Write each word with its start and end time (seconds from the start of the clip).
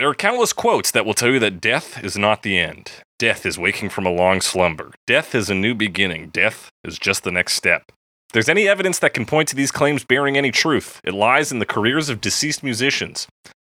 There 0.00 0.08
are 0.08 0.14
countless 0.14 0.54
quotes 0.54 0.90
that 0.92 1.04
will 1.04 1.12
tell 1.12 1.28
you 1.28 1.38
that 1.40 1.60
death 1.60 2.02
is 2.02 2.16
not 2.16 2.42
the 2.42 2.58
end. 2.58 2.90
Death 3.18 3.44
is 3.44 3.58
waking 3.58 3.90
from 3.90 4.06
a 4.06 4.10
long 4.10 4.40
slumber. 4.40 4.92
Death 5.06 5.34
is 5.34 5.50
a 5.50 5.54
new 5.54 5.74
beginning. 5.74 6.30
Death 6.30 6.70
is 6.82 6.98
just 6.98 7.22
the 7.22 7.30
next 7.30 7.52
step. 7.52 7.82
If 7.90 8.32
there's 8.32 8.48
any 8.48 8.66
evidence 8.66 8.98
that 9.00 9.12
can 9.12 9.26
point 9.26 9.50
to 9.50 9.56
these 9.56 9.70
claims 9.70 10.02
bearing 10.02 10.38
any 10.38 10.50
truth, 10.52 11.02
it 11.04 11.12
lies 11.12 11.52
in 11.52 11.58
the 11.58 11.66
careers 11.66 12.08
of 12.08 12.22
deceased 12.22 12.62
musicians. 12.62 13.26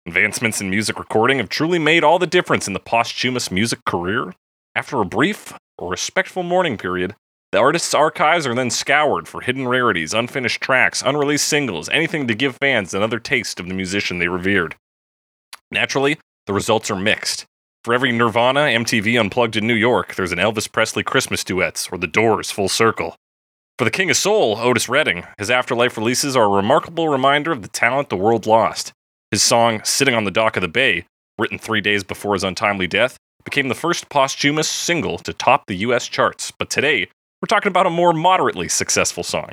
Advancements 0.07 0.61
in 0.61 0.71
music 0.71 0.97
recording 0.97 1.39
have 1.39 1.49
truly 1.49 1.81
made 1.81 2.05
all 2.05 2.21
the 2.21 2.27
difference 2.29 2.69
in 2.69 2.73
the 2.73 2.79
posthumous 2.79 3.51
music 3.51 3.81
career. 3.85 4.33
After 4.77 5.01
a 5.01 5.05
brief 5.05 5.53
or 5.77 5.91
respectful 5.91 6.45
mourning 6.45 6.79
period, 6.79 7.17
the 7.51 7.59
artist's 7.59 7.95
archives 7.95 8.47
are 8.47 8.55
then 8.55 8.71
scoured 8.71 9.27
for 9.27 9.41
hidden 9.41 9.67
rarities, 9.67 10.15
unfinished 10.15 10.61
tracks, 10.61 11.03
unreleased 11.05 11.49
singles, 11.49 11.89
anything 11.89 12.29
to 12.29 12.35
give 12.37 12.59
fans 12.63 12.95
another 12.95 13.19
taste 13.19 13.59
of 13.59 13.67
the 13.67 13.75
musician 13.75 14.21
they 14.21 14.29
revered. 14.29 14.77
Naturally, 15.73 16.19
the 16.47 16.53
results 16.53 16.91
are 16.91 16.97
mixed. 16.97 17.47
For 17.83 17.95
every 17.95 18.13
Nirvana 18.13 18.61
MTV 18.61 19.19
Unplugged 19.19 19.57
in 19.57 19.67
New 19.67 19.75
York, 19.75 20.15
there's 20.15 20.31
an 20.31 20.39
Elvis 20.39 20.71
Presley 20.71 21.03
Christmas 21.03 21.43
duets 21.43 21.89
or 21.91 21.97
The 21.97 22.07
Doors 22.07 22.51
Full 22.51 22.69
Circle. 22.69 23.17
For 23.79 23.87
the 23.87 23.91
King 23.91 24.11
of 24.11 24.19
Soul, 24.19 24.59
Otis 24.59 24.91
Redding, 24.91 25.25
his 25.39 25.51
afterlife 25.51 25.97
releases 25.97 26.37
are 26.37 26.45
a 26.45 26.49
remarkable 26.57 27.09
reminder 27.09 27.53
of 27.53 27.63
the 27.63 27.69
talent 27.69 28.11
the 28.11 28.17
world 28.17 28.47
lost. 28.47 28.93
His 29.31 29.43
song 29.43 29.81
Sitting 29.83 30.15
on 30.15 30.25
the 30.25 30.31
Dock 30.31 30.57
of 30.57 30.61
the 30.61 30.69
Bay, 30.69 31.07
written 31.39 31.59
three 31.59 31.81
days 31.81 32.05
before 32.05 32.35
his 32.35 32.45
untimely 32.45 32.87
death, 32.87 33.17
became 33.43 33.69
the 33.69 33.75
first 33.75 34.11
posthumous 34.11 34.69
single 34.69 35.17
to 35.21 35.33
top 35.33 35.67
the 35.67 35.77
US 35.77 36.07
charts. 36.07 36.53
But 36.57 36.69
today, 36.69 37.09
we're 37.41 37.47
talking 37.47 37.71
about 37.71 37.87
a 37.87 37.91
more 37.91 38.13
moderately 38.13 38.69
successful 38.69 39.23
song. 39.23 39.53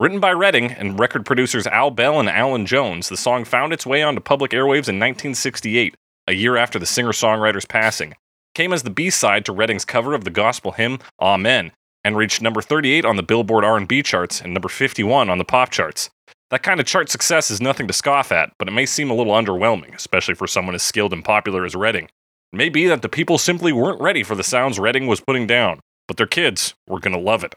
Written 0.00 0.18
by 0.18 0.32
Redding 0.32 0.72
and 0.72 0.98
record 0.98 1.26
producers 1.26 1.66
Al 1.66 1.90
Bell 1.90 2.18
and 2.18 2.30
Allen 2.30 2.64
Jones, 2.64 3.10
the 3.10 3.18
song 3.18 3.44
found 3.44 3.70
its 3.70 3.84
way 3.84 4.02
onto 4.02 4.22
public 4.22 4.52
airwaves 4.52 4.88
in 4.88 4.96
1968, 4.96 5.94
a 6.26 6.32
year 6.32 6.56
after 6.56 6.78
the 6.78 6.86
singer-songwriter's 6.86 7.66
passing. 7.66 8.12
It 8.12 8.16
came 8.54 8.72
as 8.72 8.82
the 8.82 8.88
B-side 8.88 9.44
to 9.44 9.52
Redding's 9.52 9.84
cover 9.84 10.14
of 10.14 10.24
the 10.24 10.30
gospel 10.30 10.72
hymn 10.72 11.00
Amen 11.20 11.72
and 12.02 12.16
reached 12.16 12.40
number 12.40 12.62
38 12.62 13.04
on 13.04 13.16
the 13.16 13.22
Billboard 13.22 13.62
R&B 13.62 14.02
charts 14.02 14.40
and 14.40 14.54
number 14.54 14.70
51 14.70 15.28
on 15.28 15.36
the 15.36 15.44
pop 15.44 15.68
charts. 15.68 16.08
That 16.48 16.62
kind 16.62 16.80
of 16.80 16.86
chart 16.86 17.10
success 17.10 17.50
is 17.50 17.60
nothing 17.60 17.86
to 17.86 17.92
scoff 17.92 18.32
at, 18.32 18.54
but 18.58 18.68
it 18.68 18.72
may 18.72 18.86
seem 18.86 19.10
a 19.10 19.14
little 19.14 19.34
underwhelming, 19.34 19.94
especially 19.94 20.34
for 20.34 20.46
someone 20.46 20.74
as 20.74 20.82
skilled 20.82 21.12
and 21.12 21.22
popular 21.22 21.66
as 21.66 21.74
Redding. 21.74 22.04
It 22.04 22.56
may 22.56 22.70
be 22.70 22.86
that 22.86 23.02
the 23.02 23.10
people 23.10 23.36
simply 23.36 23.70
weren't 23.70 24.00
ready 24.00 24.22
for 24.22 24.34
the 24.34 24.42
sounds 24.42 24.78
Redding 24.78 25.08
was 25.08 25.20
putting 25.20 25.46
down, 25.46 25.78
but 26.08 26.16
their 26.16 26.26
kids 26.26 26.72
were 26.88 27.00
going 27.00 27.12
to 27.12 27.20
love 27.20 27.44
it. 27.44 27.54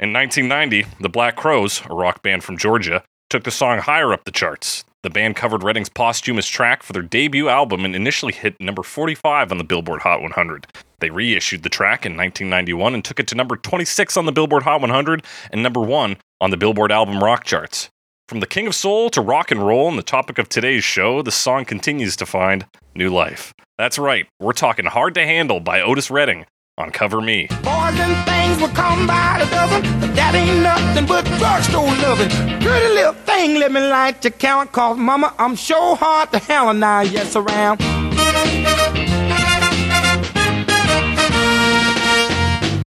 In 0.00 0.12
1990, 0.12 0.88
the 0.98 1.08
Black 1.08 1.36
Crowes, 1.36 1.80
a 1.88 1.94
rock 1.94 2.20
band 2.20 2.42
from 2.42 2.58
Georgia, 2.58 3.04
took 3.30 3.44
the 3.44 3.52
song 3.52 3.78
higher 3.78 4.12
up 4.12 4.24
the 4.24 4.32
charts. 4.32 4.84
The 5.04 5.10
band 5.10 5.36
covered 5.36 5.62
Redding's 5.62 5.88
posthumous 5.88 6.48
track 6.48 6.82
for 6.82 6.92
their 6.92 7.02
debut 7.02 7.48
album 7.48 7.84
and 7.84 7.94
initially 7.94 8.32
hit 8.32 8.56
number 8.58 8.82
45 8.82 9.52
on 9.52 9.58
the 9.58 9.62
Billboard 9.62 10.02
Hot 10.02 10.20
100. 10.20 10.66
They 10.98 11.10
reissued 11.10 11.62
the 11.62 11.68
track 11.68 12.04
in 12.04 12.16
1991 12.16 12.92
and 12.92 13.04
took 13.04 13.20
it 13.20 13.28
to 13.28 13.36
number 13.36 13.56
26 13.56 14.16
on 14.16 14.26
the 14.26 14.32
Billboard 14.32 14.64
Hot 14.64 14.80
100 14.80 15.24
and 15.52 15.62
number 15.62 15.80
1 15.80 16.16
on 16.40 16.50
the 16.50 16.56
Billboard 16.56 16.90
Album 16.90 17.22
Rock 17.22 17.44
charts. 17.44 17.88
From 18.28 18.40
the 18.40 18.48
King 18.48 18.66
of 18.66 18.74
Soul 18.74 19.10
to 19.10 19.20
rock 19.20 19.52
and 19.52 19.64
roll 19.64 19.88
and 19.88 19.96
the 19.96 20.02
topic 20.02 20.38
of 20.38 20.48
today's 20.48 20.82
show, 20.82 21.22
the 21.22 21.30
song 21.30 21.64
continues 21.64 22.16
to 22.16 22.26
find 22.26 22.66
new 22.96 23.10
life. 23.10 23.54
That's 23.78 23.98
right, 23.98 24.26
we're 24.40 24.54
talking 24.54 24.86
Hard 24.86 25.14
to 25.14 25.24
Handle 25.24 25.60
by 25.60 25.80
Otis 25.80 26.10
Redding 26.10 26.46
on 26.76 26.90
Cover 26.90 27.20
Me. 27.20 27.46
Boys 27.62 27.98
and 27.98 28.26
things 28.26 28.60
will 28.60 28.74
come 28.74 29.06
by 29.06 29.38
the 29.38 29.50
dozen, 29.50 29.82
but 30.00 30.14
that 30.16 30.34
ain't 30.34 30.62
nothing 30.62 31.06
but 31.06 31.24
drugstore 31.38 31.86
loving. 32.02 32.28
Pretty 32.60 32.94
little 32.94 33.12
thing, 33.12 33.60
let 33.60 33.70
me 33.70 33.80
light 33.80 34.24
your 34.24 34.32
count, 34.32 34.72
cause 34.72 34.98
mama, 34.98 35.32
I'm 35.38 35.54
sure 35.54 35.94
hard 35.96 36.32
to 36.32 36.38
hell 36.38 36.70
and 36.70 36.80
now, 36.80 37.02
yes, 37.02 37.36
around. 37.36 37.80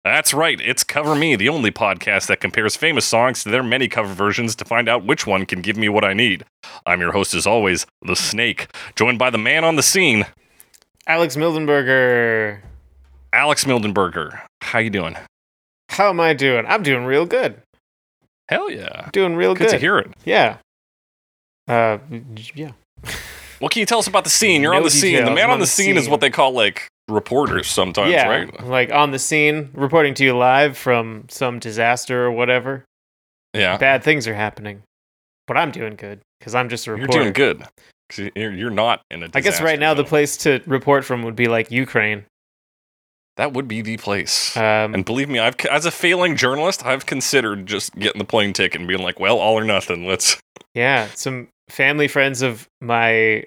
That's 0.04 0.32
right, 0.32 0.60
it's 0.60 0.82
Cover 0.82 1.14
Me, 1.14 1.36
the 1.36 1.48
only 1.48 1.70
podcast 1.70 2.26
that 2.28 2.40
compares 2.40 2.74
famous 2.74 3.04
songs 3.04 3.42
to 3.42 3.50
their 3.50 3.62
many 3.62 3.88
cover 3.88 4.12
versions 4.12 4.56
to 4.56 4.64
find 4.64 4.88
out 4.88 5.04
which 5.04 5.26
one 5.26 5.46
can 5.46 5.60
give 5.60 5.76
me 5.76 5.88
what 5.88 6.04
I 6.04 6.12
need. 6.12 6.44
I'm 6.86 7.00
your 7.00 7.12
host, 7.12 7.34
as 7.34 7.46
always, 7.46 7.86
The 8.02 8.16
Snake, 8.16 8.68
joined 8.96 9.18
by 9.18 9.30
the 9.30 9.38
man 9.38 9.62
on 9.62 9.76
the 9.76 9.82
scene, 9.82 10.26
Alex 11.06 11.36
Mildenberger. 11.36 12.62
Alex 13.36 13.64
Mildenberger. 13.64 14.40
How 14.62 14.78
you 14.78 14.88
doing? 14.88 15.14
How 15.90 16.08
am 16.08 16.20
I 16.20 16.32
doing? 16.32 16.64
I'm 16.66 16.82
doing 16.82 17.04
real 17.04 17.26
good. 17.26 17.60
Hell 18.48 18.70
yeah. 18.70 19.10
Doing 19.12 19.36
real 19.36 19.54
Good 19.54 19.64
good. 19.64 19.70
to 19.72 19.78
hear 19.78 19.98
it. 19.98 20.10
Yeah. 20.24 20.56
Uh, 21.68 21.98
yeah. 22.54 22.70
What 23.58 23.72
can 23.72 23.80
you 23.80 23.86
tell 23.86 23.98
us 23.98 24.06
about 24.06 24.24
the 24.24 24.30
scene? 24.30 24.62
You're 24.62 24.74
on 24.74 24.80
No 24.80 24.84
the 24.84 24.90
scene. 24.90 25.22
The 25.24 25.30
man 25.30 25.44
on 25.44 25.50
on 25.50 25.58
the 25.58 25.64
the 25.64 25.70
scene 25.70 25.98
is 25.98 26.08
what 26.08 26.20
they 26.20 26.30
call 26.30 26.52
like 26.52 26.88
reporters 27.08 27.68
sometimes, 27.68 28.10
yeah. 28.10 28.26
right? 28.26 28.64
Like 28.64 28.90
on 28.90 29.10
the 29.10 29.18
scene, 29.18 29.70
reporting 29.74 30.14
to 30.14 30.24
you 30.24 30.36
live 30.36 30.78
from 30.78 31.26
some 31.28 31.58
disaster 31.58 32.24
or 32.24 32.30
whatever. 32.30 32.84
Yeah. 33.52 33.76
Bad 33.76 34.02
things 34.02 34.26
are 34.26 34.34
happening. 34.34 34.82
But 35.46 35.58
I'm 35.58 35.70
doing 35.72 35.96
good 35.96 36.20
because 36.38 36.54
I'm 36.54 36.68
just 36.70 36.86
a 36.86 36.90
You're 36.90 37.00
reporter. 37.00 37.20
doing 37.20 37.32
good. 37.32 37.64
You're, 38.34 38.52
you're 38.52 38.70
not 38.70 39.02
in 39.10 39.24
a 39.24 39.28
I 39.34 39.40
guess 39.40 39.60
right 39.60 39.78
now 39.78 39.92
the 39.92 40.04
place 40.04 40.36
to 40.38 40.62
report 40.66 41.04
from 41.04 41.22
would 41.24 41.36
be 41.36 41.48
like 41.48 41.70
Ukraine. 41.70 42.24
That 43.36 43.52
would 43.52 43.68
be 43.68 43.82
the 43.82 43.96
place. 43.98 44.56
Um, 44.56 44.94
and 44.94 45.04
believe 45.04 45.28
me, 45.28 45.38
I've 45.38 45.56
as 45.70 45.84
a 45.86 45.90
failing 45.90 46.36
journalist, 46.36 46.84
I've 46.86 47.04
considered 47.06 47.66
just 47.66 47.94
getting 47.96 48.18
the 48.18 48.24
plane 48.24 48.52
ticket 48.52 48.80
and 48.80 48.88
being 48.88 49.02
like, 49.02 49.20
well, 49.20 49.38
all 49.38 49.58
or 49.58 49.64
nothing. 49.64 50.06
Let's 50.06 50.38
Yeah, 50.74 51.08
some 51.14 51.48
family 51.68 52.08
friends 52.08 52.42
of 52.42 52.68
my 52.80 53.44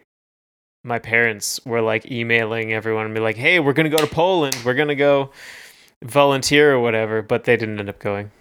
my 0.84 0.98
parents 1.00 1.60
were 1.66 1.82
like 1.82 2.10
emailing 2.12 2.72
everyone 2.74 3.06
and 3.06 3.14
be 3.14 3.20
like, 3.20 3.36
"Hey, 3.36 3.60
we're 3.60 3.74
gonna 3.74 3.90
go 3.90 3.98
to 3.98 4.08
Poland. 4.08 4.58
We're 4.64 4.74
gonna 4.76 4.96
go 4.96 5.32
volunteer 6.04 6.74
or 6.74 6.80
whatever," 6.80 7.22
but 7.22 7.44
they 7.44 7.58
didn't 7.58 7.80
end 7.80 7.90
up 7.90 8.00
going. 8.00 8.32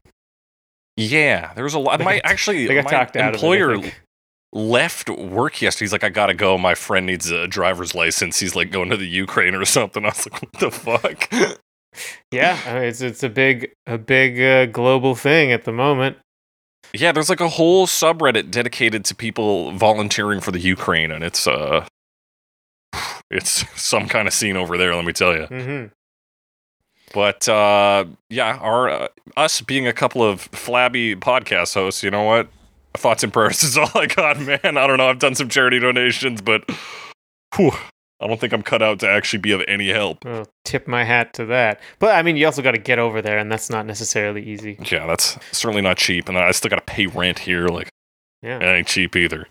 Yeah, 0.96 1.52
there 1.54 1.64
was 1.64 1.74
a 1.74 1.78
lot. 1.78 1.98
They 1.98 2.04
My 2.04 2.14
got- 2.20 2.30
actually, 2.30 2.66
They 2.66 2.74
got 2.74 2.84
my 2.84 2.90
talked 2.90 3.16
out 3.16 3.34
employer 3.34 3.72
of 3.74 3.84
it. 3.84 3.94
Left 4.52 5.10
work 5.10 5.60
yesterday. 5.60 5.84
He's 5.84 5.92
like, 5.92 6.04
I 6.04 6.08
gotta 6.08 6.34
go. 6.34 6.56
My 6.56 6.74
friend 6.74 7.04
needs 7.06 7.30
a 7.30 7.46
driver's 7.46 7.94
license. 7.94 8.40
He's 8.40 8.54
like 8.56 8.70
going 8.70 8.88
to 8.90 8.96
the 8.96 9.06
Ukraine 9.06 9.54
or 9.54 9.64
something. 9.64 10.04
I 10.06 10.08
was 10.08 10.26
like, 10.30 10.42
what 10.42 10.52
the 10.60 10.70
fuck? 10.70 11.30
Yeah, 12.30 12.58
I 12.66 12.74
mean, 12.74 12.82
it's 12.84 13.00
it's 13.00 13.22
a 13.22 13.28
big 13.28 13.72
a 13.86 13.98
big 13.98 14.40
uh, 14.40 14.66
global 14.66 15.14
thing 15.14 15.52
at 15.52 15.64
the 15.64 15.72
moment. 15.72 16.16
yeah, 16.94 17.12
there's 17.12 17.28
like 17.28 17.40
a 17.40 17.48
whole 17.48 17.86
subreddit 17.86 18.50
dedicated 18.50 19.04
to 19.06 19.14
people 19.14 19.72
volunteering 19.72 20.40
for 20.40 20.50
the 20.52 20.60
Ukraine, 20.60 21.10
and 21.10 21.22
it's 21.24 21.46
uh, 21.46 21.86
it's 23.30 23.64
some 23.82 24.08
kind 24.08 24.26
of 24.28 24.34
scene 24.34 24.56
over 24.56 24.78
there. 24.78 24.94
Let 24.94 25.04
me 25.04 25.12
tell 25.12 25.34
you. 25.36 25.46
hmm 25.46 25.84
But 27.12 27.48
uh, 27.48 28.04
yeah, 28.30 28.56
our 28.58 28.88
uh, 28.88 29.08
us 29.36 29.60
being 29.60 29.86
a 29.86 29.92
couple 29.92 30.22
of 30.22 30.40
flabby 30.42 31.16
podcast 31.16 31.74
hosts, 31.74 32.02
you 32.02 32.10
know 32.10 32.22
what? 32.22 32.48
Thoughts 32.94 33.22
and 33.22 33.32
prayers 33.32 33.62
is 33.62 33.76
all 33.78 33.90
I 33.94 34.06
got, 34.06 34.38
man. 34.40 34.60
I 34.76 34.86
don't 34.86 34.96
know. 34.96 35.08
I've 35.08 35.18
done 35.18 35.34
some 35.34 35.48
charity 35.48 35.78
donations, 35.78 36.40
but 36.42 36.64
whew, 37.56 37.72
I 38.20 38.26
don't 38.26 38.40
think 38.40 38.52
I'm 38.52 38.62
cut 38.62 38.82
out 38.82 38.98
to 39.00 39.08
actually 39.08 39.38
be 39.40 39.52
of 39.52 39.62
any 39.68 39.88
help. 39.90 40.24
Well, 40.24 40.46
tip 40.64 40.88
my 40.88 41.04
hat 41.04 41.32
to 41.34 41.44
that. 41.46 41.80
But 41.98 42.14
I 42.16 42.22
mean, 42.22 42.36
you 42.36 42.46
also 42.46 42.62
got 42.62 42.72
to 42.72 42.78
get 42.78 42.98
over 42.98 43.22
there, 43.22 43.38
and 43.38 43.50
that's 43.52 43.70
not 43.70 43.86
necessarily 43.86 44.42
easy. 44.42 44.76
Yeah, 44.90 45.06
that's 45.06 45.38
certainly 45.52 45.82
not 45.82 45.96
cheap, 45.98 46.28
and 46.28 46.36
I 46.36 46.50
still 46.50 46.70
got 46.70 46.76
to 46.84 46.92
pay 46.92 47.06
rent 47.06 47.38
here. 47.40 47.68
Like, 47.68 47.88
Yeah. 48.42 48.58
it 48.58 48.64
ain't 48.78 48.88
cheap 48.88 49.14
either. 49.14 49.46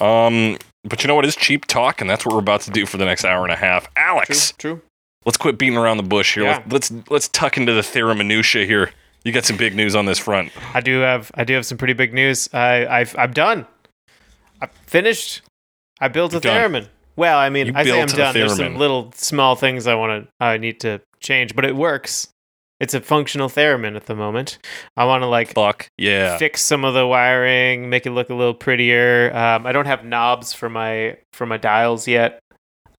Um, 0.00 0.56
but 0.84 1.02
you 1.04 1.08
know 1.08 1.14
what 1.14 1.26
is 1.26 1.36
cheap 1.36 1.66
talk, 1.66 2.00
and 2.00 2.08
that's 2.08 2.24
what 2.24 2.32
we're 2.32 2.40
about 2.40 2.62
to 2.62 2.70
do 2.70 2.86
for 2.86 2.96
the 2.96 3.04
next 3.04 3.24
hour 3.24 3.44
and 3.44 3.52
a 3.52 3.56
half. 3.56 3.86
Alex, 3.96 4.52
true. 4.52 4.80
let's 5.26 5.36
quit 5.36 5.58
beating 5.58 5.76
around 5.76 5.98
the 5.98 6.02
bush 6.02 6.34
here. 6.34 6.44
Yeah. 6.44 6.62
Let's, 6.68 6.90
let's 6.90 7.10
let's 7.10 7.28
tuck 7.28 7.56
into 7.58 7.74
the 7.74 7.82
theremin 7.82 8.16
minutia 8.16 8.64
here. 8.64 8.90
You 9.24 9.32
got 9.32 9.44
some 9.44 9.56
big 9.56 9.74
news 9.74 9.94
on 9.94 10.06
this 10.06 10.18
front. 10.18 10.50
I 10.74 10.80
do 10.80 11.00
have 11.00 11.30
I 11.34 11.44
do 11.44 11.54
have 11.54 11.66
some 11.66 11.78
pretty 11.78 11.94
big 11.94 12.14
news. 12.14 12.48
I 12.54 12.86
I've 12.86 13.14
I'm 13.18 13.32
done. 13.32 13.66
I 14.62 14.66
finished. 14.86 15.42
I 16.00 16.08
built 16.08 16.32
a 16.32 16.36
You're 16.36 16.40
done. 16.40 16.72
theremin. 16.72 16.88
Well, 17.16 17.38
I 17.38 17.50
mean, 17.50 17.66
You 17.68 17.72
I 17.76 17.84
say 17.84 17.90
I'm 18.00 18.06
built 18.06 18.12
a 18.14 18.16
done. 18.16 18.34
There's 18.34 18.56
some 18.56 18.74
theremin. 18.74 18.78
little 18.78 19.12
small 19.14 19.56
things 19.56 19.86
I 19.86 19.94
want 19.94 20.26
to 20.26 20.32
I 20.44 20.56
need 20.56 20.80
to 20.80 21.00
change, 21.20 21.54
but 21.54 21.64
it 21.64 21.76
works. 21.76 22.28
It's 22.78 22.94
a 22.94 23.00
functional 23.02 23.50
theremin 23.50 23.94
at 23.94 24.06
the 24.06 24.14
moment. 24.14 24.56
I 24.96 25.04
want 25.04 25.22
to 25.22 25.26
like 25.26 25.52
Fuck 25.52 25.88
yeah. 25.98 26.38
fix 26.38 26.62
some 26.62 26.82
of 26.86 26.94
the 26.94 27.06
wiring, 27.06 27.90
make 27.90 28.06
it 28.06 28.12
look 28.12 28.30
a 28.30 28.34
little 28.34 28.54
prettier. 28.54 29.30
Um, 29.36 29.66
I 29.66 29.72
don't 29.72 29.84
have 29.84 30.02
knobs 30.02 30.54
for 30.54 30.70
my 30.70 31.18
for 31.34 31.44
my 31.44 31.58
dials 31.58 32.08
yet. 32.08 32.38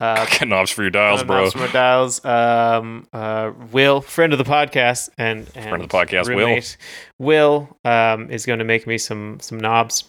Uh, 0.02 0.28
knobs 0.46 0.72
for 0.72 0.82
your 0.82 0.90
dials, 0.92 1.22
uh, 1.22 1.26
bro. 1.26 1.42
knobs 1.42 1.54
for 1.54 1.60
my 1.60 1.68
dials. 1.72 2.26
Um, 2.26 3.08
uh, 3.14 3.52
Will, 3.72 4.02
friend 4.02 4.34
of 4.34 4.40
the 4.40 4.46
podcast, 4.46 5.10
and, 5.18 5.48
and 5.56 5.70
Friend 5.70 5.84
of 5.84 5.90
the 5.90 5.96
podcast, 5.96 6.28
Will. 6.28 6.38
roommate, 6.48 6.76
Will, 7.20 7.78
um, 7.86 8.32
is 8.32 8.46
going 8.46 8.60
to 8.60 8.66
make 8.66 8.88
me 8.88 8.98
some 8.98 9.40
some 9.42 9.60
knobs. 9.60 10.06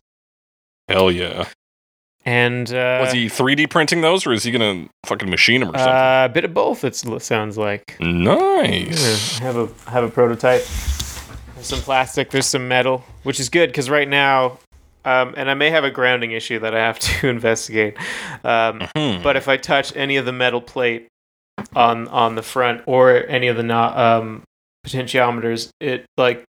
Hell 0.88 1.12
yeah. 1.12 1.46
And 2.24 2.72
uh, 2.72 2.98
Was 3.02 3.12
he 3.12 3.26
3D 3.26 3.68
printing 3.68 4.00
those, 4.00 4.26
or 4.26 4.32
is 4.32 4.44
he 4.44 4.52
gonna 4.52 4.86
fucking 5.06 5.28
machine 5.28 5.60
them 5.60 5.70
or 5.70 5.78
something? 5.78 5.92
uh, 5.92 6.28
a 6.30 6.32
bit 6.32 6.44
of 6.44 6.54
both. 6.54 6.84
It 6.84 6.94
sounds 6.94 7.58
like. 7.58 7.96
nice. 8.00 9.40
Yeah, 9.40 9.48
I 9.48 9.52
have 9.52 9.56
a 9.56 9.68
I 9.88 9.90
have 9.90 10.04
a 10.04 10.08
prototype. 10.08 10.62
There's 11.54 11.66
some 11.66 11.80
plastic. 11.80 12.30
There's 12.30 12.46
some 12.46 12.68
metal, 12.68 13.04
which 13.24 13.40
is 13.40 13.48
good 13.48 13.70
because 13.70 13.90
right 13.90 14.08
now 14.08 14.58
um, 15.04 15.34
and 15.36 15.50
I 15.50 15.54
may 15.54 15.70
have 15.70 15.84
a 15.84 15.90
grounding 15.90 16.32
issue 16.32 16.58
that 16.60 16.74
I 16.74 16.78
have 16.80 16.98
to 16.98 17.28
investigate. 17.36 17.96
Um, 18.44 18.80
Mhm. 18.96 19.22
but 19.22 19.36
if 19.36 19.48
I 19.48 19.56
touch 19.56 19.94
any 19.96 20.16
of 20.16 20.24
the 20.24 20.32
metal 20.32 20.60
plate 20.60 21.08
on 21.76 22.08
on 22.08 22.34
the 22.34 22.42
front 22.42 22.82
or 22.86 23.24
any 23.28 23.48
of 23.48 23.56
the 23.56 23.74
um, 23.74 24.42
potentiometers, 24.86 25.68
it 25.80 26.06
like 26.16 26.44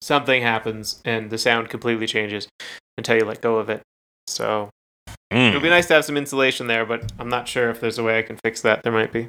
something 0.00 0.42
happens 0.42 1.00
and 1.04 1.30
the 1.30 1.38
sound 1.38 1.68
completely 1.68 2.06
changes 2.06 2.48
until 2.96 3.16
you 3.16 3.24
let 3.24 3.40
go 3.40 3.56
of 3.56 3.68
it. 3.68 3.82
So 4.26 4.70
Mm. 5.32 5.50
it 5.50 5.54
would 5.54 5.62
be 5.62 5.68
nice 5.68 5.86
to 5.88 5.94
have 5.94 6.04
some 6.06 6.16
insulation 6.16 6.68
there, 6.68 6.86
but 6.86 7.12
I'm 7.18 7.28
not 7.28 7.46
sure 7.48 7.68
if 7.70 7.80
there's 7.80 7.98
a 7.98 8.02
way 8.02 8.18
I 8.18 8.22
can 8.22 8.38
fix 8.42 8.62
that. 8.62 8.82
There 8.82 8.92
might 8.92 9.12
be. 9.12 9.28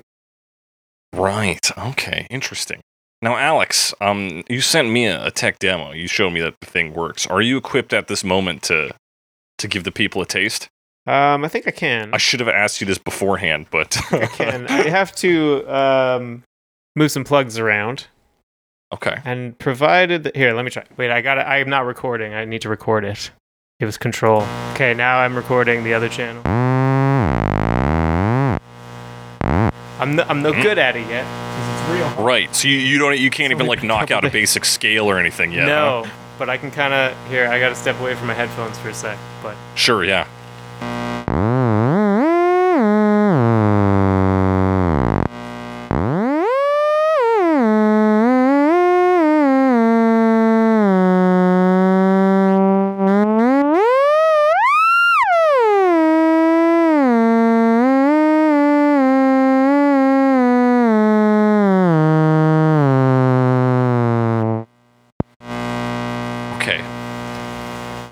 Right. 1.14 1.70
Okay. 1.78 2.26
Interesting. 2.30 2.80
Now, 3.22 3.36
Alex, 3.36 3.94
um, 4.00 4.44
you 4.48 4.62
sent 4.62 4.90
me 4.90 5.06
a, 5.06 5.26
a 5.28 5.32
tech 5.32 5.60
demo. 5.60 5.92
You 5.92 6.08
showed 6.08 6.30
me 6.32 6.40
that 6.42 6.56
the 6.62 6.68
thing 6.68 6.94
works. 6.94 7.28
Are 7.28 7.42
you 7.42 7.58
equipped 7.58 7.92
at 7.94 8.08
this 8.08 8.24
moment 8.24 8.64
to 8.64 8.92
to 9.58 9.68
give 9.68 9.84
the 9.84 9.92
people 9.92 10.22
a 10.22 10.26
taste? 10.26 10.70
Um, 11.06 11.44
I 11.44 11.48
think 11.50 11.68
I 11.68 11.72
can. 11.72 12.14
I 12.14 12.18
should 12.18 12.40
have 12.40 12.48
asked 12.50 12.80
you 12.80 12.88
this 12.88 12.98
beforehand, 12.98 13.66
but 13.72 13.98
I 14.14 14.26
can. 14.38 14.68
I 14.68 14.88
have 14.90 15.14
to 15.18 15.68
um, 15.74 16.44
move 16.96 17.12
some 17.12 17.24
plugs 17.26 17.58
around. 17.60 18.08
okay. 18.94 19.18
And 19.26 19.58
provided 19.60 20.24
that 20.24 20.36
here, 20.36 20.54
let 20.54 20.64
me 20.64 20.72
try. 20.72 20.84
Wait, 20.96 21.12
I 21.12 21.20
got 21.22 21.38
it. 21.40 21.42
I 21.42 21.58
am 21.58 21.70
not 21.70 21.86
recording. 21.86 22.34
I 22.34 22.46
need 22.46 22.62
to 22.62 22.70
record 22.70 23.04
it. 23.04 23.32
It 23.82 23.86
was 23.86 23.98
control. 23.98 24.44
Okay, 24.74 24.94
now 24.94 25.20
I'm 25.20 25.36
recording 25.36 25.84
the 25.84 25.94
other 25.94 26.08
channel. 26.10 26.42
I'm 30.00 30.16
no, 30.16 30.24
I'm 30.30 30.42
no 30.42 30.54
Hmm? 30.54 30.62
good 30.62 30.78
at 30.78 30.96
it 30.96 31.08
yet. 31.10 31.26
Real. 31.90 32.10
Right. 32.24 32.54
So 32.56 32.68
you, 32.68 32.76
you 32.78 32.98
don't 33.00 33.18
you 33.20 33.30
can't 33.30 33.52
It's 33.52 33.58
even 33.58 33.68
like 33.68 33.84
knock 33.92 34.12
out 34.12 34.26
a 34.26 34.30
basic 34.30 34.66
scale 34.66 35.06
or 35.06 35.20
anything 35.20 35.52
yet. 35.52 35.64
huh? 35.64 35.68
no, 35.68 36.06
but 36.38 36.50
I 36.50 36.58
can 36.58 36.72
kind 36.72 36.94
of 36.94 37.16
here. 37.30 37.48
I 37.48 37.60
got 37.60 37.70
to 37.70 37.76
step 37.76 38.00
away 38.00 38.16
from 38.16 38.28
my 38.28 38.34
headphones 38.34 38.78
for 38.80 38.90
a 38.90 38.94
sec. 38.94 39.18
But 39.44 39.56
Sure. 39.76 40.04
Yeah. 40.04 40.28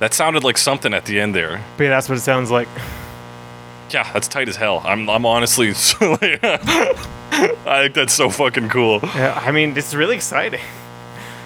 That 0.07 0.13
sounded 0.13 0.45
like 0.45 0.57
something 0.57 0.93
at 0.93 1.03
the 1.03 1.19
end 1.19 1.35
there. 1.35 1.61
but 1.75 1.83
yeah, 1.83 1.89
that's 1.89 2.07
what 2.07 2.17
it 2.17 2.21
sounds 2.21 2.49
like. 2.49 2.69
Yeah, 3.89 4.09
that's 4.13 4.29
tight 4.29 4.47
as 4.47 4.55
hell. 4.55 4.81
I'm 4.85 5.09
I'm 5.09 5.25
honestly 5.25 5.71
I 6.01 7.81
think 7.81 7.93
that's 7.93 8.13
so 8.13 8.29
fucking 8.29 8.69
cool. 8.69 9.01
Yeah, 9.03 9.37
I 9.45 9.51
mean, 9.51 9.75
it's 9.75 9.93
really 9.93 10.15
exciting 10.15 10.61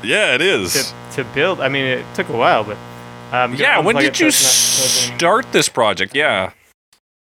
Yeah, 0.03 0.35
it 0.35 0.41
is. 0.41 0.93
to, 1.13 1.23
to 1.23 1.29
build. 1.33 1.59
I 1.59 1.69
mean, 1.69 1.85
it 1.85 2.05
took 2.13 2.29
a 2.29 2.37
while, 2.37 2.63
but 2.63 2.77
um, 3.31 3.55
Yeah, 3.55 3.79
when 3.79 3.95
did 3.95 4.19
you 4.19 4.27
it's 4.27 4.43
not 4.43 4.83
buzzing. 4.83 5.17
start 5.17 5.51
this 5.53 5.67
project? 5.67 6.15
Yeah. 6.15 6.51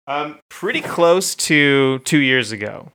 Um, 0.06 0.40
pretty 0.50 0.82
close 0.82 1.34
to 1.36 2.00
two 2.00 2.18
years 2.18 2.52
ago. 2.52 2.92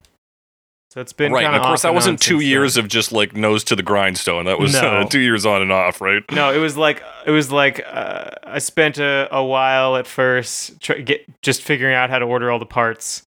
So 0.92 1.02
it's 1.02 1.14
been 1.14 1.32
right. 1.32 1.46
of 1.46 1.62
course, 1.62 1.84
that 1.84 1.94
wasn't 1.94 2.20
two 2.20 2.40
years 2.40 2.74
then. 2.74 2.86
of 2.86 2.90
just 2.90 3.12
like 3.12 3.36
nose 3.36 3.64
to 3.66 3.76
the 3.76 3.84
grindstone. 3.84 4.46
That 4.46 4.58
was 4.60 4.74
uh, 4.76 5.06
two 5.08 5.20
years 5.20 5.46
on 5.46 5.62
and 5.62 5.72
off, 5.72 6.02
right? 6.02 6.24
No, 6.32 6.52
it 6.52 6.58
was 6.58 6.78
like 6.78 7.04
it 7.28 7.32
was 7.32 7.52
like 7.52 7.84
uh, 7.88 8.32
I 8.44 8.58
spent 8.58 8.98
a, 8.98 9.28
a 9.32 9.44
while 9.44 9.98
at 9.98 10.08
first 10.08 10.80
try, 10.82 11.02
get 11.02 11.26
just 11.44 11.62
figuring 11.62 11.94
out 11.94 12.10
how 12.10 12.18
to 12.18 12.26
order 12.26 12.50
all 12.50 12.58
the 12.58 12.66
parts, 12.66 13.22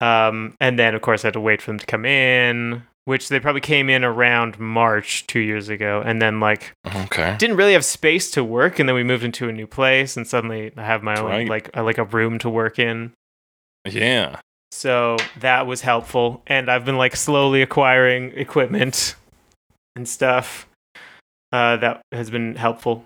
um, 0.00 0.56
and 0.60 0.78
then 0.78 0.94
of 0.94 1.02
course 1.02 1.24
I 1.24 1.28
had 1.28 1.34
to 1.34 1.40
wait 1.40 1.60
for 1.60 1.72
them 1.72 1.78
to 1.78 1.84
come 1.84 2.06
in, 2.06 2.82
which 3.04 3.28
they 3.28 3.38
probably 3.38 3.60
came 3.60 3.90
in 3.90 4.02
around 4.02 4.58
March 4.58 5.26
two 5.26 5.40
years 5.40 5.68
ago, 5.68 6.02
and 6.04 6.22
then 6.22 6.40
like 6.40 6.72
Okay. 6.86 7.36
didn't 7.38 7.56
really 7.56 7.74
have 7.74 7.84
space 7.84 8.30
to 8.30 8.42
work, 8.42 8.78
and 8.78 8.88
then 8.88 8.96
we 8.96 9.04
moved 9.04 9.24
into 9.24 9.46
a 9.48 9.52
new 9.52 9.66
place, 9.66 10.16
and 10.16 10.26
suddenly 10.26 10.72
I 10.74 10.84
have 10.86 11.02
my 11.02 11.18
own 11.20 11.26
Right. 11.26 11.48
like 11.48 11.76
uh, 11.76 11.82
like 11.84 11.98
a 11.98 12.04
room 12.04 12.38
to 12.38 12.48
work 12.48 12.78
in. 12.78 13.12
Yeah. 13.86 14.40
So 14.70 15.16
that 15.40 15.66
was 15.66 15.80
helpful. 15.80 16.42
And 16.46 16.70
I've 16.70 16.84
been 16.84 16.96
like 16.98 17.16
slowly 17.16 17.62
acquiring 17.62 18.32
equipment 18.34 19.14
and 19.96 20.08
stuff. 20.08 20.66
Uh, 21.52 21.76
that 21.78 22.02
has 22.12 22.28
been 22.30 22.54
helpful 22.56 23.04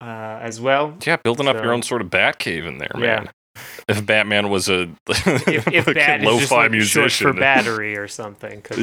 uh, 0.00 0.38
as 0.40 0.60
well. 0.60 0.96
Yeah, 1.06 1.16
building 1.16 1.46
up 1.48 1.56
your 1.62 1.72
own 1.72 1.82
sort 1.82 2.00
of 2.00 2.10
bat 2.10 2.38
cave 2.38 2.64
in 2.66 2.78
there, 2.78 2.90
Yeah. 2.94 3.00
man. 3.00 3.28
If 3.88 4.04
Batman 4.04 4.50
was 4.50 4.68
a, 4.68 4.82
If, 5.08 5.66
if 5.68 5.86
like 5.86 5.96
bad 5.96 6.24
a 6.24 6.28
is 6.28 6.40
just 6.40 6.50
lo-fi 6.52 6.62
like 6.64 6.70
musician, 6.72 7.32
for 7.32 7.38
battery 7.38 7.96
or 7.96 8.06
something. 8.08 8.62
Yeah, 8.76 8.78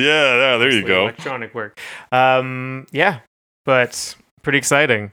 yeah, 0.54 0.58
there 0.58 0.72
you 0.72 0.86
go. 0.86 1.04
Electronic 1.04 1.54
work. 1.54 1.80
Um, 2.12 2.88
yeah, 2.92 3.20
but 3.66 4.16
pretty 4.42 4.58
exciting. 4.58 5.12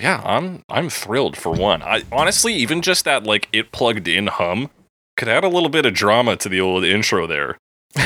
Yeah, 0.00 0.22
I'm 0.24 0.62
I'm 0.68 0.88
thrilled 0.88 1.36
for 1.36 1.52
one. 1.52 1.82
I 1.82 2.04
honestly 2.10 2.54
even 2.54 2.80
just 2.80 3.04
that 3.04 3.24
like 3.24 3.48
it 3.52 3.70
plugged 3.70 4.08
in 4.08 4.28
hum 4.28 4.70
could 5.16 5.28
add 5.28 5.44
a 5.44 5.48
little 5.48 5.68
bit 5.68 5.84
of 5.84 5.92
drama 5.92 6.36
to 6.36 6.48
the 6.48 6.60
old 6.60 6.84
intro 6.84 7.26
there. 7.26 7.58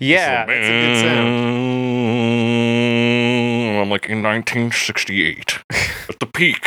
yeah, 0.00 0.44
that's 0.44 0.66
a 0.66 0.70
good 0.70 0.96
sound. 1.00 1.28
Mm, 3.68 3.82
I'm 3.82 3.90
like 3.90 4.06
in 4.06 4.22
1968 4.22 5.60
at 6.08 6.18
the 6.18 6.26
peak 6.26 6.66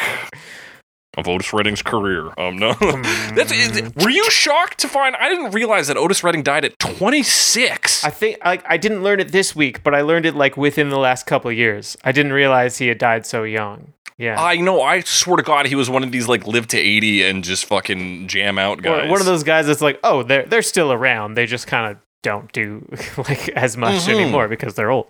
of 1.17 1.27
Otis 1.27 1.51
Redding's 1.51 1.81
career. 1.81 2.31
Um, 2.37 2.57
no, 2.57 2.73
that's 3.35 3.51
is, 3.51 3.91
were 3.95 4.09
you 4.09 4.29
shocked 4.29 4.77
to 4.79 4.87
find? 4.87 5.15
I 5.17 5.27
didn't 5.27 5.51
realize 5.51 5.87
that 5.87 5.97
Otis 5.97 6.23
Redding 6.23 6.43
died 6.43 6.63
at 6.63 6.79
26. 6.79 8.05
I 8.05 8.09
think 8.09 8.37
like 8.45 8.63
I 8.69 8.77
didn't 8.77 9.03
learn 9.03 9.19
it 9.19 9.33
this 9.33 9.55
week, 9.55 9.83
but 9.83 9.93
I 9.93 10.01
learned 10.01 10.25
it 10.25 10.35
like 10.35 10.55
within 10.55 10.89
the 10.89 10.99
last 10.99 11.25
couple 11.25 11.51
of 11.51 11.57
years. 11.57 11.97
I 12.03 12.11
didn't 12.11 12.33
realize 12.33 12.77
he 12.77 12.87
had 12.87 12.99
died 12.99 13.25
so 13.25 13.43
young. 13.43 13.93
Yeah. 14.17 14.41
I 14.41 14.55
know. 14.57 14.81
I 14.81 15.01
swear 15.01 15.37
to 15.37 15.43
God, 15.43 15.67
he 15.67 15.75
was 15.75 15.89
one 15.89 16.03
of 16.03 16.11
these 16.11 16.27
like 16.27 16.47
live 16.47 16.67
to 16.69 16.77
80 16.77 17.23
and 17.23 17.43
just 17.43 17.65
fucking 17.65 18.27
jam 18.27 18.57
out 18.57 18.81
guys. 18.81 19.09
one 19.09 19.19
of 19.19 19.25
those 19.27 19.43
guys 19.43 19.67
that's 19.67 19.81
like, 19.81 19.99
oh, 20.03 20.23
they're 20.23 20.45
they're 20.45 20.61
still 20.63 20.91
around. 20.91 21.35
They 21.35 21.45
just 21.45 21.67
kind 21.67 21.91
of 21.91 21.97
don't 22.23 22.51
do 22.51 22.87
like 23.17 23.49
as 23.49 23.77
much 23.77 24.03
Mhm. 24.05 24.19
anymore 24.19 24.47
because 24.47 24.73
they're 24.73 24.89
old. 24.89 25.07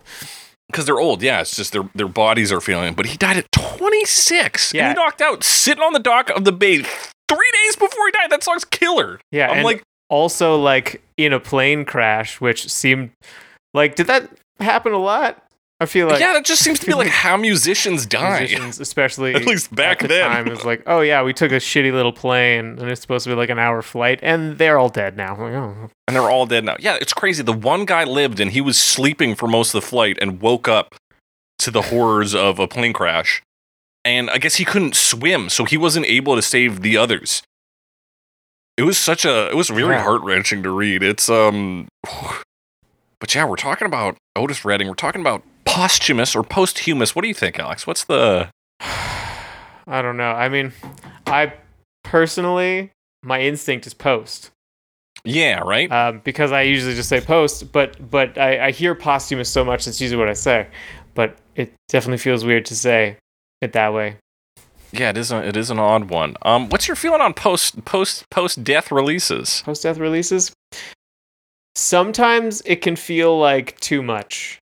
because 0.69 0.86
they're 0.86 1.00
old. 1.00 1.24
Yeah, 1.24 1.39
it's 1.39 1.56
just 1.56 1.71
their 1.71 1.89
their 1.95 2.09
bodies 2.09 2.51
are 2.51 2.59
failing. 2.59 2.94
But 2.95 3.06
he 3.06 3.15
died 3.18 3.38
at 3.38 3.50
26. 3.51 4.74
Yeah. 4.74 4.89
he 4.89 4.94
knocked 4.95 5.21
out 5.21 5.44
sitting 5.44 5.83
on 5.83 5.94
the 5.94 6.00
dock 6.00 6.30
of 6.31 6.44
the 6.44 6.51
bay 6.51 6.77
three 6.83 7.51
days 7.54 7.75
before 7.77 8.06
he 8.07 8.12
died. 8.12 8.30
That 8.30 8.44
song's 8.44 8.65
killer. 8.65 9.19
Yeah, 9.31 9.50
I'm 9.51 9.63
like, 9.63 9.83
also 10.09 10.57
like 10.57 11.02
in 11.16 11.31
a 11.33 11.40
plane 11.40 11.85
crash, 11.85 12.42
which 12.42 12.69
seemed 12.69 13.11
like 13.73 13.95
did 13.95 14.07
that 14.07 14.30
happen 14.59 14.92
a 14.92 14.97
lot? 14.97 15.42
I 15.80 15.86
feel 15.86 16.07
like 16.07 16.19
yeah, 16.19 16.34
that 16.34 16.44
just 16.44 16.64
seems 16.64 16.80
to 16.80 16.88
be 16.88 16.94
like 16.96 17.07
how 17.10 17.38
musicians 17.38 18.07
die. 18.07 18.40
musicians, 18.40 18.80
especially 18.80 19.36
At 19.36 19.46
least 19.46 19.74
back 19.76 20.02
at 20.04 20.10
the 20.10 20.16
then. 20.16 20.46
time, 20.46 20.56
like, 20.66 20.81
oh 20.88 21.02
yeah, 21.02 21.22
we 21.22 21.34
took 21.34 21.52
a 21.52 21.57
shitty 21.57 21.94
little 21.94 22.12
plane 22.12 22.80
and 22.80 22.90
it's 22.90 23.02
supposed 23.02 23.26
to 23.26 23.30
be 23.30 23.36
like 23.36 23.50
an 23.52 23.60
hour 23.60 23.84
flight, 23.84 24.19
and 24.24 24.57
they're 24.57 24.80
all 24.80 24.90
dead 24.90 25.16
now. 25.16 25.31
Like, 25.40 25.54
oh, 25.54 25.90
and 26.07 26.16
they're 26.16 26.30
all 26.31 26.48
dead 26.48 26.64
now. 26.64 26.78
Yeah, 26.80 26.98
it's 27.00 27.14
crazy. 27.14 27.44
The 27.44 27.54
one 27.54 27.86
guy 27.86 28.06
lived 28.06 28.40
and 28.40 28.52
he 28.52 28.62
was 28.62 28.78
sleeping 28.80 29.36
for 29.36 29.48
most 29.48 29.76
of 29.76 29.81
the 29.81 29.88
flight 29.88 30.18
and 30.19 30.42
woke 30.42 30.68
up 30.68 30.96
to 31.60 31.69
the 31.69 31.84
horrors 31.84 32.34
of 32.34 32.57
a 32.57 32.68
plane 32.68 32.94
crash. 32.94 33.44
And 34.04 34.30
I 34.31 34.40
guess 34.40 34.56
he 34.56 34.66
couldn't 34.66 34.96
swim, 34.96 35.48
so 35.50 35.66
he 35.66 35.78
wasn't 35.78 36.06
able 36.07 36.36
to 36.36 36.42
save 36.42 36.81
the 36.81 36.98
others. 36.98 37.44
It 38.78 38.84
was 38.84 38.98
such 38.98 39.26
a 39.26 39.50
it 39.50 39.56
was 39.56 39.69
really 39.69 39.92
Yeah. 39.94 40.04
heart 40.04 40.22
wrenching 40.24 40.64
to 40.64 40.72
read. 40.72 41.04
It's 41.04 41.30
um 41.30 41.88
But 43.19 43.34
yeah, 43.36 43.46
we're 43.46 43.56
talking 43.57 43.86
about 43.88 44.18
Otis 44.36 44.64
Redding. 44.66 44.88
We're 44.88 44.94
talking 44.94 45.22
about 45.22 45.44
posthumous 45.68 46.36
or 46.36 46.44
posthumous. 46.44 47.16
What 47.16 47.21
do 47.21 47.28
you 47.28 47.33
think, 47.33 47.59
Alex? 47.59 47.86
What's 47.86 48.04
the 48.06 48.50
I 48.80 50.02
don't 50.02 50.18
know. 50.18 50.31
I 50.31 50.50
mean, 50.50 50.74
I 51.26 51.54
personally, 52.04 52.92
my 53.24 53.40
instinct 53.42 53.88
is 53.88 53.94
post. 53.94 54.52
Yeah, 55.24 55.59
right? 55.59 55.92
um, 55.92 56.21
because 56.24 56.52
I 56.52 56.62
usually 56.62 56.95
just 56.95 57.09
say 57.09 57.19
post, 57.21 57.71
but 57.71 58.09
but 58.09 58.38
I, 58.38 58.68
I 58.68 58.71
hear 58.71 58.95
posthumous 58.95 59.50
so 59.50 59.66
much 59.66 59.86
that's 59.86 60.00
usually 60.00 60.19
what 60.19 60.30
I 60.30 60.33
say. 60.33 60.68
But 61.16 61.38
it 61.56 61.74
definitely 61.90 62.19
feels 62.19 62.45
weird 62.45 62.66
to 62.68 62.76
say 62.76 63.18
it 63.62 63.74
that 63.74 63.94
way. 63.94 64.18
yeah, 64.92 65.09
it 65.09 65.18
is 65.18 65.31
a, 65.31 65.45
it 65.45 65.57
is 65.57 65.69
an 65.69 65.80
odd 65.80 66.09
one. 66.09 66.36
Um 66.44 66.69
what's 66.69 66.88
your 66.88 66.95
feeling 66.95 67.21
on 67.21 67.33
post 67.33 67.83
post 67.86 68.30
post 68.30 68.64
death 68.64 68.92
releases? 68.92 69.64
Post 69.66 69.83
death 69.83 69.97
releases. 69.97 70.52
Sometimes 71.76 72.62
it 72.66 72.78
can 72.81 72.95
feel 72.95 73.38
like 73.38 73.80
too 73.80 74.02
much, 74.02 74.59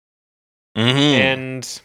Mhm. 0.79 1.19
and 1.19 1.81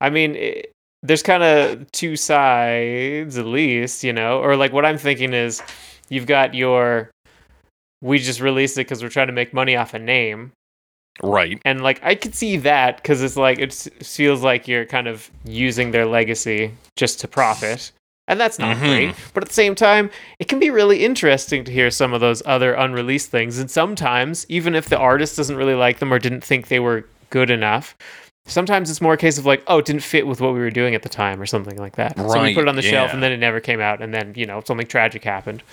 I 0.00 0.10
mean, 0.10 0.34
it, 0.36 0.72
there's 1.02 1.22
kind 1.22 1.42
of 1.42 1.90
two 1.92 2.16
sides 2.16 3.38
at 3.38 3.46
least, 3.46 4.04
you 4.04 4.12
know. 4.12 4.40
Or 4.40 4.56
like 4.56 4.72
what 4.72 4.84
I'm 4.84 4.98
thinking 4.98 5.32
is, 5.32 5.62
you've 6.08 6.26
got 6.26 6.54
your, 6.54 7.10
we 8.02 8.18
just 8.18 8.40
released 8.40 8.76
it 8.76 8.82
because 8.82 9.02
we're 9.02 9.08
trying 9.08 9.28
to 9.28 9.32
make 9.32 9.54
money 9.54 9.76
off 9.76 9.94
a 9.94 9.98
name, 9.98 10.52
Right. 11.22 11.60
And 11.64 11.80
like 11.80 12.00
I 12.02 12.16
could 12.16 12.34
see 12.34 12.56
that 12.58 12.96
because 12.96 13.22
it's 13.22 13.36
like 13.36 13.60
it 13.60 13.72
feels 14.02 14.42
like 14.42 14.66
you're 14.66 14.84
kind 14.84 15.06
of 15.06 15.30
using 15.44 15.92
their 15.92 16.06
legacy 16.06 16.72
just 16.96 17.20
to 17.20 17.28
profit, 17.28 17.92
and 18.26 18.40
that's 18.40 18.58
not 18.58 18.76
Mhm. 18.76 18.80
great. 18.80 19.14
But 19.32 19.44
at 19.44 19.48
the 19.48 19.54
same 19.54 19.76
time, 19.76 20.10
it 20.40 20.48
can 20.48 20.58
be 20.58 20.70
really 20.70 21.04
interesting 21.04 21.62
to 21.66 21.70
hear 21.72 21.92
some 21.92 22.12
of 22.14 22.20
those 22.20 22.42
other 22.46 22.74
unreleased 22.74 23.30
things. 23.30 23.58
And 23.60 23.70
sometimes, 23.70 24.44
even 24.48 24.74
if 24.74 24.86
the 24.88 24.98
artist 24.98 25.36
doesn't 25.36 25.56
really 25.56 25.74
like 25.76 26.00
them 26.00 26.12
or 26.12 26.18
didn't 26.18 26.42
think 26.42 26.66
they 26.66 26.80
were 26.80 27.06
good 27.34 27.50
enough, 27.50 27.96
sometimes 28.46 28.88
it's 28.90 29.00
more 29.00 29.14
a 29.14 29.16
case 29.16 29.38
of 29.38 29.44
like, 29.44 29.64
oh, 29.66 29.78
it 29.78 29.86
didn't 29.86 30.04
fit 30.04 30.24
with 30.24 30.40
what 30.40 30.54
we 30.54 30.60
were 30.60 30.70
doing 30.70 30.94
at 30.94 31.02
the 31.02 31.08
time 31.08 31.42
or 31.42 31.46
something 31.46 31.76
like 31.76 31.96
that. 31.96 32.16
So 32.16 32.40
we 32.40 32.54
put 32.54 32.62
it 32.62 32.68
on 32.68 32.76
the 32.76 32.82
shelf, 32.82 33.12
and 33.12 33.20
then 33.20 33.32
it 33.32 33.38
never 33.38 33.58
came 33.58 33.80
out, 33.80 34.00
and 34.00 34.14
then 34.14 34.34
you 34.36 34.46
know 34.46 34.62
something 34.64 34.86
tragic 34.86 35.24
happened. 35.24 35.64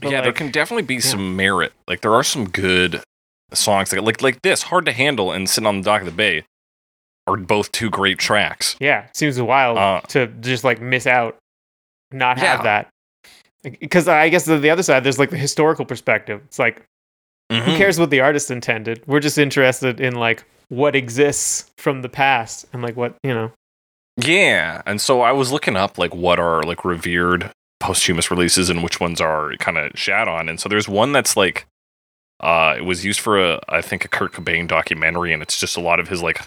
But, 0.00 0.10
yeah, 0.10 0.22
there 0.22 0.32
can 0.32 0.50
definitely 0.50 0.84
be 0.84 0.98
some 1.00 1.36
merit. 1.36 1.72
Like 1.86 2.00
there 2.00 2.14
are 2.14 2.22
some 2.22 2.48
good 2.48 3.02
songs 3.52 3.90
that, 3.90 4.02
like 4.02 4.22
like 4.22 4.40
this, 4.40 4.62
hard 4.62 4.86
to 4.86 4.92
handle 4.92 5.30
and 5.30 5.48
sitting 5.48 5.66
on 5.66 5.82
the 5.82 5.84
dock 5.84 6.00
of 6.00 6.06
the 6.06 6.12
bay, 6.12 6.44
are 7.26 7.36
both 7.36 7.70
two 7.70 7.90
great 7.90 8.18
tracks. 8.18 8.76
Yeah, 8.80 9.06
seems 9.12 9.40
wild 9.40 9.76
Uh, 9.76 10.00
to 10.08 10.26
just 10.40 10.64
like 10.64 10.80
miss 10.80 11.06
out, 11.06 11.36
not 12.10 12.38
have 12.38 12.60
Yeah. 12.60 12.62
that. 12.62 12.88
Because 13.80 14.06
I 14.06 14.28
guess 14.28 14.44
the, 14.44 14.58
the 14.58 14.70
other 14.70 14.82
side, 14.82 15.02
there's 15.04 15.18
like 15.18 15.30
the 15.30 15.36
historical 15.36 15.84
perspective. 15.84 16.40
It's 16.46 16.58
like, 16.58 16.82
who 17.50 17.56
Mhm. 17.60 17.76
cares 17.76 17.98
what 17.98 18.10
the 18.10 18.20
artist 18.20 18.50
intended? 18.50 19.02
We're 19.06 19.20
just 19.20 19.38
interested 19.38 20.00
in 20.00 20.14
like 20.16 20.44
what 20.68 20.96
exists 20.96 21.70
from 21.78 22.02
the 22.02 22.08
past 22.08 22.66
and 22.72 22.82
like 22.82 22.96
what, 22.96 23.14
you 23.22 23.32
know. 23.34 23.52
Yeah, 24.16 24.82
and 24.86 25.00
so 25.00 25.20
I 25.20 25.32
was 25.32 25.52
looking 25.52 25.76
up 25.76 25.98
like 25.98 26.14
what 26.14 26.38
are 26.38 26.62
like 26.62 26.84
revered 26.84 27.50
posthumous 27.80 28.30
releases 28.30 28.70
and 28.70 28.82
which 28.82 28.98
ones 28.98 29.20
are 29.20 29.52
kind 29.58 29.76
of 29.78 29.92
shat 29.94 30.26
on, 30.28 30.48
and 30.48 30.58
so 30.58 30.68
there's 30.68 30.88
one 30.88 31.12
that's 31.12 31.36
like, 31.36 31.66
uh, 32.40 32.74
it 32.78 32.82
was 32.84 33.04
used 33.04 33.20
for 33.20 33.38
a 33.38 33.60
I 33.68 33.80
think 33.82 34.04
a 34.04 34.08
Kurt 34.08 34.32
Cobain 34.32 34.66
documentary, 34.66 35.32
and 35.32 35.42
it's 35.42 35.60
just 35.60 35.76
a 35.76 35.80
lot 35.80 36.00
of 36.00 36.08
his 36.08 36.22
like 36.22 36.40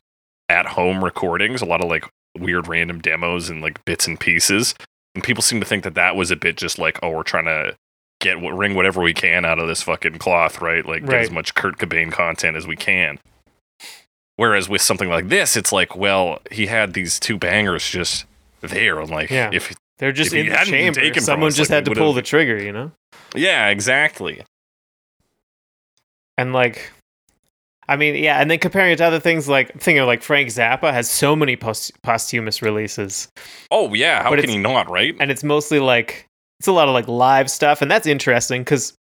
at 0.50 0.65
home 0.65 1.03
recordings, 1.03 1.62
a 1.62 1.65
lot 1.65 1.82
of 1.82 1.89
like 1.89 2.06
weird 2.38 2.68
random 2.68 3.00
demos 3.00 3.50
and 3.50 3.62
like 3.62 3.84
bits 3.86 4.08
and 4.08 4.20
pieces, 4.20 4.74
and 5.13 5.24
people 5.24 5.44
seem 5.44 5.60
to 5.60 5.65
think 5.65 5.84
that 5.84 5.96
that 5.96 6.15
was 6.15 6.32
a 6.32 6.36
bit 6.36 6.58
just 6.58 6.79
like 6.79 6.98
oh 7.03 7.10
we're 7.12 7.24
trying 7.24 7.46
to 7.46 7.75
get 8.19 8.39
what 8.41 8.51
wring 8.51 8.75
whatever 8.75 9.01
we 9.01 9.13
can 9.13 9.45
out 9.45 9.59
of 9.59 9.67
this 9.67 9.81
fucking 9.81 10.17
cloth, 10.19 10.61
right? 10.61 10.85
Like 10.85 11.05
get 11.05 11.21
as 11.21 11.31
much 11.31 11.55
Kurt 11.55 11.77
Cobain 11.77 12.11
content 12.11 12.57
as 12.57 12.67
we 12.67 12.75
can. 12.75 13.19
Whereas 14.35 14.69
with 14.69 14.81
something 14.81 15.09
like 15.09 15.27
this, 15.29 15.57
it's 15.57 15.71
like, 15.73 15.95
well, 15.97 16.39
he 16.49 16.67
had 16.67 16.93
these 16.93 17.19
two 17.19 17.38
bangers 17.38 17.89
just 17.89 18.25
there, 18.61 18.99
and 18.99 19.09
like, 19.09 19.29
Yeah. 19.29 19.49
if 19.53 19.75
They're 19.97 20.13
just 20.13 20.33
If 20.33 20.45
in 20.47 20.51
the 20.51 20.57
chamber. 20.65 21.19
Someone 21.19 21.49
us, 21.49 21.57
just 21.57 21.69
like, 21.69 21.75
had 21.75 21.85
to 21.85 21.91
pull 21.95 22.13
the 22.13 22.21
trigger, 22.21 22.57
you 22.61 22.71
know? 22.71 22.91
yeah, 23.35 23.67
exactly. 23.67 24.43
And 26.38 26.53
like, 26.53 26.89
I 27.89 27.97
mean, 27.97 28.15
yeah, 28.15 28.39
and 28.39 28.49
then 28.49 28.59
comparing 28.59 28.93
it 28.93 28.97
to 28.97 29.05
other 29.05 29.19
things 29.19 29.49
like 29.49 29.73
thinking 29.73 29.99
of 29.99 30.07
like 30.07 30.21
Frank 30.23 30.47
Zappa 30.49 30.93
has 30.93 31.09
so 31.09 31.35
many 31.35 31.57
post- 31.57 31.91
posthumous 32.01 32.61
releases. 32.61 33.27
Oh 33.71 33.93
yeah, 33.93 34.23
how 34.23 34.29
But 34.29 34.39
can 34.39 34.49
he 34.49 34.57
not, 34.57 34.89
right? 34.89 35.15
and 35.19 35.31
it's 35.31 35.43
mostly 35.43 35.79
like 35.79 36.27
it's 36.60 36.68
a 36.68 36.72
lot 36.72 36.88
of 36.88 36.94
like 36.94 37.08
live 37.08 37.50
stuff, 37.50 37.82
and 37.82 37.89
that's 37.89 38.06
interesting 38.08 38.62
because 38.62 38.94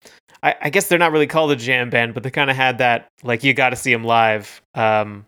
I, 0.43 0.55
I 0.61 0.69
guess 0.69 0.87
they're 0.87 0.99
not 0.99 1.11
really 1.11 1.27
called 1.27 1.51
a 1.51 1.55
jam 1.55 1.89
band, 1.89 2.13
but 2.13 2.23
they 2.23 2.29
kind 2.31 2.49
of 2.49 2.55
had 2.55 2.77
that 2.77 3.07
like 3.23 3.43
you 3.43 3.53
got 3.53 3.69
to 3.71 3.75
see 3.75 3.91
them 3.91 4.03
live 4.03 4.61
um, 4.75 5.25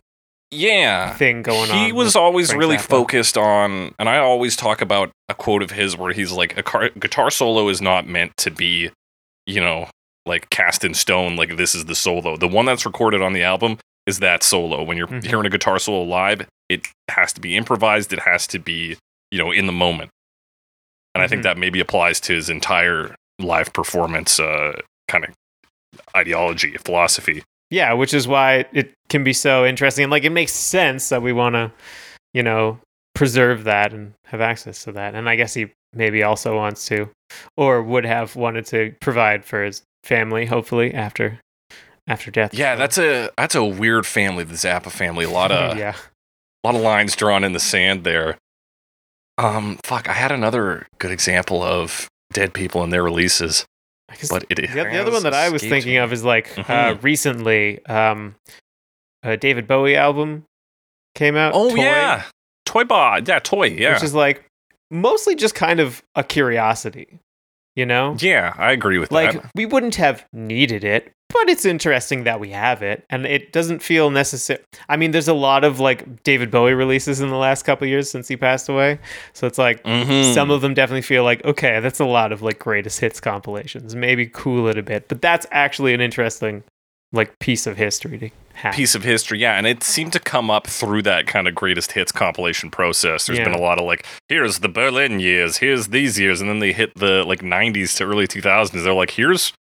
yeah. 0.51 1.13
thing 1.15 1.41
going 1.41 1.71
on. 1.71 1.85
He 1.85 1.91
was 1.91 2.15
always 2.15 2.49
Frank 2.49 2.59
really 2.59 2.77
Zappa. 2.77 2.81
focused 2.89 3.37
on, 3.37 3.93
and 3.99 4.07
I 4.09 4.17
always 4.17 4.55
talk 4.55 4.81
about 4.81 5.11
a 5.27 5.33
quote 5.33 5.63
of 5.63 5.71
his 5.71 5.97
where 5.97 6.13
he's 6.13 6.31
like, 6.31 6.57
a 6.57 6.63
car- 6.63 6.89
guitar 6.89 7.31
solo 7.31 7.69
is 7.69 7.81
not 7.81 8.07
meant 8.07 8.33
to 8.37 8.51
be, 8.51 8.89
you 9.45 9.61
know, 9.61 9.87
like 10.25 10.49
cast 10.51 10.83
in 10.83 10.93
stone, 10.93 11.35
like 11.35 11.57
this 11.57 11.73
is 11.73 11.85
the 11.85 11.95
solo. 11.95 12.37
The 12.37 12.47
one 12.47 12.65
that's 12.65 12.85
recorded 12.85 13.21
on 13.21 13.33
the 13.33 13.41
album 13.43 13.77
is 14.05 14.19
that 14.19 14.43
solo. 14.43 14.83
When 14.83 14.97
you're 14.97 15.07
Mhm. 15.07 15.23
hearing 15.25 15.45
a 15.45 15.49
guitar 15.49 15.79
solo 15.79 16.03
live, 16.03 16.47
it 16.67 16.87
has 17.09 17.33
to 17.33 17.41
be 17.41 17.55
improvised, 17.57 18.13
it 18.13 18.19
has 18.19 18.45
to 18.47 18.59
be, 18.59 18.97
you 19.31 19.39
know, 19.39 19.51
in 19.51 19.65
the 19.65 19.71
moment. 19.71 20.09
And 21.15 21.23
I 21.23 21.27
think 21.27 21.41
Mhm. 21.41 21.43
that 21.43 21.57
maybe 21.57 21.79
applies 21.79 22.19
to 22.21 22.33
his 22.33 22.49
entire 22.49 23.15
live 23.39 23.71
performance 23.73 24.39
uh, 24.39 24.79
kind 25.07 25.25
of 25.25 25.31
ideology, 26.15 26.75
philosophy. 26.77 27.43
Yeah, 27.71 27.93
which 27.93 28.13
is 28.13 28.27
why 28.27 28.65
it 28.73 28.93
can 29.09 29.23
be 29.23 29.33
so 29.33 29.65
interesting. 29.65 30.03
And 30.03 30.11
like 30.11 30.23
it 30.23 30.31
makes 30.31 30.51
sense 30.53 31.09
that 31.09 31.21
we 31.21 31.33
want 31.33 31.53
to, 31.55 31.71
you 32.33 32.43
know, 32.43 32.79
preserve 33.15 33.63
that 33.65 33.93
and 33.93 34.13
have 34.25 34.41
access 34.41 34.83
to 34.85 34.91
that. 34.93 35.13
And 35.15 35.29
I 35.29 35.35
guess 35.35 35.53
he 35.53 35.67
maybe 35.93 36.23
also 36.23 36.55
wants 36.55 36.85
to, 36.87 37.09
or 37.57 37.81
would 37.81 38.05
have 38.05 38.35
wanted 38.35 38.65
to 38.67 38.93
provide 39.01 39.45
for 39.45 39.63
his 39.63 39.83
family, 40.03 40.45
hopefully 40.45 40.93
after 40.93 41.39
after 42.07 42.31
death. 42.31 42.53
Yeah, 42.55 42.75
that's 42.75 42.97
a 42.97 43.29
that's 43.37 43.55
a 43.55 43.63
weird 43.63 44.05
family, 44.05 44.43
the 44.43 44.55
Zappa 44.55 44.89
family. 44.91 45.25
A 45.25 45.29
lot 45.29 45.51
of 45.51 45.77
yeah. 45.77 45.95
a 46.63 46.67
lot 46.67 46.75
of 46.75 46.81
lines 46.81 47.15
drawn 47.15 47.43
in 47.43 47.53
the 47.53 47.59
sand 47.59 48.03
there. 48.03 48.37
Um, 49.39 49.79
fuck, 49.83 50.09
I 50.09 50.13
had 50.13 50.31
another 50.31 50.87
good 50.99 51.11
example 51.11 51.63
of 51.63 52.09
dead 52.33 52.53
people 52.53 52.83
and 52.83 52.91
their 52.91 53.03
releases, 53.03 53.65
but 54.29 54.45
it 54.49 54.55
the, 54.57 54.67
the 54.67 54.99
other 54.99 55.11
one 55.11 55.23
that 55.23 55.33
I 55.33 55.49
was 55.49 55.61
thinking 55.61 55.93
me. 55.93 55.97
of 55.97 56.11
is 56.13 56.23
like 56.23 56.57
uh, 56.57 56.63
Mhm. 56.63 57.03
recently, 57.03 57.85
um, 57.85 58.35
a 59.23 59.37
David 59.37 59.67
Bowie 59.67 59.95
album 59.95 60.43
came 61.15 61.35
out. 61.35 61.53
Oh 61.55 61.69
Toy, 61.69 61.81
yeah, 61.83 62.23
Toy 62.65 62.83
Box, 62.83 63.23
yeah, 63.27 63.39
Toy, 63.39 63.67
yeah, 63.67 63.93
which 63.93 64.03
is 64.03 64.13
like 64.13 64.43
mostly 64.91 65.35
just 65.35 65.55
kind 65.55 65.79
of 65.79 66.03
a 66.15 66.23
curiosity, 66.23 67.19
you 67.79 67.85
know? 67.85 68.15
yeah. 68.19 68.53
I 68.57 68.71
agree 68.71 68.99
with 68.99 69.11
like 69.11 69.31
that. 69.33 69.43
Like, 69.45 69.51
we 69.55 69.65
wouldn't 69.65 69.95
have 69.95 70.25
needed 70.33 70.83
it 70.83 71.11
but 71.31 71.47
it's 71.47 71.63
interesting 71.63 72.23
that 72.23 72.39
we 72.39 72.49
have 72.49 72.81
it 72.81 73.05
and 73.11 73.27
it 73.27 73.53
doesn't 73.53 73.83
feel 73.83 74.09
necessary 74.09 74.59
i 74.89 74.97
mean 74.97 75.11
there's 75.11 75.27
a 75.27 75.33
lot 75.49 75.63
of 75.63 75.79
like 75.79 76.23
david 76.23 76.49
bowie 76.49 76.73
releases 76.73 77.21
in 77.21 77.29
the 77.29 77.35
last 77.35 77.61
couple 77.63 77.85
years 77.87 78.09
since 78.09 78.27
he 78.27 78.35
passed 78.35 78.67
away 78.67 78.97
so 79.33 79.45
it's 79.45 79.59
like 79.59 79.83
Mhm. 79.83 80.33
some 80.33 80.49
of 80.49 80.61
them 80.61 80.73
definitely 80.73 81.03
feel 81.03 81.23
like 81.23 81.45
okay 81.45 81.79
that's 81.81 81.99
a 81.99 82.05
lot 82.05 82.31
of 82.31 82.41
like 82.41 82.57
greatest 82.57 82.99
hits 82.99 83.19
compilations 83.21 83.95
maybe 83.95 84.25
cool 84.25 84.67
it 84.69 84.77
a 84.77 84.81
bit 84.83 85.07
but 85.07 85.21
that's 85.21 85.45
actually 85.51 85.93
an 85.93 86.01
interesting 86.01 86.63
like 87.13 87.37
piece 87.39 87.67
of 87.67 87.77
history 87.77 88.17
to 88.17 88.29
piece 88.73 88.95
of 88.95 89.03
history, 89.03 89.39
yeah, 89.39 89.53
and 89.53 89.65
it 89.67 89.83
seemed 89.83 90.13
to 90.13 90.19
come 90.19 90.49
up 90.49 90.67
through 90.67 91.01
that 91.03 91.27
kind 91.27 91.47
of 91.47 91.55
greatest 91.55 91.93
hits 91.93 92.11
compilation 92.11 92.69
process. 92.71 93.25
There's 93.25 93.39
been 93.39 93.53
a 93.53 93.59
lot 93.59 93.79
of 93.79 93.85
like, 93.85 94.05
here's 94.27 94.59
the 94.59 94.69
Berlin 94.69 95.19
years, 95.19 95.57
here's 95.57 95.89
these 95.89 96.19
years, 96.19 96.41
and 96.41 96.49
then 96.49 96.59
they 96.59 96.73
hit 96.73 96.95
the 96.95 97.23
like 97.23 97.41
90s 97.41 97.97
to 97.97 98.05
early 98.05 98.27
2000s. 98.27 98.83
They're 98.83 98.93
like, 98.93 99.11
here's 99.11 99.53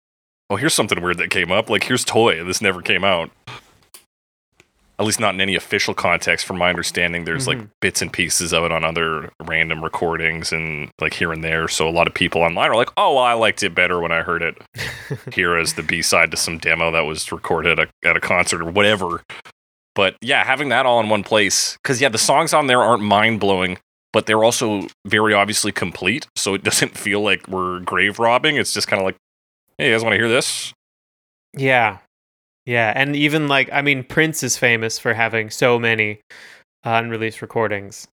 oh, 0.49 0.55
here's 0.55 0.73
something 0.73 1.01
weird 1.01 1.17
that 1.19 1.29
came 1.29 1.51
up. 1.51 1.69
Like, 1.69 1.83
here's 1.83 2.03
Toy. 2.03 2.43
This 2.43 2.61
never 2.61 2.81
came 2.81 3.03
out. 3.03 3.29
At 4.99 5.05
least 5.05 5.19
not 5.21 5.33
in 5.33 5.39
any 5.41 5.55
official 5.55 5.93
context, 5.93 6.45
from 6.45 6.57
my 6.57 6.69
understanding. 6.69 7.23
There's 7.23 7.47
like 7.47 7.57
Mhm. 7.57 7.69
bits 7.81 8.01
and 8.01 8.11
pieces 8.11 8.51
of 8.53 8.65
it 8.65 8.71
on 8.73 8.83
other 8.83 9.31
random 9.41 9.81
recordings 9.81 10.51
and 10.51 10.89
like 10.99 11.13
here 11.13 11.31
and 11.31 11.41
there. 11.43 11.69
So 11.69 11.87
a 11.87 11.91
lot 11.91 12.05
of 12.07 12.13
people 12.13 12.41
online 12.41 12.69
are 12.69 12.75
like, 12.75 12.89
"Oh, 12.97 13.15
well, 13.15 13.23
I 13.23 13.31
liked 13.33 13.63
it 13.63 13.73
better 13.73 13.99
when 14.01 14.11
I 14.11 14.21
heard 14.23 14.41
it 14.41 14.57
here 15.33 15.55
as 15.57 15.75
the 15.75 15.83
B 15.83 16.01
side 16.01 16.31
to 16.31 16.37
some 16.37 16.57
demo 16.57 16.91
that 16.91 17.05
was 17.05 17.31
recorded 17.31 17.79
at 17.79 17.87
a, 17.87 18.07
at 18.09 18.17
a 18.17 18.19
concert 18.19 18.61
or 18.61 18.65
whatever." 18.69 19.23
But 19.95 20.17
yeah, 20.21 20.43
having 20.43 20.67
that 20.69 20.85
all 20.85 20.99
in 20.99 21.07
one 21.09 21.23
place, 21.23 21.77
because 21.81 22.01
yeah, 22.01 22.09
the 22.09 22.17
songs 22.17 22.53
on 22.53 22.67
there 22.67 22.81
aren't 22.81 23.03
mind 23.03 23.39
blowing, 23.39 23.77
but 24.11 24.25
they're 24.25 24.43
also 24.43 24.87
very 25.05 25.33
obviously 25.33 25.71
complete. 25.71 26.27
So 26.35 26.53
it 26.55 26.63
doesn't 26.69 26.97
feel 26.97 27.21
like 27.21 27.47
we're 27.47 27.79
grave 27.79 28.19
robbing. 28.19 28.57
It's 28.57 28.73
just 28.73 28.87
kind 28.89 29.01
of 29.01 29.05
like, 29.05 29.15
hey, 29.77 29.87
you 29.89 29.93
guys 29.95 30.03
want 30.03 30.13
to 30.13 30.17
hear 30.19 30.27
this? 30.29 30.73
yeah 31.57 31.97
yeah 32.65 32.91
and 32.95 33.15
even 33.15 33.47
like 33.47 33.69
i 33.71 33.81
mean 33.81 34.03
prince 34.03 34.43
is 34.43 34.57
famous 34.57 34.99
for 34.99 35.13
having 35.13 35.49
so 35.49 35.79
many 35.79 36.19
uh, 36.85 36.91
unreleased 37.03 37.41
recordings 37.41 38.07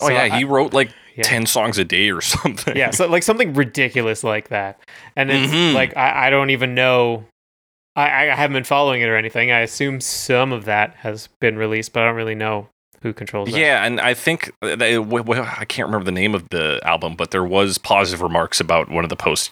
Oh 0.00 0.06
So 0.06 0.12
yeah, 0.14 0.22
I- 0.34 0.38
he 0.38 0.44
wrote 0.44 0.72
like 0.72 0.90
yeah. 1.16 1.24
ten 1.24 1.44
songs 1.46 1.76
a 1.78 1.84
day 1.84 2.10
or 2.10 2.20
something. 2.36 2.76
yeah 2.76 2.90
so 2.90 3.06
like 3.08 3.22
something 3.24 3.52
ridiculous 3.54 4.22
like 4.22 4.48
that 4.48 4.78
and 5.16 5.30
it's 5.30 5.52
Mhm. 5.52 5.74
like 5.74 5.96
I, 5.96 6.26
I 6.26 6.30
don't 6.30 6.50
even 6.50 6.74
know 6.74 7.24
I, 7.96 8.28
I 8.30 8.34
haven't 8.36 8.54
been 8.54 8.62
following 8.64 9.02
it 9.02 9.06
or 9.06 9.16
anything 9.16 9.50
i 9.50 9.60
assume 9.60 10.00
some 10.00 10.52
of 10.52 10.66
that 10.66 10.94
has 10.96 11.28
been 11.40 11.56
released 11.56 11.92
but 11.92 12.02
i 12.04 12.06
don't 12.06 12.14
really 12.16 12.34
know 12.36 12.68
who 13.02 13.12
controls 13.12 13.50
that 13.50 13.58
Yeah, 13.58 13.84
and 13.86 14.00
I 14.00 14.12
think 14.14 14.52
that, 14.60 14.78
w- 14.78 15.22
w- 15.22 15.40
I 15.42 15.64
can't 15.64 15.86
remember 15.86 16.04
the 16.04 16.10
name 16.10 16.34
of 16.34 16.48
the 16.50 16.80
album, 16.82 17.14
but 17.14 17.30
there 17.30 17.44
was 17.44 17.78
positive 17.78 18.22
remarks 18.22 18.58
about 18.60 18.88
one 18.90 19.04
of 19.04 19.08
the 19.10 19.14
post 19.14 19.50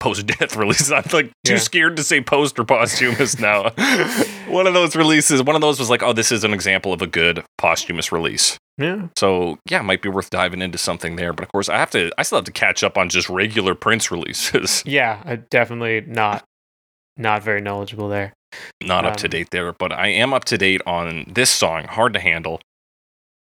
post 0.00 0.26
death 0.26 0.56
releases. 0.56 0.90
I'm 0.92 1.04
like 1.12 1.30
too 1.44 1.52
Yeah. 1.54 1.58
scared 1.58 1.96
to 1.96 2.02
say 2.04 2.20
post 2.20 2.58
or 2.58 2.64
posthumous 2.64 3.38
now. 3.38 3.70
one 4.48 4.66
of 4.66 4.74
those 4.74 4.96
releases, 4.96 5.42
one 5.42 5.54
of 5.54 5.60
those 5.62 5.78
was 5.78 5.90
like, 5.90 6.02
oh, 6.02 6.12
this 6.12 6.32
is 6.32 6.44
an 6.44 6.52
example 6.54 6.92
of 6.92 7.02
a 7.02 7.06
good 7.06 7.44
posthumous 7.58 8.10
release. 8.12 8.56
yeah 8.78 9.08
So 9.16 9.58
yeah, 9.68 9.80
it 9.80 9.84
might 9.84 10.02
be 10.02 10.08
worth 10.08 10.30
diving 10.30 10.62
into 10.62 10.78
something 10.78 11.16
there. 11.16 11.32
But 11.32 11.44
of 11.44 11.52
course, 11.52 11.68
I 11.68 11.76
have 11.78 11.90
to. 11.90 12.10
I 12.18 12.22
still 12.22 12.38
have 12.38 12.44
to 12.46 12.52
catch 12.52 12.82
up 12.84 12.96
on 12.98 13.08
just 13.08 13.28
regular 13.28 13.74
Prince 13.74 14.10
releases. 14.10 14.82
yeah 14.86 15.22
I 15.24 15.36
definitely 15.36 16.02
not 16.06 16.44
not 17.18 17.42
very 17.42 17.60
knowledgeable 17.60 18.08
there 18.08 18.32
Not 18.82 19.04
up 19.06 19.16
to 19.16 19.26
Um, 19.26 19.30
date 19.30 19.48
there, 19.50 19.72
but 19.72 19.92
I 19.92 20.08
am 20.08 20.32
up 20.34 20.44
to 20.46 20.58
date 20.58 20.80
on 20.86 21.24
this 21.28 21.50
song, 21.50 21.84
"Hard 21.84 22.12
to 22.14 22.20
Handle," 22.20 22.60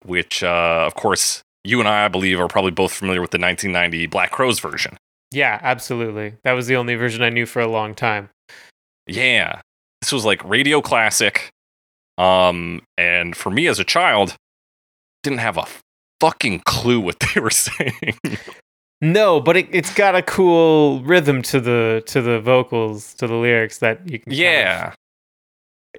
which, 0.06 0.44
uh, 0.44 0.84
of 0.86 0.96
course, 0.96 1.42
you 1.64 1.80
and 1.80 1.88
I, 1.88 2.06
I 2.06 2.08
believe, 2.08 2.40
are 2.40 2.48
probably 2.48 2.72
both 2.72 2.94
familiar 2.94 3.22
with 3.22 3.32
the 3.32 3.38
1990 3.40 4.06
Black 4.08 4.32
Crowes 4.32 4.60
version. 4.60 4.98
Yeah 5.32 5.60
absolutely 5.62 6.34
that 6.44 6.54
was 6.54 6.68
the 6.68 6.76
only 6.76 6.96
version 6.96 7.22
i 7.24 7.30
knew 7.30 7.46
for 7.46 7.62
a 7.62 7.68
long 7.68 7.94
time 7.96 8.30
Yeah. 9.08 9.62
This 10.02 10.12
was 10.12 10.24
like 10.24 10.44
radio 10.48 10.82
classic. 10.82 11.50
Um, 12.18 12.82
and 12.98 13.36
for 13.36 13.50
me 13.50 13.68
as 13.68 13.80
a 13.80 13.84
child, 13.84 14.36
didn't 15.24 15.40
have 15.40 15.58
a 15.58 15.66
fucking 16.22 16.62
clue 16.66 17.00
what 17.02 17.18
they 17.36 17.42
were 17.42 17.50
saying. 17.50 18.18
No, 19.02 19.40
but 19.42 19.58
it, 19.58 19.68
it's 19.72 19.94
got 19.94 20.16
a 20.16 20.22
cool 20.22 21.02
rhythm 21.04 21.42
to 21.44 21.60
the 21.60 22.04
to 22.08 22.22
the 22.22 22.40
vocals, 22.40 23.14
to 23.16 23.28
the 23.28 23.34
lyrics 23.36 23.80
that 23.80 24.00
you 24.10 24.20
can. 24.20 24.32
kind 24.32 24.34
of- 24.34 24.40
yeah. 24.40 24.94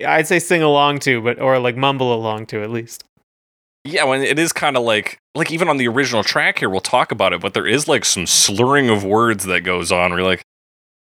I'd 0.06 0.26
say 0.28 0.38
sing 0.38 0.62
along 0.62 1.00
to, 1.00 1.20
but 1.20 1.40
or 1.40 1.58
like 1.58 1.76
mumble 1.76 2.14
along 2.14 2.46
to 2.46 2.62
at 2.62 2.70
least. 2.70 3.04
Yeah, 3.84 4.04
when 4.04 4.22
it 4.22 4.38
is 4.38 4.52
kind 4.52 4.76
of 4.76 4.82
like 4.82 5.18
like 5.34 5.50
even 5.50 5.68
on 5.68 5.76
the 5.78 5.88
original 5.88 6.22
track 6.22 6.58
here, 6.58 6.68
we'll 6.68 6.80
talk 6.80 7.12
about 7.12 7.32
it, 7.32 7.40
but 7.40 7.54
there 7.54 7.66
is 7.66 7.88
like 7.88 8.04
some 8.04 8.26
slurring 8.26 8.90
of 8.90 9.04
words 9.04 9.44
that 9.46 9.60
goes 9.62 9.90
on. 9.90 10.10
You're 10.10 10.22
like, 10.22 10.42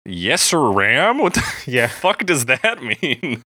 "Yes, 0.04 0.42
sir, 0.42 0.70
Ram." 0.70 1.18
What 1.22 1.34
the 1.34 1.44
Yeah. 1.66 1.86
fuck 1.86 2.24
does 2.26 2.46
that 2.46 2.82
mean? 2.82 3.42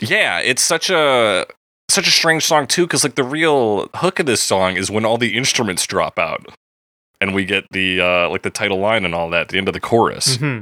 yeah, 0.00 0.40
it's 0.40 0.62
such 0.62 0.90
a 0.90 1.46
such 1.90 2.06
a 2.08 2.10
strange 2.10 2.44
song 2.44 2.66
too, 2.66 2.86
because 2.86 3.04
like 3.04 3.14
the 3.14 3.22
real 3.24 3.88
hook 3.94 4.18
of 4.20 4.26
this 4.26 4.42
song 4.42 4.76
is 4.76 4.90
when 4.90 5.04
all 5.04 5.18
the 5.18 5.36
instruments 5.36 5.86
drop 5.86 6.18
out, 6.18 6.46
and 7.20 7.34
we 7.34 7.44
get 7.44 7.64
the 7.70 8.00
uh 8.00 8.28
like 8.30 8.42
the 8.42 8.50
title 8.50 8.78
line 8.78 9.04
and 9.04 9.14
all 9.14 9.28
that 9.30 9.42
at 9.42 9.48
the 9.48 9.58
end 9.58 9.68
of 9.68 9.74
the 9.74 9.80
chorus. 9.80 10.36
hmm 10.36 10.60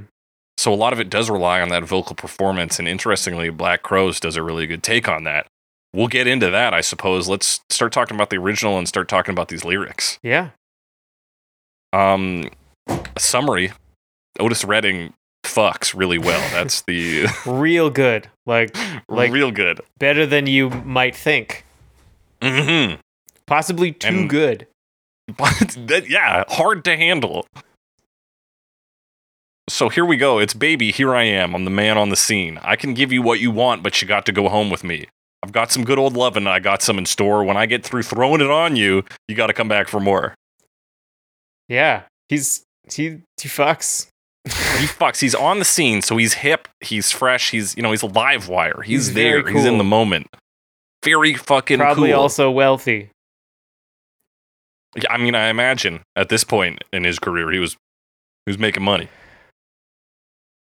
So 0.59 0.73
a 0.73 0.77
lot 0.77 0.93
of 0.93 1.01
it 1.01 1.11
does 1.11 1.31
rely 1.31 1.61
on 1.61 1.69
that 1.71 1.85
vocal 1.85 2.17
performance, 2.17 2.79
and 2.79 2.89
interestingly, 2.89 3.51
Black 3.51 3.83
Crowes 3.83 4.19
does 4.21 4.37
a 4.37 4.43
really 4.43 4.67
good 4.67 4.83
take 4.83 5.09
on 5.09 5.25
that. 5.25 5.47
We'll 5.95 6.09
get 6.09 6.27
into 6.27 6.49
that, 6.51 6.73
I 6.73 6.81
suppose. 6.81 7.29
Let's 7.29 7.61
start 7.69 7.93
talking 7.93 8.15
about 8.15 8.31
the 8.31 8.37
original 8.39 8.79
and 8.79 8.89
start 8.89 9.09
talking 9.09 9.33
about 9.33 9.49
these 9.49 9.65
lyrics. 9.65 10.19
Yeah. 10.23 10.51
Um, 11.93 12.49
a 12.89 13.21
summary: 13.21 13.73
Otis 14.41 14.65
Redding 14.65 15.13
fucks 15.45 15.95
really 15.95 16.19
well. 16.19 16.41
That's 16.53 16.83
the 16.83 17.27
Real 17.47 17.91
good. 17.91 18.29
Like 18.47 18.75
Like- 19.09 19.33
real 19.33 19.51
good. 19.51 19.81
better 19.99 20.25
than 20.27 20.47
you 20.47 20.71
might 20.71 21.15
think. 21.15 21.65
hmm 22.43 22.95
Possibly 23.47 23.93
too 23.93 24.09
And- 24.09 24.31
good. 24.31 24.67
But 25.37 25.77
that, 25.87 26.09
yeah, 26.09 26.45
hard 26.49 26.85
to 26.85 26.97
handle. 26.97 27.47
So 29.69 29.89
here 29.89 30.05
we 30.05 30.17
go. 30.17 30.39
It's 30.39 30.55
baby. 30.55 30.91
Here 30.91 31.15
I 31.15 31.23
am. 31.23 31.55
I'm 31.55 31.65
the 31.65 31.71
man 31.71 31.97
on 31.97 32.09
the 32.09 32.17
scene. 32.17 32.59
I 32.63 32.77
can 32.77 32.95
give 32.95 33.13
you 33.13 33.23
what 33.23 33.39
you 33.41 33.51
want, 33.51 33.83
but 33.83 34.01
you 34.03 34.09
got 34.09 34.27
to 34.27 34.33
go 34.33 34.49
home 34.49 34.69
with 34.71 34.83
me. 34.83 35.07
I've 35.43 35.53
got 35.53 35.73
some 35.73 35.85
good 35.85 35.99
old 35.99 36.15
lovin'. 36.17 36.47
I 36.47 36.61
got 36.61 36.83
some 36.83 36.99
in 36.99 37.07
store. 37.07 37.43
When 37.45 37.57
I 37.57 37.67
get 37.67 37.83
through 37.85 38.03
throwing 38.05 38.41
it 38.41 38.51
on 38.51 38.77
you, 38.77 39.05
you 39.29 39.35
got 39.35 39.49
to 39.49 39.53
come 39.53 39.69
back 39.69 39.89
for 39.89 39.99
more. 40.01 40.35
Yeah. 41.69 42.03
He's 42.29 42.63
he 42.93 43.21
he 43.41 43.49
fucks. 43.49 44.09
He 44.45 44.51
fucks. 44.87 45.21
He's 45.21 45.35
on 45.35 45.59
the 45.59 45.65
scene, 45.65 46.01
so 46.03 46.17
he's 46.17 46.35
hip. 46.35 46.69
He's 46.81 47.11
fresh. 47.11 47.51
He's 47.51 47.77
you 47.77 47.83
know 47.83 47.91
he's 47.91 48.03
a 48.03 48.07
live 48.07 48.49
wire. 48.49 48.83
He's, 48.83 49.07
He's 49.07 49.15
there. 49.15 49.43
very 49.43 49.55
He's 49.55 49.65
in 49.65 49.79
the 49.79 49.85
moment. 49.85 50.29
Very 51.05 51.35
fucking 51.35 51.79
Probably 51.79 52.11
cool. 52.11 52.21
also 52.21 52.51
wealthy. 52.51 53.11
Yeah, 54.95 55.11
I 55.11 55.17
mean, 55.19 55.35
I 55.35 55.49
imagine 55.49 56.03
at 56.17 56.29
this 56.29 56.45
point 56.45 56.85
in 56.93 57.03
his 57.05 57.19
career, 57.19 57.51
he 57.51 57.59
was 57.59 57.73
he 58.47 58.51
was 58.51 58.59
making 58.59 58.83
money. 58.85 59.09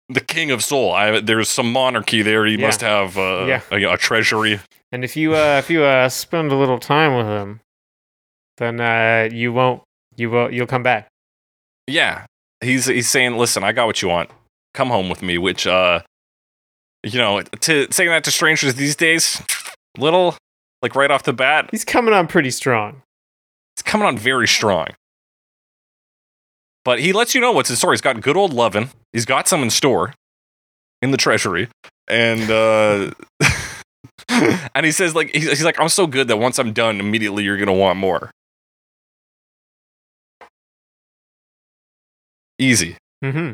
The 0.09 0.21
king 0.21 0.51
of 0.51 0.63
soul. 0.63 0.91
I, 0.93 1.19
there's 1.19 1.49
some 1.49 1.71
monarchy 1.71 2.21
there. 2.21 2.45
He 2.45 2.55
Yeah. 2.55 2.67
must 2.67 2.81
have 2.81 3.17
uh, 3.17 3.45
Yeah. 3.47 3.61
a, 3.71 3.93
a 3.93 3.97
treasury. 3.97 4.59
And 4.91 5.03
if 5.03 5.17
you 5.17 5.35
uh 5.35 5.57
if 5.59 5.69
you 5.69 5.83
uh 5.83 6.07
spend 6.09 6.51
a 6.51 6.55
little 6.55 6.79
time 6.79 7.15
with 7.17 7.25
him, 7.25 7.59
then 8.57 8.79
uh 8.79 9.29
you 9.31 9.51
won't 9.51 9.81
you 10.15 10.29
won't 10.29 10.53
you'll 10.53 10.67
come 10.67 10.83
back. 10.83 11.07
Yeah, 11.87 12.25
he's 12.61 12.85
he's 12.85 13.09
saying, 13.09 13.35
"Listen, 13.37 13.63
I 13.63 13.71
got 13.71 13.87
what 13.87 14.01
you 14.01 14.07
want. 14.07 14.29
Come 14.73 14.89
home 14.89 15.09
with 15.09 15.21
me." 15.21 15.37
Which, 15.37 15.67
uh, 15.67 15.99
you 17.03 17.19
know, 17.19 17.41
to 17.41 17.87
saying 17.91 18.09
that 18.09 18.23
to 18.23 18.31
strangers 18.31 18.75
these 18.75 18.95
days, 18.95 19.41
little 19.97 20.35
like 20.81 20.95
right 20.95 21.11
off 21.11 21.23
the 21.23 21.33
bat, 21.33 21.67
He's 21.71 21.83
coming 21.85 22.13
on 22.13 22.27
pretty 22.27 22.51
strong. 22.51 23.01
He's 23.75 23.83
coming 23.83 24.07
on 24.07 24.17
very 24.17 24.47
strong. 24.47 24.87
But 26.85 26.99
he 26.99 27.11
lets 27.11 27.33
you 27.35 27.41
know 27.41 27.51
what's 27.51 27.69
in 27.71 27.75
store. 27.75 27.91
He's 27.91 27.99
got 28.01 28.21
good 28.21 28.37
old 28.37 28.53
lovin'. 28.53 28.89
He's 29.11 29.25
got 29.25 29.47
some 29.47 29.61
in 29.63 29.69
store 29.71 30.13
in 31.01 31.11
the 31.11 31.17
treasury. 31.17 31.67
And 32.07 32.49
uh 32.51 33.11
and 34.75 34.85
he 34.85 34.91
says 34.91 35.15
like 35.15 35.31
he's, 35.31 35.49
he's 35.49 35.63
like 35.65 35.79
I'm 35.79 35.89
so 35.89 36.05
good 36.07 36.27
that 36.27 36.37
once 36.37 36.59
I'm 36.59 36.71
done 36.71 36.99
immediately 36.99 37.43
you're 37.43 37.57
going 37.57 37.67
to 37.67 37.73
want 37.73 37.97
more. 37.97 38.29
Easy. 42.59 42.97
Mm-hmm. 43.23 43.53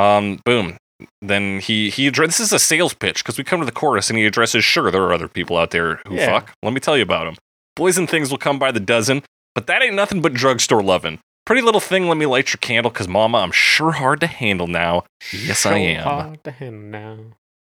Um 0.00 0.40
boom. 0.44 0.76
Then 1.20 1.60
he 1.60 1.90
he 1.90 2.06
address, 2.06 2.38
this 2.38 2.40
is 2.40 2.52
a 2.52 2.58
sales 2.58 2.94
pitch 2.94 3.22
because 3.22 3.36
we 3.38 3.44
come 3.44 3.60
to 3.60 3.66
the 3.66 3.72
chorus 3.72 4.08
and 4.08 4.18
he 4.18 4.24
addresses 4.24 4.64
sure 4.64 4.90
there 4.90 5.02
are 5.02 5.12
other 5.12 5.28
people 5.28 5.56
out 5.58 5.70
there 5.70 6.00
who 6.06 6.14
Yeah. 6.14 6.26
fuck. 6.40 6.52
Let 6.62 6.72
me 6.72 6.80
tell 6.80 6.96
you 6.96 7.02
about 7.02 7.24
them. 7.24 7.36
Boys 7.76 7.98
and 7.98 8.08
things 8.08 8.30
will 8.30 8.38
come 8.38 8.58
by 8.58 8.70
the 8.72 8.80
dozen, 8.80 9.22
but 9.54 9.66
that 9.66 9.82
ain't 9.82 9.94
nothing 9.94 10.20
but 10.22 10.32
drugstore 10.32 10.82
lovin'. 10.82 11.18
Pretty 11.44 11.62
little 11.62 11.80
thing, 11.80 12.08
let 12.08 12.16
me 12.16 12.26
light 12.26 12.52
your 12.52 12.58
candle, 12.60 12.90
cause 12.90 13.08
mama, 13.08 13.38
I'm 13.38 13.50
sure 13.52 13.92
hard 13.92 14.20
to 14.20 14.26
handle 14.28 14.66
now. 14.68 15.04
Yes, 15.32 15.66
I 15.66 15.70
So 15.70 15.76
am. 15.76 16.02
hard 16.04 16.44
to 16.44 16.50
handle 16.52 16.80
now. 16.90 17.18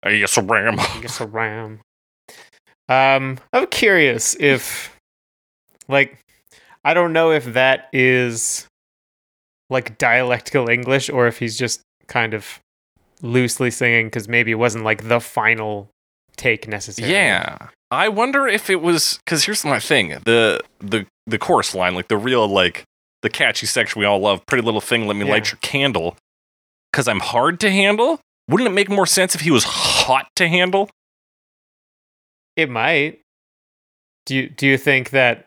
Uh, 0.05 0.11
Yes, 0.11 0.37
I 0.37 0.41
am. 0.43 0.77
Yes, 1.03 1.21
I 1.21 1.47
am. 1.47 1.81
Um, 2.89 3.39
I'm 3.53 3.67
curious 3.67 4.37
if, 4.41 4.97
like, 5.89 6.19
I 6.85 6.95
don't 6.95 7.13
know 7.13 7.31
if 7.33 7.45
that 7.55 7.89
is 7.93 8.67
like 9.71 9.99
dialectical 9.99 10.69
English 10.69 11.11
or 11.11 11.27
if 11.27 11.39
he's 11.39 11.59
just 11.59 11.83
kind 12.07 12.33
of 12.33 12.59
loosely 13.21 13.71
singing 13.71 14.07
because 14.07 14.29
maybe 14.29 14.51
it 14.53 14.55
wasn't 14.55 14.85
like 14.85 15.09
the 15.09 15.21
final 15.21 15.91
take 16.37 16.67
necessarily. 16.67 17.13
Yeah. 17.13 17.59
I 17.91 18.09
wonder 18.09 18.47
if 18.49 18.71
it 18.71 18.81
was 18.81 19.19
because 19.25 19.45
here's 19.45 19.65
my 19.65 19.81
thing: 19.81 20.19
the 20.25 20.63
the 20.79 21.05
the 21.27 21.39
chorus 21.39 21.75
line, 21.75 21.95
like 21.95 22.09
the 22.09 22.17
real 22.17 22.49
like 22.49 22.85
the 23.23 23.31
catchy 23.31 23.67
section 23.67 24.01
we 24.01 24.07
all 24.07 24.19
love, 24.21 24.45
"Pretty 24.47 24.63
little 24.65 24.81
thing, 24.81 25.07
let 25.07 25.17
me 25.17 25.25
Yeah. 25.27 25.33
light 25.33 25.51
your 25.51 25.59
candle," 25.63 26.17
because 26.93 27.09
I'm 27.09 27.21
hard 27.21 27.61
to 27.61 27.71
handle. 27.71 28.21
Wouldn't 28.49 28.69
it 28.69 28.73
make 28.73 28.89
more 28.89 29.07
sense 29.07 29.35
if 29.35 29.43
he 29.43 29.51
was 29.51 29.65
hot 29.65 30.29
to 30.37 30.49
handle? 30.49 30.89
It 32.57 32.69
might. 32.71 33.21
Do 34.27 34.35
you 34.35 34.49
do 34.49 34.67
you 34.67 34.77
think 34.79 35.11
that 35.11 35.45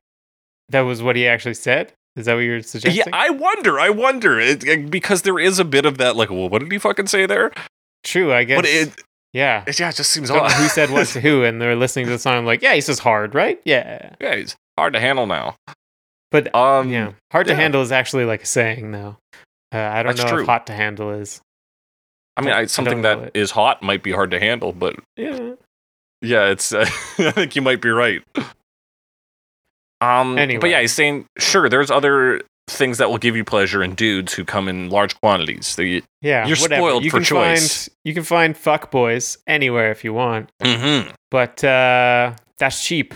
that 0.70 0.82
was 0.82 1.02
what 1.04 1.16
he 1.16 1.28
actually 1.28 1.54
said? 1.56 1.94
Is 2.16 2.26
that 2.26 2.34
what 2.34 2.42
you're 2.42 2.62
suggesting? 2.62 3.04
Yeah, 3.08 3.16
I 3.18 3.30
wonder. 3.30 3.80
I 3.80 3.90
wonder 3.90 4.40
it, 4.40 4.64
it- 4.66 4.90
because 4.92 5.22
there 5.22 5.40
is 5.40 5.60
a 5.60 5.66
bit 5.66 5.86
of 5.86 5.98
that. 5.98 6.16
Like, 6.16 6.30
well, 6.30 6.50
what 6.50 6.60
did 6.62 6.72
he 6.72 6.78
fucking 6.78 7.08
say 7.08 7.26
there? 7.26 7.52
True, 8.04 8.34
I 8.34 8.44
guess. 8.44 8.58
But 8.58 8.66
it, 8.66 9.02
yeah. 9.34 9.64
it, 9.68 9.80
yeah, 9.80 9.90
it 9.90 9.96
just 9.96 10.12
seems 10.12 10.30
odd. 10.32 10.52
who 10.52 10.68
said 10.68 10.90
what 10.90 11.08
to 11.10 11.22
who, 11.22 11.44
and 11.44 11.62
they're 11.62 11.76
listening 11.76 12.06
to 12.06 12.12
the 12.12 12.20
song 12.20 12.46
like, 12.46 12.62
yeah, 12.62 12.74
he 12.74 12.82
says 12.82 13.00
hard, 13.00 13.34
right? 13.36 13.62
Yeah. 13.64 14.14
yeah, 14.20 14.36
he's 14.36 14.56
hard 14.78 14.94
to 14.94 15.00
handle 15.00 15.26
now. 15.28 15.56
But 16.32 16.54
Um, 16.56 16.90
yeah, 16.90 17.12
hard 17.32 17.48
to 17.48 17.56
handle 17.56 17.82
is 17.82 17.92
actually 17.92 18.26
like 18.26 18.44
a 18.44 18.46
saying, 18.46 18.92
though. 18.92 19.18
Uh, 19.74 19.78
I 19.78 20.04
don't 20.04 20.16
That's 20.16 20.24
know 20.26 20.36
true. 20.38 20.42
if 20.42 20.48
hot 20.48 20.68
to 20.68 20.74
handle 20.74 21.12
is. 21.12 21.42
I 22.38 22.42
mean, 22.42 22.54
I 22.54 22.60
I, 22.62 22.66
something 22.66 23.02
know 23.02 23.22
that 23.22 23.32
is 23.34 23.52
hot 23.52 23.84
might 23.84 24.02
be 24.04 24.12
hard 24.12 24.32
to 24.32 24.40
handle, 24.40 24.72
but 24.74 24.96
Yeah. 25.18 25.54
Yeah, 26.22 26.50
it's. 26.50 26.72
Uh, 26.74 26.86
I 27.18 27.32
think 27.32 27.56
you 27.56 27.62
might 27.62 27.82
be 27.82 27.90
right. 27.90 28.22
Um, 30.02 30.38
Anyway. 30.38 30.60
but 30.60 30.70
yeah, 30.70 30.82
he's 30.82 30.94
saying 30.94 31.26
sure. 31.38 31.70
There's 31.70 31.92
other 31.92 32.42
things 32.68 32.98
that 33.00 33.10
will 33.10 33.18
give 33.18 33.36
you 33.36 33.44
pleasure 33.44 33.84
in 33.84 33.94
dudes 33.96 34.34
who 34.34 34.46
come 34.46 34.68
in 34.68 34.90
large 34.90 35.20
quantities. 35.22 35.76
The, 35.76 36.04
Yeah. 36.22 36.48
You're 36.48 36.58
whatever. 36.58 36.82
spoiled 36.82 37.04
you 37.04 37.12
for 37.12 37.18
can 37.18 37.24
choice. 37.26 37.88
Find, 37.88 37.96
you 38.06 38.14
can 38.14 38.24
find 38.24 38.58
fuck 38.58 38.90
boys 38.92 39.38
anywhere 39.48 39.92
if 39.92 40.04
you 40.04 40.14
want, 40.14 40.50
mm-hmm. 40.62 41.12
but 41.30 41.64
uh, 41.64 42.34
that's 42.58 42.84
cheap. 42.84 43.14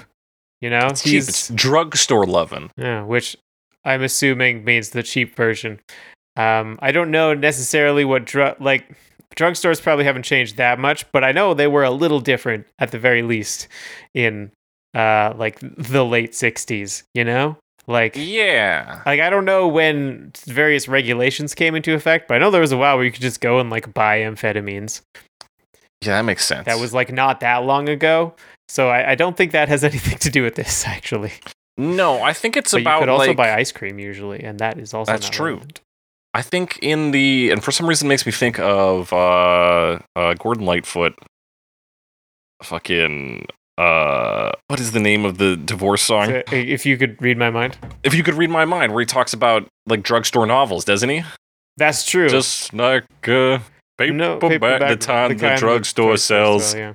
You 0.62 0.70
know, 0.70 0.88
It's 0.88 1.04
cheap. 1.04 1.24
It's 1.24 1.50
drugstore 1.50 2.26
loving. 2.26 2.72
Yeah, 2.78 3.04
which 3.04 3.36
I'm 3.84 4.02
assuming 4.02 4.64
means 4.64 4.90
the 4.92 5.04
cheap 5.04 5.36
version. 5.36 5.80
Um, 6.38 6.80
I 6.82 6.92
don't 6.92 7.12
know 7.12 7.34
necessarily 7.34 8.04
what 8.06 8.26
drug 8.26 8.60
like 8.60 8.96
drugstores 9.36 9.82
probably 9.82 10.06
haven't 10.06 10.24
changed 10.24 10.58
that 10.58 10.80
much, 10.80 11.10
but 11.12 11.24
I 11.24 11.32
know 11.32 11.54
they 11.54 11.68
were 11.68 11.84
a 11.84 11.92
little 11.92 12.20
different 12.20 12.66
at 12.80 12.92
the 12.92 13.00
very 13.00 13.22
least 13.22 13.68
in 14.14 14.52
uh 14.94 15.34
like 15.38 15.60
the 15.62 16.06
late 16.06 16.32
60s, 16.32 17.04
you 17.14 17.24
know? 17.24 17.58
Like 17.88 18.16
Yeah. 18.18 19.02
like 19.06 19.20
I 19.20 19.30
don't 19.30 19.46
know 19.46 19.68
when 19.68 20.32
various 20.48 20.88
regulations 20.88 21.54
came 21.54 21.76
into 21.76 21.94
effect, 21.94 22.28
but 22.28 22.36
I 22.36 22.38
know 22.40 22.50
there 22.50 22.62
was 22.62 22.72
a 22.72 22.78
while 22.78 22.96
where 22.96 23.06
you 23.06 23.12
could 23.12 23.22
just 23.22 23.42
go 23.42 23.60
and 23.60 23.70
like 23.70 23.94
buy 23.94 24.20
amphetamines. 24.20 25.02
Yeah, 26.02 26.18
that 26.18 26.24
makes 26.24 26.46
sense. 26.46 26.66
That 26.66 26.80
was 26.80 26.94
like 26.94 27.12
not 27.12 27.40
that 27.40 27.64
long 27.64 27.90
ago. 27.90 28.36
So 28.68 28.90
I, 28.90 29.12
I 29.12 29.16
don't 29.16 29.38
think 29.38 29.52
that 29.52 29.70
has 29.70 29.84
anything 29.92 30.18
to 30.20 30.30
do 30.30 30.44
with 30.44 30.56
this 30.56 30.86
actually. 30.86 31.34
no. 31.78 32.22
I 32.22 32.34
think 32.34 32.58
it's 32.58 32.72
but 32.72 32.82
about 32.82 32.96
you 32.96 33.00
could 33.02 33.10
also 33.10 33.28
like, 33.28 33.38
buy 33.38 33.54
ice 33.54 33.72
cream 33.72 34.00
usually, 34.00 34.44
and 34.44 34.60
that 34.60 34.78
is 34.78 34.94
also 34.94 35.12
That's 35.12 35.30
true. 35.30 35.56
relevant. 35.56 35.82
I 36.34 36.42
think 36.42 36.78
in 36.82 37.12
the 37.12 37.50
and 37.52 37.64
for 37.64 37.72
some 37.72 37.88
reason 37.88 38.08
it 38.08 38.10
makes 38.10 38.26
me 38.26 38.32
think 38.32 38.60
of 38.60 39.14
uh, 39.14 40.00
uh 40.16 40.34
Gordon 40.34 40.66
Lightfoot. 40.66 41.18
Fucking 42.64 43.48
uh, 43.78 44.52
what 44.68 44.80
is 44.80 44.92
the 44.92 45.00
name 45.00 45.26
of 45.26 45.38
the 45.38 45.58
divorce 45.58 46.02
song? 46.02 46.28
So, 46.28 46.44
if 46.52 46.86
you 46.86 46.98
could 46.98 47.22
read 47.22 47.38
my 47.38 47.50
mind, 47.50 47.78
If 48.04 48.14
you 48.14 48.24
could 48.24 48.36
read 48.36 48.50
my 48.50 48.64
mind, 48.64 48.94
where 48.94 49.02
he 49.02 49.06
talks 49.06 49.34
about 49.34 49.68
like 49.86 50.02
drugstore 50.04 50.46
novels, 50.46 50.86
doesn't 50.86 51.10
he? 51.10 51.24
that's 51.78 52.06
true. 52.06 52.30
Just 52.30 52.74
like 52.74 53.06
uh, 53.28 53.60
Paperback, 53.98 54.90
the 54.90 54.96
time 54.98 55.30
the, 55.30 55.36
kind 55.36 55.60
drugstore 55.60 56.18
sells. 56.18 56.72
sell, 56.72 56.80
yeah. 56.80 56.94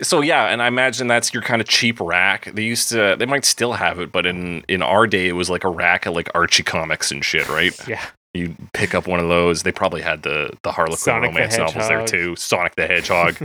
So 0.00 0.20
yeah, 0.20 0.46
and 0.46 0.60
I 0.62 0.66
imagine 0.66 1.06
that's 1.06 1.32
your 1.32 1.42
kind 1.42 1.60
of 1.60 1.68
cheap 1.68 2.00
rack. 2.00 2.50
They 2.52 2.62
used 2.62 2.88
to, 2.88 3.14
they 3.18 3.26
might 3.26 3.44
still 3.44 3.74
have 3.74 4.00
it, 4.00 4.10
but 4.10 4.26
in 4.26 4.64
in 4.68 4.82
our 4.82 5.06
day, 5.06 5.28
it 5.28 5.32
was 5.32 5.48
like 5.48 5.64
a 5.64 5.68
rack 5.68 6.06
of 6.06 6.14
like 6.14 6.28
Archie 6.34 6.62
comics 6.62 7.10
and 7.10 7.24
shit, 7.24 7.48
right? 7.48 7.72
Yeah. 7.88 8.04
You 8.34 8.56
pick 8.72 8.94
up 8.94 9.06
one 9.06 9.20
of 9.20 9.28
those. 9.28 9.62
They 9.62 9.72
probably 9.72 10.00
had 10.00 10.22
the 10.22 10.56
the 10.62 10.72
Harlequin 10.72 10.96
Sonic 10.96 11.32
the 11.32 11.34
romance 11.34 11.58
novels 11.58 11.86
there 11.86 12.06
too. 12.06 12.34
Sonic 12.34 12.74
the 12.76 12.86
Hedgehog. 12.86 13.36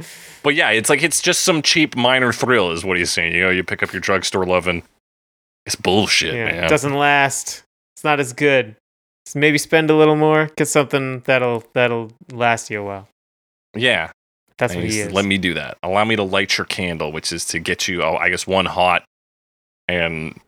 but 0.44 0.54
yeah, 0.54 0.70
it's 0.70 0.88
like 0.88 1.02
it's 1.02 1.20
just 1.20 1.42
some 1.42 1.62
cheap 1.62 1.96
minor 1.96 2.32
thrill, 2.32 2.70
is 2.70 2.84
what 2.84 2.96
he's 2.96 3.10
saying. 3.10 3.34
You 3.34 3.42
know, 3.42 3.50
you 3.50 3.64
pick 3.64 3.82
up 3.82 3.92
your 3.92 3.98
drugstore 3.98 4.46
loving. 4.46 4.84
It's 5.66 5.74
bullshit, 5.74 6.34
yeah. 6.34 6.44
man. 6.44 6.64
It 6.64 6.68
doesn't 6.68 6.94
last. 6.94 7.64
It's 7.96 8.04
not 8.04 8.20
as 8.20 8.32
good. 8.32 8.76
Maybe 9.34 9.58
spend 9.58 9.90
a 9.90 9.96
little 9.96 10.16
more, 10.16 10.50
get 10.56 10.68
something 10.68 11.20
that'll 11.26 11.64
that'll 11.74 12.12
last 12.32 12.70
you 12.70 12.80
a 12.80 12.84
while. 12.84 13.08
yeah, 13.74 14.10
That's 14.58 14.72
And 14.72 14.82
what 14.82 14.90
he 14.90 15.00
is. 15.00 15.12
Let 15.12 15.24
me 15.24 15.36
do 15.38 15.54
that. 15.54 15.76
Allow 15.82 16.04
me 16.04 16.16
to 16.16 16.22
light 16.22 16.56
your 16.56 16.64
candle, 16.64 17.12
which 17.12 17.32
is 17.32 17.44
to 17.46 17.58
get 17.58 17.88
you, 17.88 18.02
oh, 18.02 18.16
I 18.16 18.30
guess, 18.30 18.46
one 18.46 18.66
hot 18.66 19.02
and 19.88 20.40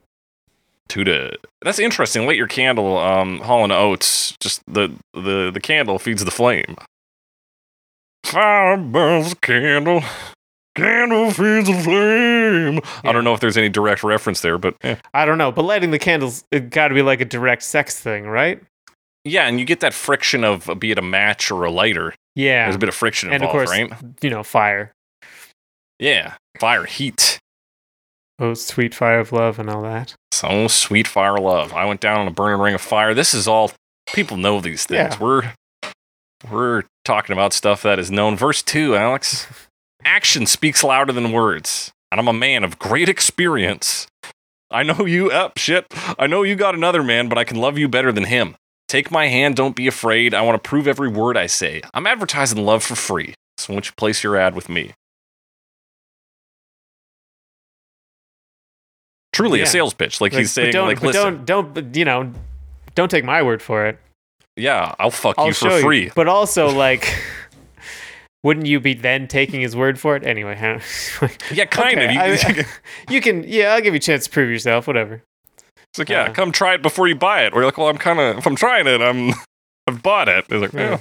two 0.88 1.04
to. 1.04 1.36
That's 1.62 1.78
interesting. 1.78 2.26
Light 2.26 2.36
your 2.36 2.46
candle. 2.46 2.96
Um, 2.98 3.40
Hall 3.40 3.64
and 3.64 3.72
Oates. 3.72 4.34
Just 4.40 4.62
the 4.66 4.94
the 5.12 5.50
the 5.52 5.60
candle 5.60 5.98
feeds 5.98 6.24
the 6.24 6.30
flame. 6.30 6.76
Fire 8.24 8.76
burns 8.76 9.30
the 9.30 9.36
candle. 9.36 10.02
Candle 10.74 11.31
feeds 11.31 11.68
the 11.68 11.74
flame. 11.83 12.81
I 13.04 13.12
don't 13.12 13.24
know 13.24 13.35
if 13.35 13.40
there's 13.40 13.57
any 13.57 13.68
direct 13.68 14.04
reference 14.04 14.40
there, 14.40 14.59
but 14.59 14.76
eh. 14.83 14.96
I 15.12 15.24
don't 15.24 15.38
know, 15.38 15.50
but 15.50 15.64
lighting 15.64 15.90
the 15.90 15.98
candles 15.98 16.44
it 16.52 16.70
got 16.70 16.88
to 16.88 16.94
be 16.94 17.02
like 17.02 17.20
a 17.20 17.24
direct 17.24 17.62
sex 17.62 17.98
thing, 17.98 18.26
right? 18.26 18.62
yeah, 19.24 19.46
and 19.46 19.59
you 19.59 19.66
get 19.66 19.81
that 19.81 19.94
friction 19.94 20.44
of 20.44 20.68
uh, 20.68 20.74
be 20.74 20.90
it 20.90 20.98
a 20.98 21.02
match 21.02 21.50
or 21.50 21.64
a 21.64 21.70
lighter. 21.70 22.14
Yeah. 22.35 22.64
There's 22.64 22.76
a 22.76 22.78
bit 22.78 22.88
of 22.88 22.94
friction 22.94 23.28
and 23.33 23.42
of 23.42 23.50
involved, 23.50 23.68
course, 23.68 23.78
right? 23.78 23.92
you 24.22 24.31
know, 24.31 24.42
fire. 24.42 24.92
Yeah, 25.98 26.35
fire, 26.59 26.85
heat. 26.85 27.38
Oh, 28.38 28.54
sweet 28.54 28.94
fire 28.94 29.18
of 29.18 29.33
love 29.33 29.59
and 29.59 29.68
all 29.68 29.83
that. 29.83 30.14
So 30.33 30.68
sweet 30.68 31.09
fire 31.09 31.38
love. 31.38 31.72
I 31.72 31.85
went 31.85 32.00
down 32.00 32.20
on 32.20 32.28
a 32.28 32.31
burning 32.31 32.61
ring 32.61 32.74
of 32.74 32.81
fire. 32.81 33.12
This 33.14 33.35
is 33.35 33.48
all 33.48 33.72
people 34.14 34.37
know 34.37 34.61
these 34.61 34.87
things. 34.87 35.14
Yeah. 35.14 35.18
We're 35.20 35.52
we're 36.50 36.85
talking 37.04 37.33
about 37.33 37.52
stuff 37.52 37.83
that 37.83 37.98
is 37.98 38.11
known. 38.11 38.37
Verse 38.37 38.62
two, 38.62 38.96
Alex. 38.96 39.46
Action 40.04 40.46
speaks 40.46 40.82
louder 40.84 41.12
than 41.12 41.32
words. 41.32 41.92
And 42.11 42.18
I'm 42.20 42.28
a 42.28 42.32
man 42.32 42.64
of 42.64 42.78
great 42.78 43.08
experience. 43.08 44.06
I 44.70 44.82
know 44.82 45.04
you 45.06 45.30
up 45.30 45.58
shit. 45.58 45.87
I 46.18 46.26
know 46.26 46.42
you 46.42 46.54
got 46.56 46.74
another 46.74 47.02
man, 47.02 47.28
but 47.28 47.38
I 47.38 47.44
can 47.44 47.58
love 47.58 47.78
you 47.78 47.88
better 47.88 48.12
than 48.12 48.24
him. 48.24 48.56
Take 48.88 49.11
my 49.11 49.26
hand, 49.26 49.54
don't 49.56 49.76
be 49.76 49.87
afraid. 49.87 50.32
I 50.32 50.40
want 50.40 50.62
to 50.62 50.66
prove 50.66 50.87
every 50.88 51.08
word 51.08 51.37
I 51.37 51.46
say. 51.46 51.82
I'm 51.92 52.06
advertising 52.06 52.64
love 52.64 52.82
for 52.82 52.94
free. 52.94 53.34
So 53.58 53.74
won't 53.74 53.87
you 53.87 53.92
place 53.98 54.22
your 54.24 54.37
ad 54.37 54.54
with 54.54 54.70
me? 54.70 54.92
Truly 59.32 59.58
Yeah. 59.58 59.64
a 59.64 59.68
sales 59.68 59.94
pitch. 59.94 60.20
Like, 60.20 60.32
Like, 60.32 60.40
he's 60.40 60.52
saying, 60.52 60.74
like, 60.74 61.02
listen, 61.02 61.44
don't, 61.44 61.74
don't, 61.74 61.96
you 61.96 62.04
know, 62.04 62.32
don't 62.94 63.11
take 63.11 63.24
my 63.24 63.42
word 63.42 63.61
for 63.62 63.87
it. 63.87 63.98
yeah, 64.56 64.94
I'll 64.98 65.11
fuck 65.11 65.34
I'll 65.38 65.48
you 65.48 65.52
for 65.52 65.80
free. 65.80 66.04
you. 66.04 66.12
But 66.14 66.26
also, 66.28 66.68
like, 66.70 67.14
wouldn't 68.44 68.66
you 68.66 68.81
be 68.81 68.94
then 68.94 69.27
taking 69.29 69.61
his 69.61 69.74
word 69.74 69.98
for 69.98 70.14
it 70.16 70.27
anyway? 70.27 70.57
Huh? 70.57 71.29
Yeah, 71.53 71.64
kind 71.66 71.98
Okay, 71.98 72.07
of. 72.07 72.12
You, 72.12 72.20
I- 72.20 72.66
you 73.12 73.20
can, 73.20 73.44
yeah, 73.44 73.74
I'll 73.74 73.81
give 73.81 73.94
you 73.94 73.98
a 73.98 74.01
chance 74.01 74.24
to 74.24 74.31
prove 74.31 74.51
yourself. 74.51 74.87
Whatever. 74.87 75.22
it's 75.57 75.98
like, 75.98 76.09
yeah, 76.09 76.22
uh, 76.24 76.33
come 76.33 76.53
try 76.53 76.74
it 76.74 76.83
before 76.83 77.09
you 77.09 77.14
buy 77.16 77.42
it. 77.44 77.53
Or 77.53 77.57
you're 77.57 77.64
like, 77.66 77.79
well, 77.79 77.88
I'm 77.88 77.98
kind 77.98 78.18
of, 78.20 78.38
if 78.38 78.46
I'm 78.46 78.57
trying 78.57 78.87
it, 78.87 79.01
I'm, 79.01 79.33
I've 79.88 80.03
bought 80.03 80.29
it. 80.29 80.44
It's 80.51 80.61
like, 80.62 80.72
Yeah. 80.72 80.98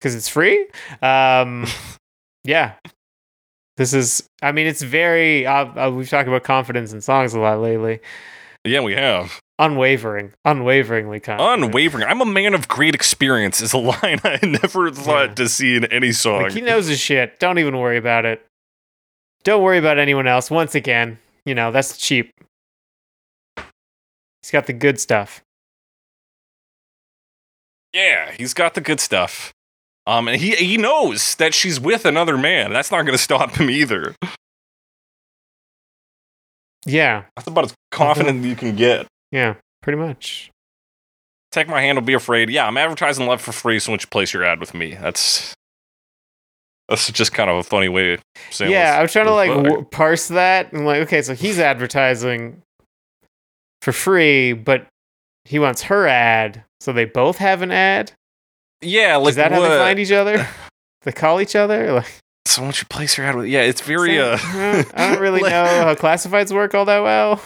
because 0.00 0.14
it's 0.14 0.28
free. 0.28 0.66
Um, 1.02 1.66
yeah, 2.44 2.72
this 3.76 3.92
is. 3.92 4.26
I 4.42 4.52
mean, 4.52 4.66
it's 4.66 4.82
very. 4.82 5.46
Uh, 5.46 5.86
uh, 5.86 5.90
we've 5.90 6.08
talked 6.08 6.28
about 6.28 6.42
confidence 6.44 6.92
in 6.92 7.00
songs 7.00 7.34
a 7.34 7.40
lot 7.40 7.60
lately. 7.60 8.00
yeah, 8.64 8.80
we 8.80 8.94
have. 8.94 9.40
Unwavering, 9.64 10.32
unwaveringly 10.44 11.20
confident. 11.20 11.64
Unwavering. 11.64 12.04
I'm 12.04 12.20
a 12.20 12.24
man 12.26 12.52
of 12.52 12.66
great 12.66 12.96
experience 12.96 13.60
is 13.60 13.72
a 13.72 13.78
line 13.78 14.18
I 14.24 14.40
never 14.42 14.90
thought 14.90 15.28
Yeah. 15.28 15.34
to 15.34 15.48
see 15.48 15.76
in 15.76 15.84
any 15.84 16.10
song. 16.10 16.42
Like 16.42 16.52
he 16.52 16.60
knows 16.60 16.88
his 16.88 16.98
shit. 16.98 17.38
Don't 17.38 17.58
even 17.60 17.78
worry 17.78 17.96
about 17.96 18.24
it. 18.24 18.44
Don't 19.44 19.62
worry 19.62 19.78
about 19.78 19.98
anyone 19.98 20.26
else. 20.26 20.50
Once 20.50 20.74
again, 20.74 21.18
you 21.44 21.54
know 21.54 21.70
that's 21.70 21.96
cheap. 21.96 22.32
He's 23.56 24.50
got 24.50 24.66
the 24.66 24.72
good 24.72 24.98
stuff. 24.98 25.42
yeah, 27.92 28.32
he's 28.32 28.54
got 28.54 28.74
the 28.74 28.80
good 28.80 28.98
stuff. 28.98 29.52
Um, 30.06 30.26
and 30.26 30.40
he 30.40 30.56
he 30.56 30.76
knows 30.76 31.36
that 31.36 31.54
she's 31.54 31.78
with 31.78 32.04
another 32.04 32.36
man. 32.36 32.72
That's 32.72 32.90
not 32.90 33.02
going 33.02 33.16
to 33.16 33.22
stop 33.22 33.52
him 33.56 33.70
either. 33.70 34.16
Yeah, 36.84 37.24
That's 37.36 37.46
about 37.46 37.66
as 37.66 37.74
confident 37.92 38.44
you 38.44 38.56
can 38.56 38.74
get. 38.74 39.06
Yeah, 39.32 39.54
pretty 39.82 39.98
much. 39.98 40.50
Take 41.50 41.66
my 41.68 41.82
hand, 41.82 41.96
don't 41.96 42.04
be 42.06 42.14
afraid. 42.14 42.48
Yeah, 42.48 42.66
I'm 42.66 42.78
advertising 42.78 43.26
love 43.26 43.40
for 43.42 43.50
free, 43.52 43.78
so 43.80 43.90
won't 43.90 44.02
you 44.02 44.08
place 44.08 44.32
your 44.32 44.44
ad 44.44 44.60
with 44.60 44.72
me? 44.74 44.94
That's 44.94 45.52
that's 46.88 47.10
just 47.10 47.32
kind 47.32 47.50
of 47.50 47.56
a 47.56 47.62
funny 47.62 47.88
way 47.88 48.14
of 48.14 48.20
saying. 48.50 48.70
yeah, 48.70 48.96
I 48.98 49.02
was 49.02 49.12
trying 49.12 49.26
to 49.26 49.32
like 49.34 49.50
w- 49.50 49.84
parse 49.90 50.28
that 50.28 50.72
and 50.72 50.86
like, 50.86 51.02
okay, 51.02 51.20
so 51.22 51.34
he's 51.34 51.58
advertising 51.58 52.62
for 53.82 53.92
free, 53.92 54.52
but 54.52 54.86
he 55.44 55.58
wants 55.58 55.82
her 55.82 56.06
ad, 56.06 56.64
so 56.80 56.92
they 56.92 57.04
both 57.04 57.38
have 57.38 57.62
an 57.62 57.70
ad. 57.72 58.12
yeah, 58.80 59.16
like 59.16 59.30
Is 59.30 59.36
that 59.36 59.52
how 59.52 59.60
they 59.60 59.68
find 59.68 59.98
each 59.98 60.12
other? 60.12 60.46
they 61.02 61.12
call 61.12 61.40
each 61.40 61.56
other. 61.56 61.92
Like, 61.92 62.18
So 62.46 62.62
won't 62.62 62.80
you 62.80 62.86
place 62.88 63.16
your 63.18 63.26
ad 63.26 63.34
with? 63.36 63.46
Yeah, 63.46 63.62
it's 63.62 63.80
very. 63.80 64.18
Uh, 64.18 64.36
I 64.40 64.84
don't 65.12 65.20
really 65.20 65.42
know 65.48 65.48
how 65.64 65.94
classifieds 65.94 66.52
work 66.52 66.74
all 66.74 66.84
that 66.86 67.02
well. 67.02 67.42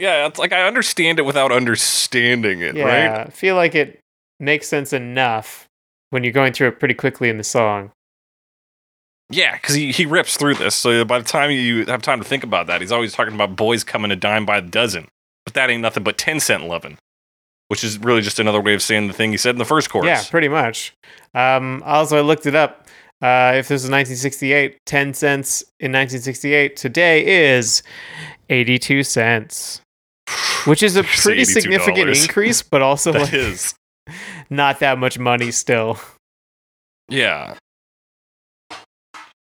Yeah, 0.00 0.26
it's 0.26 0.38
like 0.38 0.52
I 0.52 0.66
understand 0.66 1.18
it 1.18 1.22
without 1.22 1.52
understanding 1.52 2.60
it, 2.60 2.74
Yeah, 2.74 2.84
right? 2.84 3.26
I 3.26 3.30
feel 3.30 3.54
like 3.54 3.74
it 3.74 4.00
makes 4.38 4.66
sense 4.66 4.92
enough 4.92 5.68
when 6.10 6.24
you're 6.24 6.32
going 6.32 6.52
through 6.52 6.68
it 6.68 6.78
pretty 6.78 6.94
quickly 6.94 7.28
in 7.28 7.36
the 7.38 7.44
song. 7.44 7.92
Yeah, 9.30 9.54
because 9.54 9.76
he, 9.76 9.92
he 9.92 10.06
rips 10.06 10.36
through 10.36 10.54
this. 10.54 10.74
So 10.74 11.04
by 11.04 11.18
the 11.18 11.24
time 11.24 11.50
you 11.52 11.84
have 11.86 12.02
time 12.02 12.18
to 12.18 12.24
think 12.26 12.42
about 12.42 12.66
that, 12.66 12.80
he's 12.80 12.90
always 12.90 13.12
talking 13.12 13.34
about 13.34 13.54
boys 13.54 13.84
coming 13.84 14.10
a 14.10 14.16
dime 14.16 14.44
by 14.44 14.60
the 14.60 14.68
dozen. 14.68 15.06
But 15.44 15.54
that 15.54 15.70
ain't 15.70 15.82
nothing 15.82 16.02
but 16.02 16.18
10 16.18 16.40
cent 16.40 16.64
loving, 16.66 16.98
which 17.68 17.84
is 17.84 17.98
really 17.98 18.22
just 18.22 18.40
another 18.40 18.60
way 18.60 18.74
of 18.74 18.82
saying 18.82 19.06
the 19.06 19.12
thing 19.12 19.30
he 19.30 19.36
said 19.36 19.54
in 19.54 19.58
the 19.58 19.64
first 19.64 19.88
chorus. 19.88 20.06
Yeah, 20.06 20.22
pretty 20.30 20.48
much. 20.48 20.94
Um, 21.34 21.82
also, 21.86 22.18
I 22.18 22.22
looked 22.22 22.46
it 22.46 22.56
up. 22.56 22.88
Uh, 23.22 23.52
if 23.54 23.68
this 23.68 23.82
was 23.82 23.90
1968, 23.90 24.78
10 24.86 25.14
cents 25.14 25.62
in 25.78 25.92
1968 25.92 26.74
today 26.74 27.52
is 27.52 27.82
82 28.48 29.04
cents, 29.04 29.82
which 30.66 30.82
is 30.82 30.96
a 30.96 31.02
pretty 31.04 31.44
significant 31.44 32.10
increase, 32.16 32.62
but 32.62 32.82
also 32.82 33.12
like, 33.18 33.32
is. 33.32 33.74
not 34.50 34.80
that 34.80 34.98
much 34.98 35.18
money 35.18 35.50
still. 35.50 35.98
Yeah. 37.08 37.56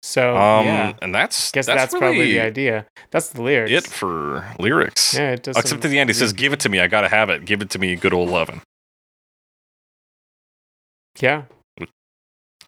So, 0.03 0.35
Um, 0.35 0.65
yeah. 0.65 0.93
and 1.01 1.13
that's 1.13 1.51
Guess 1.51 1.67
that's, 1.67 1.79
that's, 1.81 1.95
probably 1.97 2.31
the 2.33 2.39
idea. 2.41 2.85
That's 3.11 3.29
the 3.29 3.41
lyrics. 3.41 3.71
it 3.71 3.87
for 3.87 4.45
lyrics. 4.59 5.13
yeah, 5.13 5.31
it 5.33 5.43
does. 5.43 5.55
Except 5.57 5.85
at 5.85 5.91
the 5.91 5.99
end, 5.99 6.09
he 6.09 6.13
says, 6.13 6.33
"Give 6.33 6.53
it 6.53 6.59
to 6.61 6.69
me. 6.69 6.79
I 6.79 6.87
gotta 6.87 7.07
have 7.07 7.29
it. 7.29 7.45
Give 7.45 7.61
it 7.61 7.69
to 7.71 7.79
me, 7.79 7.95
good 7.95 8.13
old 8.13 8.29
lovin'." 8.29 8.61
Yeah, 11.19 11.43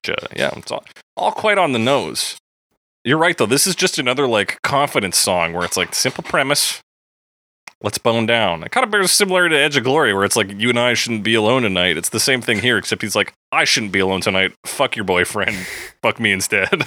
Ju- 0.03 0.15
Yeah, 0.35 0.51
it's 0.57 0.71
all, 0.71 0.83
all 1.17 1.31
quite 1.31 1.57
on 1.57 1.71
the 1.71 1.79
nose. 1.79 2.37
You're 3.03 3.17
right 3.17 3.37
though. 3.37 3.45
This 3.45 3.65
is 3.67 3.75
just 3.75 3.97
another 3.97 4.27
like 4.27 4.61
confidence 4.61 5.17
song 5.17 5.53
where 5.53 5.65
it's 5.65 5.75
like 5.77 5.95
simple 5.95 6.23
premise. 6.23 6.81
Let's 7.83 7.97
bone 7.97 8.25
down. 8.25 8.63
It 8.63 8.71
kind 8.71 8.85
of 8.85 8.91
bears 8.91 9.11
similar 9.11 9.49
to 9.49 9.55
Edge 9.55 9.75
of 9.75 9.83
Glory, 9.83 10.13
where 10.13 10.23
it's 10.23 10.37
like 10.37 10.49
you 10.57 10.69
and 10.69 10.79
I 10.79 10.93
shouldn't 10.93 11.23
be 11.23 11.35
alone 11.35 11.63
tonight. 11.63 11.97
It's 11.97 12.09
the 12.09 12.19
same 12.19 12.41
thing 12.41 12.59
here, 12.59 12.77
except 12.77 13.01
he's 13.01 13.15
like, 13.15 13.33
I 13.51 13.65
shouldn't 13.65 13.91
be 13.91 13.99
alone 13.99 14.21
tonight. 14.21 14.53
Fuck 14.65 14.95
your 14.95 15.03
boyfriend. 15.03 15.55
Fuck 16.01 16.17
me 16.19 16.31
instead. 16.31 16.85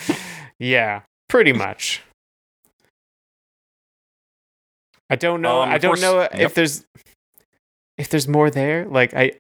yeah, 0.59 1.03
pretty 1.29 1.53
much. 1.53 2.01
I 5.11 5.17
don't 5.17 5.41
know. 5.43 5.63
Um, 5.63 5.69
I 5.69 5.79
don't 5.79 5.91
course- 5.91 6.01
know 6.03 6.21
yep. 6.21 6.35
if 6.35 6.55
there's 6.55 6.85
if 7.99 8.09
there's 8.09 8.27
more 8.27 8.51
there. 8.51 8.87
Like 8.87 9.15
I, 9.15 9.33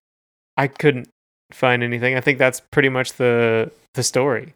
I 0.56 0.68
couldn't 0.68 1.08
find 1.52 1.82
anything. 1.82 2.16
I 2.16 2.20
think 2.20 2.38
that's 2.38 2.60
pretty 2.70 2.88
much 2.88 3.14
the 3.14 3.72
the 3.94 4.02
story. 4.02 4.52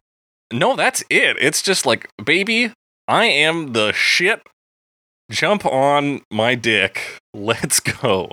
no, 0.52 0.76
that's 0.76 1.02
it. 1.10 1.36
It's 1.40 1.62
just 1.62 1.86
like, 1.86 2.10
baby, 2.22 2.72
I 3.08 3.24
am 3.24 3.72
the 3.72 3.92
shit. 3.92 4.42
Jump 5.30 5.64
on 5.64 6.20
my 6.30 6.54
dick. 6.54 7.18
Let's 7.32 7.80
go. 7.80 8.30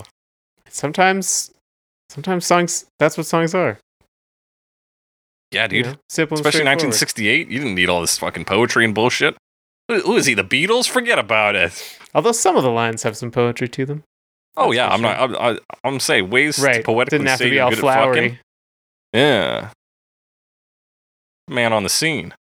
Sometimes, 0.69 1.51
sometimes 2.10 2.45
songs. 2.45 2.86
That's 2.99 3.17
what 3.17 3.25
songs 3.25 3.53
are. 3.55 3.77
Yeah, 5.51 5.63
you 5.63 5.69
dude. 5.69 5.86
know? 5.86 5.95
Simple, 6.10 6.36
Especially 6.36 6.65
1968. 6.65 7.47
You 7.49 7.60
didn't 7.60 7.75
need 7.75 7.88
all 7.89 8.01
this 8.01 8.17
fucking 8.17 8.45
poetry 8.45 8.83
and 8.83 8.93
bullshit. 8.93 9.38
Who, 9.88 10.01
who 10.01 10.15
is 10.17 10.25
he? 10.25 10.33
The 10.33 10.43
Beatles? 10.43 10.89
Forget 10.89 11.17
about 11.19 11.55
it. 11.55 11.99
Although 12.13 12.33
some 12.33 12.57
of 12.57 12.63
the 12.63 12.71
lines 12.71 13.03
have 13.03 13.15
some 13.15 13.31
poetry 13.31 13.69
to 13.69 13.86
them. 13.86 14.03
Oh 14.57 14.73
That's 14.73 14.75
yeah, 14.75 14.89
I'm 14.89 15.01
not. 15.01 15.19
I'm, 15.19 15.36
I'm, 15.38 15.60
I'm 15.83 15.99
saying 15.99 16.29
ways 16.31 16.57
Right. 16.60 16.77
to 16.77 16.83
poetically 16.83 17.19
Didn't 17.19 17.29
have 17.29 17.38
say 17.38 17.45
to 17.45 17.51
be 17.51 17.60
all 17.60 17.71
flowery. 17.71 18.39
Yeah. 19.13 19.69
man 21.47 21.71
on 21.73 21.83
the 21.83 21.89
scene. 21.89 22.33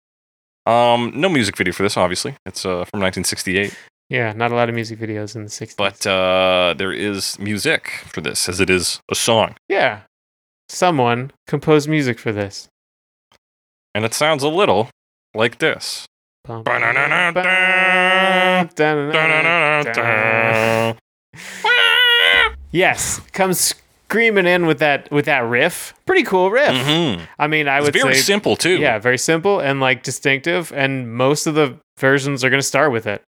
Um, 0.65 1.13
no 1.15 1.29
music 1.29 1.55
video 1.55 1.71
for 1.73 1.83
this, 1.83 1.95
obviously. 1.95 2.35
It's 2.45 2.65
uh, 2.65 2.83
from 2.85 2.99
1968, 2.99 3.73
Yeah, 4.09 4.31
not 4.33 4.51
a 4.51 4.55
lot 4.55 4.69
of 4.69 4.75
music 4.75 4.99
videos 4.99 5.35
in 5.35 5.43
the 5.43 5.49
60s. 5.49 5.75
but 5.75 6.07
uh, 6.07 6.73
there 6.77 6.93
is 6.93 7.37
music 7.39 7.89
for 8.07 8.21
this, 8.21 8.47
as 8.47 8.59
it 8.61 8.69
is 8.69 9.01
a 9.11 9.15
song, 9.15 9.55
yeah, 9.67 10.01
someone 10.69 11.31
composed 11.47 11.89
music 11.89 12.17
for 12.19 12.31
this. 12.31 12.69
and 13.93 14.05
it 14.05 14.13
sounds 14.13 14.43
a 14.43 14.49
little 14.49 14.89
like 15.33 15.57
this. 15.57 16.05
Yes, 22.71 23.19
comes 23.31 23.75
screaming 24.05 24.45
in 24.45 24.65
with 24.65 24.79
that 24.79 25.09
with 25.11 25.25
that 25.25 25.39
riff. 25.39 25.93
Pretty 26.05 26.23
cool 26.23 26.51
riff. 26.51 26.69
Mhm. 26.75 27.21
I 27.39 27.47
mean, 27.47 27.67
I 27.67 27.77
It's 27.77 27.85
would 27.85 27.93
very 27.93 28.15
say 28.15 28.21
simple 28.21 28.55
too. 28.55 28.77
yeah, 28.77 28.99
very 28.99 29.17
simple 29.17 29.59
and 29.59 29.79
like 29.79 30.03
distinctive 30.03 30.71
and 30.73 31.11
most 31.13 31.47
of 31.47 31.55
the 31.55 31.77
versions 31.97 32.43
are 32.43 32.49
going 32.49 32.59
to 32.61 32.67
start 32.67 32.91
with 32.91 33.07
it. 33.07 33.21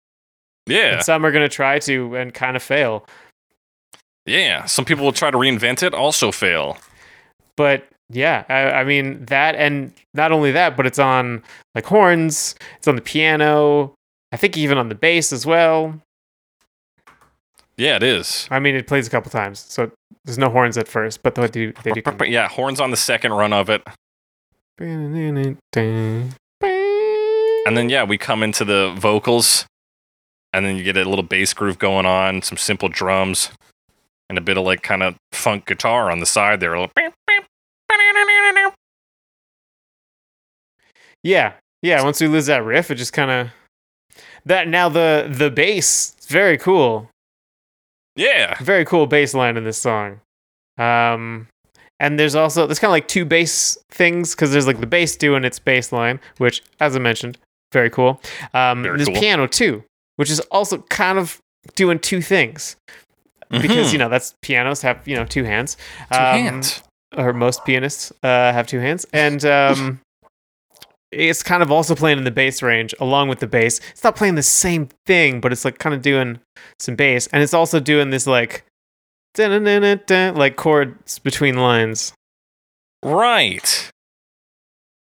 Yeah, 0.66 0.94
And 0.94 1.02
some 1.02 1.24
are 1.24 1.30
going 1.32 1.48
to 1.48 1.54
try 1.54 1.78
to 1.80 2.16
and 2.16 2.32
kind 2.34 2.56
of 2.56 2.62
fail. 2.62 3.06
yeah. 4.26 4.64
Some 4.66 4.84
people 4.84 5.04
will 5.04 5.12
try 5.12 5.30
to 5.30 5.36
reinvent 5.38 5.82
it, 5.82 5.94
also 5.94 6.30
fail. 6.32 6.78
But 7.56 7.86
yeah, 8.10 8.44
I, 8.48 8.80
I 8.80 8.84
mean 8.84 9.24
that 9.26 9.54
and 9.56 9.92
not 10.14 10.32
only 10.32 10.52
that, 10.52 10.76
but 10.76 10.86
it's 10.86 10.98
on 10.98 11.42
like 11.74 11.86
horns, 11.86 12.54
it's 12.78 12.86
on 12.88 12.96
the 12.96 13.02
piano, 13.02 13.94
I 14.32 14.36
think 14.36 14.56
even 14.56 14.78
on 14.78 14.88
the 14.88 14.94
bass 14.94 15.32
as 15.32 15.46
well. 15.46 16.00
Yeah, 17.78 17.96
it 17.96 18.02
is. 18.02 18.48
I 18.50 18.58
mean, 18.58 18.74
it 18.74 18.86
plays 18.86 19.06
a 19.06 19.10
couple 19.10 19.30
times, 19.30 19.60
so 19.60 19.90
there's 20.24 20.38
no 20.38 20.48
horns 20.48 20.78
at 20.78 20.88
first, 20.88 21.22
but 21.22 21.34
they 21.34 21.46
do. 21.48 21.72
They 21.84 21.92
do. 21.92 22.00
come- 22.02 22.18
Yeah, 22.26 22.48
horns 22.48 22.80
on 22.80 22.90
the 22.90 22.96
second 22.96 23.32
run 23.32 23.52
of 23.52 23.68
it. 23.70 23.82
And 27.66 27.76
then 27.76 27.88
yeah, 27.90 28.04
we 28.04 28.16
come 28.18 28.42
into 28.42 28.64
the 28.64 28.94
vocals, 28.98 29.66
and 30.56 30.64
then 30.64 30.76
you 30.76 30.82
get 30.82 30.96
a 30.96 31.04
little 31.08 31.22
bass 31.22 31.52
groove 31.52 31.78
going 31.78 32.06
on, 32.06 32.40
some 32.42 32.56
simple 32.56 32.88
drums, 32.88 33.50
and 34.28 34.38
a 34.38 34.40
bit 34.40 34.56
of 34.56 34.64
like 34.64 34.82
kind 34.82 35.02
of 35.02 35.16
funk 35.32 35.66
guitar 35.66 36.10
on 36.10 36.18
the 36.20 36.26
side 36.26 36.60
there. 36.60 36.74
Yeah, 41.22 41.52
yeah. 41.82 42.02
Once 42.02 42.20
we 42.20 42.28
lose 42.28 42.46
that 42.46 42.64
riff, 42.64 42.90
it 42.90 42.96
just 42.96 43.12
kind 43.12 43.30
of 43.30 43.48
that. 44.44 44.68
Now 44.68 44.88
the 44.88 45.28
the 45.30 45.50
bass, 45.50 46.14
it's 46.16 46.26
very 46.26 46.56
cool, 46.58 47.10
Yeah, 48.16 48.56
very 48.62 48.84
cool 48.84 49.06
bass 49.06 49.34
line 49.34 49.56
in 49.56 49.64
this 49.64 49.78
song. 49.78 50.20
Um, 50.78 51.48
and 51.98 52.18
there's 52.20 52.34
also 52.34 52.66
there's 52.66 52.78
kind 52.78 52.90
of 52.90 52.92
like 52.92 53.08
two 53.08 53.24
bass 53.24 53.76
things 53.90 54.34
because 54.34 54.52
there's 54.52 54.66
like 54.66 54.80
the 54.80 54.86
bass 54.86 55.16
doing 55.16 55.44
its 55.44 55.58
bass 55.58 55.92
line, 55.92 56.20
which, 56.38 56.62
as 56.80 56.94
I 56.94 56.98
mentioned, 56.98 57.38
very 57.72 57.90
cool. 57.90 58.20
Um, 58.54 58.82
Very 58.82 58.98
there's 58.98 59.08
cool. 59.08 59.18
piano 59.18 59.46
too, 59.46 59.82
which 60.16 60.30
is 60.30 60.40
also 60.50 60.78
kind 60.88 61.18
of 61.18 61.38
doing 61.74 61.98
two 61.98 62.20
things 62.20 62.76
because 63.50 63.88
Mhm. 63.88 63.92
you 63.92 63.98
know 63.98 64.08
that's 64.08 64.34
pianos 64.42 64.82
have 64.82 65.06
you 65.06 65.14
know 65.16 65.24
two 65.24 65.44
hands. 65.44 65.76
Two 66.12 66.18
Um, 66.18 66.40
hands. 66.42 66.82
or 67.16 67.32
most 67.32 67.64
pianists 67.64 68.12
uh, 68.22 68.52
have 68.52 68.66
two 68.66 68.80
hands, 68.80 69.06
and 69.12 69.44
um, 69.44 70.00
it's 71.12 71.42
kind 71.42 71.62
of 71.62 71.70
also 71.70 71.94
playing 71.94 72.18
in 72.18 72.24
the 72.24 72.30
bass 72.30 72.62
range 72.62 72.94
along 73.00 73.28
with 73.28 73.38
the 73.38 73.46
bass. 73.46 73.80
It's 73.92 74.02
not 74.04 74.16
playing 74.16 74.34
the 74.34 74.42
same 74.42 74.88
thing, 75.06 75.40
but 75.40 75.52
it's 75.52 75.64
like 75.64 75.78
kind 75.78 75.94
of 75.94 76.02
doing 76.02 76.40
some 76.80 76.96
bass, 76.96 77.26
and 77.28 77.42
it's 77.42 77.54
also 77.54 77.78
doing 77.80 78.10
this 78.10 78.26
like 78.26 78.64
like 79.38 80.56
chords 80.56 81.18
between 81.18 81.56
lines. 81.56 82.12
Right. 83.04 83.90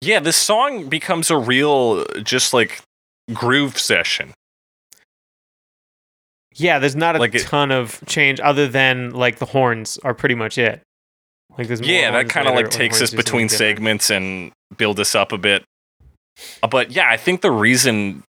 Yeah, 0.02 0.20
this 0.20 0.38
song 0.38 0.90
becomes 0.90 1.30
a 1.32 1.38
real 1.38 2.04
just 2.24 2.54
like 2.54 2.82
groove 3.34 3.78
session. 3.80 4.34
Yeah, 6.60 6.80
there's 6.80 6.96
not 6.96 7.16
a 7.16 7.20
Like 7.20 7.36
it- 7.36 7.44
ton 7.44 7.72
of 7.72 8.04
change 8.08 8.40
other 8.40 8.68
than 8.68 9.12
like 9.12 9.38
the 9.40 9.46
horns 9.46 9.98
are 10.04 10.14
pretty 10.14 10.36
much 10.36 10.58
it. 10.58 10.82
Like 11.58 11.68
there's 11.68 11.82
more 11.82 11.90
Yeah, 11.90 12.12
that 12.12 12.30
kind 12.30 12.48
of 12.48 12.54
like 12.56 12.70
takes 12.70 13.02
us 13.02 13.14
between 13.14 13.50
segments 13.50 14.10
and 14.10 14.52
build 14.76 15.00
us 15.00 15.16
up 15.16 15.32
a 15.32 15.38
bit. 15.38 15.64
Uh, 16.62 16.68
But 16.68 16.92
yeah, 16.92 17.10
I 17.10 17.18
think 17.18 17.42
the 17.42 17.52
reason 17.52 18.24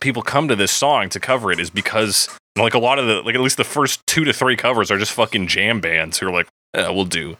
people 0.00 0.22
come 0.22 0.48
to 0.48 0.56
this 0.56 0.72
song 0.72 1.08
to 1.10 1.20
cover 1.20 1.50
it 1.52 1.58
is 1.60 1.70
because 1.70 2.28
like 2.58 2.74
a 2.74 2.78
lot 2.78 2.98
of 2.98 3.06
the 3.06 3.22
like 3.22 3.34
at 3.34 3.40
least 3.40 3.56
the 3.56 3.64
first 3.64 4.00
two 4.06 4.24
to 4.24 4.32
three 4.32 4.56
covers 4.56 4.90
are 4.90 4.98
just 4.98 5.12
fucking 5.12 5.46
jam 5.46 5.80
bands 5.80 6.18
who 6.18 6.26
are 6.28 6.32
like, 6.32 6.48
yeah, 6.74 6.90
we'll 6.90 7.04
do, 7.06 7.36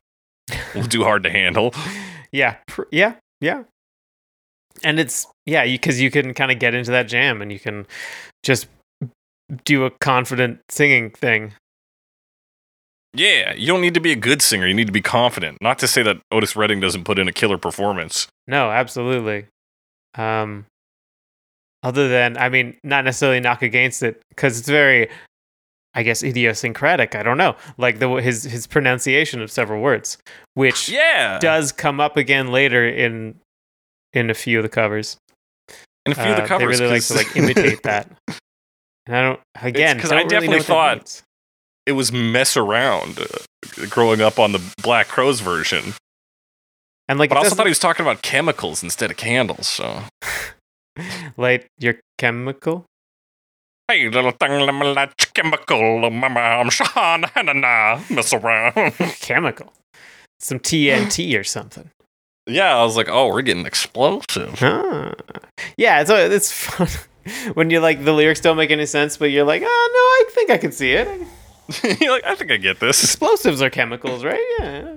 we'll 0.75 0.85
do 0.87 1.03
hard 1.05 1.23
to 1.25 1.31
handle. 1.31 1.75
Yeah, 2.33 2.57
pr- 2.67 2.83
yeah, 2.91 3.15
yeah. 3.41 3.63
And 4.83 4.99
it's 5.01 5.27
yeah, 5.47 5.65
because 5.65 6.01
you, 6.01 6.11
can 6.11 6.35
kind 6.35 6.51
of 6.51 6.59
get 6.59 6.75
into 6.75 6.91
that 6.91 7.05
jam 7.09 7.41
and 7.41 7.51
you 7.53 7.59
can 7.59 7.87
just 8.43 8.67
do 9.65 9.85
a 9.85 9.91
confident 9.91 10.61
singing 10.71 11.11
thing. 11.11 11.53
Yeah, 13.15 13.55
you 13.55 13.67
don't 13.67 13.81
need 13.81 13.95
to 13.95 14.01
be 14.01 14.13
a 14.13 14.17
good 14.17 14.43
singer. 14.43 14.67
You 14.67 14.75
need 14.75 14.89
to 14.89 14.93
be 14.93 15.01
confident. 15.01 15.59
Not 15.63 15.79
to 15.79 15.89
say 15.89 16.03
that 16.03 16.19
Otis 16.31 16.55
Redding 16.55 16.81
doesn't 16.81 17.05
put 17.05 17.19
in 17.19 17.29
a 17.29 17.33
killer 17.33 17.57
performance. 17.57 18.27
No, 18.47 18.71
absolutely. 18.71 19.47
Um, 20.17 20.67
other 21.83 22.09
than, 22.09 22.37
I 22.37 22.49
mean, 22.51 22.77
not 22.85 23.05
necessarily 23.05 23.41
knock 23.41 23.63
against 23.63 24.03
it 24.03 24.21
because 24.31 24.59
it's 24.59 24.69
very, 24.69 25.09
I 25.95 26.03
guess, 26.03 26.23
idiosyncratic. 26.23 27.15
I 27.15 27.23
don't 27.23 27.39
know, 27.39 27.57
like 27.79 28.01
the 28.01 28.09
his 28.17 28.43
his 28.45 28.67
pronunciation 28.67 29.41
of 29.41 29.51
several 29.51 29.81
words, 29.81 30.19
which 30.55 30.89
Yeah, 30.91 31.39
does 31.39 31.73
come 31.73 32.01
up 32.01 32.17
again 32.19 32.49
later 32.49 32.87
in 32.87 33.37
in 34.13 34.29
a 34.29 34.35
few 34.35 34.59
of 34.59 34.63
the 34.63 34.69
covers. 34.69 35.17
and 36.05 36.13
a 36.17 36.21
few 36.23 36.31
of 36.33 36.37
the 36.37 36.43
Uh, 36.43 36.47
covers 36.47 36.79
They 36.79 36.85
really 36.85 36.97
like 36.97 37.05
to 37.07 37.15
like 37.15 37.37
imitate 37.37 37.83
that. 37.85 38.11
And 39.07 39.17
I 39.17 39.23
don't 39.23 39.41
again 39.63 40.01
'cause 40.01 40.11
don't 40.11 40.19
I 40.19 40.23
really 40.23 40.29
definitely 40.29 40.49
know 40.49 40.75
what 40.75 40.99
that 40.99 41.09
thought- 41.09 41.23
it 41.87 41.93
was 41.93 42.11
mess 42.11 42.57
around 42.57 43.21
uh, 43.21 43.87
growing 43.89 44.21
up 44.21 44.39
on 44.41 44.51
the 44.53 44.61
Black 44.83 45.07
Crowes 45.07 45.39
version. 45.41 45.95
and 47.09 47.17
like 47.19 47.29
But 47.31 47.37
I 47.37 47.39
also 47.43 47.55
thought 47.55 47.67
he 47.67 47.71
was 47.71 47.79
talking 47.79 48.05
about 48.05 48.23
chemicals 48.23 48.83
instead 48.83 49.11
of 49.13 49.17
candles. 49.17 49.69
So 49.69 50.03
like 51.37 51.67
your 51.79 51.97
chemical. 52.19 52.85
hey, 53.89 54.09
little 54.09 54.33
thing, 54.33 54.51
let 54.61 54.75
me 54.75 54.93
light 54.93 55.13
your 55.21 55.29
chemical, 55.35 56.11
mama, 56.11 56.41
I'm 56.41 56.71
Sean, 56.71 57.25
and 57.37 57.61
nah, 57.61 58.01
mess 58.11 58.33
around. 58.35 58.75
chemical. 59.21 59.73
Some 60.41 60.59
TNT 60.59 61.35
or 61.39 61.45
something. 61.45 61.91
yeah, 62.49 62.77
I 62.77 62.83
was 62.83 62.97
like, 62.97 63.09
oh, 63.09 63.29
we're 63.29 63.43
getting 63.43 63.65
explosive. 63.67 64.59
Ah. 64.61 65.15
Yeah, 65.77 66.01
it's 66.01 66.11
uh, 66.11 66.29
it's 66.33 66.51
fun 66.51 66.89
when 67.55 67.71
you 67.71 67.81
like 67.81 68.05
the 68.05 68.13
lyrics 68.13 68.41
don't 68.41 68.57
make 68.57 68.71
any 68.71 68.87
sense, 68.87 69.17
but 69.17 69.27
you're 69.31 69.45
like, 69.45 69.63
oh 69.65 69.67
no, 69.67 69.69
I 70.29 70.35
think 70.35 70.51
I 70.51 70.59
can 70.59 70.73
see 70.73 70.93
it. 70.93 71.09
You're 72.01 72.13
like, 72.13 72.25
I 72.25 72.37
think 72.37 72.53
I 72.53 72.59
get 72.59 72.79
this. 72.79 73.03
Explosives 73.03 73.61
are 73.61 73.71
chemicals, 73.71 74.23
right? 74.23 74.41
Yeah. 74.61 74.97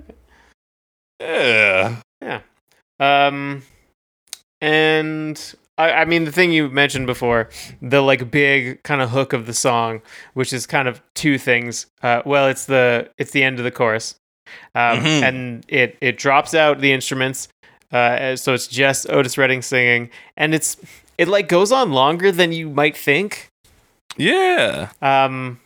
okay. 1.20 1.96
Yeah. 2.22 2.40
Um, 3.00 3.62
and 4.60 5.54
I, 5.78 5.92
I 5.92 6.04
mean 6.04 6.24
the 6.24 6.32
thing 6.32 6.52
you 6.52 6.68
mentioned 6.68 7.06
before, 7.06 7.48
the 7.82 8.00
like 8.02 8.30
big 8.30 8.82
kind 8.82 9.00
of 9.00 9.10
hook 9.10 9.32
of 9.32 9.46
the 9.46 9.54
song, 9.54 10.02
which 10.34 10.52
is 10.52 10.66
kind 10.66 10.86
of 10.86 11.02
two 11.14 11.38
things. 11.38 11.86
Uh, 12.02 12.22
well, 12.24 12.46
it's 12.48 12.66
the 12.66 13.10
it's 13.18 13.32
the 13.32 13.42
end 13.42 13.58
of 13.58 13.64
the 13.64 13.70
chorus, 13.70 14.14
um, 14.74 14.98
Mhm. 15.00 15.22
and 15.22 15.64
it 15.68 15.96
it 16.00 16.18
drops 16.18 16.54
out 16.54 16.80
the 16.80 16.92
instruments, 16.92 17.48
uh, 17.92 18.36
so 18.36 18.54
it's 18.54 18.66
just 18.66 19.08
Otis 19.10 19.38
Redding 19.38 19.62
singing, 19.62 20.10
and 20.36 20.54
it's 20.54 20.76
it 21.20 21.28
like 21.28 21.48
goes 21.48 21.70
on 21.70 21.92
longer 21.92 22.32
than 22.32 22.52
you 22.52 22.70
might 22.70 22.96
think. 22.96 23.48
Yeah. 24.16 24.90
Um, 25.02 25.60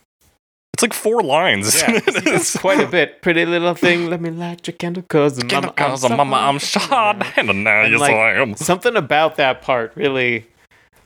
It's 0.75 0.83
like 0.83 0.93
four 0.93 1.23
lines. 1.23 1.81
yeah, 1.81 1.93
it's, 2.07 2.27
it's 2.27 2.57
quite 2.67 2.81
a 2.81 2.87
bit. 2.87 3.23
Pretty 3.23 3.47
little 3.47 3.75
thing, 3.75 4.11
let 4.11 4.21
me 4.21 4.31
light 4.31 4.67
your 4.67 4.75
candle, 4.77 5.05
cause 5.09 5.39
mama, 5.39 5.69
I'm 5.69 5.75
Chemicals, 5.77 6.11
mama, 6.11 6.37
I'm 6.37 6.59
so- 6.59 6.81
Sean, 6.81 7.23
and 7.37 7.65
now 7.65 7.83
And, 7.83 7.93
yes, 7.93 8.01
like, 8.01 8.15
I 8.15 8.35
am. 8.43 8.57
something 8.57 8.97
about 8.97 9.37
that 9.37 9.63
part 9.63 9.93
really 9.95 10.47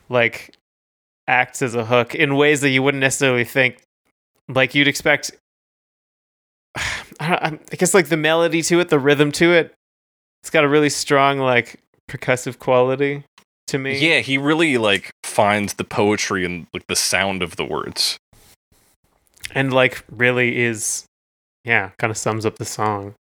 like 0.09 0.55
acts 1.27 1.61
as 1.61 1.75
a 1.75 1.85
hook 1.85 2.15
in 2.15 2.35
ways 2.35 2.61
that 2.61 2.69
you 2.69 2.81
wouldn't 2.81 3.01
necessarily 3.01 3.43
think 3.45 3.77
like 4.47 4.73
you'd 4.73 4.87
expect 4.87 5.29
I, 7.19 7.59
I 7.71 7.75
guess 7.75 7.93
like 7.93 8.09
the 8.09 8.17
melody 8.17 8.61
to 8.63 8.79
it 8.79 8.89
the 8.89 8.97
rhythm 8.99 9.31
to 9.33 9.53
it 9.53 9.73
it's 10.41 10.49
got 10.49 10.63
a 10.63 10.67
really 10.67 10.89
strong 10.89 11.37
like 11.37 11.79
percussive 12.09 12.57
quality 12.57 13.23
to 13.69 13.77
me 13.79 13.97
Yeah, 13.97 14.19
he 14.19 14.37
really 14.37 14.77
like 14.77 15.11
finds 15.23 15.75
the 15.75 15.83
poetry 15.83 16.45
and 16.45 16.67
like 16.73 16.85
the 16.87 16.95
sound 16.95 17.41
of 17.41 17.55
the 17.55 17.65
words. 17.65 18.17
and 19.53 19.73
like 19.73 20.03
really 20.11 20.59
is 20.59 21.05
yeah 21.65 21.89
kind 21.99 22.11
of 22.11 22.17
sums 22.17 22.45
up 22.45 22.57
the 22.57 22.65
song 22.65 23.13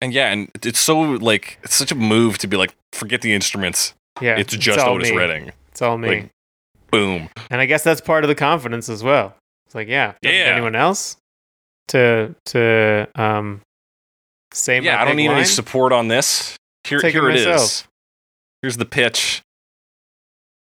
And 0.00 0.12
yeah, 0.12 0.30
and 0.32 0.48
it's 0.64 0.78
so 0.80 0.98
like 1.00 1.58
it's 1.62 1.74
such 1.76 1.92
a 1.92 1.94
move 1.96 2.38
to 2.38 2.46
be 2.46 2.56
like, 2.56 2.74
forget 2.92 3.20
the 3.22 3.32
instruments. 3.34 3.94
yeah 4.20 4.36
it's 4.38 4.56
just 4.56 4.78
all 4.78 4.94
Otis 4.94 5.10
me. 5.10 5.16
Redding. 5.16 5.52
it's 5.70 5.82
all 5.82 5.98
me 5.98 6.08
Like, 6.08 6.30
Boom. 6.90 7.28
and 7.50 7.60
i 7.60 7.66
guess 7.66 7.82
that's 7.84 8.00
part 8.00 8.24
of 8.24 8.28
the 8.28 8.34
confidence 8.34 8.88
as 8.88 9.02
well 9.02 9.34
it's 9.66 9.74
like 9.74 9.88
yeah 9.88 10.14
Yeah. 10.22 10.30
anyone 10.54 10.74
else 10.74 11.16
to 11.88 12.34
to 12.46 13.08
um 13.14 13.60
say 14.52 14.80
yeah, 14.80 15.00
I 15.00 15.04
don't 15.04 15.16
need 15.16 15.30
any 15.30 15.44
support 15.44 15.92
on 15.92 16.08
this. 16.08 16.56
Here, 16.84 16.98
Take 17.00 17.14
it 17.14 17.20
here 17.20 17.28
it 17.28 17.36
is. 17.36 17.46
myself. 17.46 17.88
Here's 18.62 18.78
the 18.78 18.86
pitch. 18.86 19.42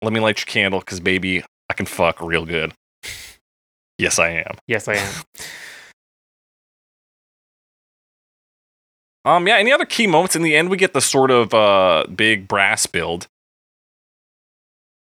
Let 0.01 0.13
me 0.13 0.19
light 0.19 0.39
your 0.39 0.45
candle, 0.45 0.79
because 0.79 0.99
baby, 0.99 1.43
I 1.69 1.73
can 1.73 1.85
fuck 1.85 2.21
real 2.21 2.45
good. 2.45 2.73
Yes, 3.97 4.17
I 4.17 4.29
am. 4.29 4.57
Yes, 4.67 4.87
I 4.87 4.95
am. 4.95 5.13
Um, 9.23 9.47
yeah. 9.47 9.57
Any 9.57 9.71
other 9.71 9.85
key 9.85 10.07
moments 10.07 10.35
in 10.35 10.41
the 10.41 10.55
end? 10.55 10.69
We 10.71 10.77
get 10.77 10.93
the 10.93 11.01
sort 11.01 11.29
of 11.29 11.53
uh 11.53 12.05
big 12.15 12.47
brass 12.47 12.87
build. 12.87 13.27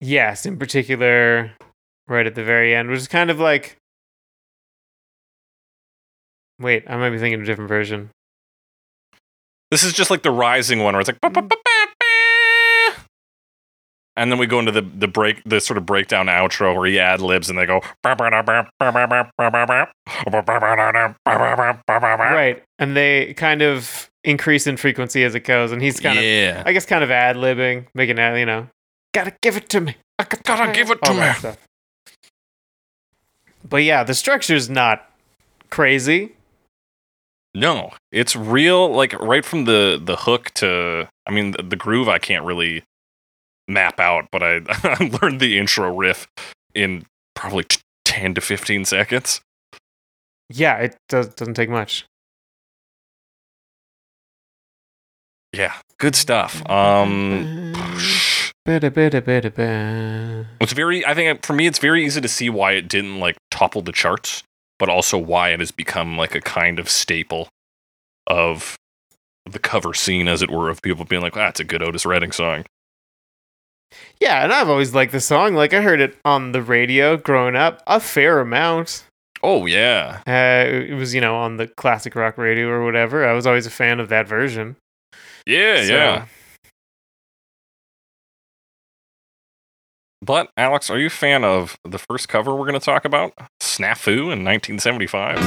yes, 0.01 0.47
in 0.47 0.57
particular, 0.59 1.51
right 2.07 2.27
at 2.27 2.35
the 2.35 2.45
very 2.45 2.75
end, 2.75 2.89
which 2.89 3.01
is 3.01 3.09
kind 3.09 3.31
of 3.31 3.39
like. 3.39 3.77
Wait, 6.59 6.85
I 6.89 6.97
might 6.97 7.11
be 7.11 7.19
thinking 7.19 7.35
of 7.35 7.43
a 7.43 7.47
different 7.47 7.69
version. 7.69 8.11
This 9.71 9.83
is 9.85 9.93
just 9.93 10.11
like 10.11 10.23
the 10.23 10.31
rising 10.31 10.79
one, 10.83 10.95
where 10.95 11.01
it's 11.01 11.11
like. 11.11 11.21
And 14.19 14.33
then 14.33 14.39
we 14.39 14.47
go 14.47 14.59
into 14.59 14.73
the 14.73 14.83
the 14.83 15.09
break, 15.09 15.43
the 15.45 15.61
sort 15.61 15.79
of 15.79 15.87
breakdown 15.87 16.27
outro 16.27 16.77
where 16.77 16.87
he 16.87 16.99
ad 16.99 17.21
libs, 17.21 17.49
and 17.49 17.59
they 17.59 17.67
go, 17.67 17.81
Right, 22.35 22.63
and 22.79 22.97
they 22.97 23.35
kind 23.35 23.63
of 23.63 24.11
increase 24.25 24.67
in 24.67 24.77
frequency 24.77 25.25
as 25.25 25.35
it 25.35 25.45
goes, 25.45 25.73
and 25.73 25.81
he's 25.81 26.01
kind 26.01 26.19
of, 26.19 26.25
yeah, 26.25 26.63
I 26.67 26.73
guess, 26.73 26.85
kind 26.85 27.05
of 27.05 27.11
ad 27.11 27.37
libbing, 27.37 27.87
making 27.95 28.19
it, 28.19 28.39
you 28.39 28.47
know, 28.47 28.67
gotta 29.15 29.35
give 29.41 29.57
it 29.57 29.69
to 29.71 29.81
me. 29.81 29.97
I 30.19 30.27
gotta 30.43 30.73
give 30.73 30.91
it 30.91 31.01
to 31.05 31.15
me. 31.15 31.33
stuff. 31.35 31.59
But 33.69 33.85
yeah, 33.85 34.03
the 34.03 34.15
structure's 34.15 34.69
not 34.69 35.09
crazy. 35.71 36.33
No, 37.55 37.93
it's 38.13 38.35
real. 38.37 38.91
Like 38.91 39.13
right 39.15 39.45
from 39.45 39.65
the 39.65 40.01
the 40.03 40.17
hook 40.17 40.51
to, 40.55 41.09
I 41.27 41.31
mean, 41.31 41.53
the, 41.53 41.63
the 41.63 41.77
groove 41.77 42.09
I 42.09 42.19
can't 42.19 42.45
really 42.45 42.83
map 43.69 44.01
out, 44.01 44.29
but 44.33 44.43
I 44.43 44.61
I 44.69 45.19
learned 45.23 45.41
the 45.41 45.59
intro 45.59 45.95
riff 45.95 46.27
in 46.75 47.05
probably 47.35 47.65
t- 47.65 47.81
ten 48.05 48.35
to 48.35 48.41
fifteen 48.41 48.85
seconds. 48.85 49.41
Yeah, 50.51 50.77
it 50.79 50.97
does, 51.09 51.29
doesn't 51.35 51.55
take 51.55 51.69
much. 51.69 52.07
Yeah, 55.53 55.75
good 55.99 56.15
stuff. 56.15 56.69
Um, 56.69 57.73
it's 60.61 60.73
very. 60.73 61.05
I 61.07 61.15
think 61.15 61.45
for 61.45 61.55
me, 61.55 61.67
it's 61.67 61.79
very 61.79 62.05
easy 62.05 62.21
to 62.21 62.29
see 62.29 62.51
why 62.51 62.73
it 62.73 62.89
didn't 62.89 63.19
like 63.19 63.37
topple 63.51 63.83
the 63.83 63.93
charts, 63.93 64.43
but 64.79 64.89
also 64.89 65.17
why 65.17 65.51
it 65.51 65.61
has 65.61 65.71
become 65.71 66.17
like 66.19 66.35
a 66.35 66.41
kind 66.41 66.79
of 66.79 66.89
staple 66.91 67.49
of 68.27 68.77
the 69.51 69.59
cover 69.59 69.95
scene, 69.95 70.29
as 70.29 70.43
it 70.43 70.51
were, 70.51 70.69
of 70.69 70.83
people 70.83 71.07
being 71.07 71.23
like, 71.23 71.37
"Ah, 71.37 71.49
it's 71.49 71.61
a 71.61 71.65
good 71.65 71.83
Otis 71.83 72.05
Redding 72.05 72.33
song." 72.33 72.65
Yeah, 74.21 74.43
and 74.45 74.53
I've 74.53 74.69
always 74.69 74.95
liked 74.95 75.13
the 75.13 75.21
song. 75.21 75.55
Like 75.55 75.73
I 75.73 75.81
heard 75.81 76.01
it 76.01 76.17
on 76.25 76.53
the 76.53 76.63
radio 76.63 77.17
growing 77.17 77.57
up 77.57 77.83
a 77.87 78.01
fair 78.01 78.41
amount. 78.41 79.05
Oh 79.43 79.67
yeah, 79.67 80.21
Uh, 80.27 80.69
it 80.69 80.95
was 80.95 81.15
you 81.15 81.21
know 81.21 81.37
on 81.37 81.57
the 81.59 81.69
classic 81.69 82.15
rock 82.17 82.37
radio 82.39 82.69
or 82.69 82.85
whatever. 82.85 83.27
I 83.27 83.33
was 83.33 83.47
always 83.47 83.67
a 83.67 83.71
fan 83.71 84.01
of 84.01 84.09
that 84.09 84.27
version. 84.27 84.77
yeah, 85.47 85.83
So- 85.85 85.95
yeah. 85.95 86.27
But 90.21 90.51
Alex, 90.57 90.91
are 90.91 90.99
you 90.99 91.07
a 91.07 91.11
fan 91.11 91.45
of 91.45 91.79
the 91.85 91.99
first 91.99 92.29
cover 92.29 92.53
we're 92.55 92.67
going 92.67 92.79
to 92.79 92.85
talk 92.85 93.05
about, 93.05 93.33
Snafu 93.61 94.33
in 94.33 94.43
1975? 94.45 95.39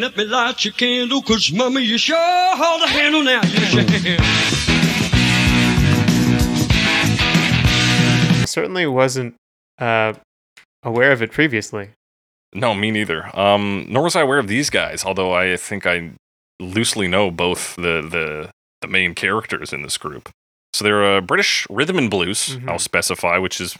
Little 0.00 0.16
let 0.16 0.16
me 0.16 0.24
light 0.24 0.64
your 0.64 0.74
candle, 0.74 1.22
cause 1.22 1.52
mommy, 1.52 1.82
you 1.82 1.98
sure 1.98 2.16
hold 2.56 2.82
a 2.82 2.88
handle 2.88 3.22
now. 3.22 3.40
Yes, 3.44 3.74
you 3.74 3.84
can. 8.40 8.46
Certainly 8.46 8.86
wasn't 8.86 9.34
uh, 9.78 10.14
aware 10.82 11.12
of 11.12 11.22
it 11.22 11.30
previously. 11.32 11.90
No, 12.52 12.74
me 12.74 12.90
neither. 12.90 13.30
Um, 13.38 13.86
nor 13.88 14.02
was 14.04 14.16
I 14.16 14.22
aware 14.22 14.38
of 14.38 14.48
these 14.48 14.70
guys, 14.70 15.04
although 15.04 15.32
I 15.32 15.56
think 15.56 15.86
I 15.86 16.10
loosely 16.58 17.06
know 17.06 17.30
both 17.30 17.76
the 17.76 18.02
the, 18.02 18.50
the 18.80 18.88
main 18.88 19.14
characters 19.14 19.72
in 19.72 19.82
this 19.82 19.96
group. 19.96 20.28
So 20.72 20.84
they're 20.84 21.16
uh, 21.16 21.20
British 21.20 21.66
rhythm 21.70 21.96
and 21.98 22.10
blues. 22.10 22.56
Mhm. 22.56 22.68
I'll 22.68 22.78
specify, 22.80 23.38
which 23.38 23.60
is 23.60 23.78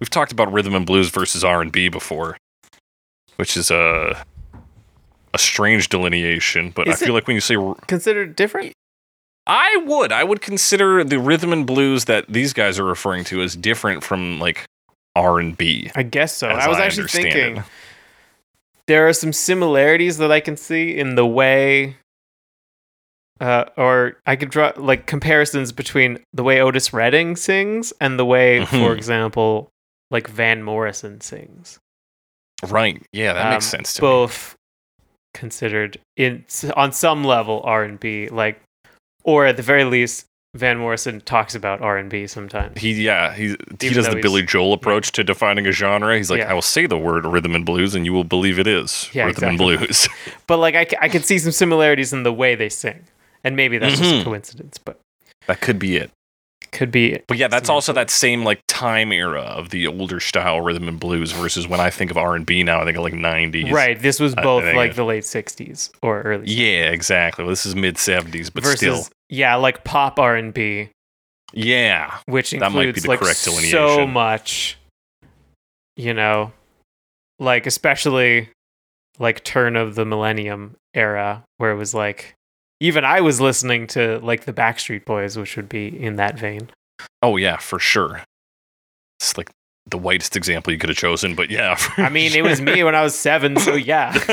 we've 0.00 0.10
talked 0.10 0.32
about 0.32 0.52
rhythm 0.52 0.74
and 0.74 0.84
blues 0.86 1.10
versus 1.10 1.44
R 1.44 1.60
and 1.62 1.70
B 1.70 1.88
before, 1.88 2.36
which 3.36 3.56
is 3.56 3.70
a 3.70 4.24
a 5.34 5.38
strange 5.38 5.88
delineation. 5.88 6.70
But 6.70 6.88
Is 6.88 7.02
I 7.02 7.06
feel 7.06 7.14
like 7.14 7.26
when 7.26 7.34
you 7.36 7.40
say 7.40 7.56
r- 7.56 7.74
Considered 7.86 8.36
different? 8.36 8.72
I 9.46 9.76
would. 9.86 10.12
I 10.12 10.22
would 10.24 10.40
consider 10.40 11.02
the 11.02 11.18
rhythm 11.18 11.52
and 11.52 11.66
blues 11.66 12.04
that 12.06 12.26
these 12.28 12.52
guys 12.52 12.78
are 12.78 12.84
referring 12.84 13.24
to 13.24 13.42
as 13.42 13.56
different 13.56 14.04
from 14.04 14.38
like 14.38 14.64
R 15.16 15.38
and 15.40 15.56
B. 15.56 15.90
I 15.94 16.02
guess 16.04 16.34
so. 16.36 16.48
I 16.48 16.68
was 16.68 16.78
I 16.78 16.84
actually 16.86 17.08
thinking 17.08 17.56
it. 17.58 17.64
there 18.86 19.08
are 19.08 19.12
some 19.12 19.32
similarities 19.32 20.18
that 20.18 20.30
I 20.30 20.40
can 20.40 20.56
see 20.56 20.96
in 20.96 21.14
the 21.16 21.26
way, 21.26 21.96
uh, 23.40 23.64
or 23.76 24.18
I 24.26 24.36
could 24.36 24.50
draw 24.50 24.72
like 24.76 25.06
comparisons 25.06 25.72
between 25.72 26.18
the 26.32 26.42
way 26.44 26.60
Otis 26.60 26.92
Redding 26.92 27.34
sings 27.36 27.92
and 28.00 28.18
the 28.18 28.24
way, 28.24 28.64
for 28.66 28.76
Mhm. 28.76 28.96
example, 28.96 29.70
like 30.10 30.28
Van 30.28 30.62
Morrison 30.62 31.20
sings. 31.20 31.78
Right. 32.68 33.02
Yeah, 33.12 33.32
that 33.32 33.50
makes 33.50 33.64
Um, 33.66 33.78
sense 33.78 33.94
to 33.94 34.02
me. 34.02 34.06
both 34.08 34.54
considered 35.34 35.98
in 36.16 36.44
on 36.76 36.92
some 36.92 37.24
level 37.24 37.60
R 37.64 37.84
and 37.84 37.98
B, 37.98 38.28
like, 38.28 38.60
or 39.24 39.46
at 39.46 39.56
the 39.56 39.62
very 39.62 39.84
least, 39.84 40.26
Van 40.56 40.78
Morrison 40.78 41.20
talks 41.20 41.54
about 41.54 41.80
R 41.80 41.96
and 41.96 42.10
B 42.10 42.26
sometimes. 42.26 42.80
He 42.80 42.92
yeah 43.04 43.32
he 43.34 43.56
he 43.80 43.90
does 43.90 44.08
the 44.08 44.18
Billy 44.20 44.42
Joel 44.42 44.72
approach 44.72 45.12
to 45.12 45.22
defining 45.24 45.66
a 45.66 45.72
genre. 45.72 46.16
He's 46.16 46.30
like, 46.30 46.38
Yeah. 46.38 46.50
I 46.50 46.54
will 46.54 46.62
say 46.62 46.86
the 46.86 46.98
word 46.98 47.24
rhythm 47.24 47.54
and 47.54 47.64
blues, 47.64 47.94
and 47.94 48.04
you 48.04 48.12
will 48.12 48.24
believe 48.24 48.58
it 48.58 48.66
is 48.66 49.08
Yeah, 49.12 49.26
rhythm 49.26 49.50
and 49.50 49.58
blues. 49.58 50.08
But 50.48 50.56
like, 50.58 50.74
I, 50.74 50.86
I 51.00 51.08
could 51.08 51.24
see 51.24 51.38
some 51.38 51.52
similarities 51.52 52.12
in 52.12 52.24
the 52.24 52.32
way 52.32 52.56
they 52.56 52.68
sing, 52.68 53.04
and 53.44 53.54
maybe 53.54 53.78
that's 53.78 53.98
just 53.98 54.12
Mhm. 54.12 54.20
a 54.22 54.24
coincidence, 54.24 54.78
but 54.78 54.98
that 55.46 55.60
could 55.60 55.78
be 55.78 55.96
it. 55.96 56.10
Could 56.72 56.90
be. 56.90 57.18
But 57.26 57.36
yeah, 57.36 57.48
that's 57.48 57.68
also 57.68 57.92
that 57.92 58.10
same 58.10 58.44
like 58.44 58.60
time 58.68 59.12
era 59.12 59.42
of 59.42 59.70
the 59.70 59.86
older 59.86 60.20
style 60.20 60.60
rhythm 60.60 60.88
and 60.88 60.98
blues 60.98 61.32
versus 61.32 61.66
when 61.68 61.80
I 61.80 61.90
think 61.90 62.10
of 62.10 62.16
R 62.16 62.34
and 62.34 62.44
B 62.46 62.62
now, 62.62 62.80
I 62.80 62.84
think 62.84 62.96
of 62.96 63.02
like 63.04 63.12
nineties. 63.14 63.70
Right. 63.72 64.00
This 64.00 64.20
was 64.20 64.34
both 64.34 64.64
like 64.74 64.92
it- 64.92 64.96
the 64.96 65.04
late 65.04 65.24
'60s 65.24 65.90
or 66.02 66.22
early. 66.22 66.46
70s. 66.46 66.56
Yeah, 66.56 66.90
exactly. 66.90 67.44
Well, 67.44 67.50
this 67.50 67.66
is 67.66 67.74
mid 67.76 67.98
seventies, 67.98 68.50
but 68.50 68.62
versus 68.62 68.78
still, 68.78 69.06
yeah, 69.28 69.54
like 69.56 69.84
pop 69.84 70.18
R 70.18 70.36
and 70.36 70.52
B, 70.54 70.90
yeah, 71.52 72.18
which 72.26 72.50
That 72.52 72.60
might 72.60 72.70
be 72.70 72.78
includes 72.88 73.02
the 73.02 73.08
like 73.08 73.20
correct 73.20 73.38
so 73.38 74.06
much. 74.06 74.76
You 75.96 76.14
know, 76.14 76.52
like 77.38 77.66
especially 77.66 78.48
like 79.18 79.44
turn 79.44 79.76
of 79.76 79.94
the 79.96 80.06
millennium 80.06 80.76
era, 80.94 81.44
where 81.58 81.70
it 81.72 81.76
was 81.76 81.92
like 81.94 82.34
even 82.80 83.04
I 83.04 83.20
was 83.20 83.40
listening 83.40 83.86
to 83.88 84.18
like 84.20 84.44
the 84.44 84.52
Backstreet 84.52 85.04
Boys, 85.04 85.36
which 85.36 85.56
would 85.56 85.68
be 85.68 85.88
in 85.88 86.16
that 86.16 86.38
vein. 86.38 86.70
oh 87.22 87.36
yeah, 87.36 87.58
for 87.58 87.78
sure. 87.78 88.22
It's 89.18 89.36
like 89.36 89.50
the 89.86 89.98
whitest 89.98 90.36
example 90.36 90.72
you 90.72 90.78
could 90.78 90.88
have 90.88 90.98
chosen, 90.98 91.34
but 91.34 91.50
yeah. 91.50 91.76
I 91.96 92.08
mean, 92.08 92.32
it 92.32 92.42
was 92.42 92.60
me 92.60 92.82
when 92.82 92.94
I 92.94 93.02
was 93.02 93.14
seven, 93.14 93.56
so 93.58 93.74
yeah. 93.74 94.12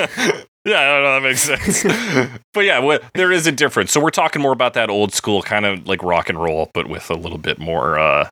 yeah, 0.65 0.79
I 0.79 0.85
don't 0.85 1.03
know, 1.03 1.13
that 1.13 1.23
makes 1.23 1.41
sense. 1.41 2.39
but 2.53 2.61
yeah, 2.61 2.79
what, 2.79 3.03
there 3.13 3.31
is 3.31 3.47
a 3.47 3.51
difference. 3.51 3.91
So 3.91 3.99
we're 4.01 4.09
talking 4.09 4.41
more 4.41 4.53
about 4.53 4.73
that 4.75 4.89
old 4.89 5.13
school 5.13 5.41
kind 5.41 5.65
of 5.65 5.87
like 5.87 6.03
rock 6.03 6.29
and 6.29 6.41
roll, 6.41 6.69
but 6.73 6.87
with 6.87 7.09
a 7.09 7.15
little 7.15 7.37
bit 7.37 7.59
more 7.59 7.99
uh, 7.99 8.29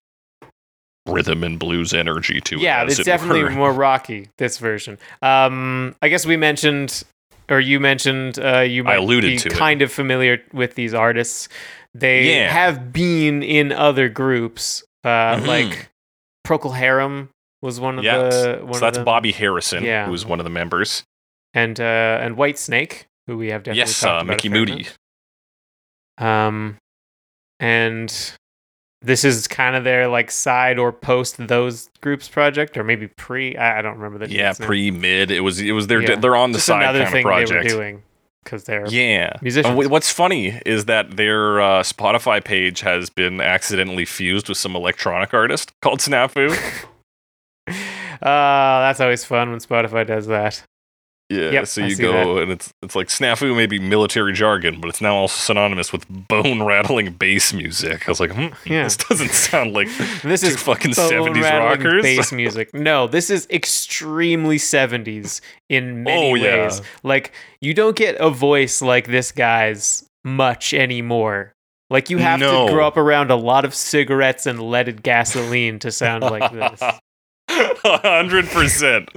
rhythm 1.08 1.44
and 1.44 1.60
blues 1.60 1.94
energy 1.94 2.42
to 2.42 2.56
it. 2.56 2.62
yeah, 2.62 2.84
it's 2.84 3.00
it 3.00 3.06
definitely 3.06 3.44
were. 3.44 3.52
more 3.52 3.74
rocky. 3.74 4.30
This 4.38 4.58
version. 4.58 4.98
Um, 5.22 5.96
I 6.02 6.10
guess 6.10 6.26
we 6.26 6.38
mentioned, 6.38 7.04
or 7.50 7.60
you 7.60 7.80
mentioned, 7.80 8.40
uh, 8.40 8.60
you 8.60 8.84
might 8.84 8.98
alluded 8.98 9.32
be 9.32 9.38
to 9.38 9.50
it. 9.50 9.54
kind 9.54 9.82
of 9.82 9.92
familiar 9.92 10.42
with 10.54 10.76
these 10.76 10.94
artists. 10.94 11.48
They 11.94 12.36
Yeah. 12.38 12.52
have 12.52 12.92
been 12.92 13.42
in 13.44 13.72
other 13.72 14.10
groups, 14.10 14.84
uh, 15.04 15.36
Mhm. 15.38 15.48
like 15.48 15.90
Procol 16.46 16.76
Harum 16.76 17.30
was 17.62 17.80
one 17.80 17.98
of 17.98 18.04
Yes. 18.04 18.34
the 18.44 18.60
one 18.64 18.74
so 18.76 18.80
that's 18.82 18.98
them. 18.98 19.06
Bobby 19.06 19.32
Harrison, 19.32 19.84
Yeah. 19.84 20.06
who 20.06 20.12
was 20.12 20.26
one 20.26 20.40
of 20.40 20.44
the 20.44 20.50
members. 20.50 21.04
and 21.54 21.80
uh, 21.80 22.20
and 22.22 22.36
Whitesnake, 22.36 23.06
who 23.28 23.38
we 23.38 23.48
have 23.52 23.64
definitely 23.64 23.80
yes, 23.80 24.00
talked 24.02 24.24
uh, 24.24 24.26
Mickey 24.26 24.50
Moody. 24.50 24.88
Um, 26.18 26.78
and 27.60 28.12
this 29.06 29.24
is 29.24 29.48
kind 29.48 29.76
of 29.76 29.84
their 29.84 30.08
like 30.08 30.32
side 30.32 30.78
or 30.80 30.92
post 30.92 31.38
those 31.48 31.90
groups 32.02 32.28
project, 32.28 32.78
or 32.78 32.84
maybe 32.84 33.08
pre. 33.08 33.56
I, 33.56 33.80
I 33.80 33.82
don't 33.82 33.96
remember 33.98 34.26
the 34.26 34.34
Yeah, 34.34 34.54
pre 34.54 34.92
mid. 34.92 35.32
It 35.32 35.42
was 35.42 35.60
it 35.62 35.72
was 35.72 35.88
their 35.88 36.02
Yeah. 36.02 36.16
they're 36.16 36.36
on 36.36 36.52
the 36.52 36.58
Just 36.58 36.68
side 36.68 36.82
another 36.84 37.00
kind 37.04 37.12
thing 37.12 37.26
of 37.26 37.30
project. 37.32 37.68
they 37.70 37.74
were 37.76 37.82
doing 37.82 38.04
because 38.44 38.64
they're 38.66 38.86
Yeah. 38.88 39.34
musicians. 39.42 39.88
What's 39.88 40.12
funny 40.12 40.60
is 40.66 40.86
that 40.86 41.18
their 41.18 41.60
uh, 41.62 41.82
Spotify 41.84 42.44
page 42.44 42.82
has 42.82 43.10
been 43.10 43.42
accidentally 43.42 44.06
fused 44.06 44.50
with 44.50 44.58
some 44.58 44.76
electronic 44.76 45.34
artist 45.34 45.72
called 45.82 46.00
Snafu. 46.00 46.52
Uh, 47.68 47.74
that's 48.22 49.00
always 49.02 49.24
fun 49.26 49.50
when 49.52 49.60
Spotify 49.60 50.06
does 50.06 50.28
that. 50.28 50.64
Yeah, 51.28 51.50
Yep, 51.50 51.68
so 51.68 51.82
you 51.82 51.96
go 51.96 52.38
and 52.38 52.52
it's 52.52 52.72
it's 52.84 52.96
like 52.96 53.08
snafu 53.08 53.56
may 53.56 53.66
be 53.66 53.80
military 53.80 54.32
jargon, 54.32 54.80
but 54.80 54.90
it's 54.90 55.02
now 55.02 55.16
also 55.16 55.36
synonymous 55.36 55.92
with 55.92 56.06
bone 56.08 56.62
rattling 56.62 57.14
bass 57.14 57.52
music. 57.52 58.08
I 58.08 58.12
was 58.12 58.20
like, 58.20 58.32
hmm, 58.32 58.50
Yeah. 58.64 58.84
this 58.84 58.96
doesn't 58.96 59.32
sound 59.32 59.74
like 59.74 59.88
This 60.24 60.44
is 60.44 60.56
fucking 60.62 60.94
seventies 60.94 61.44
rockers. 61.44 62.04
bass 62.04 62.32
music. 62.32 62.72
No, 62.76 63.08
this 63.08 63.32
is 63.32 63.48
extremely 63.50 64.58
70s 64.58 65.42
in 65.68 66.04
many 66.04 66.32
Oh, 66.32 66.36
yeah. 66.36 66.64
ways. 66.66 66.82
Like 67.02 67.32
you 67.60 67.74
don't 67.74 67.96
get 67.96 68.18
a 68.20 68.30
voice 68.30 68.84
like 68.84 69.08
this 69.08 69.32
guy's 69.32 70.08
much 70.24 70.76
anymore. 70.76 71.54
Like 71.90 72.12
you 72.12 72.20
have 72.20 72.40
No. 72.40 72.68
to 72.68 72.72
grow 72.74 72.86
up 72.86 72.98
around 72.98 73.32
a 73.32 73.36
lot 73.36 73.66
of 73.66 73.74
cigarettes 73.74 74.46
and 74.46 74.62
leaded 74.62 75.02
gasoline 75.02 75.80
to 75.80 75.92
sound 75.92 76.22
like 76.24 76.52
this. 76.52 76.84
Hundred 77.50 78.46
percent. 78.50 79.10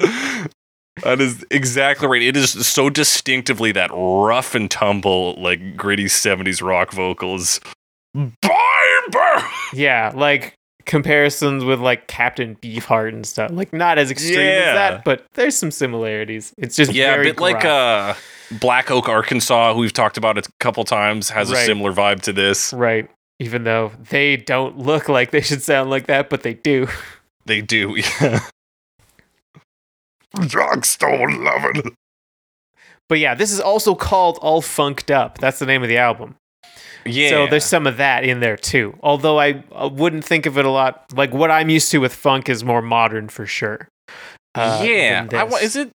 That 1.02 1.20
is 1.20 1.44
exactly 1.50 2.06
right. 2.08 2.22
It 2.22 2.36
is 2.36 2.50
so 2.66 2.90
distinctively 2.90 3.72
that 3.72 3.90
rough 3.92 4.54
and 4.54 4.70
tumble, 4.70 5.34
like 5.40 5.76
gritty 5.76 6.06
'70s 6.06 6.62
rock 6.62 6.92
vocals. 6.92 7.60
Barber. 8.14 9.46
Yeah, 9.72 10.12
like 10.14 10.54
comparisons 10.86 11.64
with 11.64 11.80
like 11.80 12.06
Captain 12.06 12.56
Beefheart 12.56 13.10
and 13.10 13.26
stuff. 13.26 13.50
Like 13.52 13.72
not 13.72 13.98
as 13.98 14.10
extreme 14.10 14.38
Yeah. 14.40 14.46
as 14.70 14.74
that, 14.74 15.04
but 15.04 15.24
there's 15.34 15.56
some 15.56 15.70
similarities. 15.70 16.52
It's 16.58 16.76
just 16.76 16.92
Yeah, 16.92 17.14
a 17.14 17.22
bit 17.22 17.40
like 17.40 17.64
uh, 17.64 18.14
Black 18.60 18.90
Oak, 18.90 19.08
Arkansas, 19.08 19.74
who 19.74 19.80
we've 19.80 19.92
talked 19.92 20.16
about 20.16 20.38
a 20.38 20.42
couple 20.60 20.84
times, 20.84 21.28
has 21.30 21.50
a 21.50 21.56
similar 21.56 21.92
vibe 21.92 22.22
to 22.22 22.32
this. 22.32 22.72
right. 22.72 23.08
Even 23.40 23.62
though 23.62 23.92
they 24.10 24.36
don't 24.36 24.78
look 24.78 25.08
like 25.08 25.30
they 25.30 25.40
should 25.42 25.62
sound 25.62 25.90
like 25.90 26.08
that, 26.08 26.28
but 26.28 26.42
they 26.42 26.54
do. 26.54 26.88
They 27.46 27.60
do, 27.60 27.94
yeah. 28.20 28.40
Drugstore 30.46 31.30
loving. 31.30 31.94
But 33.08 33.18
yeah, 33.18 33.34
this 33.34 33.50
is 33.50 33.60
also 33.60 33.94
called 33.94 34.38
All 34.42 34.60
Funked 34.60 35.10
Up. 35.10 35.38
That's 35.38 35.58
the 35.58 35.66
name 35.66 35.82
of 35.82 35.88
the 35.88 35.96
album. 35.96 36.36
Yeah. 37.06 37.30
So 37.30 37.46
there's 37.46 37.64
some 37.64 37.86
of 37.86 37.96
that 37.96 38.24
in 38.24 38.40
there 38.40 38.56
too. 38.56 38.98
Although 39.02 39.40
I, 39.40 39.64
I 39.74 39.86
wouldn't 39.86 40.24
think 40.24 40.46
of 40.46 40.58
it 40.58 40.64
a 40.64 40.70
lot. 40.70 41.06
Like 41.14 41.32
what 41.32 41.50
I'm 41.50 41.70
used 41.70 41.90
to 41.92 41.98
with 41.98 42.14
funk 42.14 42.48
is 42.48 42.62
more 42.64 42.82
modern 42.82 43.28
for 43.28 43.46
sure. 43.46 43.88
uh, 44.54 44.82
yeah. 44.84 45.26
I 45.32 45.44
is 45.62 45.76
it 45.76 45.90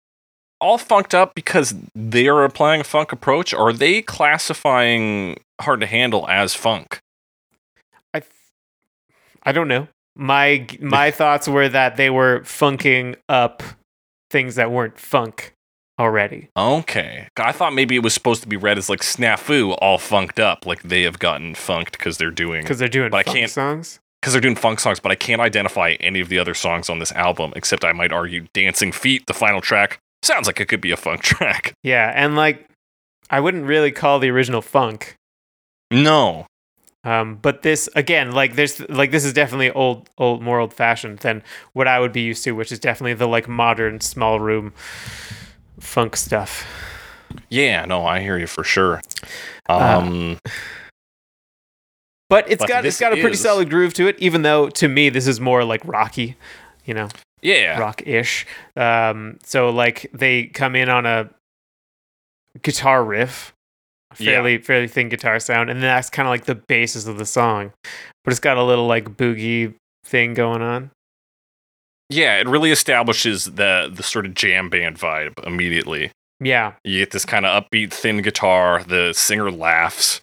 all 0.60 0.78
funked 0.78 1.14
up 1.14 1.34
because 1.34 1.74
they 1.94 2.26
are 2.26 2.44
applying 2.44 2.80
a 2.80 2.84
funk 2.84 3.12
approach, 3.12 3.52
or 3.52 3.68
are 3.68 3.72
they 3.72 4.02
classifying 4.02 5.36
hard 5.60 5.80
to 5.80 5.86
handle 5.86 6.26
as 6.28 6.54
funk? 6.54 6.98
I, 8.12 8.22
I 9.42 9.52
don't 9.52 9.68
know. 9.68 9.88
My 10.16 10.66
my 10.80 11.10
thoughts 11.20 11.46
were 11.46 11.68
that 11.68 11.96
they 11.96 12.10
were 12.10 12.42
funking 12.44 13.16
up 13.28 13.62
things 14.34 14.56
that 14.56 14.70
weren't 14.70 14.98
funk 14.98 15.54
already. 15.98 16.48
Okay. 16.56 17.28
I 17.36 17.52
thought 17.52 17.72
maybe 17.72 17.94
it 17.94 18.02
was 18.02 18.12
supposed 18.12 18.42
to 18.42 18.48
be 18.48 18.56
read 18.56 18.78
as 18.78 18.88
like 18.90 19.00
snafu, 19.00 19.78
all 19.80 19.96
funked 19.96 20.40
up, 20.40 20.66
like 20.66 20.82
they 20.82 21.02
have 21.02 21.20
gotten 21.20 21.54
funked 21.54 21.92
because 21.96 22.18
they're 22.18 22.32
doing 22.32 22.62
Because 22.62 22.80
they're 22.80 22.88
doing 22.88 23.10
But 23.10 23.18
I 23.28 23.32
can't- 23.32 23.50
songs. 23.50 24.00
because 24.20 24.32
they're 24.32 24.40
doing 24.42 24.56
funk 24.56 24.80
songs, 24.80 24.98
but 24.98 25.12
I 25.12 25.14
can't 25.14 25.40
identify 25.40 25.92
any 26.00 26.18
of 26.18 26.28
the 26.28 26.38
other 26.40 26.52
songs 26.54 26.90
on 26.90 26.98
this 26.98 27.12
album, 27.12 27.52
except 27.54 27.84
I 27.84 27.92
might 27.92 28.10
argue 28.12 28.46
Dancing 28.52 28.90
Feet, 28.90 29.26
the 29.28 29.34
final 29.34 29.60
track, 29.60 29.98
sounds 30.24 30.46
like 30.48 30.58
it 30.60 30.66
could 30.66 30.80
be 30.80 30.90
a 30.90 30.96
funk 30.96 31.22
track. 31.32 31.74
Yeah, 31.84 32.10
and 32.12 32.34
like 32.34 32.66
I 33.30 33.38
wouldn't 33.38 33.64
really 33.66 33.92
call 33.92 34.18
the 34.18 34.30
original 34.30 34.62
funk. 34.62 35.14
No. 35.92 36.46
Um, 37.04 37.36
but 37.42 37.62
this 37.62 37.88
again, 37.94 38.32
like 38.32 38.54
there's 38.56 38.80
like 38.88 39.10
this 39.10 39.24
is 39.24 39.32
definitely 39.32 39.70
old, 39.70 40.08
old, 40.18 40.42
more 40.42 40.58
old 40.58 40.72
fashioned 40.72 41.18
than 41.18 41.42
what 41.74 41.86
I 41.86 42.00
would 42.00 42.12
be 42.12 42.22
used 42.22 42.44
to, 42.44 42.52
which 42.52 42.72
is 42.72 42.78
definitely 42.78 43.14
the 43.14 43.28
like 43.28 43.46
modern 43.48 44.00
small 44.00 44.40
room 44.40 44.72
funk 45.80 46.16
stuff. 46.16 46.64
Yeah, 47.50 47.84
no, 47.84 48.06
I 48.06 48.20
hear 48.20 48.38
you 48.38 48.46
for 48.46 48.64
sure. 48.64 49.00
Um, 49.68 50.38
But 52.30 52.50
it's 52.50 52.60
But 52.62 52.68
got 52.68 52.84
it's 52.86 52.98
got 52.98 53.12
a 53.12 53.16
pretty 53.16 53.34
is- 53.34 53.40
solid 53.40 53.68
groove 53.70 53.92
to 53.94 54.06
it, 54.08 54.18
even 54.18 54.42
though 54.42 54.68
to 54.70 54.88
me 54.88 55.08
this 55.10 55.26
is 55.26 55.40
more 55.40 55.62
like 55.64 55.82
rocky, 55.84 56.36
you 56.84 56.94
know, 56.94 57.08
yeah. 57.42 57.78
rock 57.78 58.02
ish. 58.06 58.46
Um, 58.76 59.38
so 59.44 59.70
like 59.70 60.10
they 60.14 60.46
come 60.46 60.74
in 60.74 60.88
on 60.88 61.06
a 61.06 61.28
guitar 62.62 63.04
riff, 63.04 63.53
a 64.18 64.22
Yeah. 64.22 64.30
fairly 64.32 64.58
fairly 64.58 64.88
thin 64.88 65.08
guitar 65.08 65.38
sound, 65.40 65.70
and 65.70 65.80
then 65.82 65.88
that's 65.88 66.10
kind 66.10 66.26
of 66.26 66.30
like 66.30 66.44
the 66.44 66.54
basis 66.54 67.06
of 67.06 67.18
the 67.18 67.26
song. 67.26 67.72
But 68.24 68.30
it's 68.32 68.40
got 68.40 68.56
a 68.56 68.62
little 68.62 68.86
like 68.86 69.16
boogie 69.16 69.74
thing 70.04 70.34
going 70.34 70.62
on. 70.62 70.90
Yeah, 72.10 72.38
it 72.38 72.46
really 72.46 72.70
establishes 72.70 73.44
the 73.46 73.90
the 73.92 74.02
sort 74.02 74.26
of 74.26 74.34
jam 74.34 74.68
band 74.68 74.98
vibe 74.98 75.32
immediately. 75.46 76.10
Yeah, 76.40 76.72
You 76.84 76.98
get 76.98 77.12
this 77.12 77.24
kind 77.24 77.46
of 77.46 77.64
upbeat, 77.64 77.92
thin 77.92 78.20
guitar. 78.20 78.82
The 78.82 79.12
singer 79.14 79.50
laughs, 79.50 80.20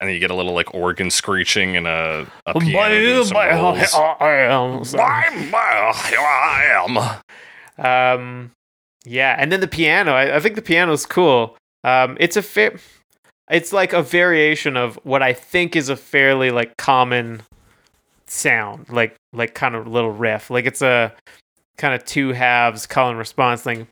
and 0.00 0.08
then 0.08 0.14
you 0.14 0.18
get 0.20 0.30
a 0.30 0.34
little 0.34 0.54
like 0.54 0.74
organ 0.74 1.10
screeching 1.10 1.76
and 1.76 1.86
a, 1.86 2.26
a 2.46 2.58
piano 2.58 2.94
doing 2.98 3.24
some 3.26 3.36
rolls. 3.36 4.92
Bye, 4.94 5.48
bye, 5.52 5.92
here 6.08 6.18
I 6.18 7.20
am. 7.78 8.18
Um, 8.18 8.50
yeah, 9.04 9.36
and 9.38 9.52
then 9.52 9.60
the 9.60 9.68
piano. 9.68 10.12
I, 10.12 10.36
I 10.36 10.40
think 10.40 10.54
the 10.56 10.62
piano's 10.62 11.06
cool. 11.06 11.56
Um, 11.84 12.16
it's 12.18 12.36
a 12.36 12.42
fair. 12.42 12.74
It's 13.50 13.72
like 13.72 13.92
a 13.92 14.02
variation 14.02 14.76
of 14.76 14.98
what 15.04 15.22
I 15.22 15.32
think 15.32 15.76
is 15.76 15.88
a 15.88 15.96
fairly 15.96 16.50
like 16.50 16.76
common 16.76 17.42
sound, 18.26 18.88
like 18.88 19.14
like 19.32 19.54
kind 19.54 19.74
of 19.74 19.86
little 19.86 20.12
riff. 20.12 20.48
Like 20.50 20.64
it's 20.66 20.80
a 20.82 21.12
kind 21.76 21.92
of 21.92 22.04
two 22.04 22.28
halves 22.32 22.86
call 22.86 23.10
and 23.10 23.18
response 23.18 23.60
thing. 23.62 23.86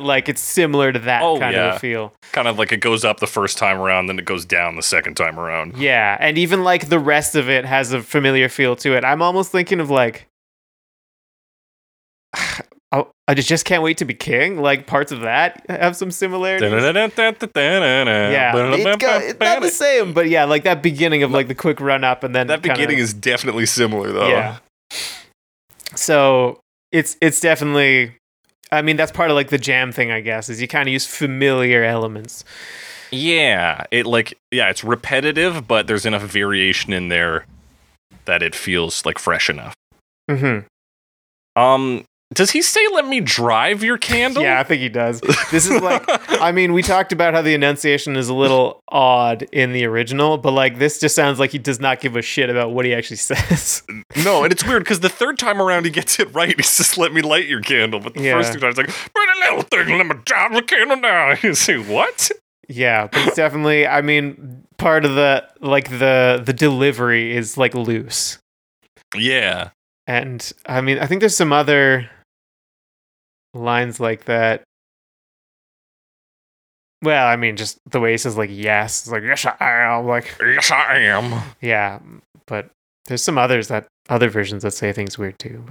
Like 0.00 0.28
it's 0.28 0.40
similar 0.42 0.92
to 0.92 0.98
that 1.00 1.22
Oh, 1.22 1.38
kind 1.38 1.56
of 1.56 1.60
yeah. 1.60 1.74
a 1.74 1.78
feel. 1.78 2.12
Kind 2.32 2.46
of 2.46 2.58
like 2.58 2.70
it 2.70 2.76
goes 2.80 3.04
up 3.04 3.18
the 3.20 3.26
first 3.26 3.56
time 3.58 3.80
around, 3.80 4.06
then 4.06 4.18
it 4.18 4.24
goes 4.26 4.44
down 4.44 4.76
the 4.76 4.82
second 4.82 5.14
time 5.16 5.40
around. 5.40 5.76
Yeah, 5.78 6.16
and 6.20 6.36
even 6.38 6.62
like 6.62 6.88
the 6.88 6.98
rest 7.00 7.34
of 7.34 7.48
it 7.48 7.64
has 7.64 7.92
a 7.92 8.02
familiar 8.02 8.48
feel 8.48 8.76
to 8.76 8.94
it. 8.96 9.04
I'm 9.04 9.22
almost 9.22 9.50
thinking 9.50 9.80
of 9.80 9.90
like, 9.90 10.28
oh, 12.94 13.10
I 13.28 13.34
just- 13.34 13.48
just 13.48 13.64
can't 13.64 13.82
wait 13.82 13.98
to 13.98 14.04
be 14.04 14.14
king. 14.14 14.60
Like 14.60 14.86
parts 14.86 15.12
of 15.12 15.20
that 15.20 15.64
have 15.68 15.96
some 15.96 16.10
similarities. 16.10 16.70
Yeah, 16.70 16.92
Yeah, 18.32 18.52
it 18.74 18.98
go- 19.00 19.18
it's 19.18 19.40
not 19.40 19.62
the 19.62 19.68
same, 19.70 20.12
but 20.12 20.28
yeah, 20.28 20.44
like 20.44 20.64
that 20.64 20.82
beginning 20.82 21.22
of 21.22 21.30
like 21.30 21.48
the 21.48 21.54
quick 21.54 21.80
run 21.80 22.04
up 22.04 22.24
and 22.24 22.34
then 22.34 22.46
That 22.46 22.62
kinda- 22.62 22.74
beginning 22.76 22.98
is 22.98 23.12
definitely 23.14 23.66
similar 23.66 24.12
though. 24.12 24.28
yeah. 24.28 24.56
So 25.94 26.60
it's 26.92 27.16
it's 27.20 27.40
definitely. 27.40 28.16
I 28.72 28.82
mean, 28.82 28.96
that's 28.96 29.12
part 29.12 29.30
of 29.30 29.36
like 29.36 29.50
the 29.50 29.58
jam 29.58 29.92
thing, 29.92 30.10
I 30.10 30.20
guess, 30.20 30.48
is 30.48 30.60
you 30.60 30.66
kind 30.66 30.88
of 30.88 30.92
use 30.92 31.06
familiar 31.06 31.84
elements. 31.84 32.44
Yeah, 33.12 33.84
it 33.92 34.06
like 34.06 34.34
yeah, 34.50 34.68
it's 34.70 34.82
repetitive, 34.82 35.68
but 35.68 35.86
there's 35.86 36.04
enough 36.04 36.22
variation 36.22 36.92
in 36.92 37.08
there 37.08 37.46
that 38.24 38.42
it 38.42 38.54
feels 38.54 39.04
like 39.06 39.18
fresh 39.18 39.48
enough. 39.48 39.74
Mm-hmm. 40.30 40.66
Um, 41.60 42.04
does 42.34 42.50
he 42.50 42.60
say 42.62 42.80
"Let 42.92 43.06
me 43.06 43.20
drive 43.20 43.82
your 43.82 43.96
candle"? 44.10 44.42
Yeah, 44.42 44.60
I 44.60 44.62
think 44.64 44.82
he 44.82 44.88
does. 44.88 45.20
This 45.50 45.66
is 45.70 45.80
like, 45.80 46.02
I 46.40 46.52
mean, 46.52 46.72
we 46.72 46.82
talked 46.82 47.12
about 47.12 47.34
how 47.34 47.42
the 47.42 47.54
enunciation 47.54 48.16
is 48.16 48.28
a 48.28 48.34
little 48.34 48.82
odd 48.88 49.42
in 49.52 49.72
the 49.72 49.84
original, 49.86 50.36
but 50.38 50.52
like 50.52 50.78
this 50.78 51.00
just 51.00 51.14
sounds 51.14 51.38
like 51.38 51.50
he 51.50 51.58
does 51.58 51.80
not 51.80 52.00
give 52.00 52.16
a 52.16 52.22
shit 52.22 52.50
about 52.50 52.72
what 52.72 52.84
he 52.84 52.94
actually 52.94 53.16
says. 53.18 53.82
no, 54.24 54.44
and 54.44 54.52
it's 54.52 54.64
weird 54.66 54.82
because 54.84 55.00
the 55.00 55.08
third 55.08 55.38
time 55.38 55.60
around 55.62 55.84
he 55.84 55.90
gets 55.90 56.18
it 56.20 56.32
right. 56.34 56.54
He 56.56 56.62
says 56.62 56.98
"Let 56.98 57.12
me 57.12 57.22
light 57.22 57.46
your 57.46 57.60
candle," 57.60 58.00
but 58.00 58.14
the 58.14 58.20
Yeah. 58.22 58.32
first 58.34 58.52
two 58.52 58.60
times 58.60 58.76
like 58.76 58.88
"Pretty 58.88 59.40
little 59.40 59.62
thing, 59.62 59.96
let 59.96 60.06
me 60.06 60.14
drive 60.24 60.52
the 60.52 60.62
candle 60.62 60.96
now." 60.98 61.34
You 61.42 61.54
say 61.54 61.78
what? 61.78 62.30
yeah, 62.68 63.06
but 63.12 63.26
it's 63.28 63.36
definitely, 63.36 63.86
I 63.86 64.00
mean, 64.00 64.64
part 64.78 65.04
of 65.04 65.14
the 65.14 65.46
like 65.60 65.90
the 65.98 66.42
the 66.44 66.52
delivery 66.54 67.36
is 67.36 67.56
like 67.58 67.74
loose, 67.74 68.38
Yeah, 69.14 69.70
and 70.06 70.50
I 70.66 70.80
mean, 70.80 70.98
I 70.98 71.06
think 71.06 71.20
there's 71.20 71.36
some 71.36 71.52
other 71.52 72.08
lines 73.54 74.00
like 74.00 74.24
that. 74.26 74.62
Well, 77.02 77.26
I 77.26 77.36
mean, 77.36 77.56
just 77.56 77.78
the 77.90 78.00
way 78.00 78.12
he 78.12 78.18
says 78.18 78.36
like 78.36 78.50
yes, 78.52 79.02
it's 79.02 79.10
like 79.12 79.22
yes 79.22 79.44
I 79.46 79.54
am, 79.60 80.06
like 80.06 80.34
yes 80.40 80.70
I 80.70 80.98
am. 81.00 81.42
yeah, 81.60 81.98
but 82.46 82.70
there's 83.06 83.22
some 83.22 83.36
others 83.36 83.68
that 83.68 83.86
other 84.08 84.30
versions 84.30 84.62
that 84.62 84.70
say 84.72 84.92
things 84.92 85.18
weird 85.18 85.38
too. 85.38 85.64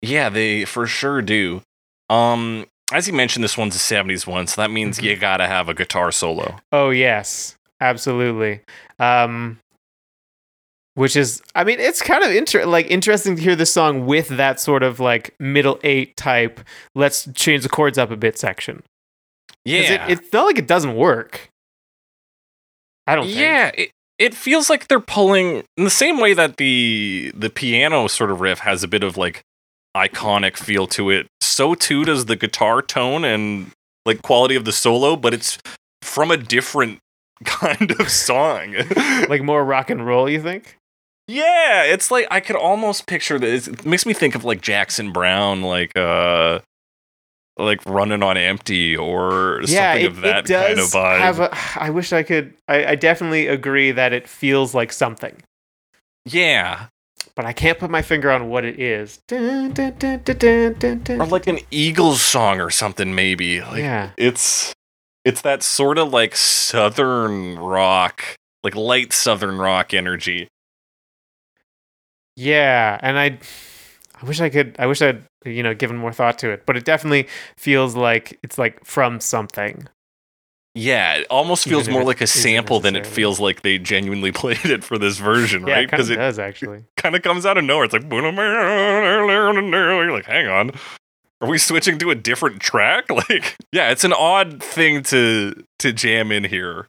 Yeah, 0.00 0.28
they 0.28 0.64
for 0.64 0.86
sure 0.86 1.22
do. 1.22 1.62
Um, 2.10 2.66
as 2.92 3.06
you 3.06 3.12
mentioned, 3.14 3.44
this 3.44 3.56
one's 3.56 3.76
a 3.76 3.78
'70s 3.78 4.26
one, 4.26 4.48
so 4.48 4.60
that 4.60 4.70
means 4.72 4.98
Mhm. 4.98 5.02
you 5.04 5.16
gotta 5.16 5.46
have 5.46 5.68
a 5.68 5.74
guitar 5.74 6.10
solo. 6.10 6.56
Oh 6.72 6.90
yes, 6.90 7.54
absolutely. 7.80 8.60
Um, 8.98 9.60
which 10.94 11.16
is, 11.16 11.42
I 11.54 11.64
mean, 11.64 11.80
it's 11.80 12.02
kind 12.02 12.22
of 12.22 12.30
inter- 12.30 12.66
like 12.66 12.90
interesting 12.90 13.36
to 13.36 13.42
hear 13.42 13.56
this 13.56 13.72
song 13.72 14.06
with 14.06 14.28
that 14.28 14.60
sort 14.60 14.82
of 14.82 15.00
like 15.00 15.34
middle 15.40 15.78
eight 15.82 16.16
type. 16.16 16.60
Let's 16.94 17.28
change 17.34 17.62
the 17.62 17.68
chords 17.68 17.96
up 17.98 18.10
a 18.10 18.16
bit 18.16 18.38
section 18.38 18.82
Yeah, 19.64 20.06
it, 20.06 20.18
it's 20.18 20.32
not 20.32 20.44
like 20.44 20.58
it 20.58 20.66
doesn't 20.66 20.94
work. 20.96 21.48
I 23.06 23.14
don't. 23.16 23.26
think. 23.26 23.38
yeah. 23.38 23.70
It, 23.74 23.90
it 24.18 24.34
feels 24.34 24.70
like 24.70 24.86
they're 24.86 25.00
pulling 25.00 25.64
in 25.76 25.84
the 25.84 25.90
same 25.90 26.20
way 26.20 26.32
that 26.34 26.56
the 26.58 27.32
the 27.34 27.50
piano 27.50 28.06
sort 28.06 28.30
of 28.30 28.40
riff 28.40 28.60
has 28.60 28.84
a 28.84 28.88
bit 28.88 29.02
of 29.02 29.16
like 29.16 29.42
iconic 29.96 30.56
feel 30.56 30.86
to 30.88 31.10
it. 31.10 31.26
So 31.40 31.74
too 31.74 32.04
does 32.04 32.26
the 32.26 32.36
guitar 32.36 32.82
tone 32.82 33.24
and 33.24 33.72
like 34.06 34.22
quality 34.22 34.54
of 34.54 34.64
the 34.64 34.72
solo, 34.72 35.16
but 35.16 35.34
it's 35.34 35.58
from 36.02 36.30
a 36.30 36.36
different 36.36 36.98
kind 37.44 37.90
of 37.98 38.08
song. 38.10 38.76
Like 39.28 39.42
more 39.42 39.64
rock 39.64 39.90
and 39.90 40.06
roll, 40.06 40.28
you 40.28 40.40
think? 40.40 40.76
Yeah, 41.28 41.84
it's 41.84 42.10
like 42.10 42.26
I 42.30 42.40
could 42.40 42.56
almost 42.56 43.06
picture 43.06 43.38
this. 43.38 43.68
It 43.68 43.86
makes 43.86 44.04
me 44.06 44.12
think 44.12 44.34
of 44.34 44.44
like 44.44 44.60
Jackson 44.60 45.12
Browne, 45.12 45.62
like 45.62 45.96
uh, 45.96 46.60
like 47.56 47.84
running 47.86 48.22
on 48.22 48.36
empty 48.36 48.96
or 48.96 49.60
yeah, 49.66 49.92
something 49.92 50.04
it, 50.04 50.08
of 50.08 50.20
that 50.22 50.46
kind 50.46 50.78
of 50.78 50.86
vibe. 50.86 51.18
have 51.20 51.40
a. 51.40 51.56
I 51.76 51.90
wish 51.90 52.12
I 52.12 52.22
could. 52.22 52.54
I, 52.68 52.86
I 52.86 52.94
definitely 52.96 53.46
agree 53.46 53.92
that 53.92 54.12
it 54.12 54.28
feels 54.28 54.74
like 54.74 54.92
something, 54.92 55.42
yeah, 56.24 56.86
but 57.34 57.44
I 57.44 57.52
can't 57.52 57.78
put 57.78 57.90
my 57.90 58.02
finger 58.02 58.30
on 58.30 58.48
what 58.48 58.64
it 58.64 58.80
is. 58.80 59.20
Dun, 59.28 59.72
dun, 59.72 59.94
dun. 59.98 61.20
or 61.20 61.26
like 61.26 61.46
an 61.46 61.60
Eagles 61.70 62.20
song 62.20 62.60
or 62.60 62.70
something 62.70 63.14
maybe. 63.14 63.60
Like 63.60 63.78
yeah, 63.78 64.10
it's 64.16 64.72
it's 65.24 65.42
that 65.42 65.62
sort 65.62 65.98
of 65.98 66.12
like 66.12 66.36
southern 66.36 67.58
rock, 67.58 68.22
like 68.64 68.74
light 68.74 69.12
southern 69.12 69.58
rock 69.58 69.94
energy. 69.94 70.48
Yeah, 72.36 72.98
and 73.02 73.18
I. 73.18 73.38
I 74.14 74.24
wish 74.24 74.40
I 74.40 74.50
could. 74.50 74.76
I 74.78 74.86
wish 74.86 75.02
I'd 75.02 75.24
you 75.44 75.64
know 75.64 75.74
given 75.74 75.96
more 75.96 76.12
thought 76.12 76.38
to 76.40 76.50
it, 76.50 76.64
but 76.64 76.76
it 76.76 76.84
definitely 76.84 77.26
feels 77.56 77.96
like 77.96 78.38
it's 78.44 78.56
like 78.56 78.84
from 78.84 79.18
something. 79.18 79.88
Yeah, 80.76 81.16
it 81.16 81.26
almost 81.28 81.64
feels 81.68 81.88
more 81.88 82.04
like 82.04 82.20
a 82.20 82.26
sample 82.28 82.78
than 82.80 82.94
it 82.96 83.04
feels 83.06 83.40
like 83.40 83.62
they 83.62 83.78
genuinely 83.78 84.30
played 84.32 84.64
it 84.64 84.84
for 84.84 84.96
this 84.96 85.18
version, 85.18 85.66
Yeah, 85.66 85.74
right? 85.74 85.84
it 85.84 85.90
Because 85.90 86.08
of 86.08 86.14
it 86.14 86.20
does 86.20 86.38
actually. 86.38 86.84
kind 86.96 87.14
of 87.16 87.22
comes 87.22 87.44
out 87.44 87.58
of 87.58 87.64
nowhere. 87.64 87.84
It's 87.84 87.92
like, 87.92 88.10
you're 88.10 88.32
like, 90.12 90.24
hang 90.24 90.46
on, 90.46 90.70
are 91.40 91.48
we 91.48 91.58
switching 91.58 91.98
to 91.98 92.10
a 92.10 92.14
different 92.14 92.60
track? 92.60 93.06
Like, 93.10 93.56
yeah, 93.72 93.90
it's 93.90 94.04
an 94.04 94.12
odd 94.12 94.62
thing 94.62 95.02
to 95.04 95.64
to 95.80 95.92
jam 95.92 96.30
in 96.32 96.44
here. 96.44 96.86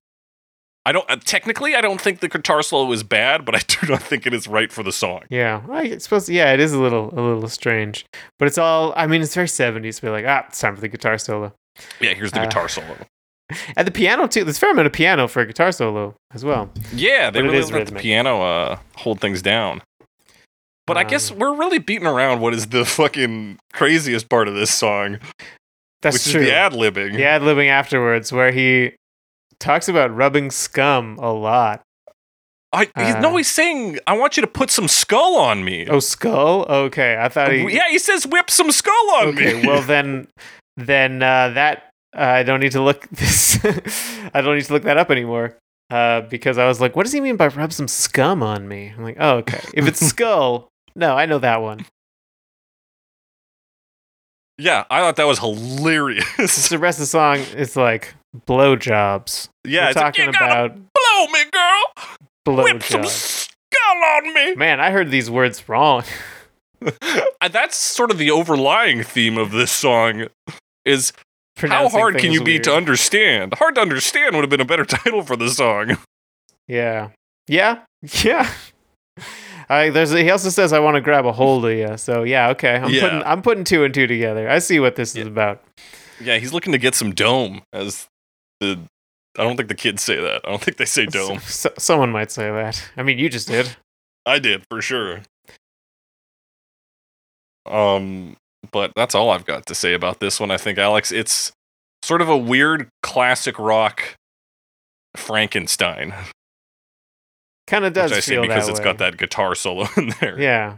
I 0.85 0.91
don't 0.91 1.09
uh, 1.09 1.15
technically, 1.23 1.75
I 1.75 1.81
don't 1.81 2.01
think 2.01 2.19
the 2.19 2.27
guitar 2.27 2.61
solo 2.61 2.91
is 2.91 3.03
bad, 3.03 3.45
but 3.45 3.55
I 3.55 3.59
do 3.59 3.87
not 3.87 4.01
think 4.09 4.27
it 4.27 4.33
is 4.33 4.47
right 4.47 4.71
for 4.71 4.83
the 4.83 4.91
song. 4.91 5.21
Yeah, 5.29 5.61
I 5.71 5.97
suppose. 5.97 6.29
Yeah, 6.29 6.51
it 6.53 6.59
is 6.59 6.73
a 6.73 6.79
little 6.79 7.09
a 7.17 7.21
little 7.21 7.47
strange, 7.49 8.05
but 8.39 8.47
it's 8.47 8.57
all. 8.57 8.93
I 8.97 9.07
mean, 9.07 9.21
it's 9.21 9.33
very 9.35 9.47
seventies. 9.47 9.99
Be 9.99 10.09
like, 10.09 10.25
ah, 10.27 10.45
it's 10.47 10.59
time 10.59 10.75
for 10.75 10.81
the 10.81 10.89
guitar 10.89 11.17
solo. 11.17 11.53
Yeah, 12.01 12.13
here's 12.13 12.31
the 12.31 12.41
Uh, 12.41 12.45
guitar 12.45 12.67
solo. 12.69 12.97
And 13.77 13.85
the 13.85 13.91
piano 13.91 14.25
too. 14.27 14.43
There's 14.45 14.57
a 14.57 14.59
fair 14.59 14.71
amount 14.71 14.87
of 14.87 14.93
piano 14.93 15.27
for 15.27 15.41
a 15.41 15.45
guitar 15.45 15.71
solo 15.71 16.15
as 16.33 16.43
well. 16.43 16.71
Yeah, 16.93 17.29
they 17.29 17.41
but 17.41 17.51
really 17.51 17.71
let 17.71 17.87
the 17.87 17.95
piano 17.99 18.41
uh, 18.41 18.77
hold 18.95 19.19
things 19.21 19.41
down. 19.43 19.81
But 20.87 20.97
I 20.97 21.03
guess 21.03 21.29
Um, 21.29 21.39
we're 21.39 21.53
really 21.55 21.77
beating 21.77 22.07
around 22.07 22.39
what 22.41 22.53
is 22.53 22.67
the 22.67 22.83
fucking 22.99 23.59
craziest 23.73 24.27
part 24.29 24.47
of 24.47 24.55
this 24.55 24.71
song, 24.73 25.19
That's 26.01 26.15
which 26.25 26.31
true. 26.33 26.41
is 26.41 26.47
the 26.47 26.55
ad 26.55 26.71
libbing. 26.73 27.15
the 27.15 27.25
ad 27.25 27.41
libbing 27.41 27.67
afterwards, 27.67 28.31
where 28.33 28.51
he 28.51 28.93
talks 29.63 29.87
about 29.87 30.15
rubbing 30.15 30.51
scum 30.51 31.17
a 31.19 31.31
lot. 31.31 31.81
I 32.71 32.85
he's, 32.97 33.15
Uh, 33.15 33.19
no, 33.19 33.37
he's 33.37 33.49
saying, 33.49 33.99
"I 34.07 34.13
want 34.17 34.35
you 34.35 34.41
to 34.41 34.47
put 34.47 34.69
some 34.71 34.87
skull 34.87 35.37
on 35.37 35.63
me." 35.63 35.87
Oh, 35.87 35.99
skull. 35.99 36.65
Okay, 36.67 37.17
I 37.19 37.29
thought 37.29 37.51
he. 37.51 37.71
yeah, 37.73 37.87
he 37.89 37.99
says, 37.99 38.25
"Whip 38.27 38.49
some 38.49 38.71
skull 38.71 39.11
on 39.21 39.27
okay, 39.29 39.61
me." 39.61 39.67
well 39.67 39.81
then, 39.81 40.27
then 40.77 41.21
uh, 41.21 41.49
that 41.49 41.89
uh, 42.15 42.21
I 42.21 42.43
don't 42.43 42.59
need 42.59 42.71
to 42.73 42.81
look 42.81 43.07
this. 43.11 43.63
I 44.33 44.41
don't 44.41 44.55
need 44.55 44.65
to 44.65 44.73
look 44.73 44.83
that 44.83 44.97
up 44.97 45.11
anymore. 45.11 45.57
Uh, 45.91 46.21
because 46.21 46.57
I 46.57 46.65
was 46.67 46.81
like, 46.81 46.95
what 46.95 47.03
does 47.03 47.11
he 47.11 47.21
mean 47.21 47.35
by 47.35 47.47
rub 47.49 47.71
some 47.71 47.87
scum 47.87 48.41
on 48.41 48.67
me? 48.67 48.91
I'm 48.97 49.03
like, 49.03 49.17
oh, 49.19 49.37
okay. 49.39 49.61
If 49.75 49.85
it's 49.87 49.99
skull, 50.13 50.69
no, 50.95 51.15
I 51.15 51.27
know 51.27 51.37
that 51.37 51.61
one. 51.61 51.85
yeah, 54.57 54.85
I 54.89 55.01
thought 55.01 55.17
that 55.17 55.27
was 55.27 55.39
hilarious. 55.39 56.69
the 56.69 56.79
rest 56.79 56.97
of 56.97 57.03
the 57.03 57.07
song 57.07 57.39
is 57.55 57.75
like 57.75 58.15
blowjobs. 58.47 59.49
yeah, 59.65 59.81
We're 59.81 59.85
like, 59.87 59.95
talking 59.95 60.31
gotta 60.31 60.45
about 60.45 60.75
blow 60.75 61.27
me, 61.31 61.43
girl. 61.51 62.63
Whip 62.63 62.83
some 62.83 63.01
blowjobs. 63.01 63.07
skull 63.49 64.03
on 64.17 64.33
me. 64.33 64.55
Man, 64.55 64.79
I 64.79 64.91
heard 64.91 65.09
these 65.11 65.29
words 65.29 65.67
wrong. 65.69 66.03
Uh, 67.41 67.47
That's 67.47 67.77
sort 67.77 68.11
of 68.11 68.17
the 68.17 68.29
overlying 68.29 69.03
theme 69.03 69.37
of 69.37 69.51
this 69.51 69.71
song. 69.71 70.27
Is 70.83 71.13
how 71.57 71.87
hard 71.87 72.17
can 72.17 72.33
you 72.33 72.43
be 72.43 72.53
weird. 72.55 72.63
to 72.65 72.75
understand? 72.75 73.53
Hard 73.53 73.75
to 73.75 73.81
understand 73.81 74.35
would 74.35 74.41
have 74.43 74.49
been 74.49 74.59
a 74.59 74.65
better 74.65 74.83
title 75.03 75.21
for 75.23 75.37
the 75.37 75.49
song. 75.49 75.97
Yeah. 76.67 77.11
Yeah. 77.47 77.83
Yeah. 78.21 78.49
I, 79.69 79.91
there's 79.91 80.11
a, 80.11 80.21
he 80.21 80.29
also 80.29 80.49
says 80.49 80.73
I 80.73 80.79
want 80.79 80.95
to 80.95 81.01
grab 81.01 81.25
a 81.25 81.31
hold 81.31 81.63
of 81.65 81.71
you. 81.71 81.95
So 81.97 82.23
yeah, 82.23 82.49
okay. 82.49 82.75
I'm 82.75 82.89
Yeah. 82.89 83.01
putting 83.01 83.23
I'm 83.23 83.41
putting 83.41 83.63
two 83.63 83.85
and 83.85 83.93
two 83.93 84.05
together. 84.07 84.49
I 84.49 84.59
see 84.59 84.81
what 84.81 84.97
this 84.97 85.15
Yeah. 85.15 85.21
is 85.21 85.27
about. 85.29 85.63
Yeah, 86.19 86.37
he's 86.37 86.51
looking 86.51 86.73
to 86.73 86.77
get 86.77 86.95
some 86.95 87.13
dome 87.13 87.61
as 87.71 88.07
the. 88.63 88.79
I 89.37 89.43
don't 89.43 89.57
think 89.57 89.67
the 89.69 89.75
kids 89.75 90.03
say 90.03 90.15
that. 90.21 90.41
I 90.45 90.49
don't 90.49 90.61
think 90.61 90.77
they 90.77 90.85
say 90.85 91.05
dome. 91.07 91.37
S- 91.37 91.65
someone 91.79 92.11
might 92.11 92.31
say 92.31 92.51
that. 92.51 92.83
I 92.95 93.03
mean, 93.03 93.17
you 93.17 93.29
just 93.29 93.47
did. 93.47 93.75
I 94.25 94.37
did 94.39 94.63
for 94.69 94.81
sure. 94.81 95.21
Um, 97.65 98.35
but 98.71 98.91
that's 98.95 99.15
all 99.15 99.29
I've 99.29 99.45
got 99.45 99.65
to 99.67 99.75
say 99.75 99.93
about 99.93 100.19
this 100.19 100.39
one. 100.39 100.51
I 100.51 100.57
think 100.57 100.77
Alex, 100.77 101.11
it's 101.11 101.51
sort 102.03 102.21
of 102.21 102.29
a 102.29 102.37
weird 102.37 102.89
classic 103.01 103.57
rock 103.57 104.15
Frankenstein, 105.15 106.13
Kind 107.67 107.85
of 107.85 107.93
does 107.93 108.11
which 108.11 108.17
I 108.17 108.21
say 108.21 108.41
because 108.41 108.67
it's 108.67 108.79
way. 108.79 108.83
got 108.83 108.97
that 108.97 109.17
guitar 109.17 109.55
solo 109.55 109.87
in 109.97 110.11
there. 110.19 110.39
Yeah. 110.39 110.77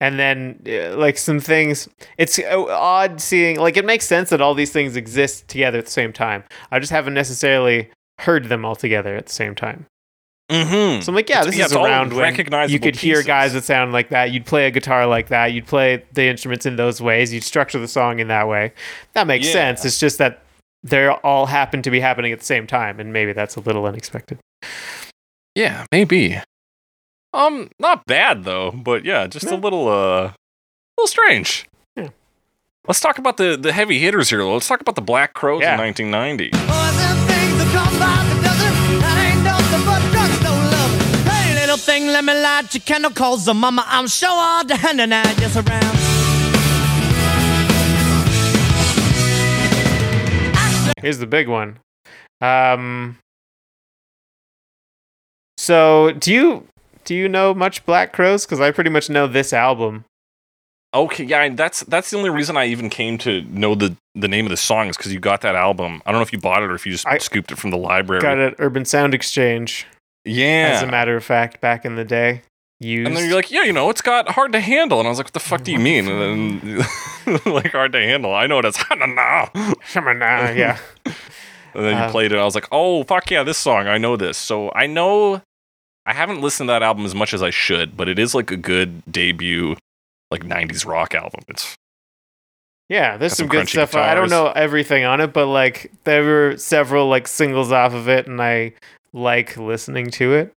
And 0.00 0.18
then, 0.18 0.60
uh, 0.68 0.96
like 0.96 1.16
some 1.16 1.40
things, 1.40 1.88
it's 2.18 2.38
uh, 2.38 2.64
odd 2.68 3.20
seeing. 3.20 3.58
Like 3.58 3.76
it 3.76 3.84
makes 3.84 4.06
sense 4.06 4.30
that 4.30 4.40
all 4.40 4.54
these 4.54 4.72
things 4.72 4.96
exist 4.96 5.48
together 5.48 5.78
at 5.78 5.86
the 5.86 5.90
same 5.90 6.12
time. 6.12 6.44
I 6.70 6.78
just 6.78 6.92
haven't 6.92 7.14
necessarily 7.14 7.90
heard 8.18 8.46
them 8.48 8.64
all 8.64 8.76
together 8.76 9.16
at 9.16 9.26
the 9.26 9.32
same 9.32 9.54
time. 9.54 9.86
Mm-hmm. 10.50 11.00
So 11.00 11.10
I'm 11.10 11.16
like, 11.16 11.30
yeah, 11.30 11.38
It's- 11.40 11.46
this 11.54 11.58
yeah, 11.58 11.64
is 11.66 11.72
around 11.72 12.12
when 12.12 12.34
you 12.68 12.78
could 12.78 12.96
hear 12.96 13.22
guys 13.22 13.54
that 13.54 13.64
sound 13.64 13.92
like 13.92 14.10
that. 14.10 14.30
You'd 14.30 14.44
play 14.44 14.66
a 14.66 14.70
guitar 14.70 15.06
like 15.06 15.28
that. 15.28 15.52
You'd 15.52 15.66
play 15.66 16.04
the 16.12 16.26
instruments 16.26 16.66
in 16.66 16.76
those 16.76 17.00
ways. 17.00 17.32
You'd 17.32 17.44
structure 17.44 17.78
the 17.78 17.88
song 17.88 18.18
in 18.18 18.28
that 18.28 18.46
way. 18.46 18.72
That 19.14 19.26
makes 19.26 19.46
Yeah. 19.46 19.52
sense. 19.52 19.84
It's 19.86 19.98
just 19.98 20.18
that 20.18 20.42
they 20.82 21.08
all 21.08 21.46
happen 21.46 21.80
to 21.80 21.90
be 21.90 21.98
happening 22.00 22.30
at 22.32 22.40
the 22.40 22.44
same 22.44 22.66
time, 22.66 23.00
and 23.00 23.10
maybe 23.10 23.32
that's 23.32 23.56
a 23.56 23.60
little 23.60 23.86
unexpected. 23.86 24.38
Yeah, 25.54 25.86
maybe. 25.90 26.38
Um, 27.34 27.68
not 27.80 28.06
bad 28.06 28.44
though, 28.44 28.70
but 28.70 29.04
yeah, 29.04 29.26
just 29.26 29.44
No. 29.46 29.54
a 29.56 29.58
little 29.58 29.88
uh, 29.88 30.26
a 30.28 30.34
little 30.96 31.08
strange. 31.08 31.66
Yeah. 31.96 32.08
Let's 32.86 33.00
talk 33.00 33.18
about 33.18 33.36
the 33.38 33.56
the 33.60 33.72
heavy 33.72 33.98
hitters 33.98 34.30
here. 34.30 34.42
Let's 34.44 34.68
talk 34.68 34.80
about 34.80 34.94
the 34.94 35.02
Black 35.02 35.34
Crowes 35.34 35.60
Yeah. 35.62 35.74
in 35.74 35.80
1990. 35.80 36.50
Boy, 36.50 36.58
them 36.58 37.18
things 37.26 37.54
that 37.58 37.70
come 37.74 37.98
by 37.98 38.22
the 38.30 38.36
dozen, 38.40 39.00
that 39.02 39.16
ain't 39.26 39.42
nothing 39.42 39.82
but 39.84 40.00
drugstore 40.14 40.62
love. 40.74 40.92
Hey, 41.26 41.54
little 41.60 41.76
thing, 41.76 42.06
let 42.06 42.24
me 42.24 42.34
light 42.40 42.72
your 42.72 42.82
candle, 42.82 43.10
cause 43.10 43.44
the 43.46 43.54
mama, 43.54 43.84
I'm 43.88 44.06
sure 44.06 44.28
hard 44.30 44.68
to 44.68 44.76
handle 44.76 45.08
now, 45.08 45.24
just 45.34 45.56
around. 45.56 45.94
Here's 51.00 51.18
the 51.18 51.26
big 51.26 51.48
one. 51.48 51.78
Um. 52.40 53.18
So, 55.58 56.12
do 56.12 56.32
you 56.32 56.66
do 57.04 57.14
you 57.14 57.28
know 57.28 57.54
much 57.54 57.84
Black 57.86 58.12
Crowes? 58.12 58.44
Because 58.46 58.60
I 58.60 58.70
pretty 58.70 58.90
much 58.90 59.08
know 59.10 59.26
this 59.26 59.52
album. 59.52 60.04
Okay, 60.94 61.24
yeah, 61.24 61.42
and 61.42 61.56
that's 61.58 61.80
that's 61.80 62.10
the 62.10 62.16
only 62.16 62.30
reason 62.30 62.56
I 62.56 62.66
even 62.66 62.88
came 62.88 63.18
to 63.18 63.42
know 63.42 63.74
the 63.74 63.96
the 64.14 64.28
name 64.28 64.46
of 64.46 64.50
the 64.50 64.56
song 64.56 64.88
is 64.88 64.96
because 64.96 65.12
you 65.12 65.18
got 65.20 65.40
that 65.40 65.56
album. 65.56 66.02
I 66.06 66.12
don't 66.12 66.20
know 66.20 66.22
if 66.22 66.32
you 66.32 66.38
bought 66.38 66.62
it 66.62 66.70
or 66.70 66.74
if 66.74 66.86
you 66.86 66.92
just 66.92 67.06
I 67.06 67.18
scooped 67.18 67.50
it 67.50 67.58
from 67.58 67.70
the 67.70 67.76
library. 67.76 68.22
Got 68.22 68.38
it 68.38 68.52
at 68.52 68.54
Urban 68.58 68.84
Sound 68.84 69.12
Exchange, 69.12 69.86
Yeah. 70.24 70.74
as 70.76 70.82
a 70.82 70.86
matter 70.86 71.16
of 71.16 71.24
fact, 71.24 71.60
back 71.60 71.84
in 71.84 71.96
the 71.96 72.04
day. 72.04 72.42
Used. 72.80 73.06
and 73.08 73.16
then 73.16 73.26
you're 73.26 73.36
like, 73.36 73.50
yeah, 73.50 73.62
you 73.62 73.72
know, 73.72 73.88
it's 73.88 74.02
got 74.02 74.28
hard 74.30 74.52
to 74.52 74.60
handle, 74.60 74.98
and 74.98 75.06
I 75.06 75.10
was 75.10 75.18
like, 75.18 75.26
what 75.28 75.32
the 75.32 75.40
fuck 75.40 75.62
do 75.62 75.72
you 75.72 75.78
mean? 75.78 76.06
And 76.08 76.60
then 76.60 76.78
like 77.46 77.70
hard 77.72 77.92
to 77.92 77.98
handle, 77.98 78.34
I 78.34 78.46
know 78.46 78.58
it 78.58 78.64
as 78.64 78.76
nah. 78.90 79.46
Nah, 79.94 80.50
yeah. 80.50 80.78
And 81.74 81.84
then 81.84 81.96
you 81.96 82.02
Um, 82.04 82.10
played 82.12 82.30
it. 82.30 82.38
I 82.38 82.44
was 82.44 82.54
like, 82.54 82.68
oh, 82.70 83.02
fuck 83.02 83.28
yeah, 83.32 83.42
this 83.42 83.58
song. 83.58 83.88
I 83.88 83.98
know 83.98 84.16
this. 84.16 84.38
So 84.38 84.70
I 84.76 84.86
know 84.86 85.42
I 86.06 86.12
haven't 86.12 86.40
listened 86.40 86.68
to 86.68 86.72
that 86.72 86.82
album 86.82 87.04
as 87.06 87.14
much 87.14 87.32
as 87.32 87.42
I 87.42 87.50
should, 87.50 87.96
but 87.96 88.08
it 88.08 88.18
is 88.18 88.34
like 88.34 88.50
a 88.50 88.56
good 88.56 89.02
debut, 89.10 89.76
like 90.30 90.42
90s 90.42 90.86
rock 90.86 91.14
album. 91.14 91.40
It's 91.48 91.74
Yeah, 92.88 93.16
there's 93.16 93.32
some 93.32 93.44
some 93.44 93.48
good 93.48 93.68
stuff. 93.68 93.94
I 93.94 94.14
don't 94.14 94.28
know 94.30 94.48
everything 94.48 95.04
on 95.04 95.20
it, 95.20 95.32
but 95.32 95.46
like 95.46 95.90
there 96.04 96.22
were 96.22 96.56
several 96.58 97.08
like 97.08 97.26
singles 97.26 97.72
off 97.72 97.94
of 97.94 98.08
it, 98.08 98.26
and 98.26 98.40
I 98.42 98.74
like 99.12 99.56
listening 99.56 100.10
to 100.12 100.34
it. 100.34 100.52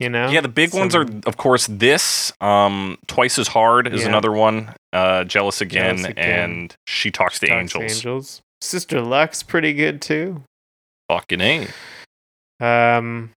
You 0.00 0.08
know? 0.10 0.28
yeah, 0.28 0.40
the 0.40 0.48
big 0.48 0.74
ones 0.74 0.94
are, 0.96 1.06
of 1.24 1.36
course, 1.36 1.68
this. 1.68 2.32
Um, 2.40 2.98
Twice 3.06 3.38
as 3.38 3.46
Hard 3.48 3.86
is 3.86 4.02
Yeah. 4.02 4.08
another 4.08 4.32
one. 4.32 4.74
Uh, 4.92 5.22
Jealous 5.22 5.60
Again, 5.60 5.98
Jealous 5.98 6.10
Again. 6.10 6.40
and 6.50 6.76
She 6.88 7.12
Talks 7.12 7.38
to 7.38 7.46
Talks 7.46 7.72
to 7.72 7.78
Angels. 7.78 7.96
Angels. 7.98 8.42
Sister 8.60 9.00
Luck's 9.00 9.44
pretty 9.44 9.72
good 9.72 10.02
too. 10.02 10.42
Fucking 11.08 11.40
A. 11.40 11.68
Um, 12.60 13.30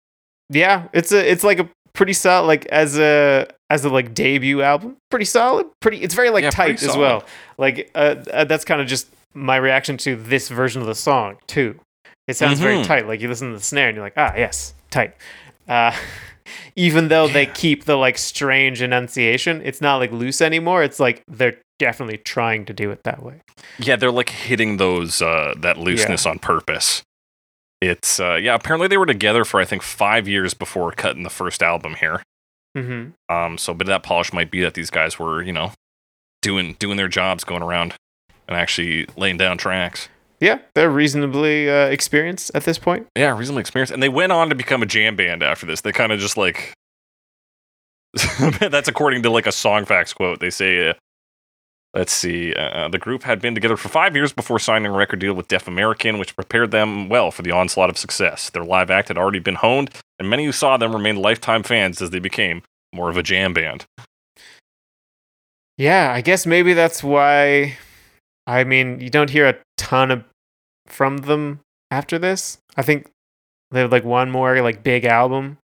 yeah, 0.51 0.89
it's 0.93 1.13
a 1.13 1.31
it's 1.31 1.45
like 1.45 1.59
a 1.59 1.69
pretty 1.93 2.13
solid 2.13 2.47
like 2.47 2.67
as 2.67 2.99
a 2.99 3.47
as 3.71 3.85
a 3.85 3.89
like 3.89 4.15
debut 4.15 4.63
album, 4.63 4.97
pretty 5.11 5.25
solid. 5.25 5.67
Pretty, 5.81 5.99
it's 6.03 6.15
very 6.15 6.31
like 6.31 6.45
Yeah, 6.45 6.51
tight 6.51 6.83
as 6.83 6.97
well. 6.97 7.25
Like 7.59 7.91
uh, 7.95 8.17
uh, 8.33 8.45
that's 8.45 8.65
kind 8.65 8.81
of 8.81 8.87
just 8.87 9.09
my 9.33 9.57
reaction 9.57 9.97
to 9.99 10.17
this 10.17 10.49
version 10.49 10.81
of 10.81 10.87
the 10.87 10.95
song 10.95 11.37
too. 11.47 11.79
It 12.29 12.37
sounds 12.37 12.59
very 12.61 12.77
Mhm. 12.77 12.87
tight. 12.87 13.07
Like 13.07 13.21
you 13.21 13.29
listen 13.29 13.51
to 13.53 13.59
the 13.59 13.63
snare 13.65 13.89
and 13.89 13.97
you're 13.97 14.05
like, 14.05 14.15
ah, 14.17 14.33
yes, 14.37 14.75
tight. 14.91 15.15
Uh, 15.69 15.93
even 16.77 17.09
though 17.09 17.27
they 17.29 17.47
keep 17.47 17.85
the 17.85 17.97
like 17.97 18.19
strange 18.19 18.81
enunciation, 18.83 19.61
it's 19.65 19.81
not 19.81 19.97
like 19.97 20.13
loose 20.13 20.41
anymore. 20.41 20.83
It's 20.83 21.01
like 21.01 21.23
they're 21.29 21.57
definitely 21.79 22.19
trying 22.19 22.65
to 22.67 22.73
do 22.73 22.91
it 22.91 23.03
that 23.05 23.23
way. 23.23 23.41
Yeah, 23.79 23.97
they're 23.97 24.13
like 24.13 24.31
hitting 24.31 24.77
those 24.77 25.21
uh 25.23 25.55
that 25.59 25.79
looseness 25.79 26.27
on 26.27 26.39
purpose. 26.39 27.03
It's 27.89 28.21
uh 28.21 28.35
yeah, 28.35 28.55
apparently 28.55 28.89
they 28.89 28.97
were 28.97 29.07
together 29.07 29.45
for 29.45 29.61
I 29.61 29.65
think 29.65 29.83
5 29.83 30.29
years 30.29 30.55
before 30.55 30.91
cutting 30.93 31.23
the 31.23 31.31
first 31.31 31.63
album 31.63 31.95
here. 31.95 32.23
hmm 32.77 33.11
Um 33.29 33.59
so 33.59 33.75
but 33.75 33.87
that 33.87 34.03
polish 34.03 34.33
might 34.33 34.51
be 34.51 34.61
that 34.61 34.75
these 34.75 34.91
guys 34.91 35.19
were, 35.19 35.43
you 35.43 35.53
know, 35.53 35.73
doing 36.43 36.77
doing 36.79 36.97
their 36.97 37.09
jobs 37.09 37.45
going 37.45 37.63
around 37.63 37.95
and 38.49 38.57
actually 38.57 39.07
laying 39.17 39.37
down 39.37 39.59
tracks. 39.59 40.09
Yeah, 40.41 40.59
they're 40.75 40.91
reasonably 40.91 41.71
uh, 41.71 41.87
experienced 41.87 42.51
at 42.55 42.65
this 42.65 42.79
point. 42.79 43.07
Yeah, 43.17 43.37
reasonably 43.39 43.61
experienced. 43.61 43.93
And 43.93 44.03
they 44.03 44.11
went 44.11 44.31
on 44.33 44.51
to 44.51 44.55
become 44.55 44.83
a 44.83 44.87
jam 44.87 45.17
band 45.17 45.43
after 45.43 45.65
this. 45.65 45.81
They 45.81 45.93
kind 45.93 46.13
of 46.13 46.21
just 46.21 46.37
like 46.37 46.75
that's 48.61 48.89
according 48.89 49.23
to 49.23 49.31
like 49.31 49.47
a 49.47 49.53
song 49.53 49.85
facts 49.85 50.13
quote. 50.13 50.41
They 50.41 50.51
say, 50.51 50.91
uh, 50.91 50.95
let's 51.95 52.13
see, 52.13 52.53
uh, 52.55 52.89
the 52.89 52.99
group 52.99 53.23
had 53.23 53.41
been 53.41 53.55
together 53.55 53.77
for 53.77 53.89
five 53.89 54.15
years 54.17 54.33
before 54.33 54.59
signing 54.59 54.93
a 54.93 54.97
record 54.97 55.21
deal 55.21 55.35
with 55.35 55.49
Def 55.49 55.69
American, 55.69 56.19
which 56.19 56.35
prepared 56.35 56.71
them 56.71 57.09
well 57.09 57.31
for 57.31 57.43
the 57.43 57.53
onslaught 57.53 57.91
of 57.91 57.97
success. 57.97 58.51
Their 58.51 58.65
live 58.65 58.91
act 58.91 59.09
had 59.09 59.19
already 59.19 59.39
been 59.39 59.55
honed, 59.55 59.91
and 60.19 60.29
many 60.29 60.45
who 60.45 60.53
saw 60.53 60.77
them 60.77 60.95
remained 60.95 61.19
lifetime 61.19 61.63
fans 61.63 62.03
as 62.03 62.11
they 62.11 62.19
became 62.19 62.63
more 62.93 63.11
of 63.11 63.17
a 63.17 63.23
jam 63.23 63.53
band. 63.55 63.87
Yeah, 65.77 66.13
I 66.13 66.21
guess 66.21 66.47
maybe 66.47 66.73
that's 66.73 67.03
why. 67.03 67.77
I 68.47 68.65
mean, 68.65 69.01
you 69.01 69.11
don't 69.11 69.31
hear 69.31 69.49
a 69.49 69.57
ton 69.77 70.11
of 70.11 70.25
from 70.87 71.19
them 71.19 71.61
after 71.91 72.19
this. 72.19 72.59
I 72.77 72.83
think 72.83 73.11
they 73.71 73.81
have 73.81 73.93
like 73.93 74.05
one 74.05 74.31
more 74.31 74.61
like 74.63 74.83
big 74.83 75.05
album, 75.05 75.59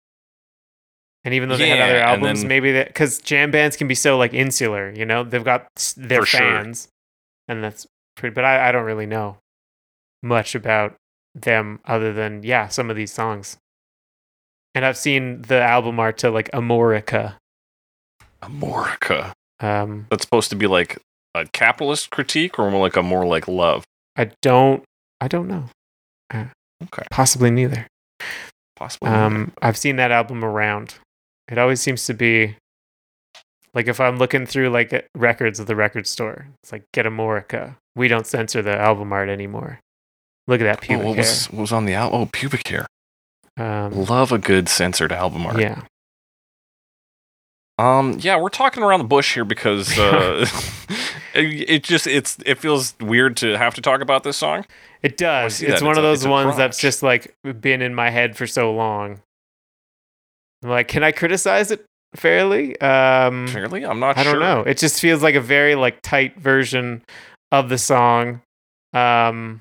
and 1.25 1.35
even 1.35 1.49
though 1.49 1.57
they 1.57 1.69
had 1.69 1.81
other 1.81 1.99
albums, 2.01 2.41
then- 2.41 2.49
maybe 2.49 2.73
that 2.73 2.89
because 2.89 3.19
jam 3.19 3.51
bands 3.51 3.77
can 3.77 3.89
be 3.89 3.95
so 3.95 4.17
like 4.19 4.33
insular, 4.35 4.91
you 4.93 5.05
know, 5.05 5.23
they've 5.25 5.45
got 5.45 5.67
their 5.97 6.21
For 6.23 6.27
sure. 6.27 6.41
fans, 6.41 6.89
and 7.49 7.63
that's 7.63 7.87
pretty. 8.17 8.35
But 8.35 8.45
I, 8.45 8.69
I 8.69 8.73
don't 8.73 8.85
really 8.85 9.07
know 9.07 9.39
much 10.23 10.55
about 10.55 10.95
them 11.35 11.81
other 11.85 12.13
than 12.13 12.43
yeah, 12.43 12.69
some 12.69 12.91
of 12.91 12.97
these 12.97 13.13
songs. 13.13 13.57
And 14.75 14.85
I've 14.85 14.97
seen 14.97 15.43
the 15.43 15.61
album 15.61 15.99
art 15.99 16.19
to 16.19 16.31
like 16.31 16.51
Amorica. 16.53 17.35
Amorica. 18.43 19.33
Um, 19.61 20.07
That's 20.11 20.23
supposed 20.25 20.51
to 20.51 20.57
be 20.57 20.67
like 20.67 20.99
a 21.35 21.47
capitalist 21.47 22.11
critique 22.11 22.59
or 22.59 22.71
more 22.71 22.81
like 22.81 22.97
a 22.97 23.03
more 23.03 23.27
like 23.27 23.47
love. 23.49 23.85
I 24.17 24.31
don't. 24.43 24.83
I 25.21 25.29
don't 25.29 25.49
know. 25.49 25.65
Uh, 26.33 26.47
Okay. 26.83 27.03
Possibly 27.11 27.51
neither. 27.51 27.87
Possibly. 28.75 29.11
Um, 29.11 29.53
I've 29.61 29.77
seen 29.77 29.97
that 29.97 30.11
album 30.11 30.43
around. 30.43 30.95
It 31.51 31.59
always 31.59 31.81
seems 31.81 32.07
to 32.07 32.15
be 32.15 32.57
like 33.75 33.89
if 33.89 34.01
I'm 34.01 34.19
looking 34.19 34.47
through 34.47 34.71
like 34.71 35.09
records 35.15 35.59
of 35.61 35.67
the 35.67 35.77
record 35.77 36.07
store, 36.07 36.47
it's 36.63 36.73
like 36.73 36.85
get 36.93 37.07
a 37.07 37.11
Morica. 37.11 37.77
We 37.97 38.09
don't 38.09 38.27
censor 38.27 38.63
the 38.63 38.77
album 38.79 39.13
art 39.13 39.29
anymore. 39.29 39.81
Look 40.47 40.61
at 40.61 40.65
that 40.65 40.79
Oh, 40.79 40.81
pubic 40.87 41.07
what 41.07 41.17
hair. 41.17 41.23
was 41.25 41.47
what 41.51 41.61
was 41.61 41.73
on 41.73 41.85
the 41.87 41.95
album? 41.95 42.21
Oh, 42.23 42.27
pubic 42.33 42.67
hair. 42.69 42.87
Um, 43.57 43.93
Love 44.05 44.33
a 44.33 44.39
good 44.39 44.69
censored 44.69 45.13
album 45.13 45.45
art. 45.47 45.61
yeah, 45.61 45.83
Um, 47.79 48.17
yeah, 48.21 48.37
we're 48.39 48.49
talking 48.49 48.83
around 48.83 48.99
the 49.01 49.05
bush 49.07 49.35
here 49.35 49.45
because 49.45 49.99
uh, 49.99 50.47
it, 51.35 51.71
it 51.71 51.83
just 51.83 52.07
it's 52.07 52.39
it 52.47 52.59
feels 52.59 52.95
weird 53.01 53.37
to 53.39 53.57
have 53.59 53.75
to 53.75 53.81
talk 53.81 54.01
about 54.01 54.23
this 54.23 54.37
song. 54.37 54.65
it 55.03 55.17
does. 55.17 55.63
It's 55.63 55.81
that. 55.81 55.83
one 55.83 55.93
It's 55.93 55.99
of 55.99 56.05
a- 56.05 56.07
those 56.09 56.27
ones 56.27 56.57
that's 56.57 56.79
just 56.79 57.03
like 57.03 57.35
been 57.61 57.83
in 57.83 57.95
my 57.95 58.11
head 58.11 58.37
for 58.37 58.47
so 58.47 58.73
long. 58.73 59.21
I'm 60.63 60.71
like, 60.71 60.89
can 60.89 61.03
I 61.03 61.13
criticize 61.13 61.71
it 61.71 61.85
fairly? 62.15 62.79
Um, 62.81 63.49
Fairly, 63.49 63.85
I'm 63.85 64.01
not. 64.01 64.19
I 64.19 64.25
don't 64.25 64.35
sure. 64.35 64.41
know. 64.41 64.61
It 64.61 64.79
just 64.79 65.01
feels 65.01 65.23
like 65.23 65.35
a 65.35 65.41
very 65.41 65.75
like 65.75 66.01
tight 66.03 66.39
version 66.39 67.03
of 67.53 67.69
the 67.69 67.79
song. 67.79 68.43
Um 68.93 69.61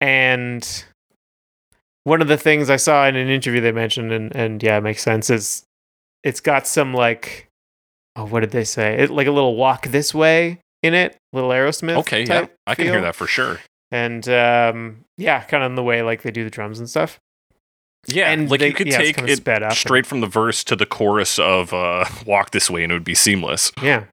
and 0.00 0.84
one 2.02 2.20
of 2.20 2.28
the 2.28 2.36
things 2.36 2.68
I 2.68 2.76
saw 2.76 3.06
in 3.06 3.16
an 3.16 3.28
interview 3.28 3.60
they 3.60 3.72
mentioned 3.72 4.12
and 4.12 4.34
and 4.34 4.62
yeah, 4.62 4.78
it 4.78 4.82
makes 4.82 5.02
sense 5.02 5.30
is 5.30 5.64
it's 6.22 6.40
got 6.40 6.66
some 6.66 6.92
like 6.92 7.48
oh 8.16 8.24
what 8.26 8.40
did 8.40 8.50
they 8.50 8.64
say? 8.64 8.98
It 8.98 9.10
like 9.10 9.26
a 9.26 9.32
little 9.32 9.56
walk 9.56 9.86
this 9.86 10.12
way 10.12 10.60
in 10.82 10.92
it, 10.94 11.16
little 11.32 11.50
Aerosmith. 11.50 11.98
Okay, 11.98 12.24
yeah, 12.24 12.46
I 12.66 12.74
can 12.74 12.86
hear 12.86 13.00
that 13.00 13.14
for 13.14 13.26
sure. 13.26 13.60
And 13.90 14.28
um 14.28 15.04
yeah, 15.16 15.42
kind 15.44 15.62
of 15.62 15.70
in 15.70 15.76
the 15.76 15.82
way 15.84 16.02
like 16.02 16.22
they 16.22 16.30
do 16.32 16.44
the 16.44 16.50
drums 16.50 16.78
and 16.80 16.90
stuff. 16.90 17.18
Yeah, 18.06 18.30
and 18.30 18.50
like 18.50 18.60
they- 18.60 18.68
you 18.68 18.74
could 18.74 18.88
yeah, 18.88 18.98
take 18.98 19.18
it 19.18 19.48
up 19.48 19.62
and- 19.62 19.72
straight 19.72 20.06
from 20.06 20.20
the 20.20 20.26
verse 20.26 20.62
to 20.64 20.76
the 20.76 20.86
chorus 20.86 21.38
of 21.38 21.72
uh, 21.72 22.04
"Walk 22.26 22.50
This 22.50 22.68
Way" 22.70 22.82
and 22.84 22.92
it 22.92 22.94
would 22.94 23.04
be 23.04 23.14
seamless. 23.14 23.72
Yeah. 23.82 24.04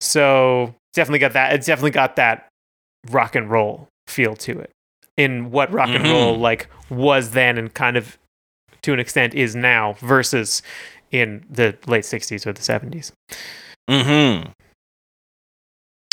So 0.00 0.74
definitely 0.94 1.18
got 1.18 1.32
that. 1.32 1.54
It's 1.54 1.66
definitely 1.66 1.90
got 1.90 2.16
that 2.16 2.48
rock 3.10 3.34
and 3.34 3.50
roll 3.50 3.88
feel 4.06 4.36
to 4.36 4.58
it. 4.60 4.70
In 5.16 5.50
what 5.50 5.72
rock 5.72 5.88
and 5.88 6.04
roll 6.04 6.36
Mhm. 6.36 6.40
like 6.40 6.68
was 6.90 7.32
then 7.32 7.58
and 7.58 7.72
kind 7.74 7.96
of 7.96 8.16
to 8.82 8.92
an 8.92 9.00
extent 9.00 9.34
is 9.34 9.56
now 9.56 9.94
versus 10.00 10.62
in 11.10 11.44
the 11.50 11.76
late 11.86 12.04
'60s 12.04 12.46
or 12.46 12.52
the 12.52 12.62
'70s. 12.62 13.12
Hmm. 13.90 14.52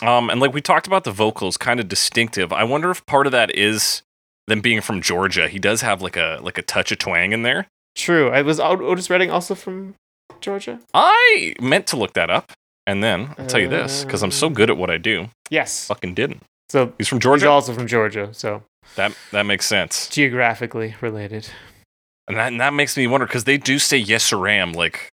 Um, 0.05 0.29
and 0.29 0.39
like 0.41 0.53
we 0.53 0.61
talked 0.61 0.87
about 0.87 1.03
the 1.03 1.11
vocals, 1.11 1.57
kind 1.57 1.79
of 1.79 1.87
distinctive. 1.87 2.51
I 2.51 2.63
wonder 2.63 2.91
if 2.91 3.05
part 3.05 3.27
of 3.27 3.31
that 3.31 3.55
is 3.55 4.01
them 4.47 4.61
being 4.61 4.81
from 4.81 5.01
Georgia. 5.01 5.47
He 5.47 5.59
does 5.59 5.81
have 5.81 6.01
like 6.01 6.17
a 6.17 6.39
like 6.41 6.57
a 6.57 6.61
touch 6.61 6.91
of 6.91 6.97
twang 6.99 7.31
in 7.31 7.43
there. 7.43 7.67
True. 7.95 8.29
I 8.29 8.41
was 8.41 8.59
Otis 8.59 9.09
Redding 9.09 9.31
also 9.31 9.55
from 9.55 9.95
Georgia. 10.41 10.79
I 10.93 11.53
meant 11.61 11.87
to 11.87 11.97
look 11.97 12.13
that 12.13 12.29
up, 12.29 12.51
and 12.85 13.03
then 13.03 13.33
I'll 13.37 13.47
tell 13.47 13.59
you 13.59 13.69
this 13.69 14.03
because 14.03 14.21
I'm 14.21 14.31
so 14.31 14.49
good 14.49 14.69
at 14.69 14.77
what 14.77 14.89
I 14.89 14.97
do. 14.97 15.29
Yes. 15.49 15.87
Fucking 15.87 16.13
didn't. 16.13 16.43
So 16.69 16.93
He's 16.97 17.07
from 17.07 17.17
he's 17.17 17.23
Georgia. 17.23 17.49
also 17.49 17.73
from 17.73 17.87
Georgia. 17.87 18.29
So 18.33 18.63
that 18.95 19.13
that 19.31 19.43
makes 19.45 19.65
sense, 19.65 20.09
geographically 20.09 20.95
related. 21.01 21.47
and 22.27 22.37
that 22.37 22.47
and 22.51 22.59
that 22.59 22.73
makes 22.73 22.97
me 22.97 23.07
wonder 23.07 23.25
because 23.27 23.43
they 23.45 23.57
do 23.57 23.79
say 23.79 23.97
yes 23.97 24.23
sir 24.23 24.47
am 24.47 24.73
like 24.73 25.09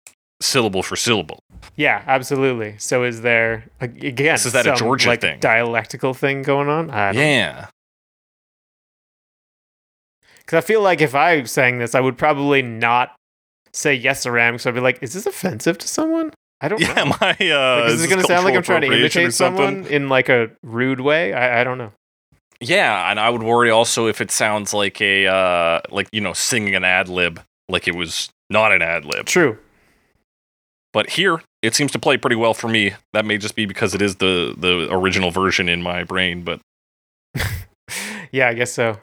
syllable 0.41 0.83
for 0.83 0.95
syllable. 0.95 1.39
Yeah, 1.75 2.03
absolutely. 2.05 2.75
So 2.77 3.03
is 3.03 3.21
there 3.21 3.65
again? 3.81 4.37
So 4.37 4.47
is 4.47 4.53
that 4.53 4.67
a 4.67 4.69
some, 4.69 4.77
Georgia 4.77 5.09
like, 5.09 5.21
thing? 5.21 5.39
Dialectical 5.39 6.13
thing 6.13 6.43
going 6.43 6.69
on? 6.69 6.89
Yeah. 6.89 7.67
Because 10.47 10.63
I 10.63 10.65
feel 10.65 10.81
like 10.81 11.01
if 11.01 11.13
I 11.13 11.43
sang 11.43 11.77
this, 11.79 11.93
I 11.93 11.99
would 11.99 12.17
probably 12.17 12.61
not 12.61 13.13
say 13.73 13.93
yes 13.93 14.25
or 14.25 14.39
am. 14.39 14.57
So 14.57 14.69
I'd 14.69 14.75
be 14.75 14.79
like, 14.79 14.97
is 15.03 15.11
this 15.13 15.25
offensive 15.25 15.77
to 15.79 15.87
someone? 15.89 16.31
I 16.61 16.69
don't 16.69 16.79
Yeah, 16.79 16.93
know. 16.93 17.05
my 17.21 17.31
uh, 17.31 17.81
Like, 17.81 17.89
is 17.89 17.97
this 17.97 18.05
it 18.05 18.09
going 18.09 18.21
to 18.21 18.27
sound 18.27 18.45
like 18.45 18.55
I'm 18.55 18.63
trying 18.63 18.81
to 18.81 18.87
imitate 18.87 19.33
someone 19.33 19.85
in 19.87 20.07
like 20.07 20.29
a 20.29 20.49
rude 20.63 21.01
way? 21.01 21.33
I, 21.33 21.61
I 21.61 21.63
don't 21.65 21.77
know. 21.77 21.91
Yeah, 22.61 23.11
and 23.11 23.19
I 23.19 23.29
would 23.29 23.43
worry 23.43 23.69
also 23.69 24.07
if 24.07 24.21
it 24.21 24.31
sounds 24.31 24.73
like 24.73 24.99
a 24.99 25.27
uh 25.27 25.81
like 25.91 26.07
you 26.11 26.21
know 26.21 26.33
singing 26.33 26.73
an 26.73 26.83
ad 26.83 27.07
lib 27.07 27.39
like 27.69 27.87
it 27.87 27.93
was 27.93 28.29
not 28.49 28.71
an 28.71 28.81
ad 28.81 29.05
lib. 29.05 29.27
True. 29.27 29.59
But 30.91 31.11
here 31.11 31.43
it 31.61 31.75
seems 31.75 31.91
to 31.91 31.99
play 31.99 32.17
pretty 32.17 32.35
well 32.35 32.55
for 32.55 32.67
me. 32.67 32.93
That 33.13 33.25
may 33.25 33.37
just 33.37 33.55
be 33.55 33.67
because 33.67 33.93
it 33.93 34.01
is 34.01 34.15
the 34.15 34.55
the 34.57 34.87
original 34.91 35.29
version 35.29 35.69
in 35.69 35.83
my 35.83 36.03
brain, 36.03 36.43
but 36.43 36.59
yeah, 38.31 38.47
I 38.47 38.55
guess 38.55 38.71
so. 38.71 38.97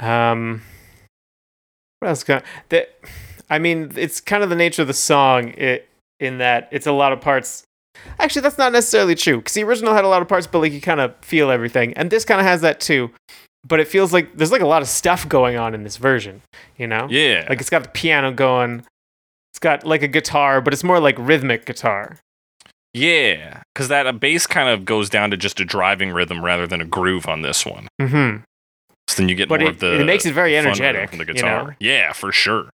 Um, 0.00 0.62
what 2.00 2.08
else? 2.08 2.24
Can 2.24 2.42
that? 2.68 2.98
I 3.48 3.58
mean, 3.58 3.92
it's 3.96 4.20
kind 4.20 4.42
of 4.42 4.50
the 4.50 4.56
nature 4.56 4.82
of 4.82 4.88
the 4.88 4.94
song. 4.94 5.48
It 5.50 5.88
in 6.20 6.38
that 6.38 6.68
it's 6.72 6.86
a 6.86 6.92
lot 6.92 7.12
of 7.12 7.20
parts. 7.20 7.64
Actually, 8.18 8.42
that's 8.42 8.58
not 8.58 8.72
necessarily 8.72 9.14
true 9.14 9.38
because 9.38 9.54
the 9.54 9.64
original 9.64 9.94
had 9.94 10.04
a 10.04 10.08
lot 10.08 10.22
of 10.22 10.28
parts, 10.28 10.46
but 10.46 10.58
like 10.60 10.72
you 10.72 10.80
kind 10.80 11.00
of 11.00 11.14
feel 11.22 11.50
everything, 11.50 11.94
and 11.94 12.10
this 12.10 12.24
kind 12.24 12.40
of 12.40 12.46
has 12.46 12.60
that 12.60 12.80
too. 12.80 13.10
But 13.64 13.80
it 13.80 13.88
feels 13.88 14.12
like 14.12 14.36
there's 14.36 14.52
like 14.52 14.60
a 14.60 14.66
lot 14.66 14.82
of 14.82 14.88
stuff 14.88 15.28
going 15.28 15.56
on 15.56 15.74
in 15.74 15.82
this 15.82 15.96
version. 15.96 16.42
You 16.76 16.86
know, 16.86 17.08
yeah. 17.10 17.46
like 17.48 17.60
it's 17.60 17.70
got 17.70 17.82
the 17.82 17.88
piano 17.88 18.32
going. 18.32 18.84
It's 19.52 19.58
got 19.58 19.86
like 19.86 20.02
a 20.02 20.08
guitar, 20.08 20.60
but 20.60 20.72
it's 20.72 20.84
more 20.84 21.00
like 21.00 21.16
rhythmic 21.18 21.64
guitar. 21.64 22.18
yeah, 22.92 23.62
cuz 23.74 23.88
that 23.88 24.06
uh, 24.06 24.12
bass 24.12 24.46
kind 24.46 24.68
of 24.68 24.84
goes 24.84 25.08
down 25.08 25.30
to 25.30 25.36
just 25.36 25.60
a 25.60 25.64
driving 25.64 26.10
rhythm 26.12 26.44
rather 26.44 26.66
than 26.66 26.80
a 26.80 26.84
groove 26.84 27.26
on 27.26 27.42
this 27.42 27.64
one. 27.64 27.88
Mm-hmm. 28.00 28.42
So 29.08 29.22
then 29.22 29.28
you 29.28 29.34
get 29.34 29.48
But 29.48 29.60
more 29.60 29.68
it- 29.68 29.72
of 29.74 29.80
the 29.80 30.00
it 30.00 30.04
makes 30.04 30.26
it 30.26 30.32
very 30.34 30.56
energetic, 30.56 31.10
from 31.10 31.18
the 31.18 31.26
you 31.26 31.34
guitar. 31.34 31.64
know? 31.68 31.74
Yeah, 31.78 32.12
for 32.12 32.32
sure. 32.32 32.70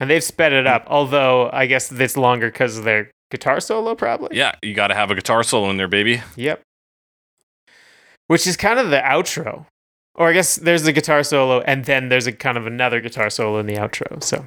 And 0.00 0.08
they've 0.10 0.22
sped 0.22 0.52
it 0.52 0.66
mm. 0.66 0.70
up, 0.70 0.84
although 0.88 1.50
I 1.52 1.66
guess 1.66 1.90
it's 1.90 2.16
longer 2.16 2.50
because 2.50 2.78
of 2.78 2.84
their 2.84 3.10
guitar 3.30 3.60
solo, 3.60 3.94
probably. 3.94 4.36
Yeah, 4.36 4.52
you 4.62 4.74
got 4.74 4.88
to 4.88 4.94
have 4.94 5.10
a 5.10 5.14
guitar 5.14 5.42
solo 5.42 5.70
in 5.70 5.76
there, 5.76 5.88
baby. 5.88 6.22
Yep. 6.36 6.62
Which 8.28 8.46
is 8.46 8.56
kind 8.56 8.78
of 8.78 8.90
the 8.90 8.98
outro. 9.00 9.66
Or 10.14 10.28
I 10.28 10.32
guess 10.32 10.56
there's 10.56 10.82
the 10.82 10.92
guitar 10.92 11.22
solo, 11.22 11.60
and 11.60 11.84
then 11.84 12.08
there's 12.08 12.26
a 12.26 12.32
kind 12.32 12.58
of 12.58 12.66
another 12.66 13.00
guitar 13.00 13.30
solo 13.30 13.58
in 13.58 13.66
the 13.66 13.74
outro. 13.76 14.22
So 14.22 14.46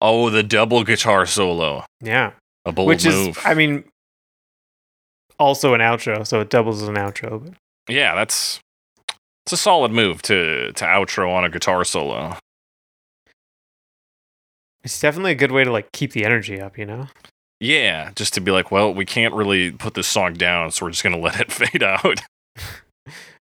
Oh, 0.00 0.30
the 0.30 0.42
double 0.42 0.82
guitar 0.82 1.26
solo. 1.26 1.84
yeah, 2.00 2.32
A 2.64 2.72
bold 2.72 2.88
which 2.88 3.04
move. 3.04 3.36
is, 3.36 3.44
I 3.44 3.52
mean, 3.54 3.84
also 5.38 5.74
an 5.74 5.80
outro, 5.82 6.26
so 6.26 6.40
it 6.40 6.48
doubles 6.48 6.80
as 6.82 6.88
an 6.88 6.94
outro. 6.94 7.54
But 7.86 7.94
yeah, 7.94 8.14
that's 8.14 8.60
it's 9.46 9.52
a 9.52 9.56
solid 9.56 9.92
move 9.92 10.22
to 10.22 10.72
to 10.72 10.84
outro 10.84 11.32
on 11.32 11.44
a 11.44 11.48
guitar 11.50 11.84
solo. 11.84 12.36
it's 14.82 14.98
definitely 15.00 15.32
a 15.32 15.36
good 15.36 15.52
way 15.52 15.64
to 15.64 15.70
like 15.72 15.92
keep 15.92 16.12
the 16.12 16.24
energy 16.24 16.60
up, 16.60 16.78
you 16.78 16.86
know? 16.86 17.06
Yeah, 17.60 18.12
just 18.16 18.32
to 18.34 18.40
be 18.40 18.50
like, 18.50 18.70
well, 18.70 18.94
we 18.94 19.04
can't 19.04 19.34
really 19.34 19.70
put 19.72 19.92
this 19.94 20.06
song 20.08 20.32
down, 20.34 20.70
so 20.70 20.86
we're 20.86 20.90
just 20.90 21.02
gonna 21.02 21.18
let 21.28 21.40
it 21.40 21.52
fade 21.52 21.82
out. 21.82 22.20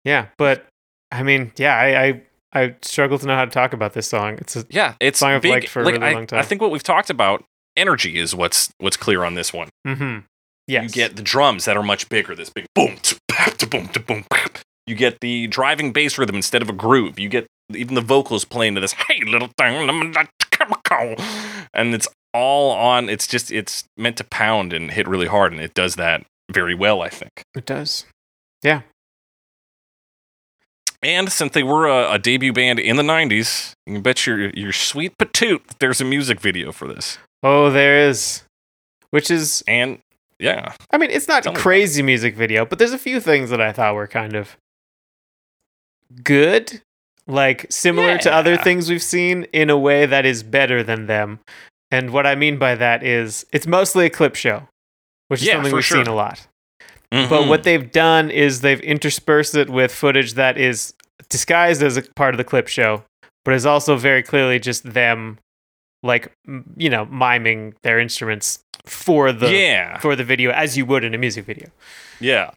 Yeah, 0.04 0.26
but 0.38 0.66
I 1.10 1.24
mean, 1.24 1.50
yeah, 1.56 1.74
I 1.74 2.04
I, 2.06 2.22
I 2.52 2.74
struggle 2.82 3.18
to 3.18 3.26
know 3.26 3.34
how 3.34 3.44
to 3.44 3.50
talk 3.50 3.72
about 3.72 3.92
this 3.92 4.06
song. 4.06 4.34
It's 4.38 4.54
a, 4.54 4.64
Yeah, 4.70 4.94
it's 5.00 5.18
Song 5.18 5.32
I've 5.32 5.42
big. 5.42 5.50
liked 5.50 5.68
for 5.68 5.82
a 5.82 5.84
really 5.84 5.98
I, 5.98 6.12
long 6.12 6.28
time. 6.28 6.38
I 6.38 6.42
think 6.44 6.60
what 6.62 6.70
we've 6.70 6.82
talked 6.84 7.10
about, 7.10 7.42
energy 7.76 8.16
is 8.16 8.32
what's 8.32 8.70
what's 8.78 8.96
clear 8.96 9.24
on 9.24 9.34
this 9.34 9.52
one. 9.52 9.68
mm-hmm. 9.84 10.18
Yes. 10.68 10.84
You 10.84 10.90
get 10.90 11.16
the 11.16 11.22
drums 11.22 11.64
that 11.64 11.76
are 11.76 11.82
much 11.82 12.08
bigger. 12.08 12.36
This 12.36 12.50
big 12.50 12.66
boom, 12.72 12.98
tsk, 13.02 13.18
pap, 13.28 13.54
tsk, 13.56 13.68
boom, 13.68 13.88
tsk, 13.88 14.06
boom. 14.06 14.24
You 14.86 14.94
get 14.94 15.20
the 15.20 15.46
driving 15.46 15.92
bass 15.92 16.16
rhythm 16.18 16.36
instead 16.36 16.62
of 16.62 16.68
a 16.68 16.72
groove. 16.72 17.18
You 17.18 17.28
get 17.28 17.46
even 17.74 17.94
the 17.94 18.00
vocals 18.00 18.44
playing 18.44 18.74
to 18.76 18.80
this 18.80 18.92
"Hey 18.92 19.22
little 19.24 19.48
thing," 19.58 19.86
let 19.86 19.94
me 19.94 20.12
let 20.12 20.28
you 20.40 20.46
come 20.50 20.72
on." 20.72 21.16
and 21.74 21.94
it's 21.94 22.08
all 22.32 22.70
on. 22.72 23.08
It's 23.08 23.26
just 23.26 23.50
it's 23.50 23.84
meant 23.96 24.16
to 24.18 24.24
pound 24.24 24.72
and 24.72 24.90
hit 24.90 25.08
really 25.08 25.26
hard, 25.26 25.52
and 25.52 25.60
it 25.60 25.74
does 25.74 25.96
that 25.96 26.24
very 26.50 26.74
well, 26.74 27.02
I 27.02 27.08
think. 27.08 27.42
it 27.54 27.66
does. 27.66 28.04
Yeah 28.62 28.82
and 31.02 31.30
since 31.30 31.52
they 31.52 31.62
were 31.62 31.86
a, 31.86 32.14
a 32.14 32.18
debut 32.18 32.52
band 32.52 32.78
in 32.78 32.96
the 32.96 33.02
'90s, 33.02 33.72
you 33.86 33.94
can 33.94 34.02
bet 34.02 34.26
your 34.26 34.50
your 34.50 34.72
sweet 34.72 35.16
patoot 35.18 35.66
that 35.68 35.78
there's 35.78 36.00
a 36.00 36.04
music 36.04 36.40
video 36.40 36.72
for 36.72 36.88
this. 36.88 37.18
Oh, 37.42 37.70
there 37.70 38.08
is. 38.08 38.42
Which 39.10 39.30
is 39.30 39.62
And 39.68 40.00
yeah, 40.38 40.74
I 40.90 40.98
mean, 40.98 41.10
it's 41.10 41.28
not 41.28 41.46
a 41.46 41.52
crazy 41.52 42.02
music 42.02 42.34
video, 42.34 42.66
but 42.66 42.78
there's 42.78 42.92
a 42.92 42.98
few 42.98 43.20
things 43.20 43.50
that 43.50 43.60
I 43.60 43.72
thought 43.72 43.94
were 43.94 44.06
kind 44.06 44.34
of 44.34 44.56
good, 46.22 46.80
like 47.26 47.66
similar 47.70 48.18
to 48.18 48.32
other 48.32 48.56
things 48.56 48.88
we've 48.88 49.02
seen 49.02 49.44
in 49.52 49.70
a 49.70 49.78
way 49.78 50.06
that 50.06 50.24
is 50.26 50.42
better 50.42 50.82
than 50.82 51.06
them. 51.06 51.40
And 51.90 52.10
what 52.10 52.26
I 52.26 52.34
mean 52.34 52.58
by 52.58 52.74
that 52.74 53.02
is 53.02 53.46
it's 53.52 53.66
mostly 53.66 54.06
a 54.06 54.10
clip 54.10 54.34
show, 54.34 54.68
which 55.28 55.40
is 55.40 55.46
Yeah, 55.46 55.54
something 55.54 55.72
we've 55.72 55.84
sure. 55.84 55.98
seen 55.98 56.06
a 56.06 56.14
lot. 56.14 56.46
Mhm. 57.12 57.28
But 57.28 57.46
what 57.46 57.62
they've 57.62 57.90
done 57.90 58.30
is 58.30 58.60
they've 58.60 58.80
interspersed 58.80 59.54
it 59.54 59.70
with 59.70 59.94
footage 59.94 60.34
that 60.34 60.58
is 60.58 60.94
disguised 61.28 61.82
as 61.82 61.96
a 61.96 62.02
part 62.02 62.34
of 62.34 62.38
the 62.38 62.44
clip 62.44 62.66
show, 62.68 63.04
but 63.44 63.54
is 63.54 63.64
also 63.64 63.96
very 63.96 64.22
clearly 64.22 64.58
just 64.58 64.92
them, 64.92 65.38
like 66.02 66.30
m- 66.48 66.64
you 66.76 66.90
know, 66.90 67.04
miming 67.06 67.74
their 67.82 67.98
instruments 68.00 68.58
for 68.84 69.32
the 69.32 69.50
yeah, 69.52 69.98
for 69.98 70.14
the 70.16 70.24
video 70.24 70.50
as 70.50 70.76
you 70.76 70.84
would 70.86 71.04
in 71.04 71.14
a 71.14 71.18
music 71.18 71.44
video. 71.44 71.68
Yeah. 72.20 72.50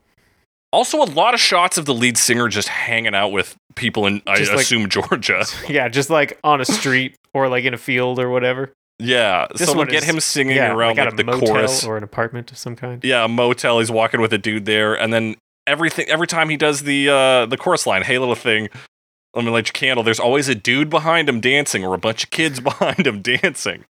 Also, 0.71 1.01
a 1.01 1.05
lot 1.05 1.33
of 1.33 1.39
shots 1.39 1.77
of 1.79 1.85
the 1.85 1.93
lead 1.93 2.15
singer 2.17 2.47
just 2.47 2.67
hanging 2.67 3.15
out 3.15 3.29
with 3.29 3.55
people 3.75 4.05
in, 4.05 4.21
I 4.27 4.33
like- 4.39 4.49
assume, 4.61 4.87
Georgia. 4.89 5.43
Yeah, 5.69 5.87
just 5.89 6.09
like 6.11 6.37
on 6.43 6.61
a 6.61 6.65
street 6.65 7.15
or 7.33 7.47
like 7.49 7.63
in 7.63 7.73
a 7.73 7.77
field 7.77 8.19
or 8.19 8.29
whatever. 8.29 8.71
Yeah. 8.99 9.47
This 9.51 9.67
Someone 9.67 9.87
one 9.87 9.91
get 9.93 10.03
is- 10.03 10.09
him 10.09 10.19
singing 10.19 10.57
yeah, 10.57 10.71
around 10.73 10.97
like 10.97 11.05
like, 11.07 11.17
the 11.17 11.23
motel 11.23 11.47
chorus. 11.47 11.83
or 11.83 11.97
an 11.97 12.03
apartment 12.03 12.51
of 12.51 12.57
some 12.57 12.75
kind. 12.75 13.03
yeah, 13.03 13.23
a 13.25 13.27
motel. 13.27 13.79
He's 13.79 13.89
walking 13.89 14.21
with 14.21 14.31
a 14.33 14.37
dude 14.37 14.65
there, 14.65 14.93
and 14.93 15.11
then 15.11 15.35
everything. 15.65 16.07
Every 16.07 16.27
time 16.27 16.49
he 16.49 16.57
does 16.57 16.81
the 16.83 17.09
uh, 17.09 17.45
the 17.47 17.57
chorus 17.57 17.87
line, 17.87 18.03
"Hey 18.03 18.19
little 18.19 18.35
thing, 18.35 18.69
let 19.33 19.45
me 19.45 19.49
light 19.51 19.67
your 19.67 19.73
candle." 19.73 20.03
There's 20.03 20.19
always 20.19 20.49
a 20.49 20.55
dude 20.55 20.89
behind 20.89 21.27
him 21.29 21.39
dancing, 21.39 21.83
or 21.85 21.93
a 21.95 21.97
bunch 21.97 22.25
of 22.25 22.29
kids 22.29 22.59
behind 22.69 23.07
him 23.07 23.21
dancing. 23.23 23.85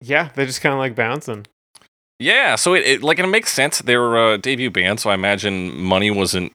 Yeah, 0.00 0.30
they're 0.34 0.46
just 0.46 0.60
kind 0.60 0.72
of 0.72 0.78
like 0.78 0.94
bouncing. 0.94 1.46
Yeah, 2.20 2.56
so 2.56 2.74
it, 2.74 2.86
it 2.86 3.02
like 3.02 3.18
it 3.18 3.26
makes 3.26 3.50
sense. 3.50 3.78
They 3.78 3.96
were 3.96 4.34
a 4.34 4.38
debut 4.38 4.70
band, 4.70 5.00
so 5.00 5.08
I 5.08 5.14
imagine 5.14 5.74
money 5.80 6.10
wasn't 6.10 6.52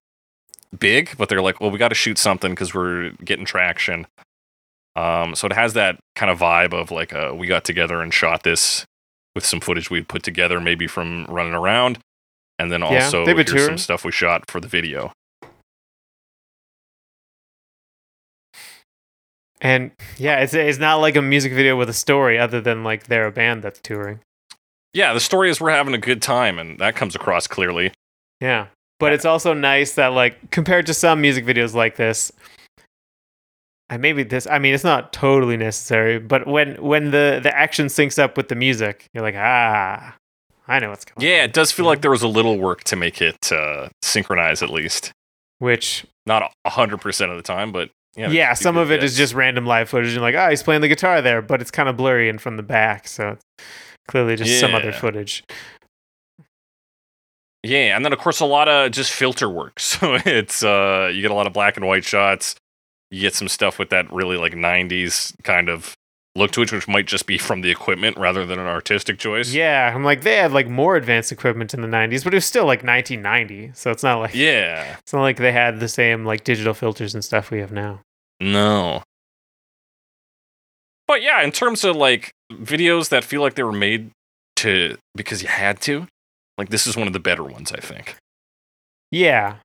big, 0.77 1.17
but 1.17 1.27
they're 1.27 1.41
like, 1.41 1.59
well, 1.59 1.71
we 1.71 1.79
got 1.79 1.87
to 1.87 1.95
shoot 1.95 2.19
something 2.19 2.51
because 2.51 2.75
we're 2.75 3.09
getting 3.23 3.45
traction. 3.45 4.05
Um, 4.95 5.33
so 5.33 5.47
it 5.47 5.53
has 5.53 5.73
that 5.73 5.97
kind 6.15 6.31
of 6.31 6.37
vibe 6.37 6.71
of 6.73 6.91
like, 6.91 7.13
uh, 7.13 7.33
we 7.35 7.47
got 7.47 7.65
together 7.65 8.01
and 8.01 8.13
shot 8.13 8.43
this 8.43 8.85
with 9.33 9.43
some 9.43 9.59
footage 9.59 9.89
we'd 9.89 10.07
put 10.07 10.21
together, 10.21 10.61
maybe 10.61 10.85
from 10.85 11.25
running 11.25 11.55
around, 11.55 11.97
and 12.59 12.71
then 12.71 12.81
Yeah, 12.81 13.05
also 13.07 13.25
here's 13.25 13.65
some 13.65 13.77
stuff 13.79 14.05
we 14.05 14.11
shot 14.11 14.49
for 14.49 14.61
the 14.61 14.67
video. 14.67 15.13
And 19.61 19.91
yeah, 20.17 20.41
it's 20.41 20.53
it's 20.53 20.77
not 20.77 20.97
like 20.97 21.15
a 21.15 21.23
music 21.23 21.53
video 21.53 21.75
with 21.75 21.89
a 21.89 21.93
story 21.93 22.37
other 22.37 22.61
than 22.61 22.83
like 22.83 23.07
they're 23.07 23.25
a 23.25 23.31
band 23.31 23.63
that's 23.63 23.79
touring. 23.79 24.19
Yeah, 24.95 25.13
the 25.13 25.19
story 25.19 25.49
is 25.49 25.59
we're 25.61 25.71
having 25.71 25.93
a 25.93 25.99
good 25.99 26.21
time, 26.21 26.57
and 26.57 26.79
that 26.79 26.95
comes 26.95 27.15
across 27.15 27.47
clearly. 27.47 27.91
Yeah. 28.39 28.67
But 28.99 29.11
it's 29.11 29.25
also 29.25 29.53
nice 29.53 29.93
that 29.95 30.13
like 30.13 30.51
compared 30.51 30.85
to 30.87 30.93
some 30.93 31.19
music 31.19 31.45
videos 31.45 31.73
like 31.73 31.97
this 31.97 32.31
and 33.89 34.01
maybe 34.01 34.23
this 34.23 34.47
I 34.47 34.57
mean 34.59 34.73
it's 34.73 34.83
not 34.83 35.13
totally 35.13 35.57
necessary, 35.57 36.17
but 36.17 36.47
when 36.47 36.75
when 36.81 37.11
the 37.11 37.39
the 37.43 37.55
action 37.55 37.87
syncs 37.87 38.17
up 38.17 38.37
with 38.37 38.47
the 38.47 38.55
music, 38.55 39.05
you're 39.13 39.21
like, 39.23 39.35
"Ah, 39.37 40.15
I 40.67 40.79
know 40.79 40.89
what's 40.89 41.05
going 41.05 41.27
Yeah, 41.27 41.39
on." 41.39 41.43
it 41.45 41.53
does 41.53 41.71
feel 41.71 41.85
like 41.85 42.01
there 42.01 42.11
was 42.11 42.23
a 42.23 42.27
little 42.27 42.57
work 42.57 42.83
to 42.85 42.95
make 42.95 43.21
it 43.21 43.51
uh, 43.51 43.89
synchronize 44.01 44.63
at 44.63 44.69
least. 44.69 45.11
Which 45.59 46.05
Not 46.25 46.51
a 46.65 46.69
hundred 46.69 47.01
percent 47.01 47.31
of 47.31 47.37
the 47.37 47.43
time, 47.43 47.71
but 47.71 47.89
yeah, 48.15 48.29
yeah, 48.29 48.45
there's 48.47 48.59
a 48.59 48.59
few 48.59 48.63
some 48.63 48.77
of 48.77 48.91
it 48.91 49.03
is 49.03 49.17
just 49.17 49.33
random 49.33 49.65
live 49.65 49.89
footage 49.89 50.13
and 50.13 50.21
like, 50.21 50.35
oh, 50.35 50.49
he's 50.49 50.63
playing 50.63 50.81
the 50.81 50.87
guitar 50.87 51.21
there, 51.21 51.41
but 51.41 51.61
it's 51.61 51.71
kind 51.71 51.89
of 51.89 51.97
blurry 51.97 52.29
and 52.29 52.41
from 52.41 52.57
the 52.57 52.63
back, 52.63 53.07
so 53.07 53.29
it's 53.31 53.43
clearly 54.07 54.35
just 54.35 54.59
some 54.59 54.73
other 54.75 54.91
footage. 54.91 55.43
Yeah, 57.63 57.95
and 57.95 58.05
then 58.05 58.13
of 58.13 58.19
course 58.19 58.39
a 58.39 58.45
lot 58.45 58.67
of 58.67 58.91
just 58.91 59.11
filter 59.11 59.49
work. 59.49 59.79
So 59.79 60.17
it's 60.25 60.63
uh 60.63 61.11
you 61.13 61.21
get 61.21 61.31
a 61.31 61.35
lot 61.35 61.47
of 61.47 61.53
black 61.53 61.77
and 61.77 61.87
white 61.87 62.03
shots. 62.05 62.55
You 63.11 63.21
get 63.21 63.33
some 63.35 63.47
stuff 63.47 63.79
with 63.79 63.89
that 63.89 64.11
really 64.11 64.37
like 64.37 64.53
90s 64.53 65.33
kind 65.43 65.69
of 65.69 65.95
look 66.37 66.51
to 66.51 66.61
it, 66.61 66.71
which 66.71 66.87
might 66.87 67.07
just 67.07 67.27
be 67.27 67.37
from 67.37 67.61
the 67.61 67.71
equipment 67.71 68.17
rather 68.17 68.45
than 68.45 68.59
an 68.59 68.67
artistic 68.67 69.17
choice. 69.17 69.53
Yeah, 69.53 69.91
I'm 69.95 70.03
like 70.03 70.21
they 70.21 70.35
had 70.35 70.51
like 70.51 70.67
more 70.67 70.95
advanced 70.95 71.31
equipment 71.31 71.73
in 71.73 71.81
the 71.81 71.87
90s, 71.87 72.23
but 72.23 72.33
it 72.33 72.37
was 72.37 72.45
still 72.45 72.65
like 72.65 72.83
1990, 72.83 73.71
so 73.73 73.89
it's 73.89 74.03
not 74.03 74.19
like 74.19 74.35
Yeah. 74.35 74.97
it's 74.99 75.13
not 75.13 75.21
like 75.21 75.37
they 75.37 75.51
had 75.53 75.79
the 75.79 75.87
same 75.87 76.25
like 76.25 76.43
digital 76.43 76.73
filters 76.73 77.13
and 77.15 77.23
stuff 77.23 77.51
we 77.51 77.59
have 77.59 77.71
now. 77.71 78.01
No. 78.41 79.01
But 81.07 81.21
yeah, 81.21 81.41
in 81.43 81.51
terms 81.51 81.83
of 81.83 81.95
like 81.95 82.33
videos 82.51 83.09
that 83.09 83.23
feel 83.23 83.41
like 83.41 83.55
they 83.55 83.63
were 83.63 83.71
made 83.71 84.11
to 84.57 84.97
because 85.15 85.41
you 85.41 85.47
had 85.47 85.81
to, 85.81 86.07
like 86.57 86.69
this 86.69 86.87
is 86.87 86.95
one 86.95 87.07
of 87.07 87.13
the 87.13 87.19
better 87.19 87.43
ones, 87.43 87.71
I 87.71 87.79
think. 87.79 88.15
Yeah. 89.11 89.57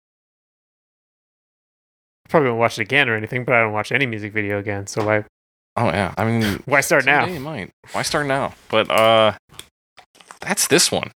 Probably 2.28 2.48
won't 2.48 2.60
watch 2.60 2.78
it 2.78 2.82
again 2.82 3.08
or 3.08 3.16
anything, 3.16 3.44
but 3.44 3.54
I 3.54 3.60
don't 3.60 3.72
watch 3.72 3.90
any 3.92 4.06
music 4.06 4.32
video 4.32 4.58
again, 4.58 4.86
so 4.86 5.04
why 5.04 5.24
Oh 5.76 5.86
yeah. 5.86 6.14
I 6.16 6.24
mean 6.24 6.62
why 6.66 6.80
start 6.80 7.04
now? 7.04 7.26
You 7.26 7.40
might. 7.40 7.70
Why 7.92 8.02
start 8.02 8.26
now? 8.26 8.54
But 8.68 8.90
uh 8.90 9.32
that's 10.40 10.68
this 10.68 10.90
one. 10.90 11.10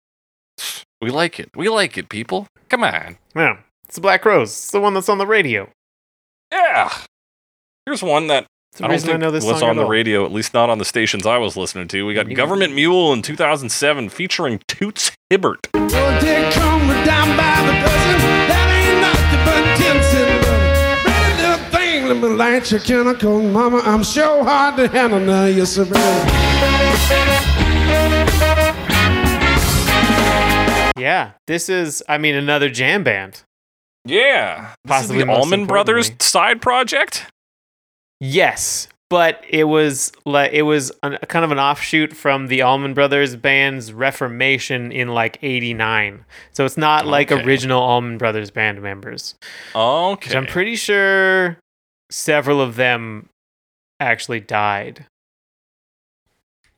We 1.01 1.09
like 1.09 1.39
it. 1.39 1.49
We 1.55 1.69
like 1.69 1.97
it, 1.97 2.09
people. 2.09 2.47
Come 2.69 2.83
on. 2.83 3.17
Yeah. 3.35 3.57
It's 3.85 3.95
the 3.95 4.01
Black 4.01 4.21
Crowes. 4.21 4.49
It's 4.49 4.71
the 4.71 4.79
one 4.79 4.93
that's 4.93 5.09
on 5.09 5.17
the 5.17 5.27
radio. 5.27 5.69
Yeah. 6.51 6.91
Here's 7.85 8.03
one 8.03 8.27
that 8.27 8.45
I 8.79 8.83
don't 8.83 8.91
reason 8.91 9.09
I 9.09 9.17
know 9.17 9.31
this 9.31 9.43
was 9.43 9.59
song 9.59 9.71
on 9.71 9.75
the 9.75 9.83
all. 9.83 9.89
radio, 9.89 10.23
at 10.25 10.31
least 10.31 10.53
not 10.53 10.69
on 10.69 10.77
the 10.77 10.85
stations 10.85 11.25
I 11.25 11.37
was 11.37 11.57
listening 11.57 11.89
to. 11.89 12.05
We 12.05 12.13
got 12.13 12.27
Mule. 12.27 12.37
Government 12.37 12.73
Mule 12.73 13.11
in 13.11 13.21
2007 13.21 14.07
featuring 14.07 14.61
Toots 14.67 15.11
Hibbert. 15.29 15.67
Well, 15.73 15.89
they 16.21 16.49
come 16.53 16.87
down 17.03 17.35
by 17.35 17.55
the 17.65 17.73
dozen. 17.83 18.19
That 18.47 18.67
ain't 18.71 19.01
nothing 19.01 19.43
but 19.43 19.77
tips 19.77 20.13
and 20.15 20.45
love. 20.45 21.71
Pretty 21.73 22.01
little 22.01 22.11
thing, 22.11 22.21
let 22.21 22.29
me 22.29 22.35
light 22.37 22.71
your 22.71 22.79
candle, 22.79 23.13
'cause 23.15 23.43
mama, 23.51 23.81
I'm 23.83 24.03
sure 24.05 24.43
hard 24.45 24.77
to 24.77 24.87
handle 24.87 25.19
now. 25.19 25.45
Yes, 25.47 25.71
sir. 25.71 25.85
Yeah. 30.97 31.31
This 31.47 31.67
is 31.67 32.03
I 32.07 32.17
mean 32.17 32.35
another 32.35 32.69
jam 32.69 33.03
band. 33.03 33.41
Yeah. 34.05 34.61
This 34.85 34.91
Possibly 34.91 35.17
is 35.17 35.21
the 35.21 35.25
most 35.25 35.39
Allman 35.39 35.65
Brothers 35.65 36.11
side 36.19 36.61
project? 36.61 37.25
Yes, 38.23 38.87
but 39.09 39.43
it 39.49 39.63
was 39.63 40.11
like 40.27 40.53
it 40.53 40.61
was 40.61 40.91
an, 41.01 41.17
kind 41.27 41.43
of 41.43 41.51
an 41.51 41.57
offshoot 41.59 42.15
from 42.15 42.47
the 42.47 42.61
Allman 42.61 42.93
Brothers 42.93 43.35
band's 43.35 43.91
Reformation 43.91 44.91
in 44.91 45.07
like 45.09 45.39
'89. 45.41 46.23
So 46.51 46.63
it's 46.65 46.77
not 46.77 47.07
like 47.07 47.31
Okay. 47.31 47.43
original 47.43 47.81
Allman 47.81 48.19
Brothers 48.19 48.51
band 48.51 48.81
members. 48.81 49.33
Okay. 49.75 50.37
I'm 50.37 50.45
pretty 50.45 50.75
sure 50.75 51.57
several 52.11 52.61
of 52.61 52.75
them 52.75 53.27
actually 53.99 54.39
died. 54.39 55.07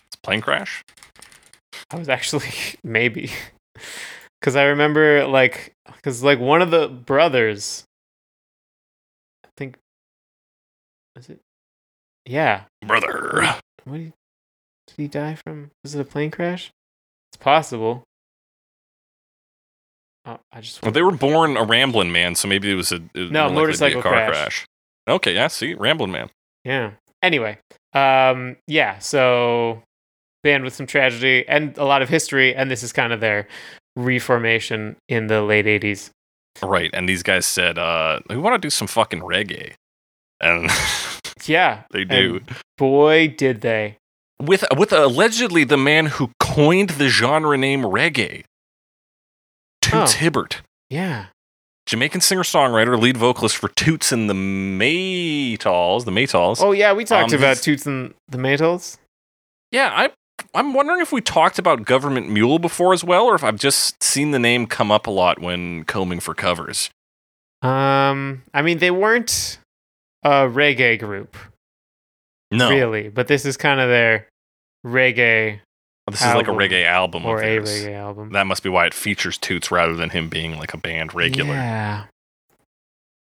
It's 0.07 0.15
plane 0.23 0.39
crash. 0.41 0.81
I 1.91 1.97
was 1.97 2.07
actually 2.07 2.47
maybe 2.85 3.31
because 4.39 4.55
I 4.55 4.63
remember 4.63 5.27
like 5.27 5.73
because 5.87 6.23
like 6.23 6.39
one 6.39 6.61
of 6.61 6.71
the 6.71 6.87
brothers, 6.87 7.83
I 9.45 9.49
think, 9.57 9.77
is 11.17 11.29
it 11.29 11.39
Yeah. 12.25 12.63
Brother. 12.85 13.55
What 13.85 13.97
did 13.97 14.01
he, 14.05 14.13
did 14.87 14.95
he 14.97 15.07
die 15.07 15.35
from? 15.35 15.71
Was 15.83 15.95
it 15.95 16.01
a 16.01 16.05
plane 16.05 16.31
crash? 16.31 16.71
It's 17.31 17.41
possible. 17.41 18.03
Oh, 20.25 20.39
I 20.51 20.61
just 20.61 20.81
Well, 20.81 20.91
they 20.91 21.01
were 21.01 21.11
born 21.11 21.57
a 21.57 21.63
rambling 21.63 22.11
man, 22.11 22.35
so 22.35 22.47
maybe 22.47 22.71
it 22.71 22.75
was 22.75 22.91
a 22.91 23.01
it 23.13 23.31
No, 23.31 23.49
more 23.49 23.67
likely 23.67 23.73
to 23.73 23.85
be 23.85 23.91
a 23.91 23.95
motorcycle 23.95 24.01
car 24.01 24.27
crash. 24.29 24.65
Okay, 25.07 25.33
yeah, 25.33 25.47
see, 25.47 25.73
rambling 25.73 26.11
man. 26.11 26.29
Yeah. 26.63 26.91
Anyway, 27.21 27.57
um, 27.93 28.55
yeah. 28.67 28.99
So 28.99 29.83
band 30.43 30.63
with 30.63 30.73
some 30.73 30.87
tragedy 30.87 31.45
and 31.47 31.77
a 31.77 31.83
lot 31.85 32.01
of 32.01 32.07
history, 32.09 32.55
and 32.55 32.71
this 32.71 32.83
is 32.83 32.93
kind 32.93 33.11
of 33.11 33.19
their 33.19 33.47
reformation 33.97 34.95
in 35.09 35.27
the 35.27 35.41
late 35.41 35.65
'80s. 35.65 36.09
Right, 36.61 36.89
and 36.93 37.09
these 37.09 37.23
guys 37.23 37.45
said, 37.45 37.77
uh, 37.77 38.19
"We 38.29 38.37
want 38.37 38.53
to 38.55 38.65
do 38.65 38.69
some 38.69 38.87
fucking 38.87 39.21
reggae," 39.21 39.73
and 40.43 40.69
Yeah, 41.45 41.83
they 41.91 42.03
do. 42.03 42.41
boy, 42.77 43.27
did 43.29 43.61
they! 43.61 43.97
with 44.41 44.63
with 44.77 44.91
allegedly 44.93 45.63
the 45.63 45.77
man 45.77 46.07
who 46.07 46.29
coined 46.39 46.91
the 46.91 47.07
genre 47.09 47.57
name 47.57 47.81
reggae, 47.83 48.43
Toots 49.81 50.13
Oh. 50.15 50.17
Hibbert, 50.17 50.61
Yeah, 50.89 51.27
Jamaican 51.85 52.21
singer 52.21 52.43
songwriter, 52.43 52.99
lead 52.99 53.17
vocalist 53.17 53.57
for 53.57 53.67
Toots 53.69 54.11
and 54.11 54.29
the 54.29 54.33
Maytals, 54.33 56.05
the 56.05 56.11
Maytals. 56.11 56.61
Oh 56.61 56.71
yeah, 56.71 56.93
we 56.93 57.03
talked 57.05 57.33
Um, 57.33 57.39
about 57.39 57.57
Toots 57.57 57.85
and 57.85 58.13
the 58.27 58.37
Maytals. 58.37 58.97
Yeah, 59.71 59.91
I 59.93 60.11
I'm 60.55 60.73
wondering 60.73 61.01
if 61.01 61.11
we 61.11 61.21
talked 61.21 61.59
about 61.59 61.83
Government 61.85 62.29
Mule 62.29 62.59
before 62.59 62.93
as 62.93 63.03
well, 63.03 63.25
or 63.25 63.35
if 63.35 63.43
I've 63.43 63.57
just 63.59 64.01
seen 64.03 64.31
the 64.31 64.39
name 64.39 64.65
come 64.67 64.91
up 64.91 65.07
a 65.07 65.11
lot 65.11 65.39
when 65.39 65.83
combing 65.85 66.19
for 66.19 66.33
covers. 66.33 66.89
Um, 67.61 68.43
I 68.53 68.61
mean, 68.61 68.79
they 68.79 68.91
weren't 68.91 69.57
a 70.23 70.47
reggae 70.49 70.99
group, 70.99 71.35
No, 72.51 72.69
really, 72.69 73.09
but 73.09 73.27
this 73.27 73.45
is 73.45 73.57
kind 73.57 73.79
of 73.79 73.89
their 73.89 74.27
reggae 74.85 75.59
oh, 76.07 76.11
this 76.11 76.21
is 76.21 76.33
like 76.33 76.47
a 76.47 76.51
reggae 76.51 76.85
album 76.85 77.25
or 77.25 77.41
a 77.41 77.59
reggae 77.59 77.93
album. 77.93 78.31
That 78.31 78.47
must 78.47 78.63
be 78.63 78.69
why 78.69 78.85
it 78.85 78.93
features 78.93 79.37
Toots 79.37 79.71
rather 79.71 79.95
than 79.95 80.09
him 80.09 80.29
being 80.29 80.57
like 80.57 80.73
a 80.73 80.77
band 80.77 81.13
regular. 81.13 81.53
Yeah, 81.53 82.05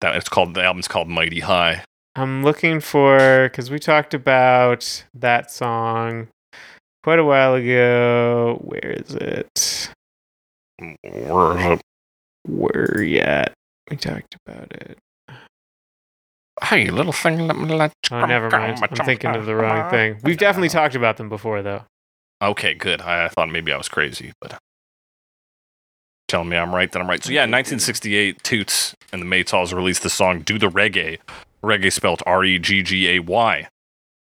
That 0.01 0.17
it's 0.17 0.29
called 0.29 0.55
the 0.55 0.63
album's 0.63 0.89
called 0.89 1.09
Mighty 1.09 1.41
High. 1.41 1.85
I'm 2.17 2.43
looking 2.43 2.81
for 2.81 3.49
because 3.49 3.71
we 3.71 3.79
talked 3.79 4.15
about 4.15 5.05
that 5.15 5.51
song 5.51 6.29
quite 7.03 7.19
a 7.19 7.25
while 7.25 7.55
ago. 7.55 8.59
Where 8.63 8.91
is 8.91 9.15
it? 9.15 9.91
Where 12.47 13.03
yet? 13.03 13.53
We 13.91 13.97
talked 13.97 14.37
about 14.47 14.73
it. 14.73 14.99
Hey, 16.63 16.91
little 16.91 17.13
thing, 17.13 17.47
let 17.47 17.57
me 17.57 17.75
let 17.75 17.93
you 18.11 18.17
Oh, 18.17 18.27
never 18.27 18.51
mind. 18.51 18.79
I'm 18.83 19.05
thinking 19.07 19.35
of 19.35 19.47
the 19.47 19.55
wrong 19.55 19.91
thing. 19.91 20.19
We've 20.23 20.37
definitely 20.37 20.69
talked 20.69 20.95
about 20.95 21.17
them 21.17 21.29
before, 21.29 21.63
though. 21.63 21.85
Okay, 22.43 22.75
good. 22.75 23.01
I, 23.01 23.27
I 23.27 23.29
thought 23.29 23.51
maybe 23.51 23.73
I 23.73 23.77
was 23.77 23.89
crazy, 23.89 24.33
but 24.41 24.59
telling 26.29 26.49
me 26.49 26.57
I'm 26.57 26.75
right, 26.75 26.91
then 26.91 27.03
I'm 27.03 27.09
right. 27.09 27.23
So 27.23 27.31
yeah, 27.33 27.41
1968, 27.43 28.43
Toots 28.43 28.95
and 29.13 29.21
the 29.21 29.27
Maytals 29.27 29.75
released 29.75 30.03
the 30.03 30.11
song 30.11 30.41
"Do 30.41 30.59
the 30.59 30.69
Reggae," 30.69 31.19
reggae 31.63 31.93
spelled 31.93 32.23
R-E-G-G-A-Y, 32.27 33.69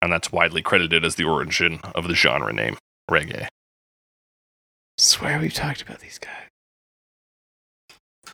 and 0.03 0.13
that's 0.13 0.31
widely 0.31 0.63
credited 0.63 1.05
as 1.05 1.17
the 1.17 1.25
origin 1.25 1.81
of 1.95 2.07
the 2.07 2.15
genre 2.15 2.53
name 2.53 2.77
reggae. 3.11 3.49
Swear 4.99 5.41
we've 5.41 5.53
talked 5.55 5.83
about 5.83 6.01
these 6.01 6.19
guys. 6.19 6.31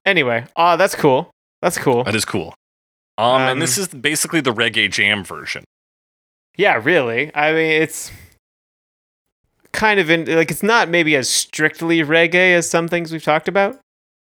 Anyway, 0.04 0.44
oh, 0.56 0.76
that's 0.76 0.94
cool. 0.94 1.30
That's 1.62 1.78
cool. 1.78 2.04
That 2.04 2.14
is 2.14 2.24
cool. 2.24 2.54
Um, 3.20 3.42
and 3.42 3.62
this 3.62 3.76
Um, 3.78 3.82
is 3.82 3.88
basically 3.88 4.40
the 4.40 4.52
reggae 4.52 4.90
jam 4.90 5.24
version. 5.24 5.64
Yeah, 6.56 6.80
really. 6.82 7.30
I 7.34 7.52
mean, 7.52 7.82
it's 7.82 8.10
kind 9.72 10.00
of 10.00 10.10
in 10.10 10.24
like 10.36 10.50
it's 10.50 10.62
not 10.62 10.88
maybe 10.88 11.14
as 11.16 11.28
strictly 11.28 12.00
reggae 12.00 12.54
as 12.54 12.68
some 12.68 12.88
things 12.88 13.12
we've 13.12 13.22
talked 13.22 13.48
about. 13.48 13.78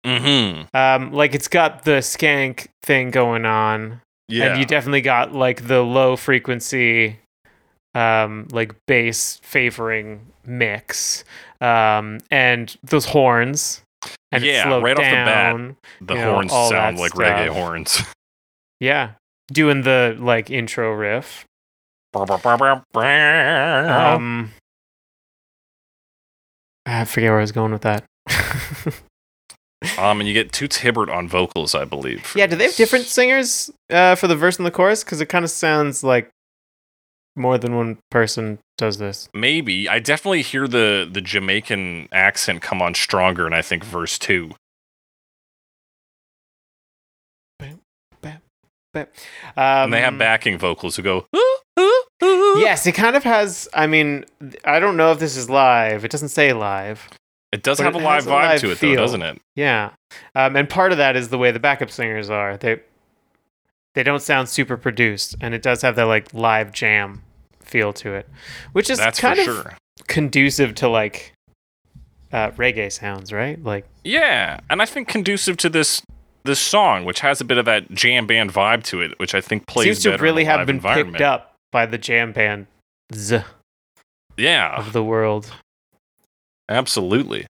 Mm-hmm. 0.04 0.74
Um, 0.76 1.12
like 1.12 1.34
it's 1.34 1.48
got 1.48 1.84
the 1.84 1.98
skank 1.98 2.68
thing 2.82 3.10
going 3.10 3.44
on, 3.44 4.00
Yeah. 4.28 4.46
and 4.46 4.58
you 4.58 4.64
definitely 4.64 5.00
got 5.00 5.32
like 5.34 5.66
the 5.66 5.82
low 5.82 6.16
frequency, 6.16 7.18
um, 7.94 8.46
like 8.52 8.72
bass 8.86 9.40
favoring 9.42 10.26
mix, 10.44 11.24
um, 11.60 12.20
and 12.30 12.76
those 12.84 13.06
horns. 13.06 13.82
And 14.32 14.44
Yeah, 14.44 14.68
right 14.80 14.96
off 14.96 15.04
the 15.04 15.10
bat. 15.10 15.56
the 16.02 16.14
you 16.14 16.20
know, 16.20 16.32
horns 16.34 16.52
sound 16.52 16.98
like 16.98 17.12
reggae 17.12 17.48
horns. 17.48 18.00
Yeah, 18.80 19.12
doing 19.48 19.82
the 19.82 20.16
like 20.18 20.50
intro 20.50 20.92
riff. 20.92 21.44
um, 24.14 24.52
I 26.86 27.04
forget 27.04 27.30
where 27.30 27.38
I 27.38 27.42
was 27.42 27.52
going 27.52 27.72
with 27.72 27.82
that. 27.82 28.04
Um, 29.98 30.20
and 30.20 30.26
you 30.26 30.34
get 30.34 30.52
Toots 30.52 30.78
Hibbert 30.78 31.10
on 31.10 31.28
vocals, 31.28 31.74
I 31.74 31.84
believe. 31.84 32.32
yeah, 32.34 32.46
do 32.46 32.56
they 32.56 32.64
have 32.64 32.74
different 32.76 33.04
singers 33.04 33.70
uh, 33.90 34.14
for 34.14 34.26
the 34.26 34.34
verse 34.34 34.56
and 34.56 34.66
the 34.66 34.70
chorus? 34.70 35.04
Because 35.04 35.20
it 35.20 35.26
kind 35.28 35.44
of 35.44 35.50
sounds 35.50 36.02
like 36.02 36.30
more 37.36 37.58
than 37.58 37.76
one 37.76 37.98
person 38.10 38.58
does 38.78 38.98
this. 38.98 39.28
Maybe 39.34 39.88
I 39.88 39.98
definitely 39.98 40.42
hear 40.42 40.66
the 40.66 41.08
the 41.10 41.20
Jamaican 41.20 42.08
accent 42.10 42.62
come 42.62 42.80
on 42.80 42.94
stronger, 42.94 43.46
and 43.46 43.54
I 43.54 43.62
think 43.62 43.84
verse 43.84 44.18
two. 44.18 44.52
Um, 49.00 49.04
And 49.56 49.92
they 49.92 50.00
have 50.00 50.18
backing 50.18 50.58
vocals 50.58 50.96
who 50.96 51.02
go. 51.02 51.26
"Ooh, 51.34 51.56
ooh, 51.78 52.02
ooh." 52.24 52.58
Yes, 52.58 52.86
it 52.86 52.92
kind 52.92 53.16
of 53.16 53.24
has. 53.24 53.68
I 53.74 53.86
mean, 53.86 54.24
I 54.64 54.78
don't 54.80 54.96
know 54.96 55.12
if 55.12 55.18
this 55.18 55.36
is 55.36 55.48
live. 55.50 56.04
It 56.04 56.10
doesn't 56.10 56.28
say 56.30 56.52
live. 56.52 57.08
it 57.52 57.62
does 57.62 57.78
have 57.78 57.94
it 57.94 58.00
a 58.02 58.04
live 58.04 58.24
has 58.24 58.26
a 58.26 58.30
vibe 58.30 58.32
live 58.48 58.60
to 58.60 58.70
it, 58.72 58.78
feel. 58.78 58.90
though, 58.96 59.02
doesn't 59.02 59.22
it? 59.22 59.40
Yeah, 59.54 59.90
um, 60.34 60.56
and 60.56 60.68
part 60.68 60.92
of 60.92 60.98
that 60.98 61.16
is 61.16 61.28
the 61.28 61.38
way 61.38 61.50
the 61.52 61.60
backup 61.60 61.90
singers 61.90 62.28
are. 62.30 62.56
They 62.56 62.80
they 63.94 64.02
don't 64.02 64.20
sound 64.22 64.48
super 64.48 64.76
produced, 64.76 65.36
and 65.40 65.54
it 65.54 65.62
does 65.62 65.82
have 65.82 65.96
that 65.96 66.04
like 66.04 66.32
live 66.34 66.72
jam 66.72 67.22
feel 67.62 67.92
to 67.94 68.14
it, 68.14 68.28
which 68.72 68.90
is 68.90 68.98
That's 68.98 69.18
kind 69.20 69.38
of 69.38 69.44
sure. 69.44 69.76
conducive 70.06 70.74
to 70.76 70.88
like 70.88 71.32
uh, 72.32 72.50
reggae 72.52 72.92
sounds, 72.92 73.32
right? 73.32 73.62
Like 73.62 73.86
Yeah, 74.04 74.60
and 74.68 74.82
I 74.82 74.86
think 74.86 75.08
conducive 75.08 75.56
to 75.58 75.68
this 75.70 76.02
this 76.46 76.60
song, 76.60 77.04
which 77.04 77.20
has 77.20 77.40
a 77.40 77.44
bit 77.44 77.58
of 77.58 77.64
that 77.66 77.90
jam 77.92 78.26
band 78.26 78.52
vibe 78.52 78.82
to 78.84 79.00
it, 79.02 79.18
which 79.18 79.34
I 79.34 79.40
think 79.40 79.66
plays 79.66 79.84
seems 79.84 80.02
to 80.04 80.10
better 80.12 80.22
really 80.22 80.42
in 80.42 80.48
a 80.48 80.50
have 80.52 80.58
live 80.60 80.66
been 80.68 80.76
environment. 80.76 81.12
picked 81.16 81.22
up 81.22 81.54
by 81.72 81.84
the 81.86 81.98
jam 81.98 82.32
bands 82.32 82.68
Yeah, 84.36 84.76
of 84.76 84.92
the 84.92 85.04
world. 85.04 85.52
absolutely. 86.68 87.46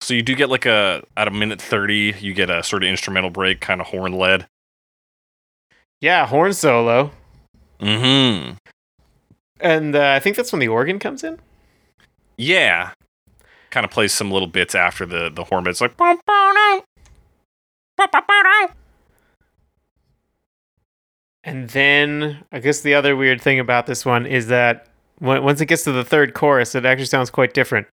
So 0.00 0.14
you 0.14 0.22
do 0.22 0.34
get 0.34 0.48
like 0.48 0.64
a 0.66 1.02
at 1.16 1.28
a 1.28 1.30
minute 1.30 1.60
thirty, 1.60 2.14
you 2.20 2.32
get 2.32 2.48
a 2.50 2.62
sort 2.62 2.82
of 2.82 2.88
instrumental 2.88 3.30
break, 3.30 3.60
kind 3.60 3.80
of 3.80 3.88
horn 3.88 4.12
led. 4.12 4.46
Yeah, 6.00 6.26
horn 6.26 6.52
solo, 6.54 7.10
Mm-hmm. 7.80 8.54
and 9.60 9.94
uh, 9.96 10.10
I 10.12 10.20
think 10.20 10.36
that's 10.36 10.52
when 10.52 10.60
the 10.60 10.68
organ 10.68 10.98
comes 10.98 11.22
in. 11.24 11.38
Yeah. 12.36 12.92
Kind 13.70 13.84
of 13.84 13.90
plays 13.90 14.12
some 14.12 14.30
little 14.30 14.48
bits 14.48 14.74
after 14.74 15.04
the 15.04 15.30
the 15.30 15.44
horn 15.44 15.64
bits, 15.64 15.80
like. 15.80 15.96
"Bum, 15.96 16.18
bum, 16.26 16.54
no. 16.54 16.82
Bum, 17.96 18.08
bum, 18.12 18.22
bum, 18.26 18.44
no." 18.44 18.68
And 21.44 21.68
then 21.70 22.44
I 22.52 22.58
guess 22.60 22.80
the 22.80 22.94
other 22.94 23.16
weird 23.16 23.40
thing 23.40 23.58
about 23.58 23.86
this 23.86 24.04
one 24.04 24.26
is 24.26 24.48
that 24.48 24.86
when, 25.18 25.42
once 25.42 25.60
it 25.60 25.66
gets 25.66 25.84
to 25.84 25.92
the 25.92 26.04
third 26.04 26.34
chorus, 26.34 26.74
it 26.74 26.84
actually 26.84 27.06
sounds 27.06 27.30
quite 27.30 27.54
different. 27.54 27.86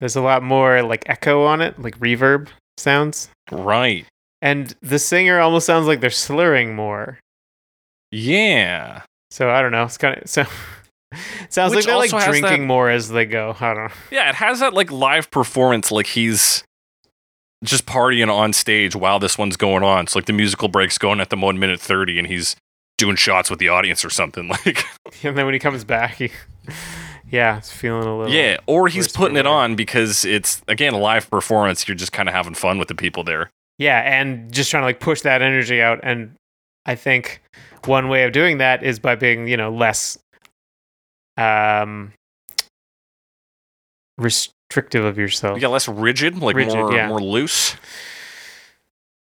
There's 0.00 0.16
a 0.16 0.20
lot 0.20 0.42
more 0.42 0.82
like 0.82 1.08
echo 1.08 1.44
on 1.44 1.60
it, 1.60 1.78
like 1.78 1.98
reverb 1.98 2.48
sounds. 2.76 3.28
Right. 3.50 4.06
And 4.40 4.74
the 4.82 4.98
singer 4.98 5.38
almost 5.38 5.66
sounds 5.66 5.86
like 5.86 6.00
they're 6.00 6.10
slurring 6.10 6.74
more. 6.74 7.18
Yeah. 8.10 9.02
So 9.30 9.50
I 9.50 9.62
don't 9.62 9.72
know. 9.72 9.84
It's 9.84 9.98
kind 9.98 10.20
of 10.20 10.28
so 10.28 10.44
sounds 11.48 11.74
Which 11.74 11.86
like 11.86 12.10
they're 12.10 12.18
like 12.18 12.28
drinking 12.28 12.62
that- 12.62 12.66
more 12.66 12.90
as 12.90 13.08
they 13.08 13.24
go. 13.26 13.56
I 13.60 13.74
don't 13.74 13.84
know. 13.84 13.94
Yeah, 14.10 14.28
it 14.28 14.34
has 14.36 14.60
that 14.60 14.74
like 14.74 14.90
live 14.90 15.30
performance, 15.30 15.90
like 15.92 16.06
he's 16.06 16.64
just 17.64 17.86
partying 17.86 18.32
on 18.32 18.52
stage 18.52 18.96
while 18.96 19.18
this 19.18 19.38
one's 19.38 19.56
going 19.56 19.82
on. 19.84 20.04
It's 20.04 20.14
like 20.16 20.26
the 20.26 20.32
musical 20.32 20.68
break's 20.68 20.98
going 20.98 21.20
at 21.20 21.30
the 21.30 21.36
one 21.36 21.58
minute 21.58 21.80
thirty, 21.80 22.18
and 22.18 22.26
he's 22.26 22.56
doing 22.98 23.16
shots 23.16 23.50
with 23.50 23.58
the 23.58 23.68
audience 23.68 24.04
or 24.04 24.10
something. 24.10 24.48
Like, 24.66 24.84
And 25.24 25.36
then 25.36 25.44
when 25.44 25.54
he 25.54 25.60
comes 25.60 25.84
back, 25.84 26.14
he 26.16 26.30
yeah, 27.30 27.58
it's 27.58 27.70
feeling 27.72 28.06
a 28.06 28.16
little 28.18 28.32
yeah, 28.32 28.58
or 28.66 28.88
he's 28.88 29.08
putting 29.08 29.36
it 29.36 29.46
on 29.46 29.74
because 29.76 30.24
it's 30.24 30.60
again 30.68 30.92
a 30.92 30.98
live 30.98 31.30
performance. 31.30 31.86
You're 31.88 31.94
just 31.96 32.12
kind 32.12 32.28
of 32.28 32.34
having 32.34 32.54
fun 32.54 32.78
with 32.78 32.88
the 32.88 32.94
people 32.94 33.24
there. 33.24 33.50
Yeah, 33.78 33.98
and 34.00 34.52
just 34.52 34.70
trying 34.70 34.82
to 34.82 34.86
like 34.86 35.00
push 35.00 35.22
that 35.22 35.40
energy 35.42 35.80
out. 35.80 36.00
And 36.02 36.34
I 36.84 36.94
think 36.94 37.40
one 37.86 38.08
way 38.08 38.24
of 38.24 38.32
doing 38.32 38.58
that 38.58 38.82
is 38.84 38.98
by 38.98 39.14
being, 39.14 39.48
you 39.48 39.56
know, 39.56 39.70
less 39.70 40.18
um 41.36 42.12
restrictive 44.18 45.04
of 45.04 45.18
yourself. 45.18 45.60
Yeah, 45.60 45.68
less 45.68 45.88
rigid, 45.88 46.38
like 46.38 46.56
Rigid, 46.56 46.74
more 46.74 46.92
yeah. 46.92 47.08
more 47.08 47.20
loose. 47.20 47.76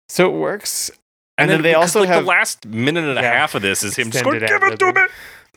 So 0.10 0.30
it 0.34 0.38
works. 0.38 0.92
And 1.38 1.50
then 1.50 1.62
they 1.62 1.74
also 1.74 2.02
like 2.02 2.10
have- 2.10 2.24
the 2.24 2.30
last 2.30 2.66
minute 2.66 3.06
and 3.06 3.18
a 3.18 3.22
Yeah. 3.22 3.32
half 3.34 3.56
of 3.56 3.62
this 3.62 3.84
is 3.84 3.96
him 3.96 4.12
just 4.12 4.24
going, 4.26 4.40
"Give 4.40 4.64
it 4.64 4.80
to 4.80 4.94
me. 4.94 5.02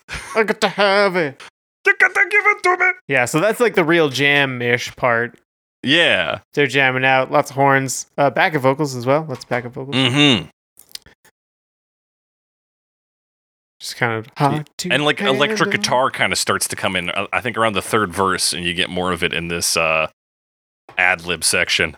I 0.37 0.43
got 0.45 0.61
to 0.61 0.69
have 0.69 1.17
it. 1.17 1.43
you 1.87 1.97
got 1.99 2.15
to 2.15 2.27
give 2.31 2.45
it 2.47 2.63
to 2.63 2.77
me." 2.79 2.91
Yeah, 3.09 3.25
so 3.25 3.41
that's 3.41 3.59
like 3.61 3.75
the 3.75 3.85
real 3.85 4.09
jam-ish 4.09 4.95
part. 4.95 5.39
Yeah. 5.83 6.41
They're 6.55 6.69
jamming 6.69 7.05
out, 7.05 7.33
lots 7.33 7.51
of 7.51 7.57
horns, 7.57 8.07
uh, 8.17 8.31
backup 8.31 8.63
vocals 8.63 8.95
as 8.95 9.05
well. 9.05 9.27
Lots 9.29 9.43
of 9.43 9.49
backup 9.51 9.73
vocals. 9.73 9.97
Mm-hmm. 9.97 10.47
Just 13.83 13.97
kind 13.97 14.13
of 14.17 14.29
hard 14.37 14.71
to 14.79 14.91
And 14.93 15.05
like 15.05 15.21
electric 15.21 15.73
guitar 15.73 16.09
kind 16.09 16.33
of 16.33 16.39
starts 16.39 16.69
to 16.69 16.77
come 16.77 16.95
in. 16.95 17.11
uh, 17.11 17.27
I 17.33 17.41
think 17.41 17.59
around 17.59 17.73
the 17.73 17.83
third 17.83 18.13
verse, 18.15 18.53
and 18.53 18.65
you 18.65 18.75
get 18.75 18.89
more 18.89 19.11
of 19.11 19.25
it 19.25 19.33
in 19.33 19.49
this 19.49 19.77
uh, 19.77 20.07
ad 20.97 21.25
lib 21.27 21.43
section. 21.43 21.97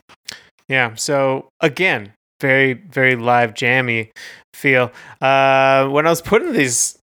Yeah. 0.66 0.94
So 0.94 1.48
again, 1.60 2.14
very 2.40 2.72
very 2.72 3.16
live 3.16 3.52
jammy 3.52 4.12
feel. 4.54 4.92
Uh, 5.20 5.86
when 5.88 6.06
I 6.06 6.10
was 6.10 6.22
putting 6.22 6.52
these 6.54 6.98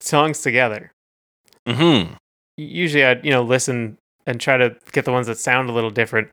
songs 0.00 0.42
together, 0.42 0.92
Mm-hmm. 1.66 2.14
usually 2.58 3.04
I'd 3.06 3.24
you 3.24 3.30
know 3.30 3.42
listen 3.42 3.96
and 4.26 4.38
try 4.38 4.58
to 4.58 4.76
get 4.92 5.06
the 5.06 5.12
ones 5.12 5.26
that 5.28 5.38
sound 5.38 5.70
a 5.70 5.72
little 5.72 5.90
different. 5.90 6.28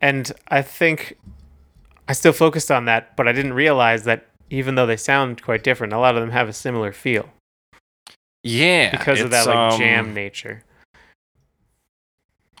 And 0.00 0.30
I 0.46 0.62
think 0.62 1.18
I 2.06 2.12
still 2.12 2.32
focused 2.32 2.70
on 2.70 2.84
that, 2.84 3.16
but 3.16 3.26
I 3.26 3.32
didn't 3.32 3.54
realize 3.54 4.04
that 4.04 4.26
even 4.50 4.74
though 4.74 4.86
they 4.86 4.96
sound 4.96 5.42
quite 5.42 5.62
different, 5.64 5.92
a 5.92 5.98
lot 5.98 6.14
of 6.16 6.20
them 6.20 6.30
have 6.30 6.48
a 6.48 6.52
similar 6.52 6.92
feel 6.92 7.28
Yeah, 8.42 8.90
because 8.90 9.20
of 9.20 9.30
that 9.30 9.46
like 9.46 9.56
um, 9.72 9.78
jam 9.78 10.14
nature. 10.14 10.62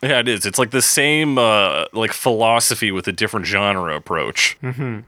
Yeah, 0.02 0.18
it 0.20 0.28
is. 0.28 0.44
It's 0.44 0.58
like 0.58 0.70
the 0.72 0.82
same 0.82 1.38
uh, 1.38 1.86
like 1.92 2.12
philosophy 2.12 2.92
with 2.92 3.08
a 3.08 3.12
different 3.12 3.46
genre 3.46 3.96
approach. 3.96 4.58
Mm-hmm. 4.62 5.00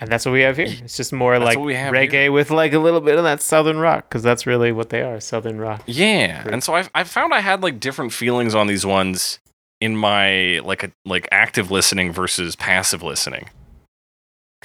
And 0.00 0.10
that's 0.10 0.26
what 0.26 0.32
we 0.32 0.40
have 0.40 0.56
here. 0.56 0.66
It's 0.68 0.96
just 0.96 1.12
more 1.12 1.38
That's 1.38 1.54
like 1.54 1.64
we 1.64 1.76
have 1.76 1.92
reggae 1.94 2.10
here. 2.22 2.32
with 2.32 2.50
like 2.50 2.72
a 2.72 2.80
little 2.80 3.00
bit 3.00 3.16
of 3.18 3.22
that 3.24 3.40
southern 3.40 3.78
rock, 3.78 4.08
because 4.08 4.22
that's 4.24 4.46
really 4.46 4.72
what 4.72 4.88
they 4.88 5.00
are, 5.02 5.20
southern 5.20 5.58
rock. 5.58 5.82
Yeah, 5.86 6.42
Great. 6.42 6.54
and 6.54 6.64
so 6.64 6.74
I 6.74 6.88
I 6.94 7.04
found 7.04 7.32
I 7.32 7.38
had 7.38 7.62
like 7.62 7.78
different 7.78 8.12
feelings 8.12 8.52
on 8.56 8.66
these 8.66 8.84
ones 8.84 9.38
in 9.80 9.96
my 9.96 10.58
like 10.64 10.82
a 10.82 10.90
like 11.04 11.28
active 11.30 11.70
listening 11.70 12.10
versus 12.12 12.56
passive 12.56 13.04
listening. 13.04 13.48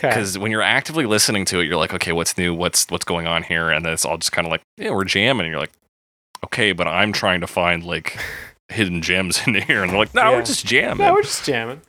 Because 0.02 0.38
when 0.38 0.52
you're 0.52 0.62
actively 0.62 1.06
listening 1.06 1.46
to 1.46 1.60
it, 1.60 1.66
you're 1.66 1.76
like, 1.78 1.94
okay, 1.94 2.12
what's 2.12 2.38
new? 2.38 2.54
What's 2.54 2.86
what's 2.90 3.06
going 3.06 3.28
on 3.28 3.44
here? 3.44 3.70
And 3.70 3.86
then 3.86 3.94
it's 3.94 4.06
all 4.06 4.18
just 4.18 4.32
kind 4.32 4.46
of 4.48 4.52
like, 4.52 4.62
yeah, 4.78 4.92
we're 4.92 5.04
jamming. 5.06 5.46
And 5.46 5.52
you're 5.52 5.60
like, 5.60 5.72
okay, 6.46 6.72
but 6.72 6.88
I'm 6.88 7.12
trying 7.12 7.42
to 7.42 7.48
find 7.48 7.84
like 7.84 8.18
hidden 8.70 9.02
gems 9.02 9.42
in 9.48 9.56
here, 9.56 9.82
and 9.82 9.92
they're 9.92 9.98
like, 10.00 10.14
no, 10.14 10.22
Yeah. 10.24 10.32
we're 10.38 10.44
just 10.44 10.66
jamming. 10.66 11.06
No, 11.06 11.14
we're 11.14 11.22
just 11.24 11.46
jamming. 11.46 11.82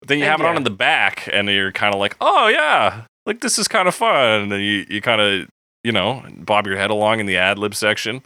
But 0.00 0.08
then 0.08 0.18
you 0.18 0.24
And 0.24 0.30
have 0.32 0.40
it 0.40 0.46
on 0.46 0.56
in 0.56 0.64
the 0.64 0.70
back, 0.70 1.28
and 1.32 1.48
you're 1.48 1.70
kind 1.72 1.94
of 1.94 2.00
like, 2.00 2.16
oh 2.20 2.48
yeah, 2.48 3.02
like 3.26 3.40
this 3.40 3.58
is 3.58 3.68
kind 3.68 3.86
of 3.86 3.94
fun. 3.94 4.42
And 4.42 4.52
then 4.52 4.60
you 4.60 4.84
you 4.88 5.00
kind 5.00 5.20
of 5.20 5.48
you 5.84 5.92
know 5.92 6.24
bob 6.38 6.66
your 6.66 6.76
head 6.76 6.90
along 6.90 7.20
in 7.20 7.26
the 7.26 7.36
ad 7.36 7.58
lib 7.58 7.74
section, 7.76 8.22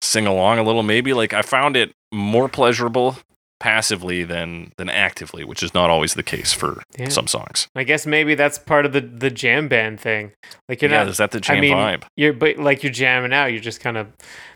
sing 0.00 0.26
along 0.26 0.58
a 0.58 0.62
little 0.62 0.82
maybe. 0.82 1.12
Like 1.12 1.34
I 1.34 1.42
found 1.42 1.76
it 1.76 1.92
more 2.12 2.48
pleasurable 2.48 3.16
passively 3.60 4.24
than 4.24 4.72
than 4.78 4.88
actively, 4.88 5.44
which 5.44 5.62
is 5.62 5.72
not 5.74 5.90
always 5.90 6.14
the 6.14 6.22
case 6.22 6.52
for 6.52 6.82
Yeah. 6.98 7.08
some 7.08 7.26
songs. 7.26 7.68
I 7.76 7.84
guess 7.84 8.06
maybe 8.06 8.34
that's 8.34 8.58
part 8.58 8.86
of 8.86 8.92
the 8.92 9.00
the 9.02 9.30
jam 9.30 9.68
band 9.68 10.00
thing. 10.00 10.32
Like 10.68 10.82
you're 10.82 10.90
yeah, 10.90 10.98
not 11.04 11.08
is 11.08 11.18
that 11.18 11.30
the 11.30 11.40
jam 11.40 11.58
I 11.58 11.60
mean, 11.60 11.76
vibe? 11.76 12.02
you're 12.16 12.32
but 12.32 12.56
like 12.58 12.82
you're 12.82 12.90
jamming 12.92 13.32
out. 13.32 13.52
You're 13.52 13.60
just 13.60 13.80
kind 13.80 13.96
of 13.96 14.08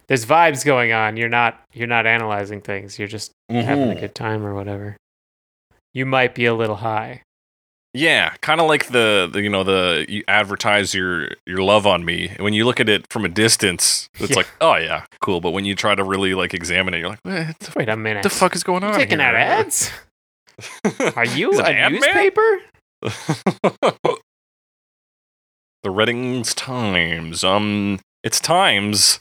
there's 0.08 0.26
vibes 0.26 0.64
going 0.64 0.92
on. 0.92 1.16
You're 1.16 1.28
not 1.28 1.60
you're 1.72 1.86
not 1.86 2.06
analyzing 2.06 2.60
things. 2.62 2.98
You're 2.98 3.08
just 3.08 3.30
having 3.50 3.90
a 3.90 3.94
Mhm. 3.94 4.00
good 4.00 4.14
time 4.14 4.44
or 4.44 4.54
whatever. 4.54 4.96
You 5.92 6.06
might 6.06 6.34
be 6.34 6.46
a 6.46 6.54
little 6.54 6.76
high. 6.76 7.22
Yeah, 7.96 8.34
kind 8.40 8.60
of 8.60 8.66
like 8.66 8.88
the, 8.88 9.30
the 9.32 9.40
you 9.40 9.48
know 9.48 9.62
the 9.62 10.04
you 10.08 10.24
advertise 10.26 10.92
your 10.94 11.28
your 11.46 11.62
love 11.62 11.86
on 11.86 12.04
me. 12.04 12.34
When 12.40 12.52
you 12.52 12.64
look 12.64 12.80
at 12.80 12.88
it 12.88 13.06
from 13.08 13.24
a 13.24 13.28
distance, 13.28 14.08
it's 14.18 14.30
Yeah. 14.30 14.36
like, 14.36 14.48
oh 14.60 14.74
yeah, 14.74 15.04
cool. 15.20 15.40
But 15.40 15.52
when 15.52 15.64
you 15.64 15.76
try 15.76 15.94
to 15.94 16.02
really 16.02 16.34
like 16.34 16.54
examine 16.54 16.92
it, 16.94 16.98
you're 16.98 17.10
like, 17.10 17.20
eh, 17.24 17.52
the, 17.60 17.72
Wait 17.76 17.88
a 17.88 17.96
minute. 17.96 18.24
the 18.24 18.30
fuck 18.30 18.56
is 18.56 18.64
going 18.64 18.82
on? 18.82 18.94
Taking 18.94 19.20
here? 19.20 19.28
out 19.28 19.36
ads? 19.36 19.92
Are 21.16 21.24
you 21.24 21.52
a 21.52 21.62
Ad 21.62 21.92
newspaper? 21.92 22.58
the 25.82 25.90
Redding's 25.90 26.54
Times. 26.54 27.44
Um, 27.44 28.00
it's 28.22 28.40
times 28.40 29.20